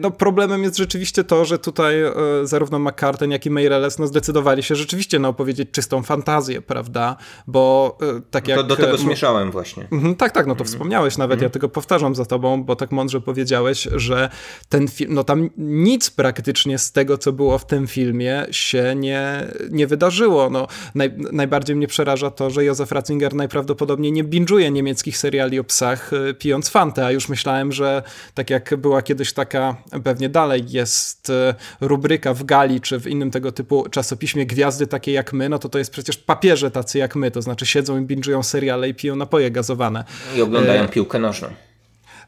no 0.00 0.10
problemem 0.10 0.62
jest 0.62 0.76
rzeczywiście 0.76 1.24
to, 1.24 1.44
że 1.44 1.58
tutaj 1.58 1.94
zarówno 2.42 2.78
McCartney, 2.78 3.30
jak 3.30 3.46
i 3.46 3.50
Meireles 3.50 3.98
no 3.98 4.06
zdecydowali 4.06 4.62
się 4.62 4.76
rzeczywiście 4.76 5.18
na 5.18 5.28
opowiedzieć 5.28 5.70
czystą 5.70 6.02
fantazję, 6.02 6.62
prawda? 6.62 6.97
Bo 7.46 7.96
e, 8.02 8.20
tak 8.30 8.48
jak... 8.48 8.58
To 8.58 8.64
do 8.64 8.76
tego 8.76 8.94
e, 8.94 8.98
zmieszałem 8.98 9.50
właśnie. 9.50 9.88
Mhm, 9.92 10.14
tak, 10.14 10.32
tak, 10.32 10.46
no 10.46 10.54
to 10.54 10.60
mhm. 10.60 10.66
wspomniałeś 10.68 11.18
nawet, 11.18 11.40
ja 11.40 11.46
mhm. 11.46 11.52
tylko 11.52 11.68
powtarzam 11.68 12.14
za 12.14 12.24
tobą, 12.24 12.64
bo 12.64 12.76
tak 12.76 12.90
mądrze 12.92 13.20
powiedziałeś, 13.20 13.88
że 13.94 14.30
ten 14.68 14.88
film, 14.88 15.14
no 15.14 15.24
tam 15.24 15.50
nic 15.56 16.10
praktycznie 16.10 16.78
z 16.78 16.92
tego, 16.92 17.18
co 17.18 17.32
było 17.32 17.58
w 17.58 17.66
tym 17.66 17.86
filmie 17.86 18.46
się 18.50 18.94
nie, 18.96 19.46
nie 19.70 19.86
wydarzyło. 19.86 20.50
No, 20.50 20.66
naj, 20.94 21.12
najbardziej 21.32 21.76
mnie 21.76 21.86
przeraża 21.86 22.30
to, 22.30 22.50
że 22.50 22.64
Józef 22.64 22.92
Ratzinger 22.92 23.34
najprawdopodobniej 23.34 24.12
nie 24.12 24.24
binge'uje 24.24 24.72
niemieckich 24.72 25.18
seriali 25.18 25.58
o 25.58 25.64
psach 25.64 26.12
e, 26.12 26.34
pijąc 26.34 26.68
fantę, 26.68 27.06
a 27.06 27.10
już 27.12 27.28
myślałem, 27.28 27.72
że 27.72 28.02
tak 28.34 28.50
jak 28.50 28.76
była 28.76 29.02
kiedyś 29.02 29.32
taka, 29.32 29.76
pewnie 30.04 30.28
dalej 30.28 30.64
jest 30.68 31.32
rubryka 31.80 32.34
w 32.34 32.44
Gali, 32.44 32.80
czy 32.80 33.00
w 33.00 33.06
innym 33.06 33.30
tego 33.30 33.52
typu 33.52 33.88
czasopiśmie 33.90 34.46
Gwiazdy 34.46 34.86
takie 34.86 35.12
jak 35.12 35.32
my, 35.32 35.48
no 35.48 35.58
to 35.58 35.68
to 35.68 35.78
jest 35.78 35.90
przecież 35.90 36.16
papieże 36.16 36.70
tacy 36.88 36.98
jak 36.98 37.16
my, 37.16 37.30
to 37.30 37.42
znaczy 37.42 37.66
siedzą 37.66 37.98
i 37.98 38.06
binge'ują 38.06 38.42
seriale 38.42 38.88
i 38.88 38.94
piją 38.94 39.16
napoje 39.16 39.50
gazowane. 39.50 40.04
I 40.36 40.42
oglądają 40.42 40.82
e... 40.82 40.88
piłkę 40.88 41.18
nożną. 41.18 41.48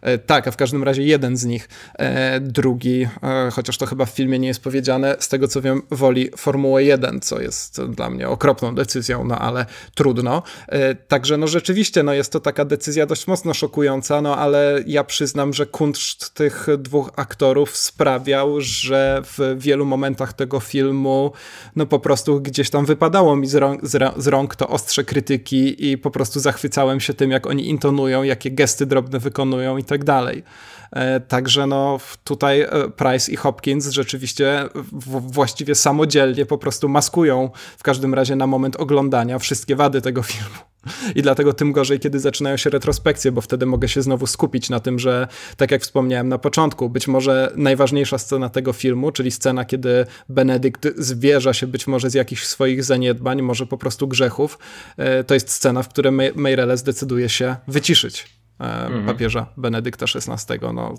E, 0.03 0.19
tak, 0.19 0.49
a 0.49 0.51
w 0.51 0.57
każdym 0.57 0.85
razie 0.85 1.03
jeden 1.03 1.37
z 1.37 1.45
nich, 1.45 1.69
e, 1.99 2.41
drugi, 2.41 3.07
e, 3.23 3.51
chociaż 3.53 3.79
to 3.79 3.87
chyba 3.87 4.05
w 4.07 4.11
filmie 4.11 4.39
nie 4.39 4.49
jest 4.49 4.63
powiedziane, 4.63 5.17
z 5.19 5.29
tego 5.29 5.49
co 5.49 5.61
wiem, 5.63 5.83
woli 5.91 6.31
Formułę 6.37 6.85
1, 6.85 7.21
co 7.21 7.41
jest 7.41 7.85
dla 7.85 8.11
mnie 8.11 8.29
okropną 8.29 8.75
decyzją, 8.75 9.25
no 9.25 9.39
ale 9.39 9.67
trudno. 9.95 10.43
Także 11.09 11.37
no 11.37 11.49
rzeczywiście, 11.49 12.03
no 12.03 12.13
jest 12.13 12.33
to 12.33 12.41
taka 12.41 12.65
decyzja 12.65 13.07
dość 13.07 13.27
mocno 13.27 13.55
szokująca, 13.55 14.21
no 14.21 14.37
ale 14.37 14.83
ja 14.87 15.05
przyznam, 15.05 15.53
że 15.53 15.67
kunszt 15.67 16.35
tych 16.35 16.67
dwóch 16.79 17.11
aktorów 17.17 17.77
sprawiał, 17.77 18.61
że 18.61 19.23
w 19.25 19.57
wielu 19.59 19.87
momentach 19.87 20.33
tego 20.33 20.61
filmu, 20.61 21.33
no 21.77 21.87
po 21.87 21.99
prostu 21.99 22.41
gdzieś 22.41 22.71
tam 22.71 22.87
wypadało 22.87 23.37
mi 23.37 23.47
z 23.47 23.55
rąk, 23.55 23.81
z 24.17 24.27
rąk 24.27 24.57
to 24.57 24.69
ostrze 24.69 25.05
krytyki 25.05 25.91
i 25.91 25.99
po 25.99 26.11
prostu 26.11 26.41
zachwycałem 26.41 27.01
się 27.01 27.15
tym, 27.15 27.31
jak 27.31 27.47
oni 27.47 27.69
intonują, 27.69 28.23
jakie 28.23 28.51
gesty 28.51 28.87
drobne 28.87 29.19
wykonują 29.19 29.77
i 29.77 29.85
tak 29.91 30.05
dalej. 30.05 30.45
E, 30.93 31.21
także 31.21 31.67
no 31.67 31.99
tutaj 32.25 32.61
e, 32.61 32.69
Price 32.97 33.33
i 33.33 33.37
Hopkins 33.37 33.89
rzeczywiście 33.89 34.69
właściwie 34.93 35.75
samodzielnie 35.75 36.47
po 36.47 36.59
prostu 36.59 36.89
maskują 36.89 37.51
w 37.79 37.83
każdym 37.83 38.15
razie 38.15 38.37
na 38.37 38.47
moment 38.47 38.77
oglądania 38.77 39.39
wszystkie 39.39 39.77
wady 39.77 40.01
tego 40.01 40.23
filmu. 40.33 40.57
I 41.15 41.23
dlatego 41.23 41.53
tym 41.53 41.73
gorzej, 41.73 42.01
kiedy 42.01 42.21
zaczynają 42.21 42.57
się 42.57 42.71
retrospekcje, 42.71 43.33
bo 43.33 43.41
wtedy 43.41 43.67
mogę 43.67 43.89
się 43.89 44.03
znowu 44.03 44.27
skupić 44.27 44.71
na 44.71 44.81
tym, 44.81 44.99
że 44.99 45.29
tak 45.57 45.71
jak 45.71 45.83
wspomniałem 45.83 46.29
na 46.29 46.39
początku, 46.39 46.91
być 46.91 47.09
może 47.09 47.53
najważniejsza 47.57 48.19
scena 48.19 48.49
tego 48.49 48.73
filmu, 48.73 49.13
czyli 49.13 49.31
scena, 49.31 49.65
kiedy 49.65 50.07
Benedykt 50.29 50.89
zwierza 50.97 51.55
się 51.55 51.67
być 51.67 51.87
może 51.87 52.11
z 52.11 52.15
jakichś 52.15 52.47
swoich 52.47 52.85
zaniedbań, 52.85 53.43
może 53.43 53.67
po 53.67 53.79
prostu 53.79 54.09
grzechów, 54.09 54.59
e, 54.97 55.25
to 55.25 55.35
jest 55.35 55.51
scena, 55.51 55.83
w 55.83 55.89
której 55.89 56.13
Meireles 56.35 56.83
decyduje 56.83 57.29
się 57.29 57.57
wyciszyć 57.69 58.40
mhm. 58.61 59.07
papieża 59.07 59.47
Benedykta 59.57 60.07
XVI. 60.15 60.59
No, 60.75 60.95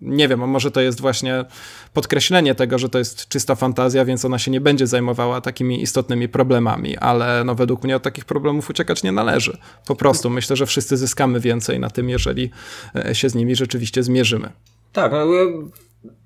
nie 0.00 0.28
wiem, 0.28 0.48
może 0.48 0.70
to 0.70 0.80
jest 0.80 1.00
właśnie 1.00 1.44
podkreślenie 1.92 2.54
tego, 2.54 2.78
że 2.78 2.88
to 2.88 2.98
jest 2.98 3.28
czysta 3.28 3.54
fantazja, 3.54 4.04
więc 4.04 4.24
ona 4.24 4.38
się 4.38 4.50
nie 4.50 4.60
będzie 4.60 4.86
zajmowała 4.86 5.40
takimi 5.40 5.82
istotnymi 5.82 6.28
problemami, 6.28 6.96
ale 6.96 7.44
no, 7.44 7.54
według 7.54 7.84
mnie 7.84 7.96
od 7.96 8.02
takich 8.02 8.24
problemów 8.24 8.70
uciekać 8.70 9.02
nie 9.02 9.12
należy. 9.12 9.58
Po 9.86 9.96
prostu 9.96 10.30
myślę, 10.30 10.56
że 10.56 10.66
wszyscy 10.66 10.96
zyskamy 10.96 11.40
więcej 11.40 11.80
na 11.80 11.90
tym, 11.90 12.08
jeżeli 12.08 12.50
e, 12.94 13.14
się 13.14 13.28
z 13.28 13.34
nimi 13.34 13.56
rzeczywiście 13.56 14.02
zmierzymy. 14.02 14.50
Tak, 14.92 15.12
no, 15.12 15.26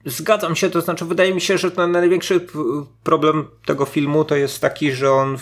Zgadzam 0.07 0.57
się, 0.57 0.71
to 0.71 0.81
znaczy 0.81 1.05
wydaje 1.05 1.35
mi 1.35 1.41
się, 1.41 1.59
że 1.59 1.71
ten 1.71 1.93
największy 1.93 2.41
problem 3.03 3.45
tego 3.67 3.85
filmu 3.85 4.25
to 4.25 4.37
jest 4.37 4.61
taki, 4.61 4.93
że 4.93 5.13
on 5.13 5.39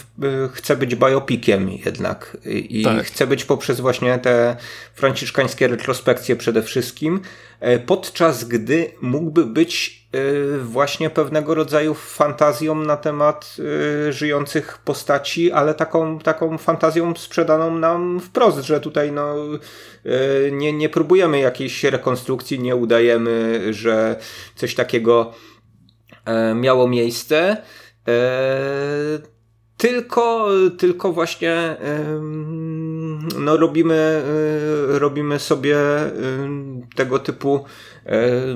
chce 0.52 0.76
być 0.76 0.97
biopikiem 0.97 1.70
jednak 1.70 2.36
i 2.44 2.84
tak. 2.84 3.06
chce 3.06 3.26
być 3.26 3.44
poprzez 3.44 3.80
właśnie 3.80 4.18
te 4.18 4.56
franciszkańskie 4.94 5.68
retrospekcje 5.68 6.36
przede 6.36 6.62
wszystkim, 6.62 7.20
e, 7.60 7.78
podczas 7.78 8.44
gdy 8.44 8.90
mógłby 9.01 9.47
być 9.47 10.02
e, 10.12 10.59
właśnie 10.59 11.10
pewnego 11.10 11.55
rodzaju 11.55 11.94
fantazją 11.94 12.74
na 12.74 12.97
temat 12.97 13.56
e, 14.09 14.12
żyjących 14.12 14.78
postaci, 14.78 15.52
ale 15.52 15.74
taką, 15.74 16.18
taką 16.18 16.59
fantazją 16.59 17.14
sprzedaną 17.16 17.78
nam 17.78 18.20
wprost, 18.20 18.59
że 18.59 18.80
tutaj 18.80 19.12
no, 19.12 19.34
nie, 20.52 20.72
nie 20.72 20.89
próbujemy 20.89 21.40
jakiejś 21.40 21.84
rekonstrukcji, 21.84 22.59
nie 22.59 22.76
udajemy, 22.76 23.60
że 23.70 24.16
coś 24.62 24.74
takiego 24.74 25.32
miało 26.55 26.89
miejsce. 26.89 27.56
Tylko, 29.76 30.48
tylko 30.78 31.12
właśnie 31.12 31.76
no 33.39 33.56
robimy, 33.56 34.22
y, 34.94 34.98
robimy 34.98 35.39
sobie 35.39 35.76
tego 36.97 37.18
typu 37.18 37.64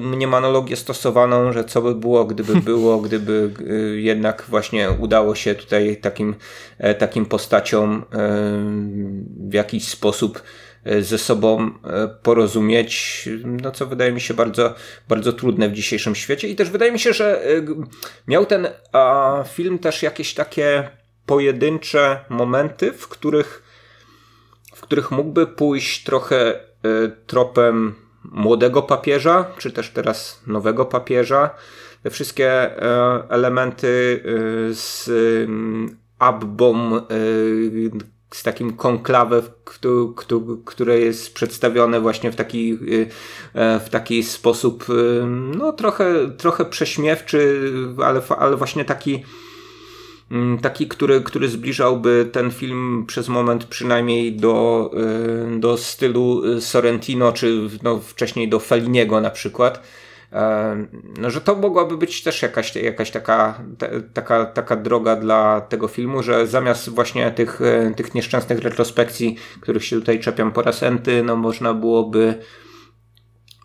mniemonologię 0.01 0.77
stosowaną, 0.77 1.53
że 1.53 1.65
co 1.65 1.83
by 1.83 1.95
było, 1.95 2.25
gdyby 2.25 2.61
było, 2.71 3.01
gdyby 3.01 3.51
jednak 3.97 4.45
właśnie 4.49 4.91
udało 4.91 5.35
się 5.35 5.55
tutaj 5.55 5.97
takim, 5.97 6.35
e, 6.79 6.95
takim 6.95 7.27
postaciom 7.27 8.05
w 9.49 9.55
jakiś 9.55 9.89
sposób 9.89 10.39
e, 10.39 10.43
ze 11.01 11.19
sobą 11.19 11.71
e, 11.85 12.09
porozumieć, 12.23 13.29
no 13.45 13.71
co 13.71 13.87
wydaje 13.87 14.13
mi 14.13 14.21
się 14.21 14.35
bardzo, 14.35 14.75
bardzo 15.09 15.33
trudne 15.33 15.69
w 15.69 15.73
dzisiejszym 15.73 16.15
świecie. 16.15 16.49
I 16.49 16.57
też 16.57 16.71
wydaje 16.71 16.93
mi 16.93 16.99
się, 16.99 17.13
że 17.13 17.43
miał 18.29 18.47
ten 18.47 18.69
film 19.47 19.79
też 19.79 20.03
jakieś 20.03 20.35
takie 20.35 20.89
pojedyncze 21.27 22.25
momenty, 22.29 22.93
w 22.93 23.09
których, 23.09 23.63
w 24.75 24.81
których 24.81 25.11
mógłby 25.11 25.47
pójść 25.47 26.05
trochę 26.05 26.55
e, 26.55 26.59
tropem 27.27 27.95
młodego 28.25 28.83
papieża, 28.83 29.45
czy 29.59 29.73
też 29.73 29.91
teraz 29.91 30.43
nowego 30.47 30.85
papieża. 30.85 31.51
Te 32.03 32.11
wszystkie 32.11 32.51
e, 32.51 33.23
elementy 33.29 34.23
e, 34.71 34.75
z 34.75 35.11
Abbą, 36.19 37.01
z 38.31 38.43
takim 38.43 38.77
konklawem, 38.77 39.43
które 40.65 40.99
jest 40.99 41.35
przedstawione 41.35 42.01
właśnie 42.01 42.33
w 42.33 42.37
taki, 42.37 42.79
w 43.55 43.87
taki 43.91 44.23
sposób, 44.23 44.87
no 45.57 45.73
trochę, 45.73 46.31
trochę 46.37 46.65
prześmiewczy, 46.65 47.73
ale, 47.99 48.23
ale 48.39 48.57
właśnie 48.57 48.85
taki 48.85 49.23
Mm, 50.31 50.59
taki, 50.59 50.89
który, 50.89 51.21
który 51.21 51.49
zbliżałby 51.49 52.29
ten 52.33 52.51
film 52.51 53.05
przez 53.07 53.29
moment 53.29 53.65
przynajmniej 53.65 54.33
do, 54.33 54.91
y, 55.57 55.61
do 55.61 55.77
stylu 55.77 56.43
Sorrentino, 56.61 57.33
czy 57.33 57.69
no, 57.83 57.99
wcześniej 57.99 58.49
do 58.49 58.61
Felliniego 58.61 59.21
na 59.21 59.31
przykład. 59.31 59.83
E, 60.37 60.87
no, 61.19 61.31
że 61.31 61.41
to 61.41 61.57
mogłaby 61.57 61.97
być 61.97 62.23
też 62.23 62.43
jakaś, 62.43 62.77
jakaś 62.77 63.11
taka, 63.11 63.61
taka, 64.15 64.47
taka 64.47 64.77
droga 64.77 65.17
dla 65.17 65.61
tego 65.61 65.89
filmu, 65.89 66.23
że 66.23 66.47
zamiast 66.47 66.89
właśnie 66.89 67.31
tych, 67.31 67.61
e, 67.61 67.95
tych 67.97 68.15
nieszczęsnych 68.15 68.59
retrospekcji, 68.59 69.37
których 69.61 69.85
się 69.85 69.97
tutaj 69.97 70.21
czepiam 70.21 70.53
po 70.53 70.63
raz 70.63 70.83
enty, 70.83 71.23
no 71.23 71.37
można 71.37 71.75
byłoby 71.75 72.35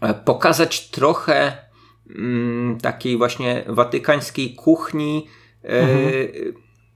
e, 0.02 0.14
pokazać 0.14 0.90
trochę 0.90 1.58
mm, 2.16 2.78
takiej 2.82 3.18
właśnie 3.18 3.64
watykańskiej 3.68 4.56
kuchni, 4.56 5.28
Mhm. 5.64 6.54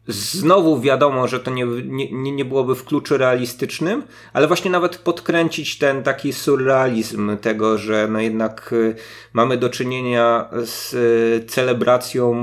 Znowu 0.07 0.81
wiadomo, 0.81 1.27
że 1.27 1.39
to 1.39 1.51
nie, 1.51 1.65
nie, 2.11 2.31
nie 2.31 2.45
byłoby 2.45 2.75
w 2.75 2.85
kluczu 2.85 3.17
realistycznym, 3.17 4.03
ale 4.33 4.47
właśnie 4.47 4.71
nawet 4.71 4.97
podkręcić 4.97 5.77
ten 5.77 6.03
taki 6.03 6.33
surrealizm 6.33 7.37
tego, 7.37 7.77
że 7.77 8.07
no 8.11 8.19
jednak 8.19 8.73
y, 8.73 8.95
mamy 9.33 9.57
do 9.57 9.69
czynienia 9.69 10.49
z 10.65 10.93
y, 10.93 11.45
celebracją 11.47 12.35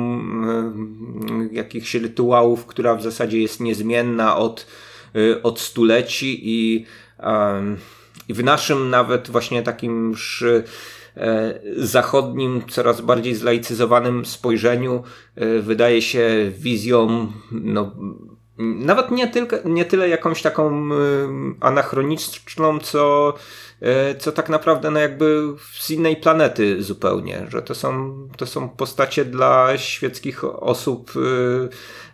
jakichś 1.52 1.94
rytuałów, 1.94 2.66
która 2.66 2.94
w 2.94 3.02
zasadzie 3.02 3.42
jest 3.42 3.60
niezmienna 3.60 4.36
od, 4.36 4.66
od 5.42 5.60
stuleci 5.60 6.40
i, 6.42 6.86
i 8.28 8.34
w 8.34 8.44
naszym 8.44 8.90
nawet 8.90 9.30
właśnie 9.30 9.62
takim 9.62 10.14
E, 10.42 10.62
zachodnim, 11.76 12.62
coraz 12.68 13.00
bardziej 13.00 13.34
zlaicyzowanym 13.34 14.26
spojrzeniu 14.26 15.02
e, 15.34 15.58
wydaje 15.58 16.02
się 16.02 16.52
wizją 16.58 17.32
no, 17.50 17.92
nawet 18.58 19.10
nie, 19.10 19.28
tylko, 19.28 19.56
nie 19.64 19.84
tyle 19.84 20.08
jakąś 20.08 20.42
taką 20.42 20.92
e, 20.92 20.98
anachroniczną, 21.60 22.78
co, 22.78 23.34
co 24.18 24.32
tak 24.32 24.48
naprawdę 24.48 24.90
no 24.90 25.00
jakby 25.00 25.42
z 25.78 25.90
innej 25.90 26.16
planety 26.16 26.82
zupełnie, 26.82 27.46
że 27.48 27.62
to 27.62 27.74
są, 27.74 28.14
to 28.36 28.46
są 28.46 28.68
postacie 28.68 29.24
dla 29.24 29.78
świeckich 29.78 30.44
osób 30.44 31.12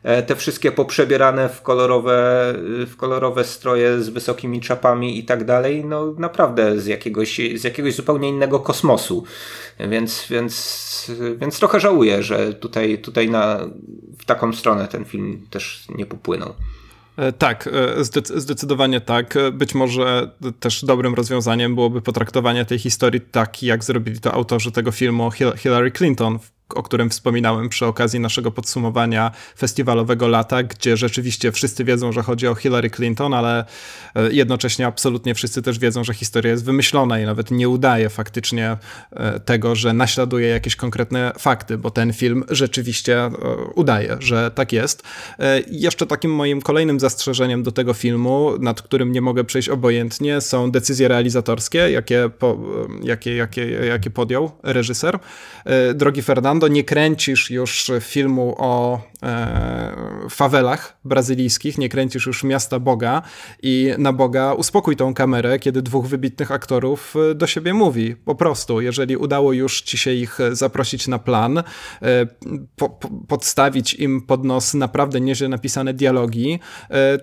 E, 0.02 0.22
te 0.22 0.36
wszystkie 0.36 0.72
poprzebierane 0.72 1.48
w 1.48 1.62
kolorowe, 1.62 2.54
w 2.86 2.96
kolorowe 2.96 3.44
stroje 3.44 4.02
z 4.02 4.08
wysokimi 4.08 4.60
czapami 4.60 5.18
i 5.18 5.24
tak 5.24 5.44
dalej, 5.44 5.84
no 5.84 6.14
naprawdę 6.18 6.80
z 6.80 6.86
jakiegoś, 6.86 7.40
z 7.54 7.64
jakiegoś 7.64 7.94
zupełnie 7.94 8.28
innego 8.28 8.60
kosmosu. 8.60 9.24
Więc, 9.80 10.26
więc, 10.30 11.12
więc 11.36 11.58
trochę 11.58 11.80
żałuję, 11.80 12.22
że 12.22 12.54
tutaj, 12.54 12.98
tutaj 12.98 13.30
na, 13.30 13.60
w 14.18 14.24
taką 14.24 14.52
stronę 14.52 14.88
ten 14.88 15.04
film 15.04 15.46
też 15.50 15.84
nie 15.88 16.06
popłynął. 16.06 16.54
E, 17.18 17.32
tak, 17.32 17.68
e, 17.72 18.04
zdecydowanie 18.40 19.00
tak. 19.00 19.34
Być 19.52 19.74
może 19.74 20.30
też 20.60 20.84
dobrym 20.84 21.14
rozwiązaniem 21.14 21.74
byłoby 21.74 22.02
potraktowanie 22.02 22.64
tej 22.64 22.78
historii 22.78 23.20
tak, 23.20 23.62
jak 23.62 23.84
zrobili 23.84 24.20
to 24.20 24.32
autorzy 24.32 24.72
tego 24.72 24.92
filmu 24.92 25.30
Hillary 25.56 25.90
Clinton 25.90 26.38
o 26.74 26.82
którym 26.82 27.10
wspominałem 27.10 27.68
przy 27.68 27.86
okazji 27.86 28.20
naszego 28.20 28.50
podsumowania 28.50 29.30
festiwalowego 29.58 30.28
lata, 30.28 30.62
gdzie 30.62 30.96
rzeczywiście 30.96 31.52
wszyscy 31.52 31.84
wiedzą, 31.84 32.12
że 32.12 32.22
chodzi 32.22 32.48
o 32.48 32.54
Hillary 32.54 32.90
Clinton, 32.90 33.34
ale 33.34 33.64
e, 34.14 34.32
jednocześnie 34.32 34.86
absolutnie 34.86 35.34
wszyscy 35.34 35.62
też 35.62 35.78
wiedzą, 35.78 36.04
że 36.04 36.14
historia 36.14 36.52
jest 36.52 36.64
wymyślona 36.64 37.20
i 37.20 37.24
nawet 37.24 37.50
nie 37.50 37.68
udaje 37.68 38.08
faktycznie 38.08 38.76
e, 39.10 39.40
tego, 39.40 39.74
że 39.74 39.92
naśladuje 39.92 40.48
jakieś 40.48 40.76
konkretne 40.76 41.32
fakty, 41.38 41.78
bo 41.78 41.90
ten 41.90 42.12
film 42.12 42.44
rzeczywiście 42.50 43.18
e, 43.18 43.30
udaje, 43.74 44.16
że 44.20 44.50
tak 44.50 44.72
jest. 44.72 45.02
Jeszcze 45.70 46.06
takim 46.06 46.34
moim 46.34 46.62
kolejnym 46.62 47.00
zastrzeżeniem 47.00 47.62
do 47.62 47.72
tego 47.72 47.94
filmu, 47.94 48.52
nad 48.60 48.82
którym 48.82 49.12
nie 49.12 49.20
mogę 49.20 49.44
przejść 49.44 49.68
obojętnie, 49.68 50.40
są 50.40 50.70
decyzje 50.70 51.08
realizatorskie, 51.08 51.90
jakie, 51.90 52.30
po, 52.38 52.58
jakie, 53.02 53.36
jakie, 53.36 53.70
jakie 53.70 54.10
podjął 54.10 54.50
reżyser. 54.62 55.18
Drogi 55.94 56.22
Fernando, 56.22 56.57
nie 56.66 56.84
kręcisz 56.84 57.50
już 57.50 57.90
filmu 58.00 58.54
o 58.58 59.00
fawelach 60.30 60.98
brazylijskich, 61.04 61.78
nie 61.78 61.88
kręcisz 61.88 62.26
już 62.26 62.44
miasta 62.44 62.78
Boga 62.78 63.22
i 63.62 63.94
na 63.98 64.12
Boga 64.12 64.52
uspokój 64.52 64.96
tą 64.96 65.14
kamerę, 65.14 65.58
kiedy 65.58 65.82
dwóch 65.82 66.06
wybitnych 66.06 66.52
aktorów 66.52 67.14
e, 67.30 67.34
do 67.34 67.46
siebie 67.46 67.74
mówi. 67.74 68.16
Po 68.16 68.34
prostu, 68.34 68.80
jeżeli 68.80 69.16
udało 69.16 69.52
już 69.52 69.82
ci 69.82 69.98
się 69.98 70.12
ich 70.12 70.38
zaprosić 70.52 71.08
na 71.08 71.18
plan, 71.18 71.62
po, 72.76 72.88
po, 72.88 73.08
podstawić 73.28 73.94
im 73.94 74.20
pod 74.20 74.44
nos 74.44 74.74
naprawdę 74.74 75.20
nieźle 75.20 75.48
napisane 75.48 75.94
dialogi, 75.94 76.60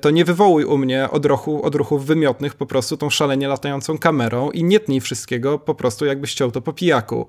to 0.02 0.10
nie 0.10 0.26
wywołuj 0.26 0.64
u 0.64 0.78
mnie 0.78 1.10
odruchu, 1.10 1.66
odruchów 1.66 2.06
wymiotnych 2.06 2.56
po 2.56 2.66
prostu 2.66 2.98
tą 2.98 3.10
szalenie 3.10 3.48
latającą 3.48 3.98
kamerą 3.98 4.52
i 4.52 4.64
nie 4.64 4.80
tnij 4.80 5.02
wszystkiego 5.02 5.60
po 5.60 5.76
prostu 5.76 6.06
jakbyś 6.06 6.32
chciał 6.32 6.52
to 6.52 6.62
po 6.62 6.74
pijaku. 6.74 7.28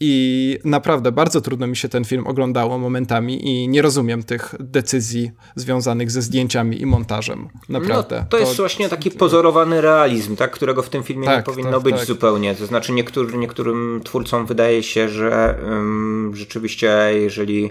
I 0.00 0.58
naprawdę 0.64 1.12
bardzo 1.12 1.40
trudno 1.40 1.66
mi 1.66 1.76
się 1.76 1.88
ten 1.88 2.04
film 2.04 2.26
oglądało 2.26 2.78
momentami 2.78 3.48
i 3.48 3.68
nie 3.68 3.82
rozumiem 3.82 4.07
tych 4.22 4.54
decyzji 4.60 5.30
związanych 5.56 6.10
ze 6.10 6.22
zdjęciami 6.22 6.82
i 6.82 6.86
montażem. 6.86 7.48
Naprawdę. 7.68 8.18
No, 8.20 8.26
to 8.30 8.38
jest 8.38 8.56
to... 8.56 8.62
właśnie 8.62 8.88
taki 8.88 9.10
pozorowany 9.10 9.80
realizm, 9.80 10.36
tak, 10.36 10.50
którego 10.50 10.82
w 10.82 10.88
tym 10.88 11.02
filmie 11.02 11.26
tak, 11.26 11.36
nie 11.36 11.42
powinno 11.42 11.72
tak, 11.72 11.82
być 11.82 11.96
tak. 11.96 12.04
zupełnie. 12.04 12.54
To 12.54 12.66
znaczy 12.66 12.92
niektóry, 12.92 13.38
niektórym 13.38 14.00
twórcom 14.04 14.46
wydaje 14.46 14.82
się, 14.82 15.08
że 15.08 15.58
um, 15.64 16.32
rzeczywiście 16.34 17.10
jeżeli 17.12 17.70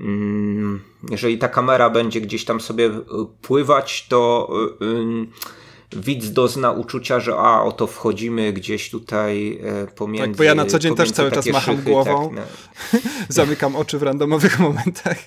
um, 0.00 0.80
jeżeli 1.10 1.38
ta 1.38 1.48
kamera 1.48 1.90
będzie 1.90 2.20
gdzieś 2.20 2.44
tam 2.44 2.60
sobie 2.60 2.90
pływać, 3.42 4.06
to 4.08 4.50
um, 4.80 5.26
widz 5.92 6.30
dozna 6.30 6.72
uczucia, 6.72 7.20
że 7.20 7.36
a 7.36 7.62
oto 7.62 7.86
wchodzimy 7.86 8.52
gdzieś 8.52 8.90
tutaj 8.90 9.60
e, 9.62 9.86
pomiędzy. 9.86 10.28
Tak, 10.28 10.36
bo 10.36 10.42
ja 10.42 10.54
na 10.54 10.66
co 10.66 10.78
dzień 10.78 10.94
też 10.94 11.10
cały 11.10 11.30
czas 11.30 11.46
macham 11.46 11.76
szychy, 11.76 11.90
głową, 11.90 12.34
tak, 12.34 12.46
no. 12.92 13.00
zamykam 13.28 13.76
oczy 13.76 13.98
w 13.98 14.02
randomowych 14.02 14.60
momentach 14.68 15.18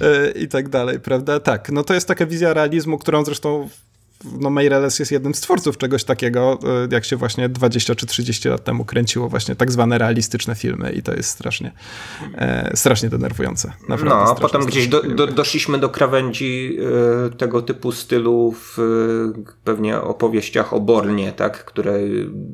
e, 0.00 0.30
i 0.30 0.48
tak 0.48 0.68
dalej, 0.68 1.00
prawda? 1.00 1.40
Tak, 1.40 1.72
no 1.72 1.84
to 1.84 1.94
jest 1.94 2.08
taka 2.08 2.26
wizja 2.26 2.54
realizmu, 2.54 2.98
którą 2.98 3.24
zresztą 3.24 3.68
no 4.24 4.50
Meireles 4.50 4.98
jest 4.98 5.12
jednym 5.12 5.34
z 5.34 5.40
twórców 5.40 5.78
czegoś 5.78 6.04
takiego, 6.04 6.58
e, 6.64 6.94
jak 6.94 7.04
się 7.04 7.16
właśnie 7.16 7.48
20 7.48 7.94
czy 7.94 8.06
30 8.06 8.48
lat 8.48 8.64
temu 8.64 8.84
kręciło 8.84 9.28
właśnie 9.28 9.56
tak 9.56 9.72
zwane 9.72 9.98
realistyczne 9.98 10.54
filmy 10.54 10.92
i 10.92 11.02
to 11.02 11.14
jest 11.14 11.30
strasznie, 11.30 11.72
e, 12.34 12.76
strasznie 12.76 13.08
denerwujące. 13.08 13.72
Naprawdę 13.88 14.24
no, 14.24 14.30
a 14.30 14.34
potem 14.34 14.66
gdzieś 14.66 14.88
do, 14.88 15.02
do, 15.02 15.26
doszliśmy 15.26 15.78
do 15.78 15.88
krawędzi 15.88 16.76
e, 17.26 17.30
tego 17.36 17.62
typu 17.62 17.92
stylu 17.92 18.52
w 18.52 18.78
e, 18.78 19.42
pewnie 19.64 20.00
opowieściach 20.00 20.74
o 20.74 20.80
Bornie, 20.80 21.32
tak, 21.32 21.64
które 21.64 21.98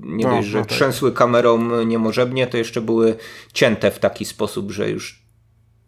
nie 0.02 0.24
no, 0.24 0.36
dość, 0.36 0.48
że 0.48 0.59
no, 0.59 0.64
tak. 0.64 0.76
trzęsły 0.76 1.12
kamerą 1.12 1.84
niemożebnie, 1.84 2.47
to 2.47 2.56
jeszcze 2.56 2.80
były 2.80 3.16
cięte 3.52 3.90
w 3.90 3.98
taki 3.98 4.24
sposób, 4.24 4.70
że 4.70 4.90
już 4.90 5.25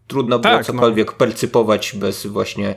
trudno 0.08 0.38
było 0.38 0.54
tak, 0.54 0.68
no. 0.68 0.74
cokolwiek 0.74 1.06
no. 1.06 1.12
percypować 1.12 1.92
bez 1.96 2.26
właśnie 2.26 2.74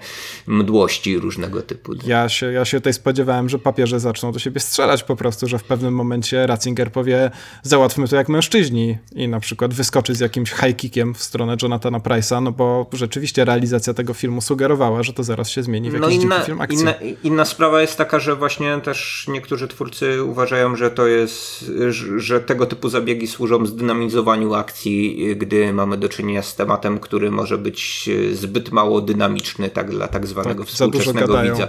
mdłości 0.47 1.19
różnego 1.19 1.61
typu. 1.61 1.93
Ja 2.05 2.29
się, 2.29 2.51
ja 2.51 2.65
się 2.65 2.77
tutaj 2.77 2.93
spodziewałem, 2.93 3.49
że 3.49 3.59
papieże 3.59 3.99
zaczną 3.99 4.31
do 4.31 4.39
siebie 4.39 4.59
strzelać 4.59 5.03
po 5.03 5.15
prostu, 5.15 5.47
że 5.47 5.59
w 5.59 5.63
pewnym 5.63 5.93
momencie 5.93 6.47
Ratzinger 6.47 6.91
powie 6.91 7.31
załatwmy 7.63 8.07
to 8.07 8.15
jak 8.15 8.29
mężczyźni 8.29 8.97
i 9.15 9.27
na 9.27 9.39
przykład 9.39 9.73
wyskoczy 9.73 10.15
z 10.15 10.19
jakimś 10.19 10.51
high 10.51 10.75
kickiem 10.77 11.13
w 11.13 11.23
stronę 11.23 11.57
Jonathana 11.61 11.99
Price'a, 11.99 12.41
no 12.43 12.51
bo 12.51 12.85
rzeczywiście 12.93 13.45
realizacja 13.45 13.93
tego 13.93 14.13
filmu 14.13 14.41
sugerowała, 14.41 15.03
że 15.03 15.13
to 15.13 15.23
zaraz 15.23 15.49
się 15.49 15.63
zmieni 15.63 15.91
w 15.91 15.93
jakiś 15.93 16.17
no 16.17 16.23
inna, 16.23 16.39
film 16.39 16.61
akcji. 16.61 16.79
Inna, 16.79 16.93
inna 17.23 17.45
sprawa 17.45 17.81
jest 17.81 17.97
taka, 17.97 18.19
że 18.19 18.35
właśnie 18.35 18.81
też 18.83 19.25
niektórzy 19.27 19.67
twórcy 19.67 20.23
uważają, 20.23 20.75
że 20.75 20.91
to 20.91 21.07
jest, 21.07 21.71
że 22.17 22.41
tego 22.41 22.65
typu 22.65 22.89
zabiegi 22.89 23.27
służą 23.27 23.65
zdynamizowaniu 23.65 24.53
akcji, 24.53 25.35
gdy 25.35 25.73
mamy 25.73 25.97
do 25.97 26.09
czynienia 26.09 26.41
z 26.41 26.55
tematem, 26.55 26.99
który 26.99 27.20
który 27.21 27.31
może 27.31 27.57
być 27.57 28.09
e, 28.31 28.35
zbyt 28.35 28.71
mało 28.71 29.01
dynamiczny 29.01 29.69
tak 29.69 29.91
dla 29.91 30.07
tak 30.07 30.27
zwanego 30.27 30.63
tak, 30.63 30.73
współczesnego 30.73 31.41
widza. 31.41 31.67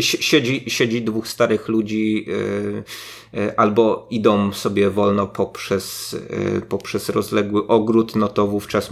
Siedzi, 0.00 0.64
siedzi 0.70 1.02
dwóch 1.02 1.28
starych 1.28 1.68
ludzi 1.68 2.26
e, 3.34 3.40
e, 3.40 3.60
albo 3.60 4.06
idą 4.10 4.52
sobie 4.52 4.90
wolno 4.90 5.26
poprzez, 5.26 6.16
poprzez 6.68 7.08
rozległy 7.08 7.66
ogród, 7.66 8.16
no 8.16 8.28
to 8.28 8.46
wówczas 8.46 8.90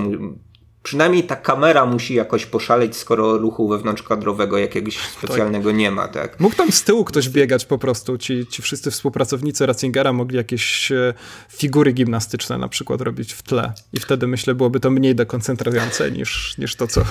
przynajmniej 0.86 1.24
ta 1.24 1.36
kamera 1.36 1.86
musi 1.86 2.14
jakoś 2.14 2.46
poszaleć, 2.46 2.96
skoro 2.96 3.38
ruchu 3.38 3.68
wewnątrzkadrowego 3.68 4.58
jakiegoś 4.58 4.98
specjalnego 4.98 5.68
tak. 5.68 5.78
nie 5.78 5.90
ma, 5.90 6.08
tak? 6.08 6.40
Mógł 6.40 6.56
tam 6.56 6.72
z 6.72 6.84
tyłu 6.84 7.04
ktoś 7.04 7.28
biegać 7.28 7.64
po 7.64 7.78
prostu. 7.78 8.18
Ci, 8.18 8.46
ci 8.46 8.62
wszyscy 8.62 8.90
współpracownicy 8.90 9.66
Ratzingera 9.66 10.12
mogli 10.12 10.36
jakieś 10.36 10.92
e, 10.92 11.14
figury 11.48 11.92
gimnastyczne 11.92 12.58
na 12.58 12.68
przykład 12.68 13.00
robić 13.00 13.32
w 13.32 13.42
tle. 13.42 13.72
I 13.92 14.00
wtedy 14.00 14.26
myślę, 14.26 14.54
byłoby 14.54 14.80
to 14.80 14.90
mniej 14.90 15.14
dekoncentrujące 15.14 16.10
niż, 16.18 16.58
niż 16.58 16.76
to, 16.76 16.86
co 16.86 17.02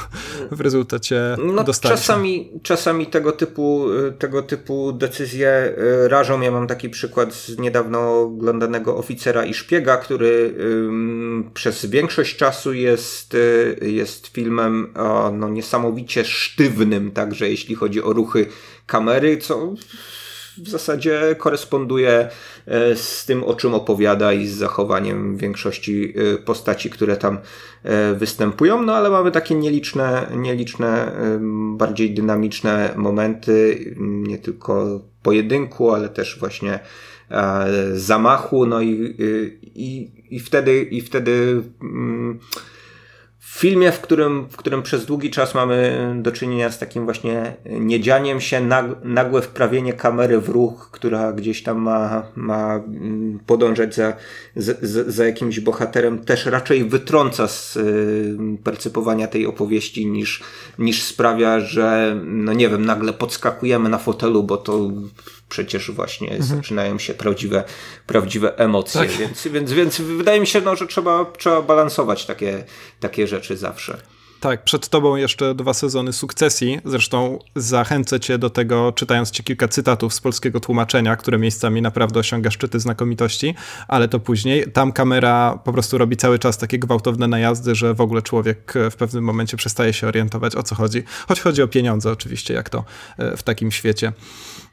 w 0.51 0.61
rezultacie 0.61 1.35
no, 1.37 1.63
Czasami, 1.81 2.51
czasami 2.63 3.07
tego 3.07 3.31
typu, 3.31 3.87
e, 4.07 4.11
tego 4.11 4.41
typu 4.41 4.91
decyzje 4.91 5.49
e, 5.49 6.07
rażą. 6.07 6.41
Ja 6.41 6.51
mam 6.51 6.67
taki 6.67 6.89
przykład 6.89 7.33
z 7.33 7.57
niedawno 7.57 8.21
oglądanego 8.21 8.97
oficera 8.97 9.45
i 9.45 9.53
szpiega, 9.53 9.97
który 9.97 10.55
um, 10.59 11.51
przez 11.53 11.85
większość 11.85 12.35
czasu 12.35 12.73
jest 12.73 13.35
jest 13.81 14.27
filmem 14.27 14.93
no, 15.33 15.49
niesamowicie 15.49 16.25
sztywnym, 16.25 17.11
także 17.11 17.49
jeśli 17.49 17.75
chodzi 17.75 18.03
o 18.03 18.13
ruchy 18.13 18.45
kamery, 18.85 19.37
co 19.37 19.73
w 20.57 20.69
zasadzie 20.69 21.35
koresponduje 21.39 22.29
e, 22.65 22.95
z 22.95 23.25
tym, 23.25 23.43
o 23.43 23.53
czym 23.53 23.73
opowiada 23.73 24.33
i 24.33 24.47
z 24.47 24.55
zachowaniem 24.55 25.37
większości 25.37 26.13
e, 26.15 26.37
postaci, 26.37 26.89
które 26.89 27.17
tam 27.17 27.37
e, 27.83 28.13
występują, 28.13 28.81
no 28.81 28.95
ale 28.95 29.09
mamy 29.09 29.31
takie 29.31 29.55
nieliczne, 29.55 30.27
nieliczne, 30.35 31.11
bardziej 31.77 32.13
dynamiczne 32.13 32.93
momenty, 32.95 33.85
nie 33.99 34.37
tylko 34.37 35.01
pojedynku, 35.23 35.91
ale 35.91 36.09
też 36.09 36.39
właśnie 36.39 36.79
zamachu, 37.93 38.65
no 38.65 38.81
i, 38.81 39.15
i, 39.75 40.11
i 40.29 40.39
wtedy, 40.39 40.83
i 40.83 41.01
wtedy 41.01 41.63
mm, 41.81 42.39
filmie, 43.55 43.91
w 43.91 44.01
którym, 44.01 44.47
w 44.49 44.57
którym 44.57 44.83
przez 44.83 45.05
długi 45.05 45.31
czas 45.31 45.55
mamy 45.55 46.11
do 46.21 46.31
czynienia 46.31 46.71
z 46.71 46.79
takim 46.79 47.05
właśnie 47.05 47.55
niedzianiem 47.65 48.41
się, 48.41 48.69
nagłe 49.03 49.41
wprawienie 49.41 49.93
kamery 49.93 50.39
w 50.41 50.49
ruch, 50.49 50.89
która 50.91 51.33
gdzieś 51.33 51.63
tam 51.63 51.77
ma, 51.77 52.23
ma 52.35 52.75
mm, 52.75 53.39
podążać 53.45 53.95
za, 53.95 54.13
za, 54.55 54.73
za 55.07 55.25
jakimś 55.25 55.59
bohaterem, 55.59 56.19
też 56.19 56.45
raczej 56.45 56.85
wytrąca 56.85 57.47
z 57.47 57.77
y, 57.77 58.37
percypowania 58.63 59.27
tej 59.27 59.45
opowieści 59.45 60.05
niż, 60.05 60.43
niż 60.79 61.03
sprawia, 61.03 61.59
że 61.59 62.19
no 62.25 62.53
nie 62.53 62.69
wiem, 62.69 62.85
nagle 62.85 63.13
podskakujemy 63.13 63.89
na 63.89 63.97
fotelu, 63.97 64.43
bo 64.43 64.57
to 64.57 64.91
przecież 65.49 65.91
właśnie 65.91 66.31
mhm. 66.31 66.43
zaczynają 66.43 66.99
się 66.99 67.13
prawdziwe, 67.13 67.63
prawdziwe 68.07 68.57
emocje. 68.57 69.01
Tak. 69.01 69.09
Więc, 69.09 69.47
więc, 69.47 69.71
więc 69.71 70.01
wydaje 70.01 70.39
mi 70.39 70.47
się, 70.47 70.61
no, 70.61 70.75
że 70.75 70.87
trzeba, 70.87 71.25
trzeba 71.37 71.61
balansować 71.61 72.25
takie, 72.25 72.63
takie 72.99 73.27
rzeczy 73.27 73.57
zawsze. 73.57 73.97
Tak, 74.45 74.63
przed 74.63 74.89
tobą 74.89 75.15
jeszcze 75.15 75.55
dwa 75.55 75.73
sezony 75.73 76.13
sukcesji. 76.13 76.79
Zresztą 76.85 77.39
zachęcę 77.55 78.19
cię 78.19 78.37
do 78.37 78.49
tego, 78.49 78.91
czytając 78.91 79.31
ci 79.31 79.43
kilka 79.43 79.67
cytatów 79.67 80.13
z 80.13 80.21
polskiego 80.21 80.59
tłumaczenia, 80.59 81.15
które 81.15 81.37
miejscami 81.37 81.81
naprawdę 81.81 82.19
osiąga 82.19 82.51
szczyty 82.51 82.79
znakomitości, 82.79 83.55
ale 83.87 84.07
to 84.07 84.19
później. 84.19 84.71
Tam 84.71 84.91
kamera 84.91 85.59
po 85.63 85.73
prostu 85.73 85.97
robi 85.97 86.17
cały 86.17 86.39
czas 86.39 86.57
takie 86.57 86.79
gwałtowne 86.79 87.27
najazdy, 87.27 87.75
że 87.75 87.93
w 87.93 88.01
ogóle 88.01 88.21
człowiek 88.21 88.73
w 88.91 88.95
pewnym 88.95 89.23
momencie 89.23 89.57
przestaje 89.57 89.93
się 89.93 90.07
orientować 90.07 90.55
o 90.55 90.63
co 90.63 90.75
chodzi. 90.75 91.03
Choć 91.27 91.41
chodzi 91.41 91.61
o 91.61 91.67
pieniądze 91.67 92.11
oczywiście, 92.11 92.53
jak 92.53 92.69
to 92.69 92.83
e, 93.17 93.37
w 93.37 93.43
takim 93.43 93.71
świecie. 93.71 94.13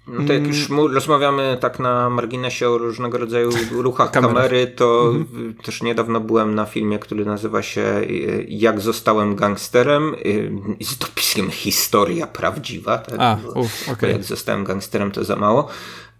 No 0.07 0.27
to 0.27 0.33
jak 0.33 0.47
już 0.47 0.71
mm. 0.71 0.95
rozmawiamy 0.95 1.57
tak 1.61 1.79
na 1.79 2.11
marginesie 2.11 2.69
o 2.69 2.79
różnego 2.79 3.19
rodzaju 3.19 3.51
ruchach 3.71 4.11
kamery, 4.11 4.67
to 4.67 5.13
mhm. 5.15 5.55
też 5.55 5.83
niedawno 5.83 6.21
byłem 6.21 6.55
na 6.55 6.65
filmie, 6.65 6.99
który 6.99 7.25
nazywa 7.25 7.63
się 7.63 7.83
y, 7.83 8.47
Jak 8.49 8.81
zostałem 8.81 9.37
gangsterem 9.37 10.15
y, 10.15 10.51
z 10.81 10.99
dopiskiem 10.99 11.51
historia 11.51 12.27
prawdziwa. 12.27 12.99
Tak? 12.99 13.21
A, 13.21 13.39
uf, 13.55 13.89
okay. 13.93 14.13
Jak 14.13 14.25
zostałem 14.25 14.65
gangsterem 14.65 15.11
to 15.11 15.25
za 15.25 15.37
mało. 15.37 15.69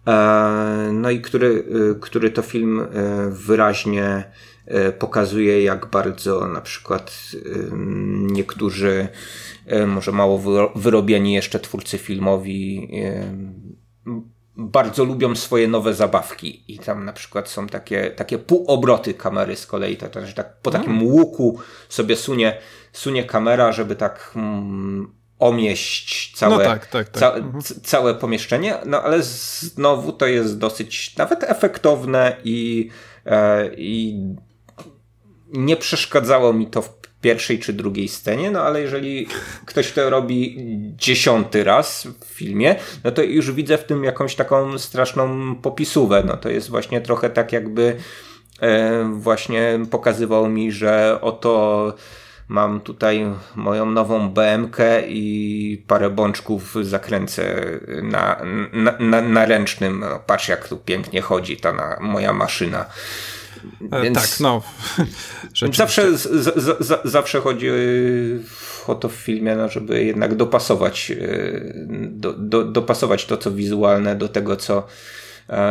E, 0.07 0.89
no 0.93 1.09
i 1.09 1.21
który, 1.21 1.47
y, 1.91 1.99
który 2.01 2.31
to 2.31 2.41
film 2.41 2.87
wyraźnie 3.29 4.23
pokazuje, 4.99 5.63
jak 5.63 5.85
bardzo 5.85 6.47
na 6.47 6.61
przykład 6.61 7.31
niektórzy 8.17 9.07
może 9.87 10.11
mało 10.11 10.41
wyrobieni 10.75 11.33
jeszcze 11.33 11.59
twórcy 11.59 11.97
filmowi 11.97 12.89
bardzo 14.57 15.03
lubią 15.03 15.35
swoje 15.35 15.67
nowe 15.67 15.93
zabawki 15.93 16.63
i 16.67 16.79
tam 16.79 17.05
na 17.05 17.13
przykład 17.13 17.49
są 17.49 17.67
takie, 17.67 18.11
takie 18.11 18.37
półobroty 18.37 19.13
kamery 19.13 19.55
z 19.55 19.65
kolei, 19.65 19.97
to, 19.97 20.09
to, 20.09 20.25
że 20.25 20.33
tak 20.33 20.57
po 20.61 20.71
takim 20.71 20.91
mm. 20.91 21.03
łuku 21.03 21.59
sobie 21.89 22.15
sunie, 22.15 22.57
sunie 22.91 23.23
kamera, 23.23 23.71
żeby 23.71 23.95
tak 23.95 24.31
mm, 24.35 25.13
omieść 25.39 26.33
całe, 26.35 26.57
no 26.57 26.63
tak, 26.63 26.87
tak, 26.87 27.09
tak. 27.09 27.19
Ca 27.19 27.33
mhm. 27.33 27.63
całe 27.83 28.15
pomieszczenie, 28.15 28.77
no 28.85 29.03
ale 29.03 29.23
znowu 29.23 30.11
to 30.11 30.25
jest 30.25 30.57
dosyć 30.57 31.15
nawet 31.17 31.43
efektowne 31.43 32.37
i, 32.43 32.89
e, 33.25 33.69
i 33.77 34.19
nie 35.47 35.77
przeszkadzało 35.77 36.53
mi 36.53 36.67
to 36.67 36.81
w 36.81 37.02
pierwszej 37.23 37.59
czy 37.59 37.73
drugiej 37.73 38.07
scenie, 38.07 38.51
no 38.51 38.61
ale 38.61 38.81
jeżeli 38.81 39.27
ktoś 39.65 39.91
to 39.91 40.09
robi 40.09 40.57
dziesiąty 40.97 41.63
raz 41.63 42.07
w 42.19 42.25
filmie, 42.25 42.75
no 43.03 43.11
to 43.11 43.23
już 43.23 43.51
widzę 43.51 43.77
w 43.77 43.83
tym 43.83 44.03
jakąś 44.03 44.35
taką 44.35 44.79
straszną 44.79 45.55
popisówę. 45.55 46.23
No 46.25 46.37
to 46.37 46.49
jest 46.49 46.69
właśnie 46.69 47.01
trochę 47.01 47.29
tak 47.29 47.51
jakby 47.51 47.95
e, 48.61 49.03
właśnie 49.13 49.79
pokazywał 49.91 50.49
mi, 50.49 50.71
że 50.71 51.17
oto 51.21 51.93
mam 52.47 52.81
tutaj 52.81 53.25
moją 53.55 53.85
nową 53.85 54.29
BMK 54.29 54.77
i 55.07 55.83
parę 55.87 56.09
bączków 56.09 56.75
zakręcę 56.81 57.63
na, 58.01 58.41
na, 58.73 58.97
na, 58.99 59.21
na 59.21 59.45
ręcznym. 59.45 59.99
No, 59.99 60.19
patrz 60.25 60.47
jak 60.47 60.67
tu 60.67 60.77
pięknie 60.77 61.21
chodzi 61.21 61.57
ta 61.57 61.73
na, 61.73 61.97
moja 62.01 62.33
maszyna. 62.33 62.85
E, 63.91 64.01
Więc 64.01 64.17
tak, 64.17 64.39
no. 64.39 64.61
zawsze, 65.73 66.17
z, 66.17 66.21
z, 66.21 66.85
z, 66.85 67.11
zawsze 67.11 67.41
chodzi 67.41 67.67
o 68.87 68.95
to 68.95 69.09
w 69.09 69.13
filmie, 69.13 69.55
no, 69.55 69.69
żeby 69.69 70.03
jednak 70.03 70.35
dopasować, 70.35 71.11
e, 71.11 71.61
do, 72.09 72.33
do, 72.33 72.63
dopasować 72.63 73.25
to, 73.25 73.37
co 73.37 73.51
wizualne 73.51 74.15
do 74.15 74.29
tego, 74.29 74.55
co, 74.55 74.77
E, 74.77 74.87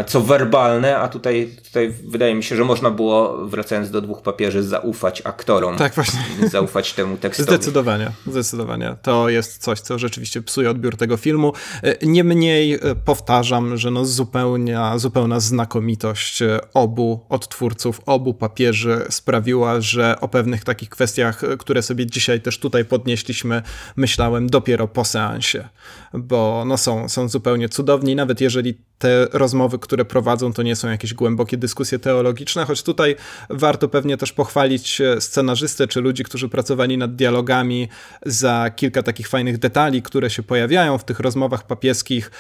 co 0.07 0.21
werbalne, 0.21 0.99
a 0.99 1.09
tutaj, 1.09 1.51
tutaj 1.65 1.95
wydaje 2.05 2.35
mi 2.35 2.43
się, 2.43 2.57
że 2.57 2.65
można 2.65 2.91
było, 2.91 3.47
wracając 3.47 3.91
do 3.91 4.01
dwóch 4.01 4.23
papieży, 4.23 4.63
zaufać 4.63 5.23
aktorom. 5.25 5.77
Tak, 5.77 5.95
właśnie. 5.95 6.21
Zaufać 6.51 6.93
temu 6.93 7.17
tekstowi. 7.17 7.49
Zdecydowanie, 7.49 8.11
zdecydowanie. 8.27 8.97
To 9.03 9.29
jest 9.29 9.59
coś, 9.59 9.81
co 9.81 9.99
rzeczywiście 9.99 10.43
psuje 10.43 10.71
odbiór 10.71 10.97
tego 10.97 11.17
filmu. 11.17 11.53
E, 11.83 12.07
niemniej 12.07 12.75
e, 12.75 12.79
powtarzam, 13.05 13.77
że 13.77 13.91
no 13.91 14.05
zupełnia, 14.05 14.99
zupełna 14.99 15.41
znakomitość 15.41 16.43
obu 16.75 17.27
odtwórców, 17.29 18.01
obu 18.07 18.35
papieży 18.35 19.07
sprawiła, 19.11 19.81
że 19.81 20.21
o 20.21 20.29
pewnych 20.29 20.65
takich 20.65 20.89
kwestiach, 20.89 21.43
które 21.59 21.83
sobie 21.83 22.07
dzisiaj 22.07 22.41
też 22.41 22.59
tutaj 22.59 22.85
podnieśliśmy, 22.85 23.63
myślałem 23.97 24.51
dopiero 24.51 24.89
po 24.89 25.05
seansie, 25.05 25.69
bo 26.15 26.65
no 26.67 26.77
są, 26.77 27.09
są 27.09 27.29
zupełnie 27.29 27.69
cudowni, 27.69 28.17
nawet 28.17 28.41
jeżeli 28.41 28.75
te 28.99 29.27
rozmowy, 29.33 29.62
które 29.69 30.05
prowadzą, 30.05 30.53
to 30.53 30.63
nie 30.63 30.77
są 30.77 30.89
jakieś 30.89 31.15
głębokie 31.15 31.57
dyskusje 31.57 31.99
teologiczne, 31.99 32.65
choć 32.65 32.83
tutaj 32.83 33.17
warto 33.51 33.89
pewnie 33.89 34.17
też 34.17 34.33
pochwalić 34.33 35.01
e, 35.01 35.21
scenarzystę 35.21 35.89
czy 35.89 36.01
ludzi, 36.01 36.25
którzy 36.25 36.49
pracowali 36.49 36.99
nad 36.99 37.15
dialogami 37.15 37.89
za 38.27 38.71
kilka 38.77 39.03
takich 39.03 39.29
fajnych 39.29 39.59
detali, 39.59 40.03
które 40.03 40.31
się 40.31 40.43
pojawiają 40.43 40.99
w 40.99 41.05
tych 41.05 41.21
rozmowach 41.21 41.67
papieskich. 41.67 42.31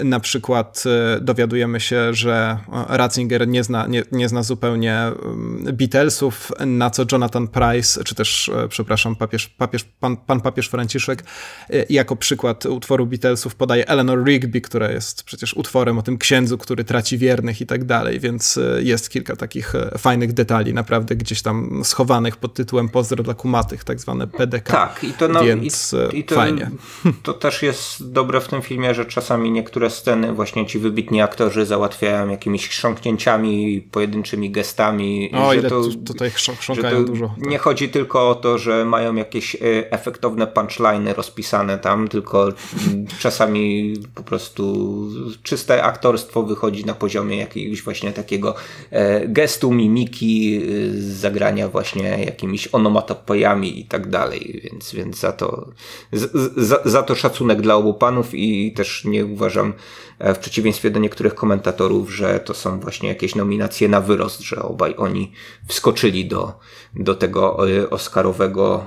E, 0.00 0.04
na 0.04 0.20
przykład 0.20 0.84
e, 0.86 1.20
dowiadujemy 1.20 1.80
się, 1.80 2.14
że 2.14 2.58
Ratzinger 2.88 3.48
nie 3.48 3.64
zna, 3.64 3.86
nie, 3.86 4.02
nie 4.12 4.28
zna 4.28 4.42
zupełnie 4.42 4.96
mm, 4.96 5.76
Beatlesów, 5.76 6.52
na 6.66 6.90
co 6.90 7.04
Jonathan 7.12 7.48
Price, 7.48 8.04
czy 8.04 8.14
też, 8.14 8.50
przepraszam, 8.68 9.16
papież, 9.16 9.48
papież, 9.48 9.84
pan, 9.84 10.16
pan 10.16 10.40
papież 10.40 10.68
Franciszek, 10.68 11.24
jako 11.88 12.16
przykład 12.16 12.66
utworu 12.66 13.06
Beatlesów 13.06 13.54
podaje 13.54 13.88
Eleanor 13.88 14.24
Rigby, 14.24 14.60
która 14.60 14.90
jest 14.90 15.22
przecież 15.22 15.54
utworem 15.54 15.98
tym 16.06 16.18
księdzu, 16.18 16.58
który 16.66 16.84
traci 16.84 17.18
wiernych 17.18 17.60
i 17.60 17.66
tak 17.66 17.84
dalej, 17.84 18.20
więc 18.20 18.58
e, 18.58 18.82
jest 18.82 19.10
kilka 19.10 19.36
takich 19.36 19.74
e, 19.74 19.98
fajnych 19.98 20.32
detali 20.32 20.74
naprawdę 20.74 21.16
gdzieś 21.16 21.42
tam 21.42 21.84
schowanych 21.84 22.36
pod 22.36 22.54
tytułem 22.54 22.88
Pozdro 22.88 23.22
dla 23.22 23.34
kumatych, 23.34 23.84
tak 23.84 24.00
zwane 24.00 24.26
PDK. 24.26 24.72
Tak, 24.72 25.04
i 25.04 25.12
to, 25.12 25.28
no, 25.28 25.44
więc 25.44 25.94
i, 26.12 26.18
i 26.18 26.24
to, 26.24 26.34
fajnie. 26.34 26.70
To 27.22 27.32
też 27.32 27.62
jest 27.62 28.12
dobre 28.12 28.40
w 28.40 28.48
tym 28.48 28.62
filmie, 28.62 28.94
że 28.94 29.06
czasami 29.06 29.50
niektóre 29.50 29.90
sceny 29.90 30.32
właśnie 30.32 30.66
ci 30.66 30.78
wybitni 30.78 31.22
aktorzy 31.22 31.66
załatwiają 31.66 32.28
jakimiś 32.28 32.68
chrząknięciami, 32.68 33.80
pojedynczymi 33.90 34.50
gestami. 34.50 35.30
O, 35.34 35.54
ile 35.54 35.70
to, 35.70 35.82
tutaj 36.06 36.30
chrząkają 36.30 37.04
dużo. 37.04 37.34
Tak. 37.40 37.46
Nie 37.46 37.58
chodzi 37.58 37.88
tylko 37.88 38.30
o 38.30 38.34
to, 38.34 38.58
że 38.58 38.84
mają 38.84 39.14
jakieś 39.14 39.54
e, 39.54 39.58
efektowne 39.90 40.46
punchliny 40.46 41.14
rozpisane 41.14 41.78
tam, 41.78 42.08
tylko 42.08 42.48
czasami 43.18 43.94
po 44.14 44.22
prostu 44.22 44.86
czyste 45.42 45.84
aktorstwo 45.84 46.42
wychodzi 46.42 46.55
na 46.86 46.94
poziomie 46.94 47.36
jakiegoś 47.36 47.82
właśnie 47.82 48.12
takiego 48.12 48.54
e, 48.90 49.28
gestu, 49.28 49.72
mimiki, 49.72 50.56
e, 50.56 50.62
zagrania 51.00 51.68
właśnie 51.68 52.24
jakimiś 52.24 52.68
onomatopojami 52.72 53.80
i 53.80 53.84
tak 53.84 54.10
dalej, 54.10 54.60
więc, 54.64 54.94
więc 54.94 55.18
za, 55.18 55.32
to, 55.32 55.68
za 56.84 57.02
to 57.02 57.14
szacunek 57.14 57.60
dla 57.60 57.74
obu 57.74 57.94
panów 57.94 58.34
i 58.34 58.72
też 58.72 59.04
nie 59.04 59.26
uważam 59.26 59.72
e, 60.18 60.34
w 60.34 60.38
przeciwieństwie 60.38 60.90
do 60.90 61.00
niektórych 61.00 61.34
komentatorów, 61.34 62.14
że 62.14 62.40
to 62.40 62.54
są 62.54 62.80
właśnie 62.80 63.08
jakieś 63.08 63.34
nominacje 63.34 63.88
na 63.88 64.00
wyrost, 64.00 64.40
że 64.40 64.62
obaj 64.62 64.94
oni 64.98 65.32
wskoczyli 65.68 66.24
do, 66.24 66.58
do 66.94 67.14
tego 67.14 67.56
oscarowego 67.90 68.84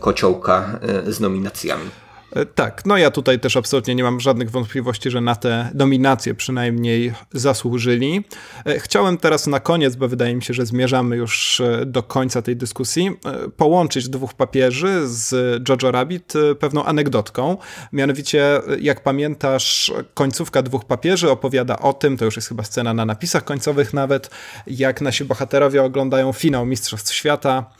kociołka 0.00 0.80
z 1.06 1.20
nominacjami. 1.20 2.05
E, 2.36 2.46
tak, 2.46 2.82
no 2.86 2.96
ja 2.96 3.10
tutaj 3.10 3.40
też 3.40 3.56
absolutnie 3.56 3.94
nie 3.94 4.02
mam 4.02 4.20
żadnych 4.20 4.50
wątpliwości, 4.50 5.10
że 5.10 5.20
na 5.20 5.36
te 5.36 5.70
nominacje 5.74 6.34
przynajmniej 6.34 7.12
zasłużyli. 7.32 8.24
E, 8.66 8.78
chciałem 8.78 9.18
teraz 9.18 9.46
na 9.46 9.60
koniec, 9.60 9.96
bo 9.96 10.08
wydaje 10.08 10.34
mi 10.34 10.42
się, 10.42 10.54
że 10.54 10.66
zmierzamy 10.66 11.16
już 11.16 11.60
e, 11.60 11.86
do 11.86 12.02
końca 12.02 12.42
tej 12.42 12.56
dyskusji, 12.56 13.10
połączyć 13.56 14.08
dwóch 14.08 14.34
papieży 14.34 15.02
z 15.04 15.32
Jojo 15.68 15.92
Rabbit 15.92 16.32
pewną 16.58 16.84
anegdotką. 16.84 17.56
Mianowicie, 17.92 18.60
jak 18.80 19.02
pamiętasz, 19.02 19.92
końcówka 20.14 20.62
dwóch 20.62 20.84
papieży 20.84 21.30
opowiada 21.30 21.78
o 21.78 21.92
tym, 21.92 22.16
to 22.16 22.24
już 22.24 22.36
jest 22.36 22.48
chyba 22.48 22.62
scena 22.62 22.94
na 22.94 23.04
napisach 23.04 23.44
końcowych 23.44 23.94
nawet, 23.94 24.30
jak 24.66 25.00
nasi 25.00 25.24
bohaterowie 25.24 25.82
oglądają 25.82 26.32
finał 26.32 26.66
Mistrzostw 26.66 27.14
Świata 27.14 27.70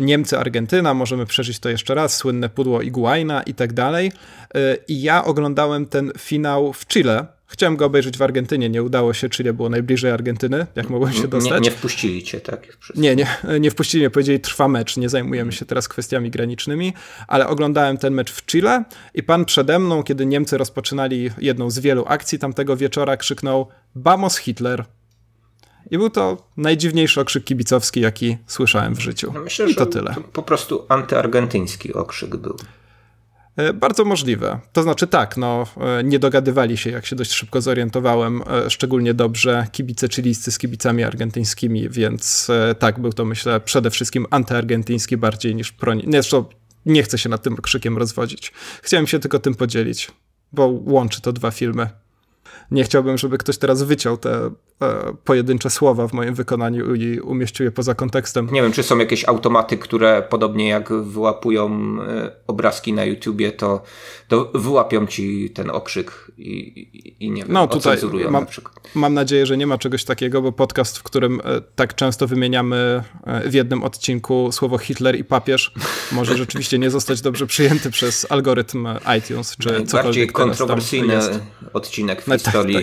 Niemcy, 0.00 0.38
Argentyna, 0.38 0.94
możemy 0.94 1.26
przeżyć 1.26 1.58
to 1.58 1.68
jeszcze 1.68 1.94
raz, 1.94 2.16
słynne 2.16 2.48
pudło 2.48 2.82
Iguaina 2.82 3.42
i 3.42 3.54
tak 3.54 3.72
dalej. 3.72 4.12
E, 4.54 4.76
I 4.88 5.02
ja 5.02 5.24
oglądałem 5.24 5.86
ten 5.86 6.12
finał 6.18 6.72
w 6.72 6.86
Chile. 6.86 7.26
Chciałem 7.48 7.76
go 7.76 7.86
obejrzeć 7.86 8.18
w 8.18 8.22
Argentynie, 8.22 8.68
nie 8.68 8.82
udało 8.82 9.14
się, 9.14 9.28
Chile 9.30 9.52
było 9.52 9.68
najbliżej 9.68 10.10
Argentyny, 10.10 10.66
jak 10.76 10.90
mogłem 10.90 11.12
się 11.12 11.28
dostać. 11.28 11.60
Nie, 11.60 11.60
nie 11.60 11.70
wpuścili 11.70 12.22
cię, 12.22 12.40
tak? 12.40 12.78
Nie, 12.96 13.16
nie, 13.16 13.26
nie 13.60 13.70
wpuścili 13.70 14.00
mnie, 14.00 14.10
powiedzieli 14.10 14.40
trwa 14.40 14.68
mecz, 14.68 14.96
nie 14.96 15.08
zajmujemy 15.08 15.52
się 15.52 15.66
teraz 15.66 15.88
kwestiami 15.88 16.30
granicznymi, 16.30 16.92
ale 17.28 17.46
oglądałem 17.46 17.98
ten 17.98 18.14
mecz 18.14 18.32
w 18.32 18.46
Chile 18.46 18.84
i 19.14 19.22
pan 19.22 19.44
przede 19.44 19.78
mną, 19.78 20.02
kiedy 20.02 20.26
Niemcy 20.26 20.58
rozpoczynali 20.58 21.30
jedną 21.38 21.70
z 21.70 21.78
wielu 21.78 22.04
akcji 22.08 22.38
tamtego 22.38 22.76
wieczora, 22.76 23.16
krzyknął 23.16 23.68
Vamos 23.94 24.36
Hitler! 24.36 24.84
I 25.90 25.98
był 25.98 26.10
to 26.10 26.48
najdziwniejszy 26.56 27.20
okrzyk 27.20 27.44
kibicowski, 27.44 28.00
jaki 28.00 28.36
słyszałem 28.46 28.94
w 28.94 29.00
życiu. 29.00 29.32
No 29.34 29.40
myślę, 29.40 29.70
I 29.70 29.74
to 29.74 29.86
tyle. 29.86 30.14
To 30.14 30.20
po 30.20 30.42
prostu 30.42 30.86
antyargentyński 30.88 31.92
okrzyk 31.94 32.36
był. 32.36 32.56
E, 33.56 33.72
bardzo 33.72 34.04
możliwe. 34.04 34.60
To 34.72 34.82
znaczy 34.82 35.06
tak, 35.06 35.36
no, 35.36 35.66
e, 35.76 36.04
nie 36.04 36.18
dogadywali 36.18 36.76
się, 36.76 36.90
jak 36.90 37.06
się 37.06 37.16
dość 37.16 37.32
szybko 37.32 37.60
zorientowałem, 37.60 38.42
e, 38.66 38.70
szczególnie 38.70 39.14
dobrze 39.14 39.66
kibice 39.72 40.08
chiliscy 40.08 40.52
z 40.52 40.58
kibicami 40.58 41.04
argentyńskimi, 41.04 41.88
więc 41.88 42.48
tak, 42.78 43.00
był 43.00 43.12
to 43.12 43.24
myślę 43.24 43.60
przede 43.60 43.90
wszystkim 43.90 44.26
antyargentyński 44.30 45.16
bardziej 45.16 45.54
niż 45.54 45.72
pro... 45.72 45.94
Nie, 45.94 46.02
zresztą 46.04 46.44
nie 46.86 47.02
chcę 47.02 47.18
się 47.18 47.28
nad 47.28 47.42
tym 47.42 47.56
krzykiem 47.56 47.98
rozwodzić. 47.98 48.52
Chciałem 48.82 49.06
się 49.06 49.18
tylko 49.18 49.38
tym 49.38 49.54
podzielić, 49.54 50.10
bo 50.52 50.66
łączy 50.66 51.20
to 51.20 51.32
dwa 51.32 51.50
filmy 51.50 51.90
nie 52.70 52.84
chciałbym, 52.84 53.18
żeby 53.18 53.38
ktoś 53.38 53.58
teraz 53.58 53.82
wyciął 53.82 54.16
te 54.16 54.50
e, 54.82 55.12
pojedyncze 55.24 55.70
słowa 55.70 56.08
w 56.08 56.12
moim 56.12 56.34
wykonaniu 56.34 56.94
i 56.94 57.20
umieścił 57.20 57.64
je 57.64 57.72
poza 57.72 57.94
kontekstem. 57.94 58.48
Nie 58.52 58.62
wiem, 58.62 58.72
czy 58.72 58.82
są 58.82 58.98
jakieś 58.98 59.28
automaty, 59.28 59.78
które 59.78 60.22
podobnie 60.30 60.68
jak 60.68 60.92
wyłapują 60.92 61.70
e, 62.02 62.30
obrazki 62.46 62.92
na 62.92 63.04
YouTubie, 63.04 63.52
to, 63.52 63.82
to 64.28 64.50
wyłapią 64.54 65.06
ci 65.06 65.50
ten 65.50 65.70
okrzyk 65.70 66.30
i, 66.38 66.50
i, 66.50 67.24
i 67.24 67.30
nie 67.30 67.42
wiem, 67.42 67.52
no, 67.52 67.66
tutaj 67.66 67.98
mam, 68.30 68.44
na 68.44 68.50
przykład. 68.50 68.76
Mam 68.94 69.14
nadzieję, 69.14 69.46
że 69.46 69.56
nie 69.56 69.66
ma 69.66 69.78
czegoś 69.78 70.04
takiego, 70.04 70.42
bo 70.42 70.52
podcast, 70.52 70.98
w 70.98 71.02
którym 71.02 71.40
e, 71.44 71.60
tak 71.76 71.94
często 71.94 72.26
wymieniamy 72.26 73.02
e, 73.24 73.50
w 73.50 73.54
jednym 73.54 73.84
odcinku 73.84 74.48
słowo 74.52 74.78
Hitler 74.78 75.18
i 75.18 75.24
papież, 75.24 75.72
może 76.12 76.36
rzeczywiście 76.46 76.78
nie 76.78 76.90
zostać 76.90 77.20
dobrze 77.20 77.46
przyjęty 77.46 77.90
przez 77.90 78.26
algorytm 78.30 78.88
iTunes, 79.18 79.56
czy 79.56 79.68
Najbardziej 79.68 79.86
cokolwiek 79.86 80.32
kontrowersyjny 80.32 81.18
odcinek 81.72 82.22
w 82.22 82.26
no, 82.26 82.34
tak, 82.64 82.72
tak, 82.72 82.82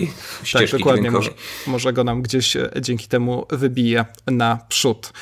tak, 0.52 0.70
tak 0.70 0.78
dokładnie. 0.78 1.10
Może, 1.10 1.30
może, 1.66 1.92
go 1.92 2.04
nam 2.04 2.22
gdzieś 2.22 2.56
e, 2.56 2.70
dzięki 2.80 3.08
temu 3.08 3.46
wybije 3.50 4.04
naprzód. 4.26 5.12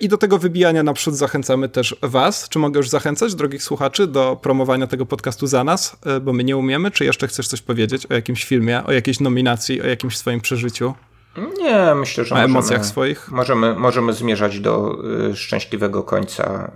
I 0.00 0.08
do 0.08 0.18
tego 0.18 0.38
wybijania 0.38 0.82
naprzód 0.82 1.14
zachęcamy 1.14 1.68
też 1.68 1.96
was. 2.02 2.48
Czy 2.48 2.58
mogę 2.58 2.78
już 2.78 2.88
zachęcać, 2.88 3.34
drogich 3.34 3.62
słuchaczy, 3.62 4.06
do 4.06 4.38
promowania 4.42 4.86
tego 4.86 5.06
podcastu 5.06 5.46
za 5.46 5.64
nas, 5.64 5.96
bo 6.22 6.32
my 6.32 6.44
nie 6.44 6.56
umiemy? 6.56 6.90
Czy 6.90 7.04
jeszcze 7.04 7.28
chcesz 7.28 7.48
coś 7.48 7.62
powiedzieć 7.62 8.06
o 8.06 8.14
jakimś 8.14 8.44
filmie, 8.44 8.84
o 8.84 8.92
jakiejś 8.92 9.20
nominacji, 9.20 9.82
o 9.82 9.86
jakimś 9.86 10.16
swoim 10.16 10.40
przeżyciu? 10.40 10.94
Nie, 11.36 11.94
myślę, 11.94 12.24
że 12.24 12.34
na 12.34 12.40
możemy, 12.40 12.58
emocjach 12.58 12.86
swoich. 12.86 13.30
Możemy, 13.30 13.74
możemy 13.74 14.12
zmierzać 14.12 14.60
do 14.60 14.98
y, 15.30 15.36
szczęśliwego 15.36 16.02
końca, 16.02 16.72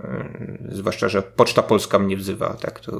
y, 0.71 0.75
zwłaszcza, 0.75 1.09
że 1.09 1.21
Poczta 1.21 1.63
Polska 1.63 1.99
mnie 1.99 2.17
wzywa. 2.17 2.53
Tak? 2.53 2.79
To, 2.79 2.91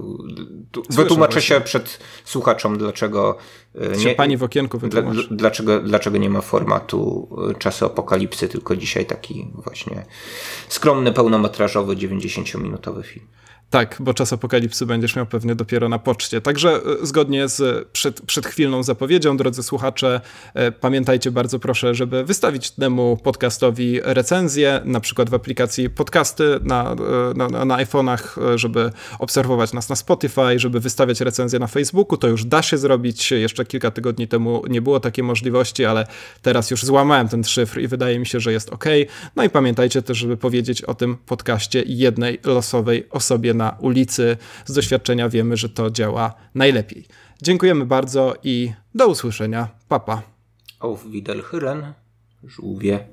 to 0.71 0.81
wytłumaczę 0.89 1.41
się 1.41 1.61
przed 1.61 1.99
słuchaczom, 2.25 2.77
dlaczego 2.77 3.37
y, 3.75 3.97
nie, 4.05 4.15
pani 4.15 4.37
w 4.37 4.43
okienku 4.43 4.77
dla, 4.77 5.01
dlaczego, 5.31 5.79
dlaczego 5.79 6.17
nie 6.17 6.29
ma 6.29 6.41
formatu 6.41 7.29
y, 7.51 7.55
czasu 7.55 7.85
apokalipsy, 7.85 8.47
tylko 8.47 8.75
dzisiaj 8.75 9.05
taki 9.05 9.51
właśnie 9.53 10.05
skromny, 10.69 11.11
pełnometrażowy, 11.11 11.95
90-minutowy 11.95 13.03
film. 13.03 13.25
Tak, 13.69 13.95
bo 13.99 14.13
czas 14.13 14.33
apokalipsy 14.33 14.85
będziesz 14.85 15.15
miał 15.15 15.25
pewnie 15.25 15.55
dopiero 15.55 15.89
na 15.89 15.99
poczcie. 15.99 16.41
Także 16.41 16.69
e, 17.01 17.05
zgodnie 17.05 17.47
z 17.47 17.87
przed, 17.87 18.21
przedchwilną 18.21 18.83
zapowiedzią, 18.83 19.37
drodzy 19.37 19.63
słuchacze, 19.63 20.21
e, 20.53 20.71
pamiętajcie 20.71 21.31
bardzo 21.31 21.59
proszę, 21.59 21.95
żeby 21.95 22.23
wystawić 22.23 22.71
temu 22.71 23.17
podcastowi 23.23 23.99
recenzję, 24.03 24.81
na 24.85 24.99
przykład 24.99 25.29
w 25.29 25.33
aplikacji 25.33 25.89
podcasty 25.89 26.59
na, 26.61 26.95
e, 27.31 27.49
na, 27.49 27.65
na 27.65 27.77
iPhone'ach, 27.85 28.57
żeby 28.57 28.91
obserwować 29.19 29.73
nas 29.73 29.89
na 29.89 29.95
Spotify, 29.95 30.59
żeby 30.59 30.79
wystawiać 30.79 31.21
recenzję 31.21 31.59
na 31.59 31.67
Facebooku. 31.67 32.17
To 32.17 32.27
już 32.27 32.45
da 32.45 32.61
się 32.61 32.77
zrobić. 32.77 33.31
Jeszcze 33.31 33.65
kilka 33.65 33.91
tygodni 33.91 34.27
temu 34.27 34.63
nie 34.69 34.81
było 34.81 34.99
takiej 34.99 35.23
możliwości, 35.23 35.85
ale 35.85 36.07
teraz 36.41 36.71
już 36.71 36.85
złamałem 36.85 37.27
ten 37.27 37.43
szyfr 37.43 37.79
i 37.79 37.87
wydaje 37.87 38.19
mi 38.19 38.25
się, 38.25 38.39
że 38.39 38.51
jest 38.51 38.69
ok. 38.69 38.85
No 39.35 39.43
i 39.43 39.49
pamiętajcie 39.49 40.01
też, 40.01 40.17
żeby 40.17 40.37
powiedzieć 40.37 40.81
o 40.81 40.93
tym 40.93 41.17
podcaście 41.25 41.83
jednej 41.87 42.39
losowej 42.43 43.07
osobie 43.09 43.58
na 43.59 43.77
ulicy. 43.79 44.37
Z 44.65 44.73
doświadczenia 44.73 45.29
wiemy, 45.29 45.57
że 45.57 45.69
to 45.69 45.91
działa 45.91 46.33
najlepiej. 46.55 47.05
Dziękujemy 47.41 47.85
bardzo 47.85 48.33
i 48.43 48.73
do 48.95 49.07
usłyszenia. 49.07 49.67
Papa. 49.87 50.21
Auf 50.79 51.05
Wiederhören. 51.05 51.93
Żółwie. 52.43 53.07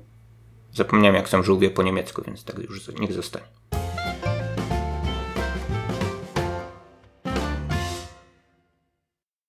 Zapomniałem, 0.73 1.15
jak 1.15 1.29
są 1.29 1.43
żółwie 1.43 1.69
po 1.69 1.83
niemiecku, 1.83 2.21
więc 2.27 2.43
tak 2.43 2.57
już 2.59 2.99
niech 2.99 3.13
zostanie. 3.13 3.56